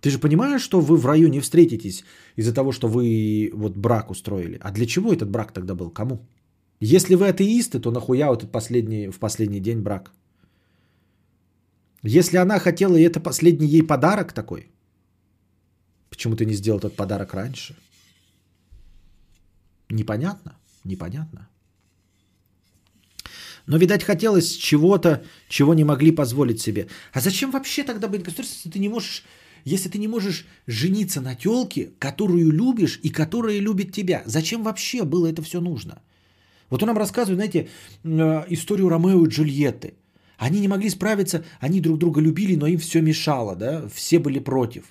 Ты 0.02 0.10
же 0.10 0.20
понимаешь, 0.20 0.62
что 0.62 0.82
вы 0.82 0.98
в 0.98 1.06
раю 1.06 1.30
не 1.30 1.40
встретитесь 1.40 2.04
из-за 2.36 2.54
того, 2.54 2.74
что 2.74 2.90
вы 2.90 3.52
вот 3.54 3.78
брак 3.78 4.12
устроили. 4.12 4.58
А 4.62 4.72
для 4.72 4.86
чего 4.86 5.14
этот 5.14 5.30
брак 5.30 5.54
тогда 5.54 5.76
был? 5.76 5.90
Кому? 5.90 6.28
Если 6.80 7.16
вы 7.16 7.28
атеисты, 7.28 7.80
то 7.80 7.92
нахуя 7.92 8.28
вот 8.30 8.40
этот 8.40 8.52
последний, 8.52 9.10
в 9.10 9.20
последний 9.20 9.60
день 9.60 9.82
брак? 9.82 10.12
Если 12.04 12.38
она 12.38 12.60
хотела, 12.60 12.96
и 12.96 13.02
это 13.02 13.20
последний 13.20 13.68
ей 13.68 13.84
подарок 13.84 14.32
такой, 14.32 14.72
почему 16.10 16.36
ты 16.36 16.46
не 16.46 16.54
сделал 16.54 16.80
этот 16.80 16.96
подарок 16.96 17.34
раньше? 17.34 17.76
Непонятно, 19.90 20.56
непонятно. 20.86 21.50
Но, 23.66 23.78
видать, 23.78 24.04
хотелось 24.04 24.56
чего-то, 24.56 25.24
чего 25.50 25.74
не 25.74 25.84
могли 25.84 26.12
позволить 26.12 26.62
себе. 26.62 26.88
А 27.12 27.20
зачем 27.20 27.52
вообще 27.52 27.84
тогда 27.84 28.08
быть 28.08 28.24
государством, 28.24 28.56
если 28.56 28.70
ты 28.70 28.80
не 28.80 28.90
можешь, 28.90 29.24
если 29.66 29.90
ты 29.90 29.98
не 29.98 30.08
можешь 30.08 30.46
жениться 30.66 31.20
на 31.20 31.36
телке, 31.36 31.92
которую 32.00 32.52
любишь 32.52 33.00
и 33.04 33.10
которая 33.10 33.60
любит 33.60 33.92
тебя? 33.92 34.24
Зачем 34.26 34.64
вообще 34.64 35.04
было 35.04 35.28
это 35.28 35.42
все 35.42 35.60
нужно? 35.60 36.02
Вот 36.70 36.84
он 36.84 36.88
нам 36.88 36.98
рассказывает, 36.98 37.38
знаете, 37.38 37.68
э, 38.04 38.46
историю 38.50 38.90
Ромео 38.90 39.26
и 39.26 39.30
Джульетты. 39.30 39.94
Они 40.38 40.62
не 40.62 40.68
могли 40.68 40.90
справиться, 40.90 41.44
они 41.60 41.82
друг 41.82 41.98
друга 41.98 42.22
любили, 42.22 42.56
но 42.56 42.68
им 42.68 42.78
все 42.78 43.02
мешало, 43.02 43.56
да? 43.56 43.88
Все 43.94 44.20
были 44.20 44.40
против. 44.40 44.84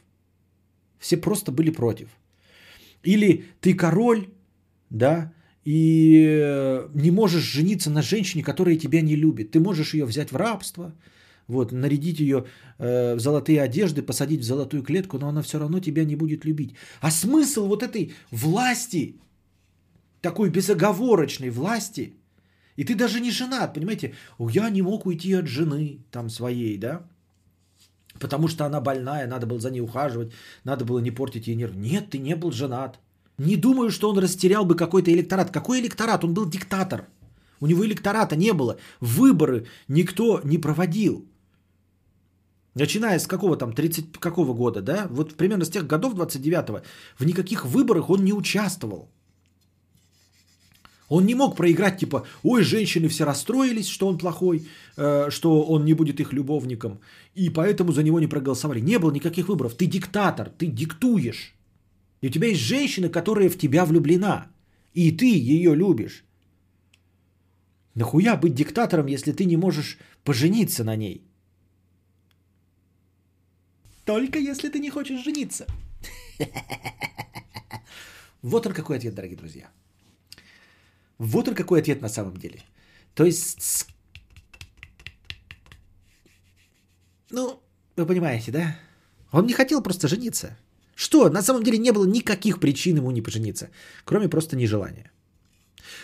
Все 0.99 1.17
просто 1.17 1.53
были 1.53 1.71
против. 1.71 2.09
Или 3.03 3.45
ты 3.61 3.75
король, 3.75 4.29
да, 4.91 5.33
и 5.65 6.27
э, 6.41 6.89
не 6.95 7.11
можешь 7.11 7.43
жениться 7.43 7.91
на 7.91 8.03
женщине, 8.03 8.43
которая 8.43 8.77
тебя 8.77 9.01
не 9.01 9.17
любит. 9.17 9.51
Ты 9.51 9.61
можешь 9.61 9.95
ее 9.95 10.05
взять 10.05 10.33
в 10.33 10.37
рабство, 10.37 10.95
вот, 11.47 11.73
нарядить 11.73 12.21
ее 12.21 12.45
э, 12.79 13.15
в 13.15 13.21
золотые 13.21 13.63
одежды, 13.63 14.03
посадить 14.03 14.41
в 14.41 14.45
золотую 14.45 14.83
клетку, 14.83 15.19
но 15.19 15.29
она 15.29 15.43
все 15.43 15.59
равно 15.59 15.81
тебя 15.81 16.05
не 16.05 16.17
будет 16.17 16.45
любить. 16.45 16.75
А 17.01 17.11
смысл 17.11 17.67
вот 17.67 17.83
этой 17.83 18.13
власти, 18.31 19.17
такой 20.21 20.51
безоговорочной 20.51 21.51
власти, 21.51 22.15
и 22.77 22.85
ты 22.85 22.95
даже 22.95 23.21
не 23.21 23.31
женат, 23.31 23.75
понимаете, 23.75 24.15
я 24.39 24.71
не 24.71 24.83
мог 24.83 25.07
уйти 25.07 25.35
от 25.35 25.47
жены 25.47 25.99
там 26.11 26.31
своей, 26.31 26.79
да, 26.79 27.03
потому 28.21 28.49
что 28.49 28.65
она 28.65 28.81
больная, 28.81 29.27
надо 29.27 29.47
было 29.47 29.61
за 29.61 29.71
ней 29.71 29.81
ухаживать, 29.81 30.33
надо 30.65 30.85
было 30.85 31.01
не 31.01 31.11
портить 31.11 31.49
ей 31.49 31.57
нервы. 31.57 31.77
Нет, 31.77 32.11
ты 32.11 32.19
не 32.19 32.37
был 32.37 32.53
женат. 32.53 32.99
Не 33.39 33.57
думаю, 33.57 33.91
что 33.91 34.11
он 34.11 34.19
растерял 34.19 34.65
бы 34.65 34.77
какой-то 34.77 35.13
электорат. 35.13 35.51
Какой 35.51 35.81
электорат? 35.81 36.25
Он 36.25 36.35
был 36.35 36.49
диктатор. 36.49 37.07
У 37.61 37.67
него 37.67 37.85
электората 37.85 38.37
не 38.37 38.53
было. 38.53 38.79
Выборы 39.01 39.67
никто 39.89 40.41
не 40.45 40.59
проводил. 40.59 41.25
Начиная 42.75 43.19
с 43.19 43.27
какого 43.27 43.57
там, 43.57 43.73
30 43.73 44.19
какого 44.19 44.55
года, 44.55 44.83
да? 44.83 45.07
Вот 45.11 45.35
примерно 45.35 45.65
с 45.65 45.71
тех 45.71 45.87
годов 45.87 46.15
29-го 46.15 46.83
в 47.19 47.27
никаких 47.27 47.65
выборах 47.65 48.11
он 48.11 48.25
не 48.25 48.33
участвовал. 48.33 49.09
Он 51.09 51.25
не 51.27 51.35
мог 51.35 51.57
проиграть, 51.57 51.99
типа, 51.99 52.27
ой, 52.43 52.63
женщины 52.63 53.09
все 53.09 53.25
расстроились, 53.25 53.89
что 53.89 54.07
он 54.07 54.19
плохой, 54.19 54.69
э, 54.97 55.31
что 55.31 55.63
он 55.63 55.85
не 55.85 55.95
будет 55.95 56.21
их 56.21 56.33
любовником, 56.33 57.01
и 57.35 57.51
поэтому 57.51 57.93
за 57.93 58.03
него 58.03 58.21
не 58.21 58.27
проголосовали. 58.27 58.81
Не 58.81 58.99
было 58.99 59.13
никаких 59.13 59.49
выборов. 59.49 59.75
Ты 59.75 59.87
диктатор, 59.87 60.51
ты 60.51 60.67
диктуешь. 60.67 61.55
И 62.21 62.29
у 62.29 62.31
тебя 62.31 62.49
есть 62.49 62.61
женщина, 62.61 63.09
которая 63.09 63.49
в 63.49 63.57
тебя 63.57 63.85
влюблена. 63.85 64.49
И 64.95 65.13
ты 65.13 65.27
ее 65.27 65.75
любишь. 65.75 66.25
Нахуя 67.95 68.37
быть 68.37 68.55
диктатором, 68.55 69.07
если 69.07 69.33
ты 69.33 69.45
не 69.45 69.57
можешь 69.57 69.99
пожениться 70.25 70.85
на 70.85 70.97
ней? 70.97 71.23
Только 74.05 74.39
если 74.39 74.69
ты 74.69 74.79
не 74.79 74.91
хочешь 74.91 75.25
жениться. 75.25 75.67
Вот 78.41 78.67
он 78.67 78.73
какой 78.73 78.99
ответ, 78.99 79.15
дорогие 79.15 79.37
друзья. 79.37 79.69
Вот 81.19 81.49
он 81.49 81.55
какой 81.55 81.81
ответ 81.81 82.01
на 82.03 82.09
самом 82.09 82.37
деле. 82.37 82.63
То 83.15 83.25
есть, 83.25 83.87
ну, 87.31 87.61
вы 87.97 88.07
понимаете, 88.07 88.53
да? 88.53 88.77
Он 89.33 89.47
не 89.47 89.53
хотел 89.53 89.83
просто 89.83 90.09
жениться. 90.09 90.57
Что? 90.95 91.29
На 91.29 91.43
самом 91.43 91.63
деле 91.63 91.79
не 91.79 91.93
было 91.93 92.07
никаких 92.07 92.61
причин 92.61 92.97
ему 92.97 93.11
не 93.11 93.23
пожениться, 93.23 93.71
кроме 94.05 94.29
просто 94.29 94.57
нежелания. 94.57 95.11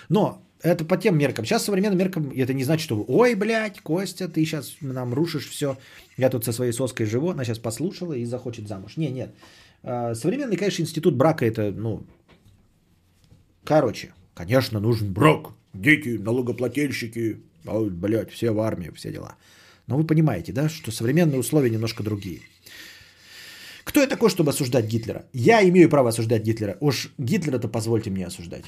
Но 0.09 0.45
это 0.63 0.85
по 0.85 0.97
тем 0.97 1.19
меркам. 1.19 1.45
Сейчас 1.45 1.65
современным 1.65 1.99
меркам 1.99 2.31
это 2.31 2.55
не 2.55 2.65
значит, 2.65 2.85
что 2.85 3.05
ой, 3.09 3.35
блядь, 3.35 3.81
Костя, 3.81 4.29
ты 4.29 4.45
сейчас 4.45 4.77
нам 4.81 5.15
рушишь 5.15 5.49
все. 5.49 5.77
Я 6.17 6.31
тут 6.31 6.45
со 6.45 6.53
своей 6.53 6.73
соской 6.73 7.07
живу, 7.07 7.31
она 7.31 7.45
сейчас 7.45 7.59
послушала 7.59 8.15
и 8.15 8.25
захочет 8.25 8.69
замуж. 8.69 8.97
Не, 8.97 9.11
нет. 9.11 9.35
А, 9.83 10.15
современный, 10.15 10.57
конечно, 10.57 10.83
институт 10.83 11.17
брака 11.17 11.45
это, 11.45 11.73
ну, 11.73 12.07
короче, 13.65 14.15
конечно, 14.35 14.81
нужен 14.81 15.13
брак. 15.13 15.53
Дети, 15.73 16.19
налогоплательщики, 16.19 17.41
блядь, 17.65 18.31
все 18.31 18.51
в 18.51 18.61
армии, 18.61 18.91
все 18.95 19.13
дела. 19.13 19.37
Но 19.87 19.97
вы 19.97 20.07
понимаете, 20.07 20.53
да, 20.53 20.69
что 20.69 20.93
современные 20.93 21.39
условия 21.39 21.71
немножко 21.71 22.03
другие. 22.03 22.41
Кто 23.85 24.01
я 24.01 24.07
такой, 24.07 24.31
чтобы 24.31 24.51
осуждать 24.51 24.87
Гитлера? 24.87 25.25
Я 25.33 25.63
имею 25.69 25.89
право 25.89 26.09
осуждать 26.09 26.43
Гитлера. 26.43 26.77
Уж 26.81 27.11
Гитлера-то 27.19 27.69
позвольте 27.69 28.11
мне 28.11 28.27
осуждать. 28.27 28.65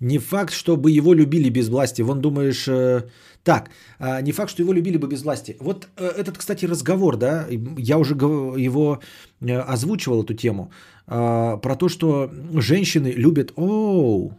Не 0.00 0.18
факт, 0.18 0.52
чтобы 0.52 0.90
его 0.90 1.14
любили 1.14 1.48
без 1.48 1.68
власти. 1.68 2.02
Вон 2.02 2.20
думаешь, 2.20 2.66
э, 2.68 3.08
так, 3.44 3.70
э, 3.98 4.22
не 4.22 4.32
факт, 4.32 4.50
что 4.50 4.62
его 4.62 4.72
любили 4.72 4.98
бы 4.98 5.08
без 5.08 5.22
власти. 5.22 5.56
Вот 5.60 5.88
э, 5.96 6.06
этот, 6.06 6.38
кстати, 6.38 6.64
разговор, 6.66 7.16
да, 7.16 7.46
я 7.76 7.98
уже 7.98 8.14
его 8.14 9.00
э, 9.40 9.58
озвучивал 9.58 10.22
эту 10.22 10.34
тему, 10.34 10.70
э, 11.06 11.58
про 11.62 11.76
то, 11.76 11.88
что 11.88 12.30
женщины 12.54 13.08
любят, 13.08 13.52
оу, 13.56 14.32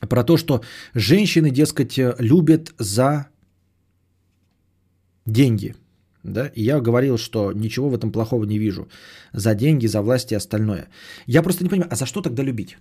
про 0.00 0.24
то, 0.24 0.36
что 0.36 0.60
женщины, 0.94 1.50
дескать, 1.50 1.98
любят 2.18 2.74
за 2.78 3.26
деньги. 5.24 5.74
Да? 6.22 6.48
И 6.48 6.62
я 6.62 6.80
говорил, 6.80 7.18
что 7.18 7.52
ничего 7.52 7.88
в 7.88 7.94
этом 7.94 8.12
плохого 8.12 8.44
не 8.44 8.58
вижу. 8.58 8.88
За 9.32 9.54
деньги, 9.54 9.86
за 9.86 10.02
власть 10.02 10.32
и 10.32 10.36
остальное. 10.36 10.88
Я 11.26 11.42
просто 11.42 11.64
не 11.64 11.70
понимаю, 11.70 11.92
а 11.92 11.96
за 11.96 12.06
что 12.06 12.20
тогда 12.20 12.42
любить? 12.42 12.76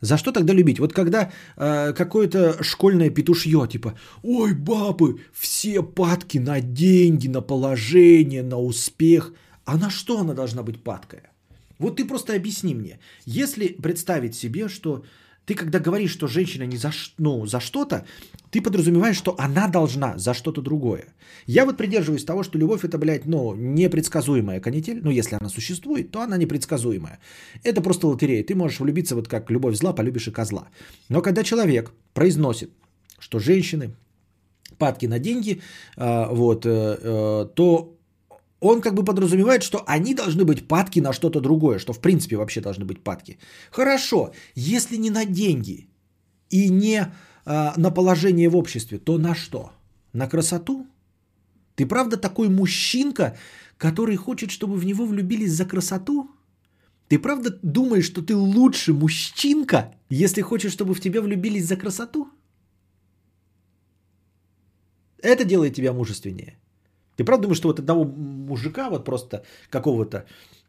За 0.00 0.16
что 0.16 0.32
тогда 0.32 0.54
любить? 0.54 0.78
Вот 0.78 0.92
когда 0.92 1.30
э, 1.56 1.92
какое-то 1.92 2.62
школьное 2.62 3.10
петушье, 3.10 3.66
типа, 3.68 3.94
ой, 4.22 4.54
бабы, 4.54 5.20
все 5.32 5.82
падки 5.82 6.38
на 6.38 6.60
деньги, 6.60 7.28
на 7.28 7.42
положение, 7.42 8.42
на 8.42 8.58
успех. 8.58 9.32
А 9.64 9.76
на 9.76 9.90
что 9.90 10.18
она 10.20 10.34
должна 10.34 10.62
быть 10.62 10.82
падкая? 10.82 11.30
Вот 11.78 11.96
ты 11.96 12.04
просто 12.04 12.34
объясни 12.34 12.74
мне, 12.74 12.98
если 13.26 13.68
представить 13.68 14.34
себе, 14.34 14.68
что 14.68 15.02
ты 15.50 15.56
когда 15.56 15.80
говоришь, 15.80 16.12
что 16.12 16.28
женщина 16.28 16.62
не 16.62 16.76
за, 16.76 16.92
ну, 17.18 17.44
за 17.44 17.58
что-то, 17.58 18.04
ты 18.52 18.62
подразумеваешь, 18.62 19.16
что 19.16 19.34
она 19.36 19.66
должна 19.66 20.16
за 20.16 20.32
что-то 20.32 20.62
другое. 20.62 21.06
Я 21.46 21.64
вот 21.64 21.76
придерживаюсь 21.76 22.24
того, 22.24 22.44
что 22.44 22.56
любовь 22.56 22.84
это, 22.84 22.98
блядь, 22.98 23.26
ну, 23.26 23.56
непредсказуемая 23.56 24.60
канитель. 24.60 25.00
Ну, 25.02 25.10
если 25.10 25.38
она 25.40 25.48
существует, 25.48 26.12
то 26.12 26.20
она 26.20 26.36
непредсказуемая. 26.36 27.18
Это 27.64 27.82
просто 27.82 28.06
лотерея. 28.06 28.44
Ты 28.44 28.54
можешь 28.54 28.78
влюбиться 28.78 29.16
вот 29.16 29.26
как 29.26 29.50
любовь 29.50 29.74
зла, 29.74 29.92
полюбишь 29.92 30.28
и 30.28 30.30
козла. 30.30 30.68
Но 31.08 31.20
когда 31.20 31.42
человек 31.42 31.90
произносит, 32.14 32.70
что 33.18 33.40
женщины 33.40 33.90
падки 34.78 35.06
на 35.06 35.18
деньги, 35.18 35.62
а, 35.96 36.28
вот, 36.32 36.64
э, 36.64 36.70
э, 36.70 37.46
то 37.56 37.98
он 38.60 38.80
как 38.80 38.94
бы 38.94 39.04
подразумевает, 39.04 39.62
что 39.62 39.82
они 39.86 40.14
должны 40.14 40.44
быть 40.44 40.68
падки 40.68 41.00
на 41.00 41.12
что-то 41.12 41.40
другое, 41.40 41.78
что 41.78 41.92
в 41.92 42.00
принципе 42.00 42.36
вообще 42.36 42.60
должны 42.60 42.84
быть 42.84 43.02
падки. 43.02 43.38
Хорошо, 43.70 44.32
если 44.54 44.96
не 44.96 45.10
на 45.10 45.24
деньги 45.24 45.88
и 46.50 46.68
не 46.68 47.06
а, 47.46 47.74
на 47.76 47.90
положение 47.90 48.48
в 48.48 48.56
обществе, 48.56 48.98
то 48.98 49.18
на 49.18 49.34
что? 49.34 49.72
На 50.12 50.28
красоту? 50.28 50.86
Ты 51.74 51.86
правда 51.86 52.16
такой 52.16 52.48
мужчинка, 52.48 53.36
который 53.78 54.16
хочет, 54.16 54.50
чтобы 54.50 54.76
в 54.76 54.84
него 54.84 55.06
влюбились 55.06 55.52
за 55.52 55.64
красоту? 55.64 56.30
Ты 57.08 57.18
правда 57.18 57.58
думаешь, 57.62 58.04
что 58.04 58.22
ты 58.22 58.36
лучше 58.36 58.92
мужчинка, 58.92 59.94
если 60.10 60.42
хочешь, 60.42 60.72
чтобы 60.72 60.94
в 60.94 61.00
тебя 61.00 61.22
влюбились 61.22 61.66
за 61.66 61.76
красоту? 61.76 62.28
Это 65.22 65.44
делает 65.44 65.74
тебя 65.74 65.92
мужественнее. 65.92 66.58
Ты 67.20 67.24
правда 67.24 67.42
думаешь, 67.42 67.58
что 67.58 67.68
вот 67.68 67.78
одного 67.78 68.04
мужика, 68.04 68.88
вот 68.88 69.04
просто 69.04 69.42
какого-то 69.68 70.24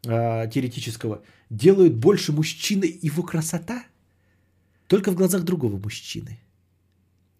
э, 0.06 0.50
теоретического, 0.50 1.22
делают 1.50 1.94
больше 1.94 2.34
мужчины 2.34 3.00
его 3.08 3.24
красота? 3.24 3.86
Только 4.88 5.12
в 5.12 5.16
глазах 5.16 5.44
другого 5.44 5.78
мужчины. 5.78 6.42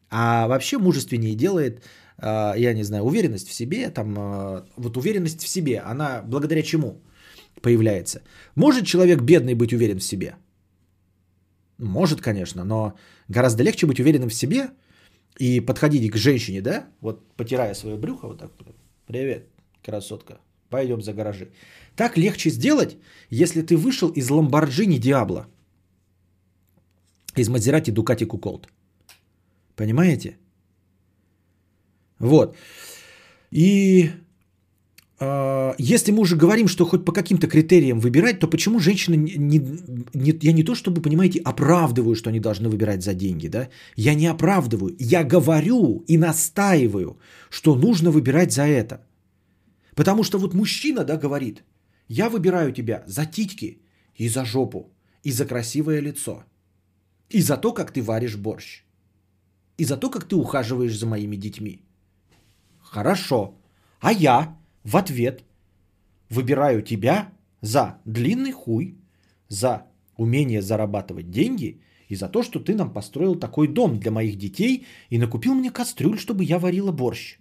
А 0.10 0.48
вообще 0.48 0.78
мужественнее 0.78 1.36
делает, 1.36 1.84
э, 2.20 2.54
я 2.58 2.74
не 2.74 2.84
знаю, 2.84 3.04
уверенность 3.04 3.50
в 3.50 3.54
себе, 3.54 3.90
там, 3.90 4.16
э, 4.18 4.64
вот 4.78 4.96
уверенность 4.96 5.44
в 5.44 5.48
себе, 5.48 5.82
она 5.82 6.22
благодаря 6.22 6.62
чему 6.62 7.02
появляется? 7.62 8.22
Может 8.56 8.86
человек 8.86 9.22
бедный 9.22 9.56
быть 9.56 9.74
уверен 9.74 10.00
в 10.00 10.04
себе? 10.04 10.36
Может, 11.78 12.22
конечно, 12.22 12.64
но 12.64 12.94
гораздо 13.28 13.64
легче 13.64 13.88
быть 13.88 14.00
уверенным 14.00 14.30
в 14.30 14.34
себе 14.34 14.70
и 15.38 15.60
подходить 15.60 16.10
к 16.12 16.18
женщине, 16.18 16.62
да, 16.62 16.86
вот 17.02 17.36
потирая 17.36 17.74
свое 17.74 17.98
брюхо, 17.98 18.28
вот 18.28 18.40
так, 18.40 18.52
Привет, 19.12 19.50
красотка. 19.84 20.40
Пойдем 20.70 21.02
за 21.02 21.14
гаражи. 21.14 21.52
Так 21.98 22.18
легче 22.18 22.50
сделать, 22.50 22.96
если 23.30 23.62
ты 23.62 23.76
вышел 23.76 24.10
из 24.10 24.30
Ламборджини 24.30 25.00
Диабло. 25.00 25.48
Из 27.36 27.50
Мазерати 27.50 27.92
Дукати 27.92 28.26
Куколт. 28.26 28.70
Понимаете? 29.76 30.38
Вот. 32.20 32.56
И 33.52 34.12
если 35.78 36.12
мы 36.12 36.22
уже 36.22 36.36
говорим, 36.36 36.68
что 36.68 36.86
хоть 36.86 37.06
по 37.06 37.12
каким-то 37.12 37.48
критериям 37.48 38.00
выбирать, 38.00 38.40
то 38.40 38.48
почему 38.48 38.80
женщины 38.80 39.16
не, 39.16 39.60
не, 40.14 40.40
я 40.42 40.52
не 40.52 40.64
то 40.64 40.74
чтобы, 40.74 41.02
понимаете, 41.02 41.40
оправдываю, 41.46 42.16
что 42.16 42.30
они 42.30 42.40
должны 42.40 42.70
выбирать 42.70 43.04
за 43.04 43.14
деньги, 43.14 43.48
да? 43.48 43.70
Я 43.96 44.16
не 44.16 44.26
оправдываю, 44.26 44.96
я 45.00 45.24
говорю 45.24 46.04
и 46.08 46.18
настаиваю, 46.18 47.20
что 47.50 47.76
нужно 47.76 48.10
выбирать 48.10 48.52
за 48.52 48.64
это. 48.64 49.06
Потому 49.96 50.24
что 50.24 50.40
вот 50.40 50.56
мужчина, 50.56 51.04
да, 51.04 51.18
говорит, 51.18 51.64
я 52.08 52.30
выбираю 52.30 52.72
тебя 52.72 53.04
за 53.06 53.26
титьки 53.26 53.82
и 54.16 54.28
за 54.28 54.44
жопу, 54.44 54.90
и 55.24 55.32
за 55.32 55.46
красивое 55.46 56.02
лицо, 56.02 56.44
и 57.30 57.42
за 57.42 57.58
то, 57.58 57.74
как 57.74 57.92
ты 57.92 58.02
варишь 58.02 58.38
борщ, 58.38 58.84
и 59.78 59.86
за 59.86 59.98
то, 59.98 60.10
как 60.10 60.28
ты 60.28 60.36
ухаживаешь 60.36 60.98
за 60.98 61.06
моими 61.06 61.36
детьми. 61.36 61.82
Хорошо. 62.80 63.54
А 64.00 64.12
я 64.12 64.58
в 64.84 64.98
ответ 64.98 65.44
выбираю 66.30 66.82
тебя 66.82 67.32
за 67.62 68.00
длинный 68.06 68.52
хуй, 68.52 68.98
за 69.48 69.86
умение 70.18 70.62
зарабатывать 70.62 71.30
деньги 71.30 71.82
и 72.08 72.16
за 72.16 72.28
то, 72.28 72.44
что 72.44 72.60
ты 72.60 72.76
нам 72.76 72.92
построил 72.92 73.36
такой 73.36 73.68
дом 73.68 74.00
для 74.00 74.12
моих 74.12 74.38
детей 74.38 74.86
и 75.10 75.18
накупил 75.18 75.54
мне 75.54 75.72
кастрюль, 75.72 76.20
чтобы 76.20 76.44
я 76.44 76.60
варила 76.60 76.92
борщ. 76.92 77.38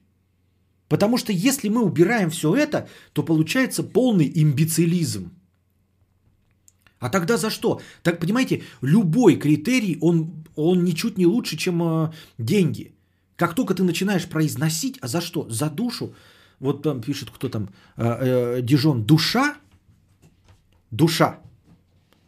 Потому 0.89 1.19
что 1.19 1.33
если 1.33 1.69
мы 1.69 1.85
убираем 1.85 2.31
все 2.31 2.55
это, 2.55 2.89
то 3.13 3.23
получается 3.23 3.83
полный 3.83 4.31
имбецилизм. 4.35 5.31
А 6.99 7.09
тогда 7.09 7.37
за 7.37 7.49
что? 7.49 7.81
Так 8.03 8.21
понимаете, 8.21 8.63
любой 8.83 9.37
критерий, 9.37 9.99
он, 10.01 10.45
он 10.57 10.85
ничуть 10.85 11.17
не 11.17 11.27
лучше, 11.27 11.57
чем 11.57 11.83
э, 11.83 12.13
деньги. 12.39 12.95
Как 13.37 13.55
только 13.55 13.75
ты 13.75 13.85
начинаешь 13.85 14.27
произносить, 14.27 14.99
а 15.01 15.09
за 15.09 15.21
что? 15.21 15.49
За 15.49 15.71
душу. 15.71 16.15
Вот 16.61 16.83
там 16.83 17.01
пишет 17.01 17.31
кто 17.31 17.49
там, 17.49 17.69
э, 17.97 18.59
э, 18.59 18.63
Дижон, 18.63 19.05
душа? 19.05 19.57
Душа. 20.91 21.39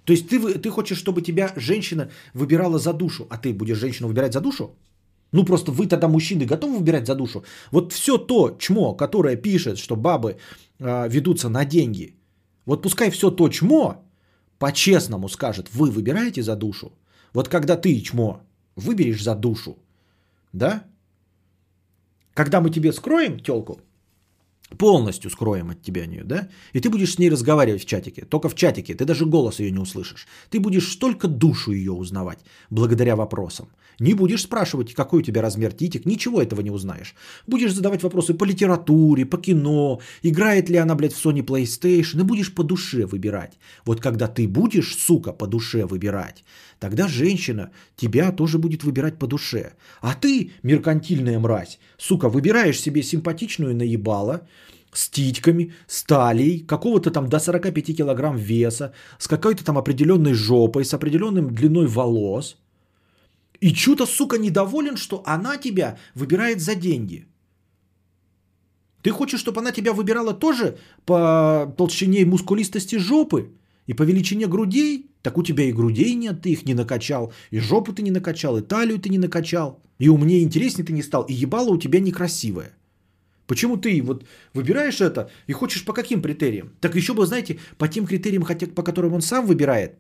То 0.05 0.13
есть 0.13 0.29
ты, 0.29 0.59
ты 0.59 0.71
хочешь, 0.71 0.99
чтобы 0.99 1.23
тебя 1.23 1.53
женщина 1.57 2.11
выбирала 2.35 2.79
за 2.79 2.93
душу, 2.93 3.27
а 3.31 3.37
ты 3.37 3.53
будешь 3.53 3.79
женщину 3.79 4.09
выбирать 4.09 4.33
за 4.33 4.41
душу? 4.41 4.75
Ну 5.33 5.45
просто 5.45 5.73
вы 5.73 5.87
тогда, 5.87 6.09
мужчины, 6.09 6.45
готовы 6.45 6.79
выбирать 6.79 7.07
за 7.07 7.15
душу? 7.15 7.45
Вот 7.71 7.93
все 7.93 8.19
то 8.19 8.57
чмо, 8.59 8.95
которое 8.97 9.37
пишет, 9.37 9.79
что 9.79 9.97
бабы 9.97 10.37
э, 10.79 11.09
ведутся 11.09 11.49
на 11.49 11.65
деньги, 11.65 12.17
вот 12.67 12.83
пускай 12.83 13.11
все 13.11 13.31
то 13.31 13.49
чмо 13.49 14.05
по-честному 14.59 15.29
скажет, 15.29 15.69
вы 15.75 15.91
выбираете 15.91 16.43
за 16.43 16.57
душу? 16.57 16.93
Вот 17.35 17.49
когда 17.49 17.77
ты, 17.77 18.01
чмо, 18.01 18.41
выберешь 18.77 19.23
за 19.23 19.35
душу, 19.35 19.77
да? 20.53 20.85
Когда 22.35 22.61
мы 22.61 22.71
тебе 22.71 22.93
скроем 22.93 23.41
телку, 23.41 23.81
полностью 24.79 25.31
скроем 25.31 25.71
от 25.71 25.83
тебя 25.83 26.07
нее, 26.07 26.25
да? 26.25 26.49
И 26.73 26.81
ты 26.81 26.91
будешь 26.91 27.15
с 27.15 27.19
ней 27.19 27.31
разговаривать 27.31 27.83
в 27.83 27.87
чатике. 27.87 28.25
Только 28.25 28.49
в 28.49 28.55
чатике. 28.55 28.95
Ты 28.95 29.05
даже 29.05 29.27
голос 29.27 29.61
ее 29.61 29.71
не 29.71 29.79
услышишь. 29.79 30.27
Ты 30.51 30.61
будешь 30.61 30.97
только 30.97 31.29
душу 31.29 31.73
ее 31.73 31.93
узнавать 31.93 32.39
благодаря 32.71 33.17
вопросам. 33.17 33.69
Не 33.99 34.15
будешь 34.15 34.43
спрашивать, 34.43 34.95
какой 34.95 35.21
у 35.21 35.23
тебя 35.23 35.43
размер 35.43 35.73
титик. 35.73 36.07
Ничего 36.07 36.43
этого 36.43 36.61
не 36.61 36.71
узнаешь. 36.71 37.15
Будешь 37.47 37.73
задавать 37.73 38.03
вопросы 38.03 38.35
по 38.35 38.45
литературе, 38.45 39.25
по 39.25 39.39
кино. 39.39 40.01
Играет 40.23 40.71
ли 40.71 40.77
она, 40.77 40.95
блядь, 40.95 41.13
в 41.13 41.25
Sony 41.25 41.45
PlayStation. 41.45 42.21
И 42.21 42.25
будешь 42.25 42.55
по 42.55 42.65
душе 42.65 43.07
выбирать. 43.07 43.59
Вот 43.85 44.01
когда 44.01 44.29
ты 44.29 44.49
будешь, 44.49 44.97
сука, 44.97 45.33
по 45.33 45.47
душе 45.47 45.87
выбирать, 45.87 46.45
тогда 46.79 47.09
женщина 47.09 47.71
тебя 47.97 48.33
тоже 48.33 48.59
будет 48.59 48.85
выбирать 48.85 49.19
по 49.19 49.27
душе. 49.27 49.73
А 50.01 50.15
ты, 50.15 50.53
меркантильная 50.63 51.39
мразь, 51.39 51.79
сука, 51.99 52.29
выбираешь 52.29 52.81
себе 52.81 53.03
симпатичную 53.03 53.77
наебала, 53.77 54.47
с 54.93 55.09
титьками, 55.09 55.73
с 55.87 56.03
талией, 56.05 56.61
какого-то 56.61 57.11
там 57.11 57.29
до 57.29 57.39
45 57.39 57.97
килограмм 57.97 58.37
веса, 58.37 58.93
с 59.19 59.27
какой-то 59.27 59.65
там 59.65 59.79
определенной 59.79 60.35
жопой, 60.35 60.85
с 60.85 60.95
определенным 60.95 61.55
длиной 61.55 61.87
волос. 61.87 62.57
И 63.63 63.73
чё-то, 63.73 64.07
сука, 64.07 64.39
недоволен, 64.39 64.97
что 64.97 65.23
она 65.25 65.57
тебя 65.57 65.97
выбирает 66.17 66.61
за 66.61 66.75
деньги. 66.75 67.27
Ты 69.03 69.11
хочешь, 69.11 69.41
чтобы 69.41 69.61
она 69.61 69.71
тебя 69.71 69.93
выбирала 69.93 70.35
тоже 70.35 70.79
по 71.07 71.73
толщине 71.79 72.21
и 72.21 72.25
мускулистости 72.25 72.99
жопы 72.99 73.53
и 73.87 73.95
по 73.95 74.03
величине 74.03 74.49
грудей? 74.49 75.07
Так 75.23 75.39
у 75.39 75.45
тебя 75.45 75.63
и 75.63 75.73
грудей 75.73 76.15
нет, 76.15 76.43
ты 76.43 76.51
их 76.51 76.67
не 76.67 76.75
накачал, 76.75 77.33
и 77.53 77.61
жопу 77.61 77.93
ты 77.93 78.03
не 78.03 78.11
накачал, 78.11 78.59
и 78.59 78.63
талию 78.63 78.99
ты 78.99 79.11
не 79.11 79.19
накачал, 79.19 79.81
и 80.01 80.09
умнее 80.09 80.41
и 80.41 80.45
интереснее 80.45 80.85
ты 80.85 80.93
не 80.93 81.03
стал, 81.03 81.23
и 81.23 81.33
ебало 81.33 81.71
у 81.71 81.79
тебя 81.79 82.01
некрасивое. 82.01 82.73
Почему 83.47 83.77
ты 83.77 84.03
вот 84.03 84.25
выбираешь 84.55 85.01
это 85.01 85.31
и 85.49 85.53
хочешь 85.53 85.85
по 85.85 85.93
каким 85.93 86.21
критериям? 86.21 86.73
Так 86.81 86.97
еще 86.97 87.15
бы, 87.15 87.27
знаете, 87.27 87.61
по 87.79 87.87
тем 87.87 88.07
критериям, 88.07 88.43
хотя, 88.43 88.67
по 88.67 88.83
которым 88.83 89.15
он 89.15 89.21
сам 89.21 89.47
выбирает, 89.47 89.99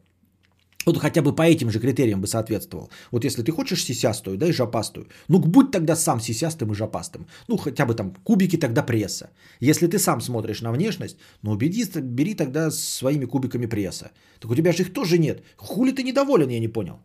вот 0.87 0.99
хотя 0.99 1.23
бы 1.23 1.35
по 1.35 1.43
этим 1.43 1.71
же 1.71 1.81
критериям 1.81 2.21
бы 2.21 2.27
соответствовал. 2.27 2.91
Вот 3.11 3.25
если 3.25 3.43
ты 3.43 3.53
хочешь 3.53 3.85
сисястую, 3.85 4.37
да, 4.37 4.47
и 4.47 4.53
жопастую, 4.53 5.07
ну 5.29 5.39
будь 5.39 5.71
тогда 5.71 5.97
сам 5.97 6.21
сисястым 6.21 6.73
и 6.73 6.75
жопастым. 6.75 7.27
Ну 7.49 7.57
хотя 7.57 7.87
бы 7.87 7.95
там 7.95 8.15
кубики 8.25 8.57
тогда 8.57 8.83
пресса. 8.83 9.31
Если 9.61 9.87
ты 9.87 9.99
сам 9.99 10.21
смотришь 10.21 10.63
на 10.63 10.73
внешность, 10.73 11.17
ну 11.43 11.53
убеди, 11.53 11.85
бери 12.01 12.35
тогда 12.35 12.71
своими 12.71 13.27
кубиками 13.27 13.67
пресса. 13.67 14.11
Так 14.41 14.51
у 14.51 14.55
тебя 14.55 14.73
же 14.73 14.83
их 14.83 14.93
тоже 14.93 15.19
нет. 15.19 15.43
Хули 15.57 15.93
ты 15.93 16.03
недоволен, 16.03 16.51
я 16.51 16.61
не 16.61 16.69
понял. 16.69 16.99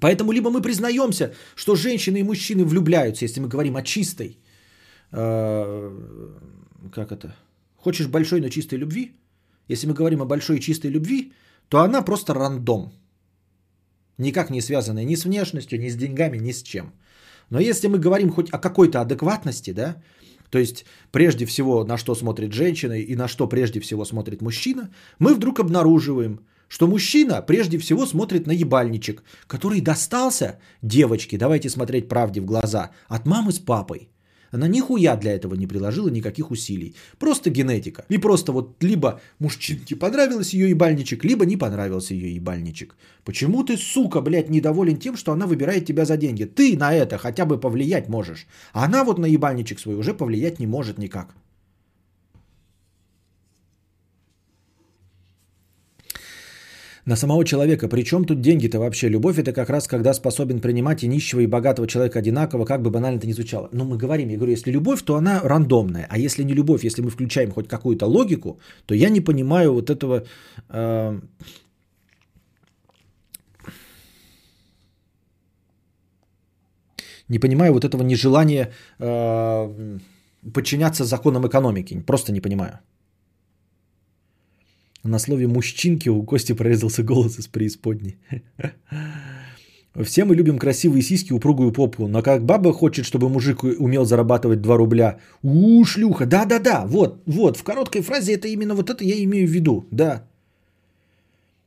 Поэтому 0.00 0.32
либо 0.32 0.50
мы 0.50 0.62
признаемся, 0.62 1.34
что 1.54 1.76
женщины 1.76 2.18
и 2.18 2.22
мужчины 2.22 2.64
влюбляются, 2.64 3.24
если 3.24 3.40
мы 3.40 3.48
говорим 3.48 3.76
о 3.76 3.82
чистой, 3.82 4.38
э, 5.12 5.90
как 6.92 7.12
это, 7.12 7.36
хочешь 7.76 8.06
большой, 8.06 8.40
но 8.40 8.48
чистой 8.48 8.78
любви, 8.78 9.12
если 9.72 9.88
мы 9.88 9.94
говорим 9.94 10.22
о 10.22 10.26
большой 10.26 10.60
чистой 10.60 10.90
любви, 10.90 11.32
то 11.68 11.78
она 11.78 12.02
просто 12.02 12.34
рандом. 12.34 12.92
Никак 14.18 14.50
не 14.50 14.60
связанная 14.60 15.04
ни 15.04 15.16
с 15.16 15.24
внешностью, 15.24 15.80
ни 15.80 15.88
с 15.88 15.96
деньгами, 15.96 16.38
ни 16.38 16.52
с 16.52 16.62
чем. 16.62 16.92
Но 17.50 17.60
если 17.60 17.88
мы 17.88 17.98
говорим 17.98 18.30
хоть 18.30 18.50
о 18.50 18.58
какой-то 18.58 19.00
адекватности, 19.00 19.72
да, 19.72 19.96
то 20.50 20.58
есть 20.58 20.84
прежде 21.10 21.46
всего 21.46 21.84
на 21.84 21.96
что 21.96 22.14
смотрит 22.14 22.52
женщина 22.52 22.92
и 22.92 23.16
на 23.16 23.28
что 23.28 23.48
прежде 23.48 23.80
всего 23.80 24.04
смотрит 24.04 24.42
мужчина, 24.42 24.90
мы 25.18 25.34
вдруг 25.34 25.60
обнаруживаем, 25.60 26.40
что 26.68 26.86
мужчина 26.86 27.42
прежде 27.42 27.78
всего 27.78 28.06
смотрит 28.06 28.46
на 28.46 28.52
ебальничек, 28.52 29.22
который 29.46 29.80
достался 29.80 30.58
девочке, 30.82 31.38
давайте 31.38 31.70
смотреть 31.70 32.08
правде 32.08 32.40
в 32.40 32.44
глаза, 32.44 32.90
от 33.08 33.26
мамы 33.26 33.52
с 33.52 33.58
папой. 33.58 34.11
Она 34.52 34.68
нихуя 34.68 35.16
для 35.16 35.32
этого 35.32 35.54
не 35.54 35.66
приложила 35.66 36.08
никаких 36.08 36.50
усилий. 36.50 36.94
Просто 37.18 37.50
генетика. 37.50 38.04
И 38.10 38.18
просто 38.18 38.52
вот 38.52 38.76
либо 38.82 39.20
мужчинке 39.38 39.96
понравился 39.96 40.56
ее 40.56 40.70
ебальничек, 40.70 41.24
либо 41.24 41.46
не 41.46 41.56
понравился 41.56 42.14
ее 42.14 42.34
ебальничек. 42.34 42.94
Почему 43.24 43.64
ты, 43.64 43.76
сука, 43.78 44.20
блядь, 44.20 44.50
недоволен 44.50 44.98
тем, 44.98 45.16
что 45.16 45.32
она 45.32 45.46
выбирает 45.46 45.86
тебя 45.86 46.04
за 46.04 46.16
деньги? 46.16 46.44
Ты 46.44 46.76
на 46.76 46.94
это 46.94 47.16
хотя 47.18 47.46
бы 47.46 47.58
повлиять 47.58 48.08
можешь. 48.08 48.46
А 48.72 48.84
она 48.84 49.04
вот 49.04 49.18
на 49.18 49.26
ебальничек 49.26 49.80
свой 49.80 49.96
уже 49.96 50.12
повлиять 50.12 50.60
не 50.60 50.66
может 50.66 50.98
никак. 50.98 51.34
На 57.04 57.16
самого 57.16 57.44
человека. 57.44 57.88
Причем 57.88 58.24
тут 58.24 58.40
деньги-то 58.40 58.78
вообще? 58.78 59.08
Любовь 59.08 59.38
это 59.38 59.52
как 59.52 59.70
раз 59.70 59.86
когда 59.86 60.14
способен 60.14 60.60
принимать 60.60 61.04
и 61.04 61.08
нищего, 61.08 61.40
и 61.40 61.46
богатого 61.46 61.88
человека 61.88 62.18
одинаково, 62.18 62.64
как 62.64 62.82
бы 62.82 62.90
банально 62.90 63.18
это 63.18 63.26
ни 63.26 63.32
звучало. 63.32 63.68
Но 63.72 63.84
мы 63.84 63.96
говорим, 63.96 64.28
я 64.28 64.36
говорю, 64.36 64.52
если 64.52 64.70
любовь, 64.70 65.02
то 65.02 65.16
она 65.16 65.40
рандомная. 65.42 66.06
А 66.10 66.18
если 66.18 66.44
не 66.44 66.54
любовь, 66.54 66.84
если 66.84 67.02
мы 67.02 67.10
включаем 67.10 67.50
хоть 67.50 67.68
какую-то 67.68 68.06
логику, 68.06 68.60
то 68.86 68.94
я 68.94 69.10
не 69.10 69.20
понимаю 69.20 69.72
вот 69.72 69.90
этого... 69.90 70.24
Э, 70.68 71.20
не 77.28 77.38
понимаю 77.38 77.72
вот 77.72 77.84
этого 77.84 78.02
нежелания 78.02 78.72
э, 78.98 79.98
подчиняться 80.52 81.04
законам 81.04 81.46
экономики. 81.46 82.02
Просто 82.06 82.32
не 82.32 82.40
понимаю. 82.40 82.78
На 85.04 85.18
слове 85.18 85.48
«мужчинки» 85.48 86.08
у 86.08 86.22
Кости 86.22 86.54
прорезался 86.54 87.02
голос 87.02 87.38
из 87.38 87.48
преисподней. 87.48 88.16
Все 90.04 90.24
мы 90.24 90.34
любим 90.34 90.58
красивые 90.58 91.02
сиськи, 91.02 91.34
упругую 91.34 91.72
попу, 91.72 92.06
но 92.06 92.22
как 92.22 92.44
баба 92.44 92.72
хочет, 92.72 93.04
чтобы 93.04 93.28
мужик 93.28 93.62
умел 93.62 94.04
зарабатывать 94.04 94.62
2 94.62 94.76
рубля. 94.76 95.18
У, 95.42 95.84
шлюха, 95.84 96.24
да-да-да, 96.24 96.86
вот, 96.86 97.22
вот, 97.26 97.56
в 97.56 97.62
короткой 97.62 98.02
фразе 98.02 98.32
это 98.34 98.48
именно 98.48 98.74
вот 98.74 98.88
это 98.88 99.04
я 99.04 99.22
имею 99.24 99.46
в 99.46 99.50
виду, 99.50 99.86
да. 99.90 100.26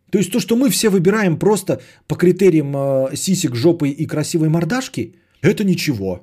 То 0.09 0.17
есть 0.17 0.31
то, 0.31 0.39
что 0.39 0.55
мы 0.55 0.69
все 0.69 0.89
выбираем 0.89 1.37
просто 1.37 1.81
по 2.07 2.15
критериям 2.15 2.73
э, 2.75 3.15
сисек, 3.15 3.55
жопы 3.55 3.89
и 3.89 4.07
красивой 4.07 4.49
мордашки, 4.49 5.15
это 5.41 5.63
ничего. 5.63 6.21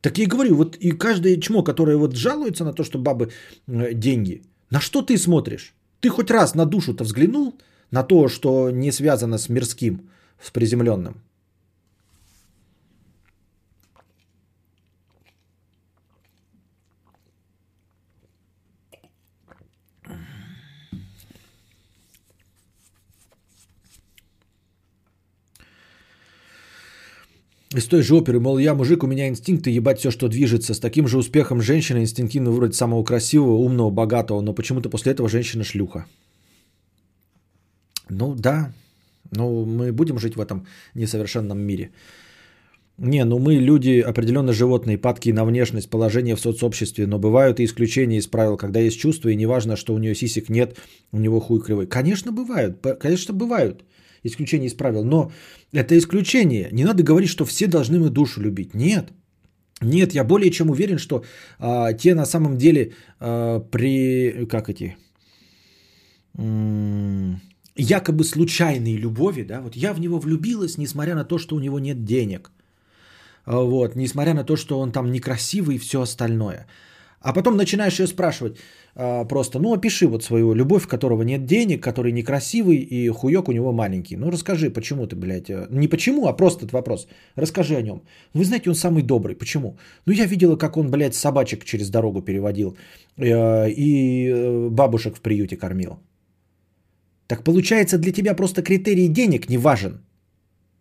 Так 0.00 0.18
я 0.18 0.24
и 0.24 0.26
говорю, 0.28 0.56
вот 0.56 0.76
и 0.76 0.90
каждое 0.90 1.40
чмо, 1.40 1.62
которое 1.62 1.96
вот 1.96 2.14
жалуется 2.14 2.64
на 2.64 2.72
то, 2.72 2.84
что 2.84 2.98
бабы 2.98 3.30
э, 3.68 3.94
деньги, 3.94 4.42
на 4.70 4.80
что 4.80 5.02
ты 5.02 5.16
смотришь? 5.16 5.74
Ты 6.00 6.08
хоть 6.08 6.30
раз 6.30 6.54
на 6.54 6.66
душу-то 6.66 7.04
взглянул 7.04 7.58
на 7.90 8.02
то, 8.02 8.28
что 8.28 8.70
не 8.70 8.90
связано 8.90 9.38
с 9.38 9.48
мирским, 9.48 10.08
с 10.42 10.50
приземленным? 10.50 11.22
Из 27.72 27.86
той 27.86 28.02
же 28.02 28.16
оперы, 28.16 28.40
мол, 28.40 28.58
я 28.58 28.74
мужик, 28.74 29.04
у 29.04 29.06
меня 29.06 29.28
инстинкты 29.28 29.70
ебать 29.70 30.00
все, 30.00 30.10
что 30.10 30.28
движется. 30.28 30.74
С 30.74 30.80
таким 30.80 31.06
же 31.06 31.18
успехом 31.18 31.60
женщина 31.60 31.98
инстинктивно 31.98 32.50
выбрать 32.50 32.74
самого 32.74 33.04
красивого, 33.04 33.52
умного, 33.52 33.90
богатого, 33.90 34.40
но 34.40 34.52
почему-то 34.52 34.90
после 34.90 35.12
этого 35.12 35.28
женщина 35.28 35.62
шлюха. 35.62 36.06
Ну 38.08 38.34
да, 38.34 38.72
ну 39.30 39.64
мы 39.64 39.92
будем 39.92 40.18
жить 40.18 40.34
в 40.34 40.40
этом 40.40 40.66
несовершенном 40.94 41.60
мире. 41.60 41.90
Не, 42.98 43.24
ну 43.24 43.38
мы 43.38 43.54
люди 43.54 44.00
определенно 44.00 44.52
животные, 44.52 44.98
падки 44.98 45.30
на 45.30 45.44
внешность, 45.44 45.88
положение 45.88 46.34
в 46.34 46.40
соцобществе, 46.40 47.06
но 47.06 47.20
бывают 47.20 47.60
и 47.60 47.64
исключения 47.64 48.18
из 48.18 48.26
правил, 48.26 48.56
когда 48.56 48.80
есть 48.80 48.98
чувства, 48.98 49.28
и 49.28 49.36
неважно, 49.36 49.76
что 49.76 49.94
у 49.94 49.98
нее 49.98 50.16
сисек 50.16 50.48
нет, 50.48 50.76
у 51.12 51.18
него 51.18 51.38
хуй 51.38 51.60
кривой. 51.60 51.86
Конечно, 51.86 52.32
бывают, 52.32 52.84
конечно, 52.98 53.32
бывают 53.32 53.84
исключения 54.24 54.66
из 54.66 54.74
правил, 54.74 55.04
но 55.04 55.30
это 55.72 55.96
исключение. 55.96 56.68
Не 56.72 56.84
надо 56.84 57.02
говорить, 57.02 57.30
что 57.30 57.44
все 57.44 57.66
должны 57.66 57.98
мы 57.98 58.10
душу 58.10 58.40
любить. 58.40 58.74
Нет. 58.74 59.12
Нет, 59.82 60.14
я 60.14 60.24
более 60.24 60.50
чем 60.50 60.70
уверен, 60.70 60.98
что 60.98 61.24
а, 61.58 61.92
те 61.92 62.14
на 62.14 62.26
самом 62.26 62.58
деле 62.58 62.92
а, 63.18 63.60
при... 63.60 64.46
Как 64.46 64.68
эти? 64.68 64.96
Якобы 67.76 68.24
случайные 68.24 68.98
любови, 68.98 69.42
да, 69.42 69.60
вот 69.62 69.76
я 69.76 69.94
в 69.94 70.00
него 70.00 70.18
влюбилась, 70.18 70.78
несмотря 70.78 71.14
на 71.14 71.24
то, 71.24 71.38
что 71.38 71.56
у 71.56 71.60
него 71.60 71.78
нет 71.78 72.04
денег. 72.04 72.50
А, 73.46 73.60
Вот, 73.60 73.96
несмотря 73.96 74.34
на 74.34 74.44
то, 74.44 74.56
что 74.56 74.78
он 74.78 74.92
там 74.92 75.10
некрасивый 75.10 75.76
и 75.76 75.78
все 75.78 76.02
остальное. 76.02 76.66
А 77.20 77.32
потом 77.32 77.56
начинаешь 77.56 78.00
ее 78.00 78.06
спрашивать 78.06 78.58
просто, 78.94 79.58
ну 79.58 79.72
опиши 79.72 80.06
вот 80.06 80.24
свою 80.24 80.54
любовь, 80.54 80.86
которого 80.86 81.22
нет 81.22 81.46
денег, 81.46 81.82
который 81.82 82.12
некрасивый 82.12 82.76
и 82.76 83.08
хуёк 83.08 83.48
у 83.48 83.52
него 83.52 83.72
маленький. 83.72 84.16
Ну 84.16 84.30
расскажи, 84.30 84.70
почему 84.70 85.06
ты, 85.06 85.16
блядь, 85.16 85.50
э, 85.50 85.66
не 85.70 85.88
почему, 85.88 86.26
а 86.26 86.36
просто 86.36 86.64
этот 86.64 86.72
вопрос. 86.72 87.06
Расскажи 87.36 87.76
о 87.76 87.82
нем. 87.82 88.02
Вы 88.34 88.44
знаете, 88.44 88.70
он 88.70 88.74
самый 88.74 89.02
добрый. 89.02 89.36
Почему? 89.36 89.76
Ну 90.06 90.12
я 90.12 90.26
видела, 90.26 90.56
как 90.56 90.76
он, 90.76 90.90
блядь, 90.90 91.14
собачек 91.14 91.64
через 91.64 91.90
дорогу 91.90 92.22
переводил 92.22 92.76
э, 93.16 93.70
и 93.70 94.28
э, 94.28 94.68
бабушек 94.70 95.16
в 95.16 95.20
приюте 95.20 95.56
кормил. 95.56 95.98
Так 97.26 97.44
получается, 97.44 97.98
для 97.98 98.12
тебя 98.12 98.34
просто 98.34 98.62
критерий 98.62 99.08
денег 99.08 99.48
не 99.48 99.58
важен. 99.58 100.00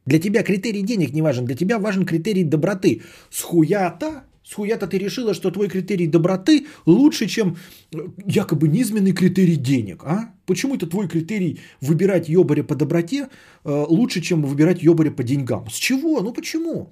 Для 0.05 0.19
тебя 0.19 0.43
критерий 0.43 0.81
денег 0.81 1.13
не 1.13 1.21
важен, 1.21 1.45
для 1.45 1.55
тебя 1.55 1.77
важен 1.77 2.05
критерий 2.05 2.43
доброты. 2.43 3.01
С 3.29 3.43
хуята, 3.43 4.23
с 4.49 4.53
хуята 4.55 4.87
ты 4.87 4.97
решила, 4.97 5.35
что 5.35 5.51
твой 5.51 5.69
критерий 5.69 6.07
доброты 6.07 6.65
лучше, 6.87 7.27
чем 7.27 7.57
э, 7.93 7.97
якобы 8.25 8.67
низменный 8.67 9.11
критерий 9.11 9.57
денег, 9.57 10.03
а? 10.03 10.33
Почему 10.47 10.75
это 10.75 10.87
твой 10.87 11.07
критерий 11.07 11.59
выбирать 11.81 12.29
ёбаря 12.29 12.63
по 12.63 12.73
доброте 12.73 13.27
э, 13.63 13.85
лучше, 13.87 14.21
чем 14.21 14.41
выбирать 14.41 14.81
ёбаря 14.81 15.11
по 15.11 15.21
деньгам? 15.21 15.69
С 15.69 15.75
чего? 15.75 16.21
Ну 16.21 16.33
почему? 16.33 16.91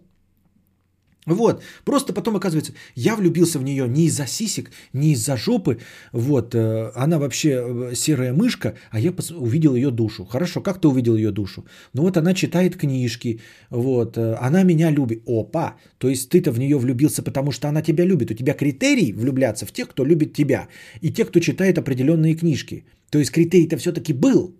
Вот, 1.28 1.62
просто 1.84 2.14
потом 2.14 2.36
оказывается, 2.36 2.74
я 2.96 3.16
влюбился 3.16 3.60
в 3.60 3.64
нее 3.64 3.88
не 3.88 4.06
из-за 4.06 4.28
сисек, 4.28 4.72
не 4.94 5.12
из-за 5.12 5.36
жопы, 5.36 5.78
вот, 6.14 6.56
э, 6.56 6.92
она 6.96 7.20
вообще 7.20 7.50
э, 7.50 7.96
серая 7.96 8.34
мышка, 8.34 8.76
а 8.92 9.00
я 9.00 9.14
увидел 9.36 9.76
ее 9.76 9.92
душу. 9.92 10.26
Хорошо, 10.26 10.62
как 10.62 10.80
ты 10.80 10.88
увидел 10.88 11.18
ее 11.18 11.32
душу? 11.32 11.66
Ну 11.94 12.04
вот 12.04 12.16
она 12.16 12.34
читает 12.34 12.78
книжки, 12.78 13.42
вот, 13.70 14.18
э, 14.18 14.38
она 14.40 14.64
меня 14.64 14.90
любит. 14.90 15.22
Опа, 15.28 15.76
то 15.98 16.08
есть 16.08 16.30
ты-то 16.30 16.52
в 16.52 16.60
нее 16.60 16.78
влюбился, 16.78 17.22
потому 17.22 17.52
что 17.52 17.68
она 17.68 17.82
тебя 17.82 18.06
любит. 18.06 18.32
У 18.32 18.34
тебя 18.34 18.54
критерий 18.54 19.12
влюбляться 19.12 19.66
в 19.66 19.72
тех, 19.72 19.90
кто 19.90 20.06
любит 20.06 20.34
тебя, 20.34 20.70
и 21.02 21.12
тех, 21.12 21.28
кто 21.28 21.42
читает 21.42 21.78
определенные 21.78 22.36
книжки. 22.36 22.86
То 23.10 23.20
есть 23.20 23.32
критерий-то 23.32 23.76
все-таки 23.76 24.14
был, 24.14 24.56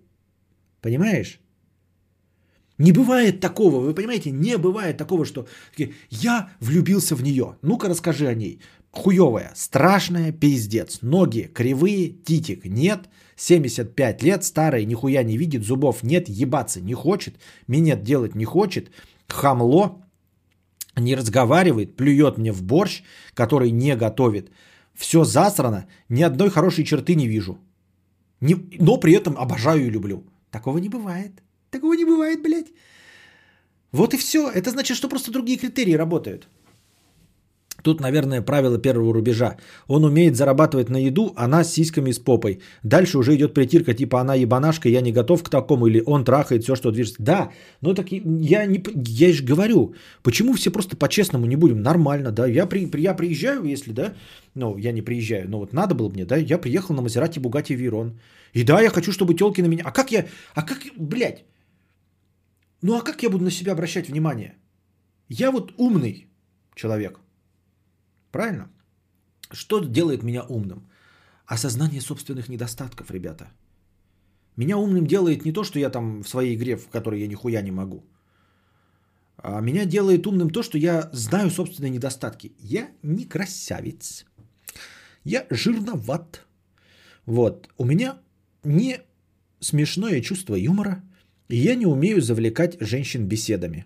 понимаешь? 0.82 1.40
Не 2.78 2.92
бывает 2.92 3.40
такого, 3.40 3.80
вы 3.80 3.92
понимаете, 3.92 4.30
не 4.30 4.56
бывает 4.56 4.96
такого, 4.96 5.24
что 5.24 5.46
я 6.10 6.50
влюбился 6.60 7.16
в 7.16 7.22
нее. 7.22 7.56
Ну-ка 7.62 7.88
расскажи 7.88 8.26
о 8.28 8.34
ней. 8.34 8.60
Хуевая, 8.92 9.52
страшная, 9.54 10.32
пиздец. 10.32 11.02
Ноги 11.02 11.50
кривые, 11.52 12.10
титик 12.10 12.64
нет. 12.64 13.08
75 13.36 14.22
лет, 14.22 14.44
старая, 14.44 14.84
нихуя 14.84 15.22
не 15.22 15.36
видит, 15.36 15.64
зубов 15.64 16.02
нет, 16.02 16.28
ебаться 16.28 16.80
не 16.80 16.94
хочет, 16.94 17.36
минет 17.68 18.02
делать 18.02 18.34
не 18.34 18.44
хочет, 18.44 18.90
хамло, 19.28 20.04
не 20.96 21.14
разговаривает, 21.14 21.96
плюет 21.96 22.38
мне 22.38 22.52
в 22.52 22.62
борщ, 22.62 23.02
который 23.34 23.70
не 23.70 23.94
готовит. 23.96 24.50
Все 24.94 25.22
засрано, 25.22 25.86
ни 26.08 26.22
одной 26.22 26.50
хорошей 26.50 26.84
черты 26.84 27.14
не 27.14 27.28
вижу. 27.28 27.58
Не- 28.40 28.68
но 28.80 28.98
при 28.98 29.12
этом 29.12 29.36
обожаю 29.36 29.86
и 29.86 29.90
люблю. 29.90 30.24
Такого 30.50 30.78
не 30.78 30.88
бывает. 30.88 31.40
Такого 31.70 31.94
не 31.94 32.04
бывает, 32.04 32.42
блядь. 32.42 32.72
Вот 33.92 34.14
и 34.14 34.16
все. 34.16 34.50
Это 34.50 34.70
значит, 34.70 34.96
что 34.96 35.08
просто 35.08 35.30
другие 35.30 35.58
критерии 35.58 35.96
работают. 35.96 36.48
Тут, 37.82 38.00
наверное, 38.00 38.42
правило 38.42 38.78
первого 38.78 39.14
рубежа. 39.14 39.56
Он 39.86 40.04
умеет 40.04 40.36
зарабатывать 40.36 40.88
на 40.90 40.98
еду, 40.98 41.32
она 41.36 41.62
с 41.62 41.72
сиськами 41.72 42.10
с 42.10 42.18
попой. 42.18 42.58
Дальше 42.82 43.18
уже 43.18 43.34
идет 43.36 43.54
притирка, 43.54 43.94
типа 43.94 44.20
она 44.20 44.34
ебанашка, 44.34 44.88
я 44.88 45.00
не 45.00 45.12
готов 45.12 45.42
к 45.42 45.48
такому, 45.48 45.86
или 45.86 46.02
он 46.06 46.24
трахает 46.24 46.62
все, 46.64 46.74
что 46.74 46.90
движется. 46.90 47.22
Да, 47.22 47.50
но 47.80 47.94
так 47.94 48.12
и- 48.12 48.22
я, 48.40 48.66
не, 48.66 48.82
я 49.06 49.32
же 49.32 49.44
говорю, 49.44 49.94
почему 50.22 50.54
все 50.54 50.70
просто 50.72 50.96
по-честному 50.96 51.46
не 51.46 51.56
будем? 51.56 51.80
Нормально, 51.80 52.32
да. 52.32 52.46
Я, 52.48 52.66
при- 52.66 53.00
я 53.00 53.14
приезжаю, 53.14 53.62
если, 53.64 53.92
да, 53.92 54.12
ну, 54.54 54.76
я 54.76 54.92
не 54.92 55.02
приезжаю, 55.02 55.48
но 55.48 55.58
вот 55.58 55.72
надо 55.72 55.94
было 55.94 56.08
мне, 56.08 56.24
да, 56.24 56.36
я 56.36 56.58
приехал 56.58 56.96
на 56.96 57.02
Мазерати 57.02 57.38
Бугати 57.38 57.74
Вирон. 57.76 58.18
И 58.54 58.64
да, 58.64 58.80
я 58.80 58.90
хочу, 58.90 59.12
чтобы 59.12 59.34
телки 59.34 59.62
на 59.62 59.68
меня... 59.68 59.84
А 59.86 59.92
как 59.92 60.10
я... 60.10 60.26
А 60.54 60.62
как... 60.62 60.78
Блядь. 60.96 61.44
Ну, 62.82 62.96
а 62.96 63.02
как 63.02 63.22
я 63.22 63.30
буду 63.30 63.44
на 63.44 63.50
себя 63.50 63.72
обращать 63.72 64.08
внимание? 64.08 64.56
Я 65.28 65.50
вот 65.50 65.72
умный 65.76 66.28
человек. 66.74 67.20
Правильно? 68.30 68.70
Что 69.52 69.80
делает 69.80 70.22
меня 70.22 70.42
умным? 70.42 70.88
Осознание 71.46 72.00
собственных 72.00 72.48
недостатков, 72.48 73.10
ребята. 73.10 73.50
Меня 74.56 74.76
умным 74.76 75.06
делает 75.06 75.44
не 75.44 75.52
то, 75.52 75.64
что 75.64 75.78
я 75.78 75.90
там 75.90 76.22
в 76.22 76.28
своей 76.28 76.56
игре, 76.56 76.76
в 76.76 76.88
которой 76.88 77.20
я 77.20 77.28
нихуя 77.28 77.62
не 77.62 77.70
могу. 77.70 78.04
А 79.36 79.60
меня 79.60 79.84
делает 79.84 80.26
умным 80.26 80.50
то, 80.50 80.62
что 80.62 80.78
я 80.78 81.10
знаю 81.12 81.50
собственные 81.50 81.90
недостатки. 81.90 82.52
Я 82.58 82.88
не 83.02 83.24
красавец. 83.24 84.26
Я 85.24 85.46
жирноват. 85.50 86.46
Вот. 87.26 87.68
У 87.78 87.84
меня 87.84 88.18
не 88.64 89.00
смешное 89.60 90.20
чувство 90.20 90.54
юмора. 90.56 91.02
И 91.48 91.56
я 91.56 91.74
не 91.74 91.86
умею 91.86 92.20
завлекать 92.20 92.76
женщин 92.80 93.26
беседами. 93.26 93.84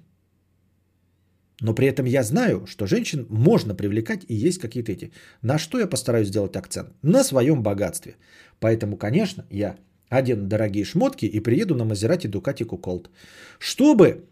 Но 1.60 1.74
при 1.74 1.86
этом 1.86 2.06
я 2.06 2.22
знаю, 2.22 2.66
что 2.66 2.86
женщин 2.86 3.26
можно 3.30 3.74
привлекать 3.74 4.24
и 4.28 4.34
есть 4.34 4.58
какие-то 4.58 4.92
эти. 4.92 5.12
На 5.42 5.58
что 5.58 5.78
я 5.78 5.86
постараюсь 5.86 6.28
сделать 6.28 6.56
акцент? 6.56 6.88
На 7.02 7.24
своем 7.24 7.62
богатстве. 7.62 8.16
Поэтому, 8.58 8.96
конечно, 8.96 9.44
я 9.50 9.76
одену 10.08 10.46
дорогие 10.46 10.84
шмотки 10.84 11.24
и 11.26 11.40
приеду 11.40 11.74
на 11.74 11.84
Мазерати 11.84 12.26
Дукати 12.26 12.64
Куколт. 12.64 13.10
Чтобы 13.58 14.24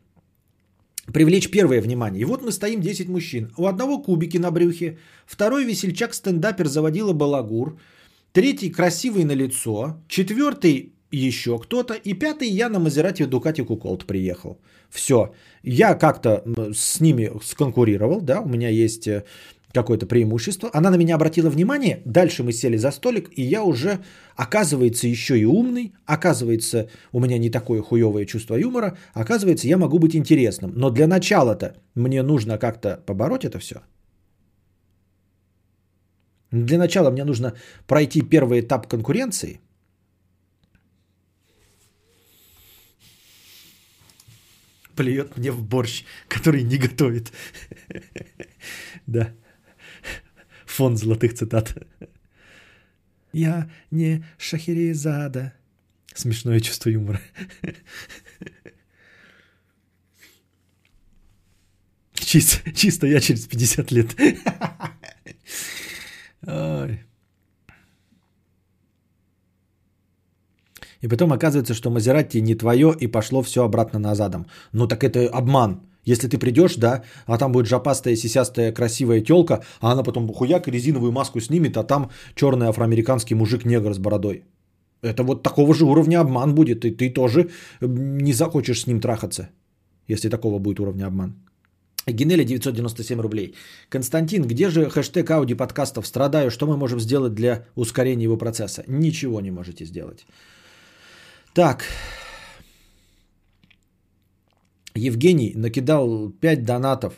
привлечь 1.12 1.50
первое 1.50 1.80
внимание. 1.80 2.22
И 2.22 2.24
вот 2.24 2.42
мы 2.42 2.50
стоим 2.50 2.80
10 2.80 3.08
мужчин. 3.08 3.52
У 3.56 3.66
одного 3.66 4.02
кубики 4.02 4.38
на 4.38 4.50
брюхе, 4.50 4.98
второй 5.26 5.64
весельчак-стендапер 5.64 6.66
заводила 6.66 7.12
балагур, 7.12 7.78
третий 8.32 8.70
красивый 8.70 9.24
на 9.24 9.32
лицо, 9.32 9.96
четвертый 10.08 10.94
еще 11.10 11.58
кто-то, 11.58 11.94
и 11.94 12.14
пятый 12.14 12.48
я 12.48 12.68
на 12.68 12.78
Мазерати 12.78 13.26
Дукати 13.26 13.62
Куколт 13.62 14.06
приехал. 14.06 14.58
Все. 14.90 15.32
Я 15.62 15.94
как-то 15.94 16.42
с 16.74 17.00
ними 17.00 17.30
сконкурировал, 17.44 18.20
да, 18.20 18.40
у 18.40 18.48
меня 18.48 18.68
есть 18.68 19.08
э, 19.08 19.24
какое-то 19.72 20.06
преимущество. 20.06 20.70
Она 20.72 20.90
на 20.90 20.96
меня 20.96 21.14
обратила 21.14 21.50
внимание, 21.50 22.02
дальше 22.04 22.42
мы 22.42 22.52
сели 22.52 22.76
за 22.76 22.90
столик, 22.90 23.30
и 23.36 23.42
я 23.42 23.62
уже, 23.62 23.98
оказывается, 24.36 25.08
еще 25.08 25.38
и 25.38 25.44
умный, 25.44 25.92
оказывается, 26.06 26.88
у 27.12 27.20
меня 27.20 27.38
не 27.38 27.50
такое 27.50 27.82
хуевое 27.82 28.26
чувство 28.26 28.56
юмора, 28.56 28.96
оказывается, 29.14 29.68
я 29.68 29.78
могу 29.78 29.98
быть 29.98 30.14
интересным. 30.14 30.72
Но 30.74 30.90
для 30.90 31.06
начала-то 31.06 31.74
мне 31.94 32.22
нужно 32.22 32.58
как-то 32.58 33.00
побороть 33.06 33.44
это 33.44 33.58
все. 33.58 33.76
Для 36.50 36.78
начала 36.78 37.10
мне 37.10 37.24
нужно 37.24 37.54
пройти 37.86 38.22
первый 38.22 38.60
этап 38.60 38.88
конкуренции. 38.88 39.60
Плюет 45.00 45.34
мне 45.38 45.50
в 45.50 45.62
борщ, 45.62 46.04
который 46.28 46.62
не 46.62 46.76
готовит. 46.76 47.32
Да. 49.06 49.34
Фон 50.66 50.98
золотых 50.98 51.32
цитат. 51.32 51.74
Я 53.32 53.70
не 53.90 54.22
Шахерезада. 54.36 55.54
Смешное 56.12 56.60
чувство 56.60 56.90
юмора. 56.90 57.18
Чисто, 62.12 62.70
чисто 62.74 63.06
я 63.06 63.20
через 63.20 63.46
50 63.46 63.90
лет. 63.92 64.14
Ой. 66.42 67.00
И 71.02 71.08
потом 71.08 71.32
оказывается, 71.32 71.74
что 71.74 71.90
Мазерати 71.90 72.40
не 72.40 72.54
твое 72.54 72.94
и 73.00 73.06
пошло 73.06 73.42
все 73.42 73.64
обратно 73.64 73.98
назадом. 73.98 74.46
Ну 74.72 74.86
так 74.86 75.02
это 75.02 75.28
обман. 75.28 75.80
Если 76.04 76.28
ты 76.28 76.38
придешь, 76.38 76.76
да, 76.76 77.02
а 77.26 77.38
там 77.38 77.52
будет 77.52 77.66
жопастая, 77.66 78.16
сисястая, 78.16 78.72
красивая 78.72 79.20
телка, 79.20 79.62
а 79.80 79.92
она 79.92 80.02
потом 80.02 80.32
хуяк 80.32 80.68
резиновую 80.68 81.12
маску 81.12 81.40
снимет, 81.40 81.76
а 81.76 81.84
там 81.84 82.10
черный 82.34 82.68
афроамериканский 82.68 83.36
мужик-негр 83.36 83.92
с 83.94 83.98
бородой. 83.98 84.44
Это 85.02 85.22
вот 85.22 85.42
такого 85.42 85.74
же 85.74 85.84
уровня 85.84 86.20
обман 86.20 86.54
будет, 86.54 86.84
и 86.84 86.90
ты 86.90 87.10
тоже 87.10 87.50
не 87.80 88.32
захочешь 88.32 88.80
с 88.80 88.86
ним 88.86 89.00
трахаться, 89.00 89.48
если 90.08 90.30
такого 90.30 90.58
будет 90.58 90.80
уровня 90.80 91.06
обман. 91.06 91.34
Генели 92.06 92.44
997 92.44 93.20
рублей. 93.20 93.54
Константин, 93.90 94.44
где 94.44 94.70
же 94.70 94.88
хэштег 94.88 95.30
ауди 95.30 95.54
подкастов 95.54 96.06
«Страдаю»? 96.06 96.50
Что 96.50 96.66
мы 96.66 96.76
можем 96.76 96.98
сделать 96.98 97.34
для 97.34 97.66
ускорения 97.76 98.24
его 98.24 98.38
процесса? 98.38 98.84
Ничего 98.88 99.40
не 99.40 99.50
можете 99.50 99.84
сделать. 99.84 100.26
Так. 101.54 101.84
Евгений 104.94 105.52
накидал 105.56 106.30
5 106.30 106.64
донатов. 106.64 107.14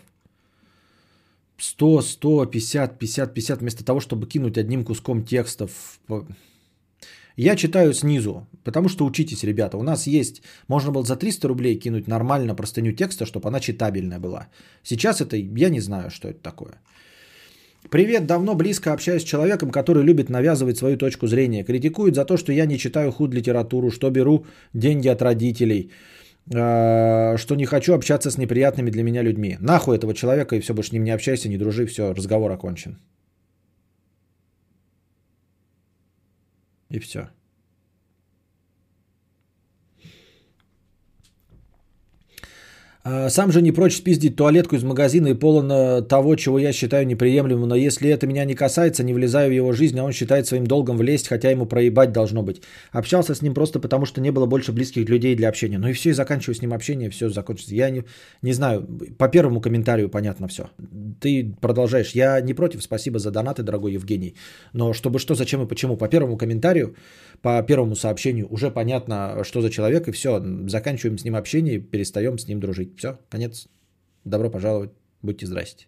100, 1.59 2.03
100, 2.03 2.47
50, 2.47 2.99
50, 2.99 3.35
50, 3.35 3.61
вместо 3.61 3.85
того, 3.85 4.01
чтобы 4.01 4.27
кинуть 4.27 4.59
одним 4.59 4.85
куском 4.85 5.25
текстов. 5.25 6.01
Я 7.37 7.57
читаю 7.57 7.95
снизу, 7.95 8.47
потому 8.65 8.89
что 8.89 9.05
учитесь, 9.05 9.45
ребята. 9.45 9.77
У 9.77 9.83
нас 9.83 10.07
есть, 10.07 10.43
можно 10.69 10.93
было 10.93 11.05
за 11.05 11.17
300 11.17 11.49
рублей 11.49 11.79
кинуть 11.79 12.09
нормально 12.09 12.55
простыню 12.55 12.93
текста, 12.93 13.27
чтобы 13.27 13.49
она 13.49 13.61
читабельная 13.61 14.19
была. 14.19 14.49
Сейчас 14.83 15.21
это, 15.21 15.37
я 15.37 15.71
не 15.71 15.81
знаю, 15.81 16.11
что 16.11 16.29
это 16.29 16.41
такое. 16.43 16.81
Привет, 17.91 18.27
давно 18.27 18.55
близко 18.55 18.93
общаюсь 18.93 19.23
с 19.23 19.27
человеком, 19.27 19.71
который 19.71 20.05
любит 20.05 20.31
навязывать 20.31 20.79
свою 20.79 20.97
точку 20.97 21.27
зрения. 21.27 21.65
Критикует 21.65 22.15
за 22.15 22.25
то, 22.25 22.37
что 22.37 22.53
я 22.53 22.67
не 22.67 22.79
читаю 22.79 23.13
худ 23.13 23.35
литературу, 23.35 23.91
что 23.91 24.11
беру 24.11 24.47
деньги 24.73 25.09
от 25.09 25.21
родителей, 25.21 25.91
а, 26.55 27.37
что 27.37 27.57
не 27.57 27.67
хочу 27.67 27.93
общаться 27.93 28.31
с 28.31 28.39
неприятными 28.39 28.91
для 28.91 29.03
меня 29.03 29.23
людьми. 29.23 29.57
Нахуй 29.61 29.97
этого 29.97 30.15
человека 30.15 30.57
и 30.57 30.61
все, 30.61 30.75
больше 30.75 30.91
с 30.91 30.93
ним 30.93 31.05
не 31.05 31.11
общайся, 31.11 31.49
не 31.49 31.59
дружи, 31.59 31.87
все, 31.87 32.15
разговор 32.15 32.53
окончен. 32.53 32.99
И 36.91 36.99
все. 37.01 37.31
Сам 43.05 43.51
же 43.51 43.63
не 43.63 43.73
прочь 43.73 43.97
спиздить 43.97 44.37
туалетку 44.37 44.77
из 44.77 44.85
магазина 44.85 45.29
и 45.29 45.35
полон 45.35 45.71
э, 45.73 46.03
того, 46.03 46.37
чего 46.37 46.59
я 46.61 46.73
считаю 46.73 47.05
неприемлемым, 47.05 47.69
но 47.69 47.75
если 47.75 48.09
это 48.09 48.29
меня 48.29 48.45
не 48.45 48.55
касается, 48.55 49.03
не 49.03 49.13
влезаю 49.13 49.51
в 49.51 49.55
его 49.55 49.73
жизнь, 49.73 49.99
а 49.99 50.05
он 50.05 50.13
считает 50.13 50.47
своим 50.47 50.69
долгом 50.69 50.99
влезть, 50.99 51.27
хотя 51.27 51.51
ему 51.51 51.67
проебать 51.67 52.13
должно 52.13 52.45
быть. 52.45 52.63
Общался 52.93 53.35
с 53.35 53.43
ним 53.43 53.55
просто 53.55 53.81
потому, 53.81 54.07
что 54.07 54.21
не 54.21 54.31
было 54.31 54.47
больше 54.47 54.71
близких 54.71 55.09
людей 55.09 55.35
для 55.35 55.49
общения. 55.49 55.79
Ну 55.79 55.89
и 55.89 55.93
все, 55.95 56.11
и 56.11 56.13
заканчиваю 56.13 56.55
с 56.55 56.63
ним 56.63 56.73
общение, 56.73 57.11
все 57.11 57.29
закончится. 57.29 57.75
Я 57.75 57.91
не, 57.91 58.05
не 58.41 58.53
знаю, 58.53 58.87
по 59.19 59.29
первому 59.29 59.61
комментарию 59.61 60.09
понятно 60.09 60.47
все. 60.47 60.71
Ты 61.21 61.57
продолжаешь. 61.61 62.13
Я 62.13 62.41
не 62.41 62.55
против, 62.55 62.85
спасибо 62.85 63.19
за 63.19 63.33
донаты, 63.33 63.65
дорогой 63.65 63.95
Евгений. 63.95 64.37
Но 64.73 64.93
чтобы 64.93 65.19
что, 65.19 65.35
зачем 65.35 65.61
и 65.63 65.67
почему. 65.67 65.97
По 65.97 66.09
первому 66.09 66.37
комментарию, 66.37 66.95
по 67.41 67.61
первому 67.63 67.97
сообщению 67.97 68.47
уже 68.49 68.71
понятно, 68.71 69.43
что 69.43 69.61
за 69.61 69.71
человек, 69.71 70.07
и 70.07 70.13
все, 70.13 70.41
заканчиваем 70.69 71.19
с 71.19 71.25
ним 71.25 71.35
общение, 71.35 71.81
перестаем 71.81 72.39
с 72.39 72.47
ним 72.47 72.61
дружить. 72.61 72.92
Все, 72.97 73.19
конец. 73.31 73.69
Добро 74.25 74.51
пожаловать. 74.51 74.91
Будьте 75.23 75.47
здрасте. 75.47 75.87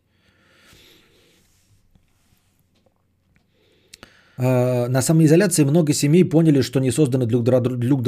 А, 4.36 4.88
на 4.88 5.02
самоизоляции 5.02 5.64
много 5.64 5.92
семей 5.92 6.24
поняли, 6.24 6.62
что 6.62 6.80
не 6.80 6.90
созданы 6.90 7.26
друг, 7.26 8.02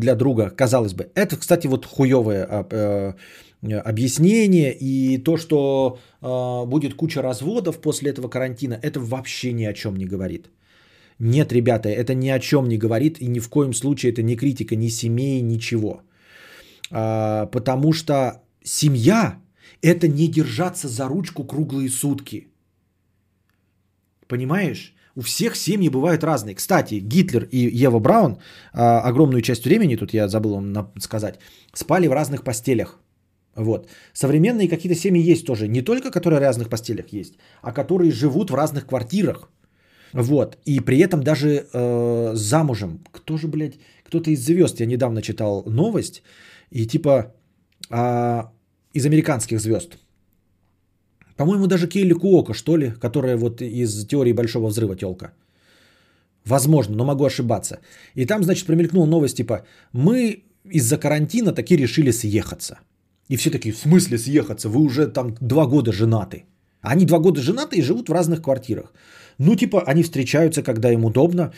для 0.00 0.14
друга, 0.14 0.50
казалось 0.50 0.94
бы. 0.94 1.10
Это, 1.14 1.36
кстати, 1.36 1.66
вот 1.66 1.86
хуевое 1.86 2.46
а, 2.48 3.14
э, 3.62 3.78
объяснение 3.78 4.72
и 4.72 5.18
то, 5.18 5.36
что 5.36 5.98
а, 6.20 6.64
будет 6.64 6.94
куча 6.94 7.22
разводов 7.22 7.80
после 7.80 8.10
этого 8.10 8.28
карантина, 8.28 8.78
это 8.82 9.00
вообще 9.00 9.52
ни 9.52 9.64
о 9.64 9.72
чем 9.72 9.96
не 9.96 10.06
говорит. 10.06 10.50
Нет, 11.18 11.52
ребята, 11.52 11.88
это 11.88 12.14
ни 12.14 12.28
о 12.28 12.38
чем 12.38 12.68
не 12.68 12.78
говорит 12.78 13.20
и 13.20 13.26
ни 13.26 13.38
в 13.38 13.48
коем 13.48 13.72
случае 13.72 14.12
это 14.12 14.22
не 14.22 14.36
критика 14.36 14.76
ни 14.76 14.88
семей, 14.88 15.40
ничего. 15.42 16.02
Потому 16.90 17.92
что 17.92 18.42
Семья– 18.66 19.38
это 19.82 20.08
не 20.08 20.26
держаться 20.26 20.88
за 20.88 21.08
ручку 21.08 21.44
круглые 21.44 21.88
сутки. 21.88 22.48
Понимаешь? 24.26 24.92
У 25.14 25.20
всех 25.20 25.56
семьи 25.56 25.88
бывают 25.88 26.24
разные. 26.24 26.56
Кстати, 26.56 26.94
Гитлер 26.94 27.44
и 27.52 27.84
Ева 27.84 28.00
Браун 28.00 28.38
а, 28.72 29.00
огромную 29.08 29.42
часть 29.42 29.64
времени, 29.64 29.96
тут 29.96 30.14
я 30.14 30.28
забыл 30.28 30.54
вам 30.54 30.92
сказать, 30.98 31.38
спали 31.72 32.08
в 32.08 32.12
разных 32.12 32.42
постелях. 32.42 32.98
Вот. 33.54 33.88
Современные 34.12 34.68
какие-то 34.68 34.98
семьи 34.98 35.30
есть 35.30 35.46
тоже. 35.46 35.68
Не 35.68 35.82
только 35.82 36.10
которые 36.10 36.40
в 36.40 36.42
разных 36.42 36.68
постелях 36.68 37.12
есть, 37.12 37.38
а 37.62 37.72
которые 37.72 38.10
живут 38.10 38.50
в 38.50 38.54
разных 38.54 38.86
квартирах. 38.86 39.48
Вот. 40.12 40.58
И 40.66 40.80
при 40.80 40.98
этом 40.98 41.22
даже 41.22 41.66
э, 41.72 42.30
замужем. 42.34 43.04
Кто 43.12 43.36
же, 43.36 43.46
блядь, 43.46 43.78
кто-то 44.04 44.30
из 44.30 44.44
звезд, 44.44 44.80
я 44.80 44.86
недавно 44.86 45.22
читал 45.22 45.62
новость, 45.66 46.22
и 46.70 46.86
типа 46.86 47.34
а, 47.90 48.50
из 48.92 49.06
американских 49.06 49.60
звезд. 49.60 49.98
По-моему, 51.36 51.66
даже 51.66 51.86
Кейли 51.86 52.14
Куока, 52.14 52.54
что 52.54 52.76
ли, 52.76 52.92
которая 53.00 53.36
вот 53.36 53.60
из 53.60 54.06
теории 54.06 54.32
большого 54.32 54.68
взрыва 54.68 54.96
телка. 54.96 55.32
Возможно, 56.46 56.96
но 56.96 57.04
могу 57.04 57.24
ошибаться. 57.24 57.80
И 58.14 58.26
там, 58.26 58.42
значит, 58.42 58.66
промелькнула 58.66 59.06
новость 59.06 59.36
типа, 59.36 59.66
мы 59.92 60.44
из-за 60.72 60.98
карантина 60.98 61.52
таки 61.52 61.76
решили 61.76 62.12
съехаться. 62.12 62.78
И 63.28 63.36
все 63.36 63.50
такие, 63.50 63.72
в 63.72 63.78
смысле 63.78 64.18
съехаться? 64.18 64.68
Вы 64.68 64.80
уже 64.80 65.08
там 65.08 65.34
два 65.40 65.66
года 65.66 65.92
женаты. 65.92 66.44
Они 66.80 67.04
два 67.04 67.18
года 67.18 67.40
женаты 67.40 67.76
и 67.76 67.82
живут 67.82 68.08
в 68.08 68.12
разных 68.12 68.42
квартирах. 68.42 68.92
Ну, 69.38 69.54
типа, 69.56 69.82
они 69.86 70.02
встречаются, 70.02 70.62
когда 70.62 70.92
им 70.92 71.04
удобно, 71.04 71.52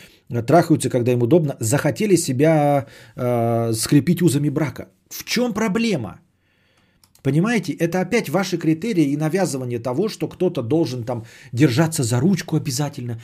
трахаются, 0.47 0.89
когда 0.89 1.11
им 1.11 1.21
удобно, 1.21 1.55
захотели 1.59 2.17
себя 2.17 2.87
э, 3.15 3.73
скрепить 3.73 4.21
узами 4.21 4.49
брака. 4.49 4.87
В 5.09 5.23
чем 5.23 5.53
проблема? 5.53 6.19
Понимаете, 7.23 7.73
это 7.73 7.99
опять 7.99 8.29
ваши 8.29 8.57
критерии 8.57 9.11
и 9.11 9.17
навязывание 9.17 9.79
того, 9.79 10.07
что 10.07 10.27
кто-то 10.27 10.61
должен 10.61 11.03
там 11.03 11.25
держаться 11.51 12.03
за 12.03 12.19
ручку 12.19 12.55
обязательно, 12.55 13.19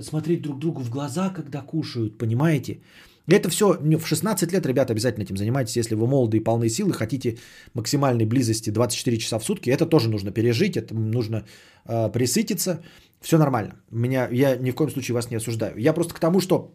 смотреть 0.00 0.42
друг 0.42 0.58
другу 0.58 0.82
в 0.82 0.90
глаза, 0.90 1.30
когда 1.30 1.62
кушают, 1.62 2.18
понимаете? 2.18 2.80
Это 3.26 3.48
все 3.48 3.66
в 3.98 4.06
16 4.06 4.52
лет, 4.52 4.66
ребята, 4.66 4.92
обязательно 4.92 5.24
этим 5.24 5.36
занимайтесь, 5.36 5.76
если 5.76 5.94
вы 5.94 6.06
молоды 6.06 6.36
и 6.36 6.44
полны 6.44 6.68
силы, 6.68 6.92
хотите 6.92 7.38
максимальной 7.74 8.26
близости 8.26 8.70
24 8.70 9.16
часа 9.16 9.38
в 9.38 9.44
сутки, 9.44 9.70
это 9.70 9.86
тоже 9.86 10.10
нужно 10.10 10.30
пережить, 10.30 10.76
это 10.76 10.94
нужно 10.94 11.44
э, 11.86 12.10
присытиться, 12.12 12.82
все 13.20 13.38
нормально. 13.38 13.80
Меня, 13.90 14.28
я 14.30 14.56
ни 14.56 14.70
в 14.70 14.74
коем 14.74 14.90
случае 14.90 15.14
вас 15.14 15.30
не 15.30 15.36
осуждаю. 15.36 15.78
Я 15.78 15.94
просто 15.94 16.14
к 16.14 16.20
тому, 16.20 16.40
что 16.40 16.74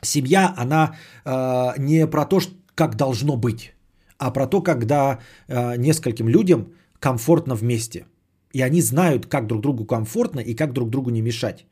семья, 0.00 0.54
она 0.56 0.96
э, 1.26 1.74
не 1.78 2.06
про 2.06 2.24
то, 2.24 2.40
как 2.78 2.94
должно 2.94 3.36
быть 3.36 3.74
а 4.18 4.30
про 4.30 4.46
то, 4.46 4.62
когда 4.62 5.18
э, 5.48 5.76
нескольким 5.76 6.28
людям 6.28 6.66
комфортно 7.00 7.54
вместе. 7.54 8.04
И 8.56 8.62
они 8.62 8.82
знают, 8.82 9.26
как 9.26 9.46
друг 9.46 9.60
другу 9.60 9.84
комфортно 9.84 10.40
и 10.40 10.54
как 10.54 10.72
друг 10.72 10.90
другу 10.90 11.10
не 11.10 11.22
мешать. 11.22 11.66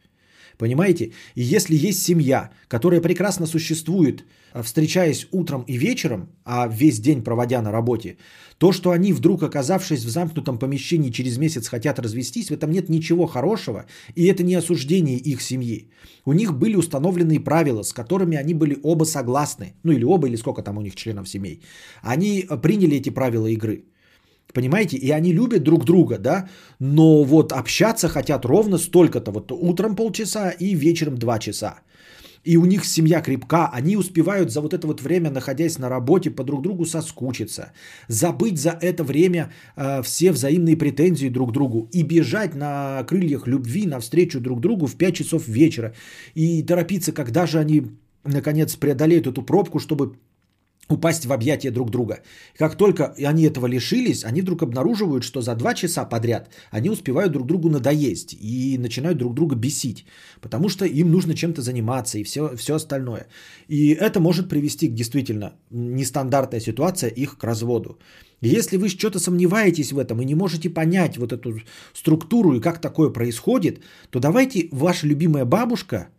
Понимаете? 0.58 1.12
И 1.34 1.56
если 1.56 1.88
есть 1.88 2.02
семья, 2.02 2.50
которая 2.68 3.00
прекрасно 3.00 3.46
существует, 3.46 4.24
встречаясь 4.62 5.26
утром 5.32 5.64
и 5.68 5.76
вечером, 5.78 6.28
а 6.44 6.68
весь 6.68 7.00
день 7.00 7.22
проводя 7.22 7.62
на 7.62 7.72
работе, 7.72 8.16
то, 8.58 8.72
что 8.72 8.90
они 8.90 9.12
вдруг, 9.12 9.42
оказавшись 9.42 10.04
в 10.04 10.08
замкнутом 10.08 10.58
помещении, 10.58 11.10
через 11.10 11.38
месяц 11.38 11.68
хотят 11.68 11.98
развестись, 11.98 12.48
в 12.48 12.54
этом 12.54 12.70
нет 12.70 12.88
ничего 12.88 13.26
хорошего, 13.26 13.84
и 14.14 14.24
это 14.26 14.42
не 14.42 14.54
осуждение 14.54 15.18
их 15.18 15.42
семьи. 15.42 15.90
У 16.24 16.32
них 16.32 16.52
были 16.52 16.76
установленные 16.76 17.40
правила, 17.40 17.82
с 17.82 17.92
которыми 17.92 18.36
они 18.36 18.54
были 18.54 18.78
оба 18.82 19.04
согласны, 19.04 19.74
ну 19.84 19.92
или 19.92 20.04
оба, 20.04 20.28
или 20.28 20.36
сколько 20.36 20.62
там 20.62 20.78
у 20.78 20.80
них 20.80 20.94
членов 20.94 21.28
семей. 21.28 21.60
Они 22.02 22.40
э, 22.40 22.56
приняли 22.62 22.96
эти 22.96 23.10
правила 23.10 23.46
игры. 23.46 23.84
Понимаете? 24.52 24.96
И 24.96 25.10
они 25.10 25.32
любят 25.32 25.62
друг 25.62 25.84
друга, 25.84 26.18
да, 26.18 26.48
но 26.78 27.24
вот 27.24 27.52
общаться 27.52 28.08
хотят 28.08 28.44
ровно 28.44 28.78
столько-то. 28.78 29.30
Вот 29.32 29.52
утром 29.52 29.96
полчаса 29.96 30.50
и 30.50 30.74
вечером 30.74 31.18
два 31.18 31.38
часа. 31.38 31.80
И 32.46 32.56
у 32.56 32.64
них 32.64 32.84
семья 32.84 33.20
крепка, 33.20 33.68
они 33.72 33.96
успевают 33.96 34.52
за 34.52 34.60
вот 34.60 34.72
это 34.72 34.86
вот 34.86 35.02
время, 35.02 35.30
находясь 35.30 35.78
на 35.78 35.88
работе, 35.88 36.30
по 36.30 36.44
друг 36.44 36.62
другу 36.62 36.86
соскучиться, 36.86 37.72
забыть 38.08 38.58
за 38.58 38.70
это 38.70 39.02
время 39.02 39.50
э, 39.76 40.02
все 40.02 40.30
взаимные 40.30 40.76
претензии 40.76 41.28
друг 41.28 41.50
другу 41.50 41.88
и 41.92 42.04
бежать 42.04 42.54
на 42.54 43.02
крыльях 43.02 43.48
любви 43.48 43.86
навстречу 43.86 44.40
друг 44.40 44.60
другу 44.60 44.86
в 44.86 44.94
5 44.94 45.16
часов 45.16 45.48
вечера 45.48 45.92
и 46.34 46.62
торопиться, 46.62 47.12
когда 47.12 47.46
же 47.46 47.58
они 47.58 47.82
наконец 48.24 48.76
преодолеют 48.76 49.26
эту 49.26 49.42
пробку, 49.42 49.80
чтобы 49.80 50.14
упасть 50.88 51.26
в 51.26 51.32
объятия 51.32 51.70
друг 51.70 51.90
друга. 51.90 52.20
Как 52.56 52.76
только 52.76 53.14
они 53.24 53.44
этого 53.44 53.66
лишились, 53.66 54.24
они 54.24 54.42
вдруг 54.42 54.62
обнаруживают, 54.62 55.24
что 55.24 55.42
за 55.42 55.54
два 55.54 55.74
часа 55.74 56.04
подряд 56.04 56.48
они 56.70 56.90
успевают 56.90 57.32
друг 57.32 57.46
другу 57.46 57.68
надоесть 57.68 58.36
и 58.40 58.78
начинают 58.78 59.18
друг 59.18 59.34
друга 59.34 59.56
бесить, 59.56 60.04
потому 60.40 60.68
что 60.68 60.84
им 60.84 61.10
нужно 61.10 61.34
чем-то 61.34 61.62
заниматься 61.62 62.18
и 62.18 62.24
все, 62.24 62.56
все 62.56 62.74
остальное. 62.74 63.26
И 63.68 63.88
это 63.94 64.20
может 64.20 64.48
привести 64.48 64.88
к 64.88 64.94
действительно 64.94 65.52
нестандартная 65.70 66.60
ситуация 66.60 67.10
их 67.10 67.36
к 67.36 67.44
разводу. 67.44 67.98
Если 68.42 68.76
вы 68.76 68.88
что-то 68.88 69.18
сомневаетесь 69.18 69.92
в 69.92 69.98
этом 69.98 70.20
и 70.20 70.24
не 70.24 70.34
можете 70.34 70.68
понять 70.68 71.16
вот 71.16 71.32
эту 71.32 71.60
структуру 71.94 72.52
и 72.52 72.60
как 72.60 72.80
такое 72.80 73.10
происходит, 73.10 73.80
то 74.10 74.20
давайте 74.20 74.68
ваша 74.72 75.06
любимая 75.06 75.44
бабушка– 75.44 76.08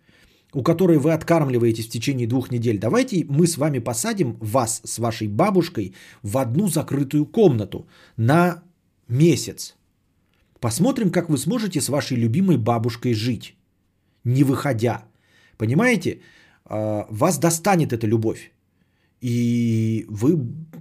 у 0.58 0.64
которой 0.64 0.98
вы 0.98 1.14
откармливаетесь 1.14 1.86
в 1.86 1.92
течение 1.92 2.28
двух 2.28 2.52
недель, 2.52 2.80
давайте 2.80 3.26
мы 3.30 3.46
с 3.46 3.58
вами 3.58 3.80
посадим 3.80 4.38
вас 4.42 4.82
с 4.84 4.98
вашей 5.00 5.28
бабушкой 5.28 5.94
в 6.24 6.38
одну 6.38 6.68
закрытую 6.68 7.26
комнату 7.26 7.88
на 8.18 8.64
месяц. 9.08 9.76
Посмотрим, 10.60 11.12
как 11.12 11.30
вы 11.30 11.38
сможете 11.38 11.80
с 11.80 11.90
вашей 11.90 12.18
любимой 12.18 12.58
бабушкой 12.58 13.14
жить, 13.14 13.56
не 14.24 14.44
выходя. 14.44 15.04
Понимаете, 15.58 16.22
А, 16.70 17.06
вас 17.10 17.40
достанет 17.40 17.94
эта 17.94 18.08
любовь. 18.08 18.52
И 19.28 20.06
вы 20.10 20.38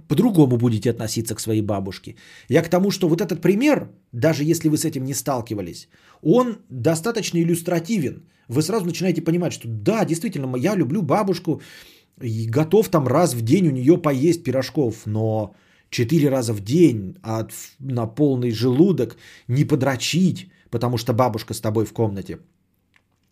по-другому 0.07 0.57
будете 0.57 0.89
относиться 0.89 1.35
к 1.35 1.41
своей 1.41 1.61
бабушке. 1.61 2.15
Я 2.49 2.61
к 2.61 2.69
тому, 2.69 2.91
что 2.91 3.09
вот 3.09 3.21
этот 3.21 3.41
пример, 3.41 3.89
даже 4.13 4.43
если 4.43 4.69
вы 4.69 4.77
с 4.77 4.85
этим 4.85 5.03
не 5.03 5.13
сталкивались, 5.13 5.89
он 6.23 6.57
достаточно 6.69 7.39
иллюстративен. 7.39 8.23
Вы 8.47 8.61
сразу 8.61 8.85
начинаете 8.85 9.21
понимать, 9.21 9.53
что 9.53 9.67
да, 9.67 10.05
действительно, 10.05 10.57
я 10.57 10.75
люблю 10.75 11.01
бабушку 11.01 11.61
и 12.21 12.47
готов 12.49 12.89
там 12.89 13.07
раз 13.07 13.33
в 13.33 13.41
день 13.41 13.67
у 13.67 13.71
нее 13.71 13.97
поесть 13.97 14.43
пирожков, 14.43 15.05
но 15.05 15.53
четыре 15.89 16.29
раза 16.29 16.53
в 16.53 16.61
день 16.61 17.17
от, 17.23 17.51
на 17.79 18.07
полный 18.07 18.51
желудок 18.51 19.17
не 19.47 19.65
подрочить, 19.65 20.49
потому 20.69 20.97
что 20.97 21.13
бабушка 21.13 21.53
с 21.53 21.59
тобой 21.59 21.85
в 21.85 21.91
комнате– 21.91 22.39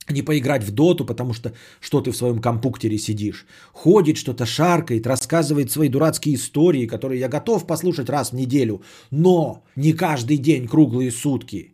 не 0.09 0.21
поиграть 0.21 0.63
в 0.63 0.71
доту, 0.71 1.05
потому 1.05 1.33
что 1.33 1.53
что 1.79 2.01
ты 2.01 2.11
в 2.11 2.15
своем 2.15 2.39
компуктере 2.39 2.97
сидишь. 2.97 3.45
Ходит 3.73 4.17
что-то, 4.17 4.45
шаркает, 4.45 5.07
рассказывает 5.07 5.71
свои 5.71 5.89
дурацкие 5.89 6.35
истории, 6.35 6.87
которые 6.87 7.19
я 7.19 7.27
готов 7.27 7.65
послушать 7.65 8.09
раз 8.09 8.31
в 8.31 8.35
неделю, 8.35 8.81
но 9.11 9.63
не 9.75 9.93
каждый 9.93 10.37
день, 10.37 10.67
круглые 10.67 11.11
сутки. 11.11 11.71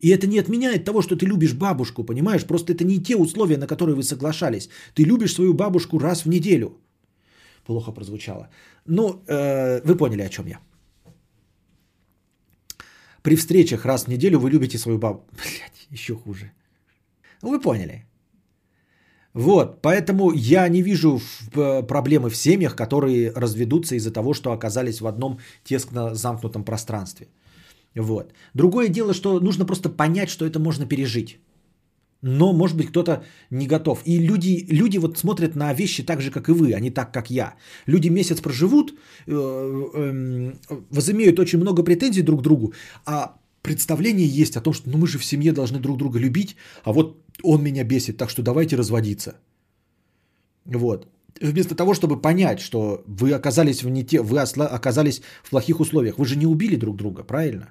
И 0.00 0.10
это 0.10 0.26
не 0.26 0.38
отменяет 0.38 0.84
того, 0.84 1.02
что 1.02 1.16
ты 1.16 1.26
любишь 1.26 1.54
бабушку, 1.54 2.04
понимаешь? 2.04 2.44
Просто 2.44 2.72
это 2.72 2.84
не 2.84 3.02
те 3.02 3.16
условия, 3.16 3.56
на 3.56 3.66
которые 3.66 3.96
вы 3.96 4.02
соглашались. 4.02 4.68
Ты 4.94 5.04
любишь 5.04 5.34
свою 5.34 5.54
бабушку 5.54 5.98
раз 5.98 6.24
в 6.24 6.28
неделю. 6.28 6.76
Плохо 7.64 7.92
прозвучало. 7.92 8.48
Ну, 8.86 9.22
э, 9.26 9.80
вы 9.84 9.96
поняли, 9.96 10.22
о 10.22 10.28
чем 10.28 10.46
я. 10.46 10.58
При 13.22 13.34
встречах 13.34 13.84
раз 13.84 14.04
в 14.04 14.08
неделю 14.08 14.38
вы 14.38 14.50
любите 14.50 14.78
свою 14.78 14.98
бабушку. 14.98 15.26
Блять, 15.36 15.86
еще 15.90 16.14
хуже. 16.14 16.52
Ну, 17.46 17.52
вы 17.52 17.60
поняли. 17.60 18.04
Вот, 19.34 19.82
поэтому 19.82 20.32
я 20.32 20.68
не 20.68 20.82
вижу 20.82 21.20
проблемы 21.88 22.28
в 22.28 22.36
семьях, 22.36 22.74
которые 22.74 23.30
разведутся 23.36 23.94
из-за 23.94 24.10
того, 24.10 24.34
что 24.34 24.50
оказались 24.50 25.00
в 25.00 25.06
одном 25.06 25.38
тесно 25.64 26.14
замкнутом 26.14 26.64
пространстве. 26.64 27.28
Вот. 27.94 28.32
Другое 28.54 28.88
дело, 28.88 29.14
что 29.14 29.40
нужно 29.40 29.66
просто 29.66 29.88
понять, 29.90 30.28
что 30.28 30.44
это 30.44 30.58
можно 30.58 30.86
пережить. 30.86 31.38
Но, 32.22 32.52
может 32.52 32.76
быть, 32.76 32.88
кто-то 32.88 33.22
не 33.50 33.66
готов. 33.66 34.02
И 34.06 34.18
люди, 34.18 34.66
люди 34.68 34.98
вот 34.98 35.18
смотрят 35.18 35.56
на 35.56 35.74
вещи 35.74 36.02
так 36.02 36.20
же, 36.20 36.30
как 36.30 36.48
и 36.48 36.52
вы, 36.52 36.74
а 36.74 36.80
не 36.80 36.90
так, 36.90 37.12
как 37.12 37.30
я. 37.30 37.54
Люди 37.86 38.08
месяц 38.08 38.40
проживут, 38.40 38.90
э, 39.26 39.32
э, 39.32 40.52
возымеют 40.90 41.38
очень 41.38 41.60
много 41.60 41.84
претензий 41.84 42.22
друг 42.22 42.40
к 42.40 42.42
другу, 42.42 42.72
а 43.04 43.36
представление 43.66 44.26
есть 44.26 44.56
о 44.56 44.60
том, 44.60 44.74
что 44.74 44.90
ну, 44.90 44.98
мы 44.98 45.06
же 45.06 45.18
в 45.18 45.24
семье 45.24 45.52
должны 45.52 45.78
друг 45.78 45.98
друга 45.98 46.18
любить, 46.18 46.56
а 46.84 46.92
вот 46.92 47.25
он 47.42 47.62
меня 47.62 47.84
бесит, 47.84 48.16
так 48.16 48.30
что 48.30 48.42
давайте 48.42 48.76
разводиться. 48.76 49.36
Вот. 50.64 51.06
Вместо 51.40 51.74
того, 51.74 51.94
чтобы 51.94 52.20
понять, 52.20 52.60
что 52.60 53.02
вы 53.06 53.32
оказались 53.32 53.82
в 53.82 53.90
не 53.90 54.04
те, 54.04 54.22
вы 54.22 54.38
оказались 54.38 55.20
в 55.42 55.50
плохих 55.50 55.80
условиях, 55.80 56.18
вы 56.18 56.24
же 56.24 56.36
не 56.36 56.46
убили 56.46 56.76
друг 56.76 56.96
друга, 56.96 57.24
правильно? 57.24 57.70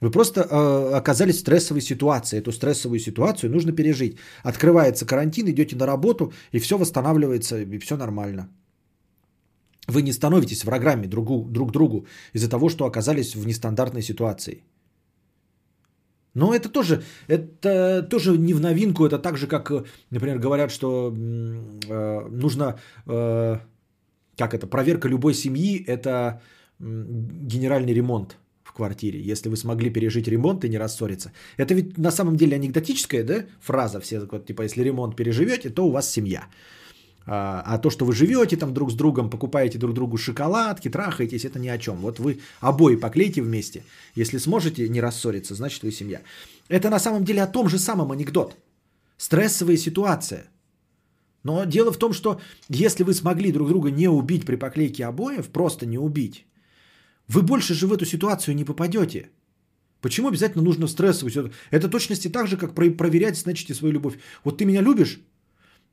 Вы 0.00 0.10
просто 0.10 0.40
э, 0.40 0.96
оказались 0.96 1.36
в 1.36 1.40
стрессовой 1.40 1.80
ситуации. 1.80 2.38
Эту 2.38 2.52
стрессовую 2.52 3.00
ситуацию 3.00 3.50
нужно 3.50 3.72
пережить. 3.72 4.16
Открывается 4.44 5.06
карантин, 5.06 5.48
идете 5.48 5.76
на 5.76 5.86
работу, 5.86 6.32
и 6.52 6.60
все 6.60 6.78
восстанавливается, 6.78 7.60
и 7.62 7.78
все 7.78 7.96
нормально. 7.96 8.48
Вы 9.88 10.02
не 10.02 10.12
становитесь 10.12 10.64
врагами 10.64 11.06
другу, 11.06 11.44
друг 11.50 11.72
другу 11.72 12.06
из-за 12.34 12.48
того, 12.48 12.68
что 12.68 12.84
оказались 12.84 13.34
в 13.34 13.46
нестандартной 13.46 14.02
ситуации. 14.02 14.62
Но 16.38 16.54
это 16.54 16.68
тоже, 16.68 17.02
это 17.26 18.06
тоже 18.08 18.38
не 18.38 18.54
в 18.54 18.60
новинку, 18.60 19.04
это 19.04 19.18
так 19.18 19.36
же, 19.36 19.46
как, 19.48 19.72
например, 20.10 20.38
говорят, 20.38 20.70
что 20.70 21.12
э, 21.12 22.28
нужно, 22.30 22.78
э, 23.06 23.58
как 24.36 24.54
это, 24.54 24.68
проверка 24.68 25.08
любой 25.08 25.34
семьи, 25.34 25.84
это 25.88 26.40
генеральный 26.78 27.92
ремонт 27.92 28.36
в 28.62 28.72
квартире, 28.72 29.20
если 29.32 29.48
вы 29.50 29.56
смогли 29.56 29.90
пережить 29.90 30.28
ремонт 30.28 30.64
и 30.64 30.68
не 30.68 30.78
рассориться. 30.78 31.32
Это 31.56 31.74
ведь 31.74 31.98
на 31.98 32.12
самом 32.12 32.36
деле 32.36 32.54
анекдотическая 32.54 33.24
да, 33.24 33.44
фраза, 33.60 33.98
все, 33.98 34.20
вот, 34.20 34.46
типа, 34.46 34.62
если 34.62 34.84
ремонт 34.84 35.16
переживете, 35.16 35.70
то 35.70 35.86
у 35.86 35.90
вас 35.90 36.08
семья. 36.08 36.46
А, 37.30 37.62
а 37.66 37.78
то, 37.78 37.90
что 37.90 38.06
вы 38.06 38.14
живете 38.14 38.56
там 38.56 38.72
друг 38.72 38.90
с 38.90 38.94
другом, 38.94 39.28
покупаете 39.28 39.78
друг 39.78 39.92
другу 39.92 40.16
шоколадки, 40.16 40.88
трахаетесь, 40.88 41.44
это 41.44 41.58
ни 41.58 41.68
о 41.68 41.78
чем. 41.78 41.96
Вот 41.98 42.18
вы 42.18 42.38
обои 42.60 42.96
поклейте 42.96 43.42
вместе. 43.42 43.82
Если 44.16 44.38
сможете 44.38 44.88
не 44.88 45.02
рассориться, 45.02 45.54
значит 45.54 45.82
вы 45.82 45.92
семья. 45.92 46.22
Это 46.68 46.88
на 46.88 46.98
самом 46.98 47.24
деле 47.24 47.42
о 47.42 47.46
том 47.46 47.68
же 47.68 47.78
самом 47.78 48.12
анекдот. 48.12 48.56
Стрессовая 49.18 49.76
ситуация. 49.76 50.44
Но 51.44 51.64
дело 51.64 51.92
в 51.92 51.98
том, 51.98 52.14
что 52.14 52.40
если 52.70 53.04
вы 53.04 53.12
смогли 53.12 53.52
друг 53.52 53.68
друга 53.68 53.90
не 53.90 54.08
убить 54.08 54.46
при 54.46 54.56
поклейке 54.56 55.04
обоев, 55.04 55.48
просто 55.48 55.84
не 55.86 55.98
убить, 55.98 56.46
вы 57.28 57.42
больше 57.42 57.74
же 57.74 57.86
в 57.86 57.92
эту 57.92 58.06
ситуацию 58.06 58.54
не 58.54 58.64
попадете. 58.64 59.28
Почему 60.00 60.28
обязательно 60.28 60.64
нужно 60.64 60.88
стрессовую 60.88 61.30
ситуацию? 61.30 61.54
Это 61.70 61.90
точности 61.90 62.28
так 62.28 62.46
же, 62.46 62.56
как 62.56 62.74
проверять, 62.74 63.36
значит, 63.36 63.76
свою 63.76 63.92
любовь. 63.92 64.14
Вот 64.44 64.56
ты 64.56 64.64
меня 64.64 64.80
любишь? 64.80 65.20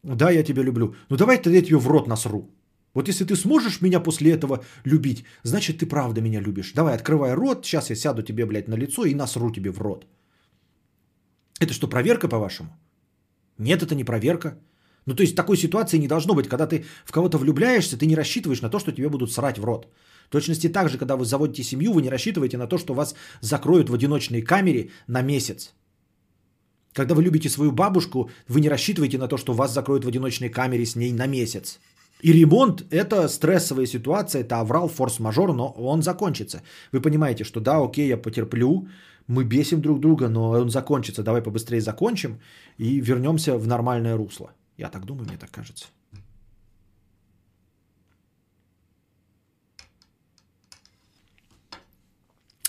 Да, 0.06 0.30
я 0.30 0.44
тебя 0.44 0.64
люблю. 0.64 0.96
Ну 1.10 1.18
давай 1.18 1.38
тогда 1.38 1.58
я 1.58 1.64
тебе 1.64 1.78
в 1.78 1.88
рот 1.88 2.08
насру. 2.08 2.50
Вот 2.94 3.08
если 3.08 3.26
ты 3.26 3.36
сможешь 3.36 3.82
меня 3.82 4.00
после 4.00 4.32
этого 4.32 4.64
любить, 4.86 5.26
значит 5.44 5.80
ты 5.80 5.86
правда 5.88 6.22
меня 6.22 6.42
любишь. 6.42 6.74
Давай, 6.74 6.96
открывай 6.96 7.34
рот, 7.34 7.66
сейчас 7.66 7.90
я 7.90 7.96
сяду 7.96 8.22
тебе, 8.22 8.46
блядь, 8.46 8.68
на 8.68 8.76
лицо 8.76 9.06
и 9.06 9.16
насру 9.16 9.52
тебе 9.52 9.72
в 9.72 9.82
рот. 9.82 10.06
Это 11.60 11.74
что, 11.74 11.88
проверка, 11.88 12.28
по-вашему? 12.28 12.70
Нет, 13.58 13.82
это 13.82 13.96
не 13.96 14.04
проверка. 14.04 14.58
Ну, 15.08 15.16
то 15.16 15.24
есть 15.24 15.36
такой 15.36 15.58
ситуации 15.58 15.98
не 15.98 16.08
должно 16.08 16.36
быть. 16.36 16.48
Когда 16.48 16.68
ты 16.68 16.86
в 17.06 17.12
кого-то 17.12 17.38
влюбляешься, 17.38 17.98
ты 17.98 18.06
не 18.06 18.16
рассчитываешь 18.16 18.62
на 18.62 18.70
то, 18.70 18.80
что 18.80 18.92
тебе 18.92 19.10
будут 19.10 19.32
срать 19.32 19.58
в 19.58 19.66
рот. 19.66 19.88
В 20.28 20.32
точности 20.32 20.70
так 20.70 20.90
же, 20.90 20.98
когда 20.98 21.16
вы 21.16 21.26
заводите 21.26 21.64
семью, 21.64 21.94
вы 21.94 22.02
не 22.02 22.10
рассчитываете 22.10 22.58
на 22.58 22.68
то, 22.68 22.78
что 22.78 22.94
вас 22.94 23.16
закроют 23.42 23.90
в 23.90 23.94
одиночной 23.94 24.42
камере 24.42 24.90
на 25.08 25.22
месяц. 25.22 25.74
Когда 26.96 27.14
вы 27.14 27.24
любите 27.24 27.50
свою 27.50 27.72
бабушку, 27.72 28.30
вы 28.48 28.62
не 28.62 28.70
рассчитываете 28.70 29.18
на 29.18 29.28
то, 29.28 29.38
что 29.38 29.54
вас 29.54 29.74
закроют 29.74 30.06
в 30.06 30.08
одиночной 30.08 30.50
камере 30.50 30.86
с 30.86 30.96
ней 30.96 31.12
на 31.12 31.28
месяц. 31.28 31.80
И 32.22 32.32
ремонт– 32.32 32.86
это 32.90 33.28
стрессовая 33.28 33.86
ситуация, 33.86 34.42
это 34.42 34.62
аврал, 34.62 34.88
форс-мажор, 34.88 35.54
но 35.54 35.72
он 35.78 36.02
закончится. 36.02 36.62
Вы 36.94 37.02
понимаете, 37.02 37.44
что 37.44 37.60
да, 37.60 37.84
окей, 37.84 38.08
я 38.08 38.18
потерплю, 38.18 38.88
мы 39.28 39.44
бесим 39.44 39.82
друг 39.82 40.00
друга, 40.00 40.30
но 40.30 40.52
он 40.52 40.70
закончится. 40.70 41.22
Давай 41.22 41.42
побыстрее 41.42 41.82
закончим 41.82 42.40
и 42.78 43.02
вернемся 43.02 43.58
в 43.58 43.68
нормальное 43.68 44.16
русло. 44.16 44.54
Я 44.78 44.90
так 44.90 45.06
думаю, 45.06 45.28
мне 45.28 45.38
так 45.38 45.52
кажется. 45.52 45.88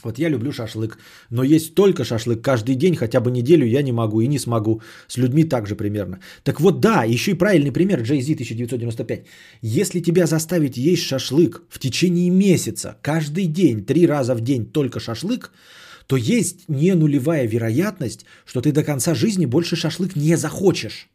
Вот 0.07 0.21
я 0.21 0.31
люблю 0.31 0.53
шашлык, 0.53 0.99
но 1.31 1.43
есть 1.43 1.75
только 1.75 2.05
шашлык 2.05 2.41
каждый 2.41 2.77
день, 2.77 2.95
хотя 2.95 3.21
бы 3.21 3.33
неделю 3.33 3.67
я 3.67 3.83
не 3.83 3.93
могу 3.93 4.21
и 4.21 4.29
не 4.29 4.39
смогу. 4.39 4.81
С 5.09 5.19
людьми 5.19 5.43
также 5.43 5.75
примерно. 5.75 6.21
Так 6.45 6.61
вот 6.61 6.81
да, 6.81 7.03
еще 7.03 7.33
и 7.33 7.39
правильный 7.39 7.73
пример 7.73 8.03
Jay-Z 8.03 8.35
1995. 8.35 9.27
Если 9.63 9.99
тебя 10.01 10.27
заставить 10.27 10.77
есть 10.77 11.03
шашлык 11.03 11.63
в 11.69 11.81
течение 11.81 12.31
месяца, 12.31 12.97
каждый 13.03 13.47
день, 13.47 13.85
три 13.85 14.07
раза 14.07 14.37
в 14.37 14.41
день 14.43 14.67
только 14.67 15.01
шашлык, 15.01 15.51
то 16.07 16.17
есть 16.17 16.69
не 16.69 16.95
нулевая 16.95 17.49
вероятность, 17.49 18.27
что 18.45 18.61
ты 18.61 18.71
до 18.71 18.85
конца 18.85 19.13
жизни 19.13 19.47
больше 19.47 19.75
шашлык 19.75 20.15
не 20.15 20.37
захочешь. 20.37 21.09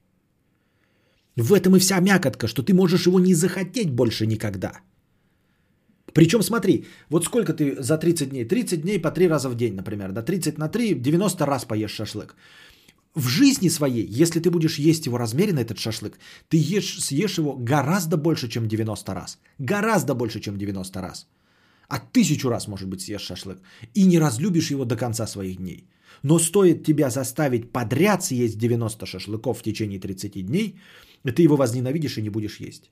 В 1.38 1.54
этом 1.54 1.78
и 1.78 1.80
вся 1.80 2.02
мякотка, 2.02 2.48
что 2.48 2.62
ты 2.62 2.74
можешь 2.74 3.08
его 3.08 3.22
не 3.22 3.36
захотеть 3.36 3.90
больше 3.90 4.28
никогда– 4.28 4.82
причем 6.14 6.44
смотри, 6.44 6.86
вот 7.10 7.26
сколько 7.26 7.54
ты 7.54 7.82
за 7.82 7.98
30 7.98 8.30
дней? 8.30 8.46
30 8.46 8.82
дней 8.82 9.00
по 9.00 9.12
3 9.12 9.28
раза 9.28 9.50
в 9.50 9.56
день, 9.56 9.76
например. 9.76 10.12
Да 10.12 10.22
30 10.22 10.58
на 10.58 10.70
3, 10.70 10.96
90 10.96 11.46
раз 11.46 11.66
поешь 11.66 11.92
шашлык. 11.92 12.36
В 13.16 13.28
жизни 13.28 13.70
своей, 13.70 14.22
если 14.22 14.40
ты 14.40 14.50
будешь 14.50 14.80
есть 14.80 15.06
его 15.06 15.18
размеренно, 15.18 15.60
этот 15.60 15.78
шашлык, 15.78 16.18
ты 16.50 16.58
ешь, 16.58 17.00
съешь 17.00 17.38
его 17.38 17.58
гораздо 17.58 18.18
больше, 18.18 18.48
чем 18.48 18.68
90 18.68 19.14
раз. 19.14 19.40
Гораздо 19.60 20.16
больше, 20.16 20.40
чем 20.40 20.58
90 20.58 21.02
раз. 21.02 21.28
А 21.90 22.00
тысячу 22.00 22.50
раз, 22.50 22.68
может 22.68 22.88
быть, 22.88 23.02
съешь 23.02 23.22
шашлык. 23.22 23.58
И 23.94 24.06
не 24.06 24.20
разлюбишь 24.20 24.72
его 24.72 24.86
до 24.86 24.96
конца 24.96 25.28
своих 25.28 25.58
дней. 25.58 25.88
Но 26.24 26.40
стоит 26.40 26.84
тебя 26.84 27.10
заставить 27.10 27.72
подряд 27.72 28.24
съесть 28.24 28.58
90 28.58 29.06
шашлыков 29.06 29.60
в 29.60 29.64
течение 29.64 30.00
30 30.00 30.46
дней, 30.46 30.76
ты 31.36 31.44
его 31.44 31.56
возненавидишь 31.56 32.18
и 32.18 32.22
не 32.22 32.30
будешь 32.30 32.60
есть. 32.60 32.92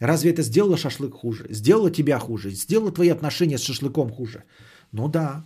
Разве 0.00 0.30
это 0.30 0.42
сделало 0.42 0.76
шашлык 0.76 1.14
хуже? 1.14 1.46
Сделало 1.50 1.90
тебя 1.90 2.18
хуже? 2.18 2.50
Сделало 2.50 2.90
твои 2.90 3.10
отношения 3.10 3.58
с 3.58 3.62
шашлыком 3.62 4.10
хуже? 4.10 4.44
Ну 4.92 5.08
да. 5.08 5.44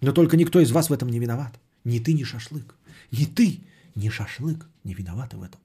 Но 0.00 0.12
только 0.12 0.36
никто 0.36 0.60
из 0.60 0.72
вас 0.72 0.88
в 0.88 0.92
этом 0.92 1.10
не 1.10 1.20
виноват. 1.20 1.60
Ни 1.84 1.98
ты, 1.98 2.14
ни 2.14 2.24
шашлык. 2.24 2.74
Ни 3.12 3.26
ты, 3.26 3.60
ни 3.94 4.08
шашлык 4.08 4.66
не 4.84 4.94
виноваты 4.94 5.36
в 5.36 5.42
этом. 5.42 5.60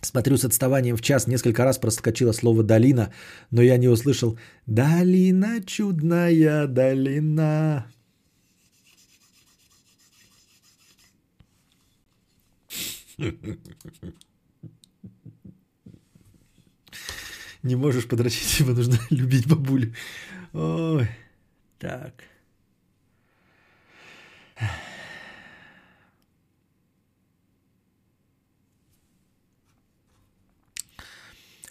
Смотрю 0.00 0.36
с 0.36 0.44
отставанием 0.44 0.96
в 0.96 1.02
час, 1.02 1.26
несколько 1.26 1.64
раз 1.64 1.78
проскочило 1.78 2.32
слово 2.32 2.62
«долина», 2.62 3.12
но 3.50 3.62
я 3.62 3.76
не 3.78 3.88
услышал 3.88 4.38
«Долина, 4.66 5.60
чудная 5.66 6.68
долина». 6.68 7.86
Не 17.62 17.74
можешь 17.74 18.06
подрочить, 18.06 18.60
его 18.60 18.72
нужно 18.72 18.98
любить 19.10 19.48
бабулю. 19.48 19.94
Ой, 20.52 21.08
так. 21.78 22.24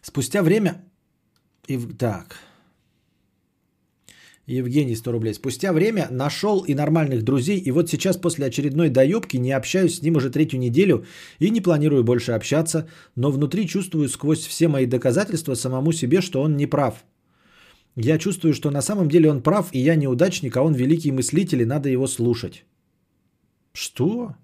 Спустя 0.01 0.43
время... 0.43 0.83
И... 1.67 1.77
Так. 1.77 2.37
Евгений, 4.47 4.95
100 4.95 5.11
рублей. 5.11 5.33
Спустя 5.33 5.73
время 5.73 6.07
нашел 6.09 6.61
и 6.61 6.73
нормальных 6.73 7.23
друзей, 7.23 7.59
и 7.59 7.71
вот 7.71 7.89
сейчас 7.89 8.17
после 8.17 8.45
очередной 8.45 8.89
доебки 8.89 9.37
не 9.37 9.51
общаюсь 9.51 9.97
с 9.97 10.01
ним 10.01 10.15
уже 10.15 10.29
третью 10.29 10.59
неделю 10.59 11.05
и 11.39 11.49
не 11.49 11.61
планирую 11.61 12.03
больше 12.03 12.31
общаться, 12.31 12.87
но 13.15 13.29
внутри 13.29 13.67
чувствую 13.67 14.07
сквозь 14.07 14.47
все 14.47 14.69
мои 14.69 14.85
доказательства 14.85 15.55
самому 15.55 15.91
себе, 15.91 16.21
что 16.21 16.41
он 16.41 16.55
не 16.55 16.65
прав. 16.65 17.03
Я 17.97 18.17
чувствую, 18.17 18.53
что 18.53 18.71
на 18.71 18.81
самом 18.81 19.09
деле 19.09 19.29
он 19.29 19.41
прав, 19.41 19.69
и 19.73 19.79
я 19.79 19.95
неудачник, 19.95 20.55
а 20.55 20.61
он 20.61 20.73
великий 20.73 21.11
мыслитель, 21.11 21.61
и 21.61 21.65
надо 21.65 21.89
его 21.89 22.07
слушать. 22.07 22.63
Что? 23.73 24.35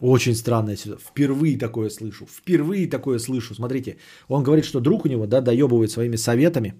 Очень 0.00 0.34
странная 0.34 0.76
ситуация. 0.76 1.08
Впервые 1.10 1.58
такое 1.58 1.90
слышу. 1.90 2.26
Впервые 2.26 2.86
такое 2.86 3.18
слышу. 3.18 3.54
Смотрите, 3.54 3.96
он 4.28 4.42
говорит, 4.42 4.64
что 4.64 4.80
друг 4.80 5.04
у 5.04 5.08
него, 5.08 5.26
да, 5.26 5.40
доебывает 5.40 5.90
своими 5.90 6.16
советами. 6.16 6.74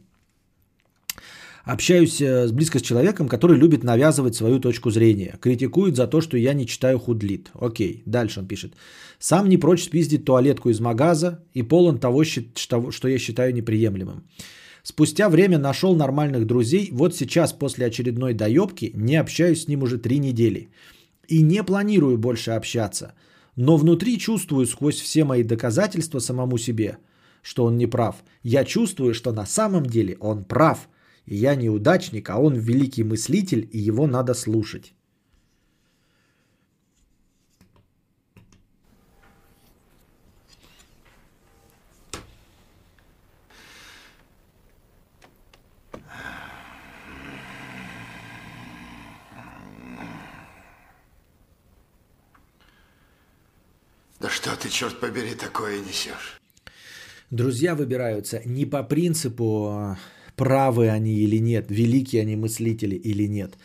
Общаюсь 1.64 2.20
э, 2.20 2.46
с 2.46 2.52
близко 2.52 2.78
с 2.78 2.82
человеком, 2.82 3.28
который 3.28 3.56
любит 3.56 3.82
навязывать 3.82 4.36
свою 4.36 4.60
точку 4.60 4.90
зрения. 4.90 5.36
Критикует 5.40 5.96
за 5.96 6.06
то, 6.06 6.20
что 6.20 6.36
я 6.36 6.54
не 6.54 6.66
читаю 6.66 6.98
худлит. 6.98 7.50
Окей, 7.54 8.02
дальше 8.06 8.40
он 8.40 8.46
пишет. 8.46 8.74
Сам 9.18 9.48
не 9.48 9.56
прочь 9.56 9.84
спиздить 9.84 10.24
туалетку 10.24 10.68
из 10.68 10.78
магаза 10.78 11.40
и 11.54 11.62
полон 11.62 11.98
того, 11.98 12.22
что 12.24 13.08
я 13.08 13.18
считаю 13.18 13.52
неприемлемым. 13.52 14.22
Спустя 14.82 15.28
время 15.28 15.58
нашел 15.58 15.96
нормальных 15.96 16.46
друзей. 16.46 16.90
Вот 16.92 17.16
сейчас 17.16 17.52
после 17.52 17.86
очередной 17.86 18.34
доебки 18.34 18.92
не 18.94 19.16
общаюсь 19.16 19.64
с 19.64 19.68
ним 19.68 19.82
уже 19.82 19.98
три 19.98 20.20
недели 20.20 20.68
и 21.28 21.42
не 21.42 21.62
планирую 21.62 22.18
больше 22.18 22.52
общаться, 22.52 23.14
но 23.56 23.76
внутри 23.76 24.18
чувствую 24.18 24.66
сквозь 24.66 25.00
все 25.00 25.24
мои 25.24 25.42
доказательства 25.42 26.18
самому 26.18 26.58
себе, 26.58 26.98
что 27.42 27.64
он 27.64 27.76
не 27.76 27.86
прав. 27.86 28.16
Я 28.42 28.64
чувствую, 28.64 29.14
что 29.14 29.32
на 29.32 29.46
самом 29.46 29.86
деле 29.86 30.16
он 30.20 30.44
прав, 30.44 30.88
и 31.26 31.36
я 31.36 31.54
неудачник, 31.54 32.30
а 32.30 32.38
он 32.38 32.54
великий 32.54 33.04
мыслитель, 33.04 33.68
и 33.72 33.78
его 33.78 34.06
надо 34.06 34.34
слушать. 34.34 34.95
Да 54.26 54.32
что 54.32 54.56
ты, 54.56 54.68
черт 54.68 54.98
побери, 54.98 55.36
такое 55.36 55.78
несешь? 55.78 56.40
Друзья 57.30 57.76
выбираются 57.76 58.42
не 58.44 58.66
по 58.66 58.82
принципу, 58.82 59.68
а, 59.70 59.98
правы 60.34 60.88
они 60.88 61.14
или 61.14 61.36
нет, 61.38 61.66
великие 61.68 62.22
они 62.22 62.34
мыслители 62.34 62.96
или 62.96 63.28
нет. 63.28 63.56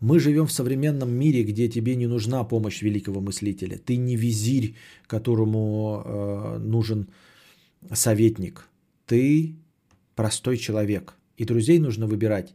Мы 0.00 0.18
живем 0.18 0.48
в 0.48 0.52
современном 0.52 1.12
мире, 1.12 1.44
где 1.44 1.68
тебе 1.68 1.94
не 1.94 2.08
нужна 2.08 2.42
помощь 2.42 2.82
великого 2.82 3.20
мыслителя. 3.20 3.78
Ты 3.78 3.96
не 3.96 4.16
визирь, 4.16 4.74
которому 5.06 6.02
э, 6.04 6.58
нужен 6.58 7.06
советник. 7.92 8.66
Ты 9.06 9.54
простой 10.16 10.56
человек. 10.56 11.14
И 11.36 11.44
друзей 11.44 11.78
нужно 11.78 12.08
выбирать 12.08 12.54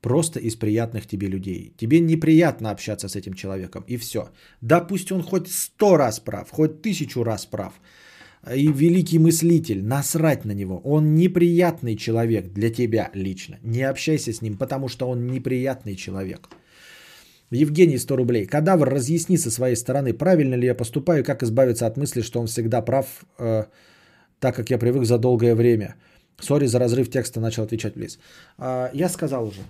просто 0.00 0.40
из 0.40 0.56
приятных 0.56 1.06
тебе 1.06 1.28
людей. 1.28 1.74
Тебе 1.76 2.00
неприятно 2.00 2.70
общаться 2.70 3.08
с 3.08 3.16
этим 3.16 3.34
человеком, 3.34 3.84
и 3.88 3.96
все. 3.96 4.30
Да 4.60 4.80
пусть 4.80 5.12
он 5.12 5.22
хоть 5.22 5.48
сто 5.48 5.96
раз 5.96 6.20
прав, 6.20 6.50
хоть 6.50 6.82
тысячу 6.82 7.24
раз 7.24 7.46
прав. 7.46 7.72
И 8.56 8.72
великий 8.72 9.18
мыслитель, 9.18 9.82
насрать 9.82 10.44
на 10.44 10.52
него. 10.52 10.80
Он 10.84 11.14
неприятный 11.14 11.96
человек 11.96 12.52
для 12.54 12.70
тебя 12.70 13.10
лично. 13.14 13.58
Не 13.62 13.82
общайся 13.82 14.32
с 14.32 14.40
ним, 14.42 14.56
потому 14.56 14.88
что 14.88 15.08
он 15.10 15.26
неприятный 15.26 15.94
человек. 15.94 16.48
Евгений, 17.50 17.98
100 17.98 18.16
рублей. 18.16 18.46
Кадавр, 18.46 18.88
разъясни 18.88 19.36
со 19.36 19.50
своей 19.50 19.76
стороны, 19.76 20.14
правильно 20.14 20.54
ли 20.54 20.66
я 20.66 20.74
поступаю, 20.74 21.24
как 21.24 21.42
избавиться 21.42 21.86
от 21.86 21.96
мысли, 21.96 22.22
что 22.22 22.40
он 22.40 22.46
всегда 22.46 22.80
прав, 22.80 23.06
э, 23.38 23.64
так 24.38 24.56
как 24.56 24.70
я 24.70 24.78
привык 24.78 25.04
за 25.04 25.18
долгое 25.18 25.54
время. 25.54 25.96
Сори 26.38 26.66
за 26.66 26.78
разрыв 26.78 27.10
текста, 27.10 27.40
начал 27.40 27.64
отвечать 27.64 27.94
Близ. 27.94 28.18
Э, 28.58 28.90
я 28.94 29.08
сказал 29.08 29.48
уже, 29.48 29.60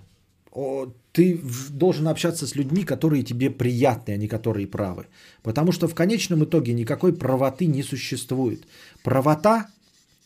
ты 1.13 1.41
должен 1.71 2.09
общаться 2.09 2.47
с 2.47 2.57
людьми, 2.57 2.85
которые 2.85 3.23
тебе 3.23 3.51
приятны, 3.51 4.13
а 4.13 4.17
не 4.17 4.29
которые 4.29 4.67
правы. 4.67 5.07
Потому 5.43 5.73
что 5.73 5.89
в 5.89 5.95
конечном 5.95 6.45
итоге 6.45 6.73
никакой 6.73 7.13
правоты 7.13 7.67
не 7.67 7.83
существует. 7.83 8.67
Правота 9.05 9.69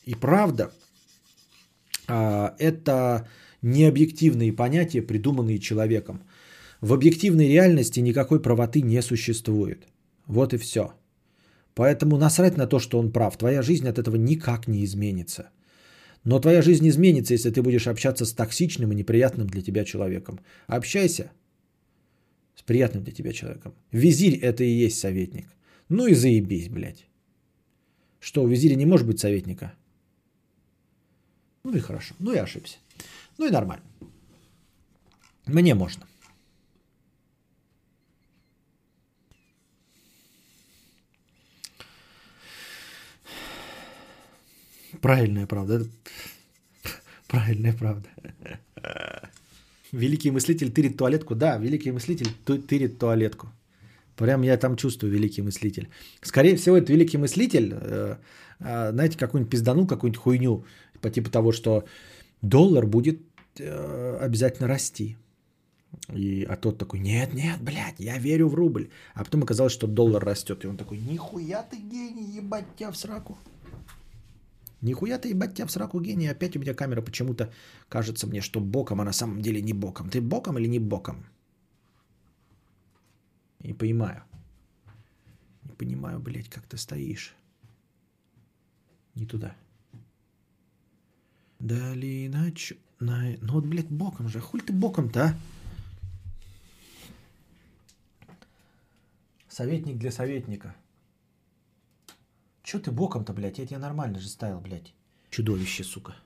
и 0.07 0.15
правда 0.15 0.73
а,– 2.09 2.55
это 2.59 3.29
необъективные 3.63 4.53
понятия, 4.53 5.03
придуманные 5.03 5.59
человеком. 5.59 6.23
В 6.81 6.93
объективной 6.93 7.49
реальности 7.49 8.01
никакой 8.01 8.41
правоты 8.41 8.83
не 8.83 9.03
существует. 9.03 9.87
Вот 10.27 10.55
и 10.55 10.59
все. 10.59 10.93
Поэтому 11.75 12.19
насрать 12.19 12.57
на 12.57 12.67
то, 12.67 12.79
что 12.79 12.99
он 12.99 13.11
прав. 13.11 13.37
Твоя 13.37 13.63
жизнь 13.63 13.89
от 13.89 13.99
этого 13.99 14.17
никак 14.17 14.69
не 14.69 14.85
изменится. 14.85 15.51
Но 16.25 16.41
твоя 16.41 16.63
жизнь 16.63 16.89
изменится, 16.89 17.35
если 17.35 17.51
ты 17.51 17.63
будешь 17.63 17.87
общаться 17.87 18.25
с 18.25 18.33
токсичным 18.33 18.93
и 18.93 18.95
неприятным 18.95 19.47
для 19.47 19.61
тебя 19.61 19.85
человеком. 19.85 20.41
Общайся 20.67 21.31
с 22.57 22.63
приятным 22.63 23.05
для 23.05 23.13
тебя 23.13 23.33
человеком. 23.33 23.75
Визирь 23.93 24.39
это 24.39 24.65
и 24.65 24.71
есть 24.71 24.99
советник. 24.99 25.47
Ну 25.91 26.07
и 26.07 26.15
заебись, 26.15 26.69
блядь. 26.71 27.07
Что, 28.21 28.43
у 28.43 28.49
визиря 28.49 28.75
не 28.75 28.87
может 28.87 29.07
быть 29.07 29.21
советника? 29.21 29.75
Ну 31.63 31.77
и 31.77 31.81
хорошо. 31.81 32.15
Ну 32.19 32.33
и 32.33 32.39
ошибся. 32.39 32.79
Ну 33.37 33.47
и 33.47 33.51
нормально. 33.51 33.85
Мне 35.47 35.75
можно. 35.75 36.07
Правильная 45.05 45.47
правда. 45.47 45.87
Правильная 47.29 47.75
правда. 47.75 48.09
Великий 49.93 50.31
мыслитель 50.31 50.73
тырит 50.73 50.97
туалетку. 50.97 51.35
Да, 51.35 51.59
великий 51.59 51.93
мыслитель 51.93 52.29
тырит 52.69 52.99
туалетку. 52.99 53.49
Прям 54.17 54.43
я 54.43 54.57
там 54.57 54.77
чувствую 54.77 55.13
великий 55.13 55.43
мыслитель. 55.43 55.89
Скорее 56.23 56.57
всего, 56.57 56.79
это 56.79 56.91
великий 56.91 57.19
мыслитель, 57.19 57.75
э, 57.75 58.17
э, 58.61 58.93
знаете, 58.93 59.19
какую-нибудь 59.19 59.51
пизданул, 59.51 59.87
какую-нибудь 59.87 60.23
хуйню, 60.23 60.65
по 61.03 61.11
типу 61.11 61.31
того, 61.31 61.53
что 61.53 61.85
доллар 62.43 62.87
будет 62.87 63.21
э, 63.59 64.19
обязательно 64.23 64.69
расти. 64.69 65.19
И, 66.15 66.47
а 66.49 66.57
тот 66.57 66.79
такой, 66.79 67.01
нет, 67.01 67.35
нет, 67.35 67.61
блядь, 67.61 68.01
я 68.01 68.19
верю 68.19 68.49
в 68.49 68.55
рубль. 68.55 68.89
А 69.15 69.25
потом 69.25 69.43
оказалось, 69.43 69.75
что 69.75 69.87
доллар 69.87 70.25
растет. 70.25 70.65
И 70.65 70.67
он 70.67 70.77
такой, 70.77 70.97
нихуя 70.97 71.63
ты 71.63 71.77
гений, 71.77 72.37
ебать 72.37 72.65
тебя 72.77 72.91
в 72.91 72.97
сраку. 72.97 73.37
Нихуя 74.85 75.19
ты, 75.19 75.31
ебать, 75.31 75.55
тебя 75.55 75.67
в 75.67 75.71
сраку 75.71 75.99
гений. 75.99 76.29
Опять 76.29 76.57
у 76.57 76.61
меня 76.61 76.75
камера 76.75 77.01
почему-то 77.01 77.51
кажется 77.89 78.27
мне, 78.27 78.43
что 78.43 78.61
боком, 78.61 79.01
а 79.01 79.05
на 79.05 79.13
самом 79.13 79.41
деле 79.41 79.63
не 79.63 79.73
боком. 79.73 80.11
Ты 80.11 80.21
боком 80.21 80.59
или 80.59 80.69
не 80.69 80.79
боком? 80.79 81.25
Не 83.61 83.73
понимаю. 83.73 84.23
Не 85.63 85.73
понимаю, 85.73 86.21
блядь, 86.21 86.51
как 86.51 86.67
ты 86.67 86.77
стоишь. 86.77 87.35
Не 89.15 89.25
туда. 89.27 89.57
Долина 91.61 92.53
ч... 92.53 92.77
На... 93.01 93.37
Ну 93.41 93.55
вот, 93.55 93.65
блядь, 93.65 93.91
боком 93.91 94.29
же. 94.29 94.41
Хуль 94.41 94.61
ты 94.61 94.75
боком-то, 94.75 95.25
а? 95.25 95.35
Советник 99.49 99.97
для 99.97 100.13
советника. 100.13 100.75
Че 102.65 102.79
ты 102.79 102.91
боком-то, 102.91 103.35
блядь? 103.35 103.59
Я 103.59 103.67
тебя 103.67 103.79
нормально 103.79 104.19
же 104.19 104.29
ставил, 104.29 104.59
блядь. 104.61 104.95
Чудовище, 105.31 105.85
сука. 105.85 106.17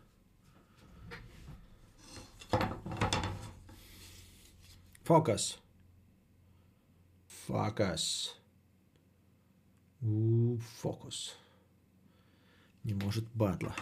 Фокус. 5.02 5.58
Фокус. 7.46 8.36
У, 10.00 10.58
фокус. 10.80 11.36
Не 12.84 12.94
может 12.94 13.24
бадла. 13.34 13.74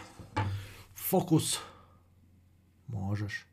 Фокус. 0.95 1.59
Можешь. 2.87 3.45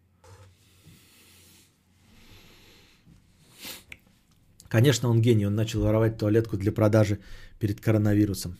Конечно, 4.68 5.10
он 5.10 5.20
гений. 5.20 5.46
Он 5.46 5.54
начал 5.54 5.82
воровать 5.82 6.16
туалетку 6.16 6.56
для 6.56 6.72
продажи 6.72 7.20
перед 7.58 7.82
коронавирусом. 7.82 8.56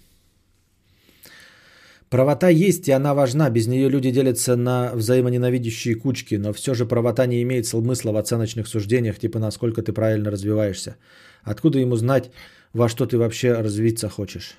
Правота 2.15 2.49
есть, 2.49 2.89
и 2.89 2.93
она 2.93 3.13
важна. 3.13 3.51
Без 3.51 3.67
нее 3.67 3.89
люди 3.89 4.13
делятся 4.13 4.55
на 4.55 4.93
взаимоненавидящие 4.95 5.97
кучки. 5.97 6.37
Но 6.37 6.53
все 6.53 6.73
же 6.75 6.87
правота 6.87 7.27
не 7.27 7.43
имеет 7.43 7.67
смысла 7.67 8.13
в 8.13 8.17
оценочных 8.17 8.69
суждениях, 8.69 9.19
типа 9.19 9.41
насколько 9.41 9.83
ты 9.83 9.93
правильно 9.93 10.31
развиваешься. 10.31 10.95
Откуда 11.43 11.81
ему 11.81 11.97
знать, 11.97 12.31
во 12.73 12.89
что 12.89 13.07
ты 13.07 13.19
вообще 13.19 13.55
развиться 13.55 14.09
хочешь? 14.09 14.57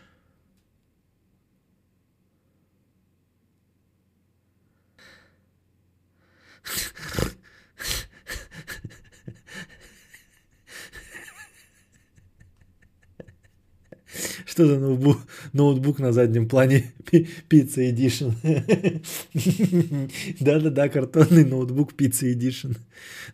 Что 14.55 14.67
за 14.67 14.79
ноутбук, 14.79 15.17
ноутбук 15.51 15.99
на 15.99 16.13
заднем 16.13 16.47
плане? 16.47 16.93
Пицца 17.49 17.81
Edition. 17.81 18.31
Да-да-да, 20.39 20.87
картонный 20.87 21.43
ноутбук 21.43 21.93
Пицца 21.93 22.27
Edition. 22.31 22.77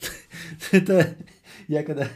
Это 0.72 1.16
я 1.68 1.84
когда 1.84 2.08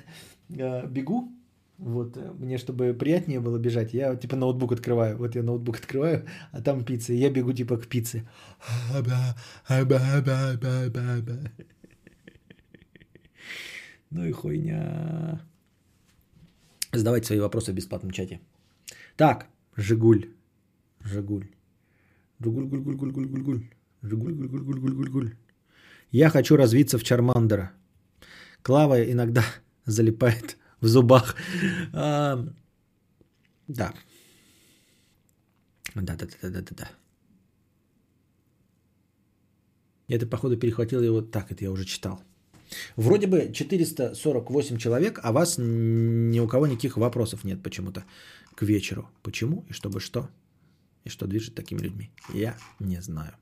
э, 0.49 0.87
бегу, 0.87 1.31
вот 1.77 2.17
э, 2.17 2.31
мне, 2.39 2.57
чтобы 2.57 2.95
приятнее 2.95 3.39
было 3.39 3.59
бежать, 3.59 3.93
я 3.93 4.15
типа 4.15 4.35
ноутбук 4.35 4.71
открываю. 4.71 5.17
Вот 5.17 5.35
я 5.35 5.43
ноутбук 5.43 5.77
открываю, 5.77 6.25
а 6.51 6.61
там 6.63 6.83
пицца. 6.83 7.13
Я 7.13 7.29
бегу 7.29 7.53
типа 7.53 7.77
к 7.77 7.85
пицце. 7.85 8.27
Ну 14.09 14.25
и 14.25 14.31
хуйня. 14.31 15.41
Задавайте 16.91 17.27
свои 17.27 17.39
вопросы 17.39 17.71
в 17.71 17.75
бесплатном 17.75 18.09
чате. 18.09 18.39
Так, 19.15 19.47
Жигуль. 19.77 20.25
Жигуль. 20.99 21.47
Жигуль, 22.39 22.65
гуль, 22.67 22.81
гуль, 22.81 22.95
гуль, 22.95 23.11
гуль, 23.11 23.27
гуль, 23.27 23.43
гуль. 23.43 23.61
Жигуль, 24.01 24.33
гуль, 24.33 24.47
гуль, 24.47 24.63
гуль, 24.63 24.79
гуль, 24.79 24.93
гуль, 24.93 25.09
гуль. 25.09 25.35
Я 26.11 26.29
хочу 26.29 26.57
развиться 26.57 26.97
в 26.97 27.03
Чармандера. 27.03 27.71
Клава 28.61 29.03
иногда 29.03 29.43
залипает 29.85 30.57
в 30.81 30.87
зубах. 30.87 31.35
А, 31.93 32.45
да. 33.67 33.93
Да, 35.95 36.15
да, 36.15 36.25
да, 36.41 36.49
да, 36.49 36.61
да, 36.61 36.75
да. 36.75 36.89
Это, 40.07 40.27
походу, 40.27 40.57
перехватил 40.57 41.01
его 41.01 41.21
так, 41.21 41.51
это 41.51 41.63
я 41.63 41.71
уже 41.71 41.85
читал. 41.85 42.21
Вроде 42.95 43.27
бы 43.27 43.51
448 43.53 44.77
человек, 44.77 45.19
а 45.23 45.31
вас 45.31 45.57
ни 45.57 46.39
у 46.39 46.47
кого 46.47 46.67
никаких 46.67 46.97
вопросов 46.97 47.43
нет 47.43 47.61
почему-то 47.63 48.03
к 48.55 48.63
вечеру. 48.63 49.09
Почему 49.21 49.65
и 49.69 49.73
чтобы 49.73 49.99
что? 49.99 50.29
И 51.03 51.09
что 51.09 51.27
движет 51.27 51.55
такими 51.55 51.79
людьми? 51.79 52.09
Я 52.33 52.57
не 52.79 53.01
знаю. 53.01 53.33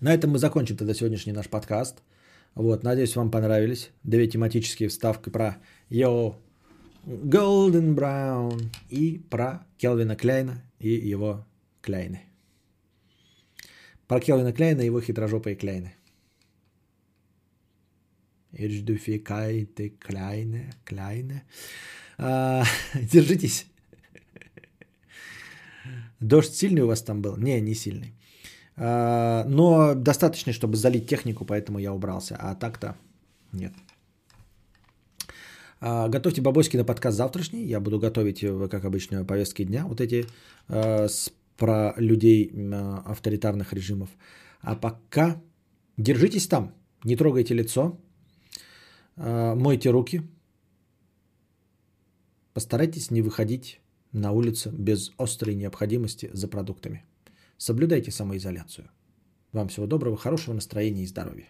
На 0.00 0.12
этом 0.12 0.30
мы 0.30 0.38
закончим 0.38 0.76
тогда 0.76 0.94
сегодняшний 0.94 1.32
наш 1.32 1.48
подкаст. 1.48 2.02
Вот, 2.54 2.84
надеюсь, 2.84 3.16
вам 3.16 3.30
понравились. 3.30 3.90
Две 4.02 4.26
тематические 4.28 4.88
вставки 4.88 5.30
про 5.30 5.56
Йо 5.88 6.36
Golden 7.06 7.94
Brown 7.94 8.68
и 8.90 9.18
про 9.30 9.66
Келвина 9.78 10.16
Кляйна 10.16 10.62
и 10.78 10.90
его 10.90 11.44
Кляйны. 11.80 12.22
Про 14.06 14.20
Келвина 14.20 14.52
Кляйна 14.52 14.82
и 14.82 14.86
его 14.86 15.00
хитрожопые 15.00 15.56
Кляйны. 15.56 15.94
Ирждуфикайте 18.58 19.90
Кляйне, 19.98 20.72
Кляйне. 20.84 21.42
А, 22.18 22.64
держитесь. 23.12 23.66
Дождь 26.20 26.54
сильный 26.54 26.82
у 26.82 26.86
вас 26.86 27.02
там 27.02 27.22
был? 27.22 27.36
Не, 27.36 27.60
не 27.60 27.74
сильный. 27.74 28.14
А, 28.76 29.44
но 29.48 29.94
достаточно, 29.94 30.52
чтобы 30.52 30.76
залить 30.76 31.06
технику, 31.06 31.44
поэтому 31.44 31.78
я 31.78 31.92
убрался. 31.92 32.36
А 32.40 32.54
так-то 32.54 32.96
нет. 33.52 33.72
А, 35.80 36.08
готовьте 36.08 36.40
бабоськи 36.40 36.76
на 36.76 36.84
подкаст 36.84 37.16
завтрашний. 37.16 37.64
Я 37.64 37.80
буду 37.80 37.98
готовить, 37.98 38.40
как 38.70 38.84
обычно, 38.84 39.24
повестки 39.24 39.64
дня. 39.64 39.84
Вот 39.86 40.00
эти 40.00 40.26
про 41.56 41.94
людей 41.98 42.50
авторитарных 43.06 43.72
режимов. 43.72 44.08
А 44.60 44.74
пока 44.76 45.40
держитесь 45.96 46.48
там. 46.48 46.74
Не 47.04 47.16
трогайте 47.16 47.54
лицо. 47.54 47.98
Мойте 49.16 49.90
руки. 49.90 50.22
Постарайтесь 52.52 53.10
не 53.10 53.22
выходить 53.22 53.80
на 54.12 54.32
улицу 54.32 54.70
без 54.70 55.12
острой 55.18 55.54
необходимости 55.54 56.30
за 56.32 56.48
продуктами. 56.48 57.04
Соблюдайте 57.56 58.10
самоизоляцию. 58.10 58.90
Вам 59.52 59.68
всего 59.68 59.86
доброго, 59.86 60.16
хорошего 60.16 60.54
настроения 60.54 61.02
и 61.02 61.06
здоровья. 61.06 61.48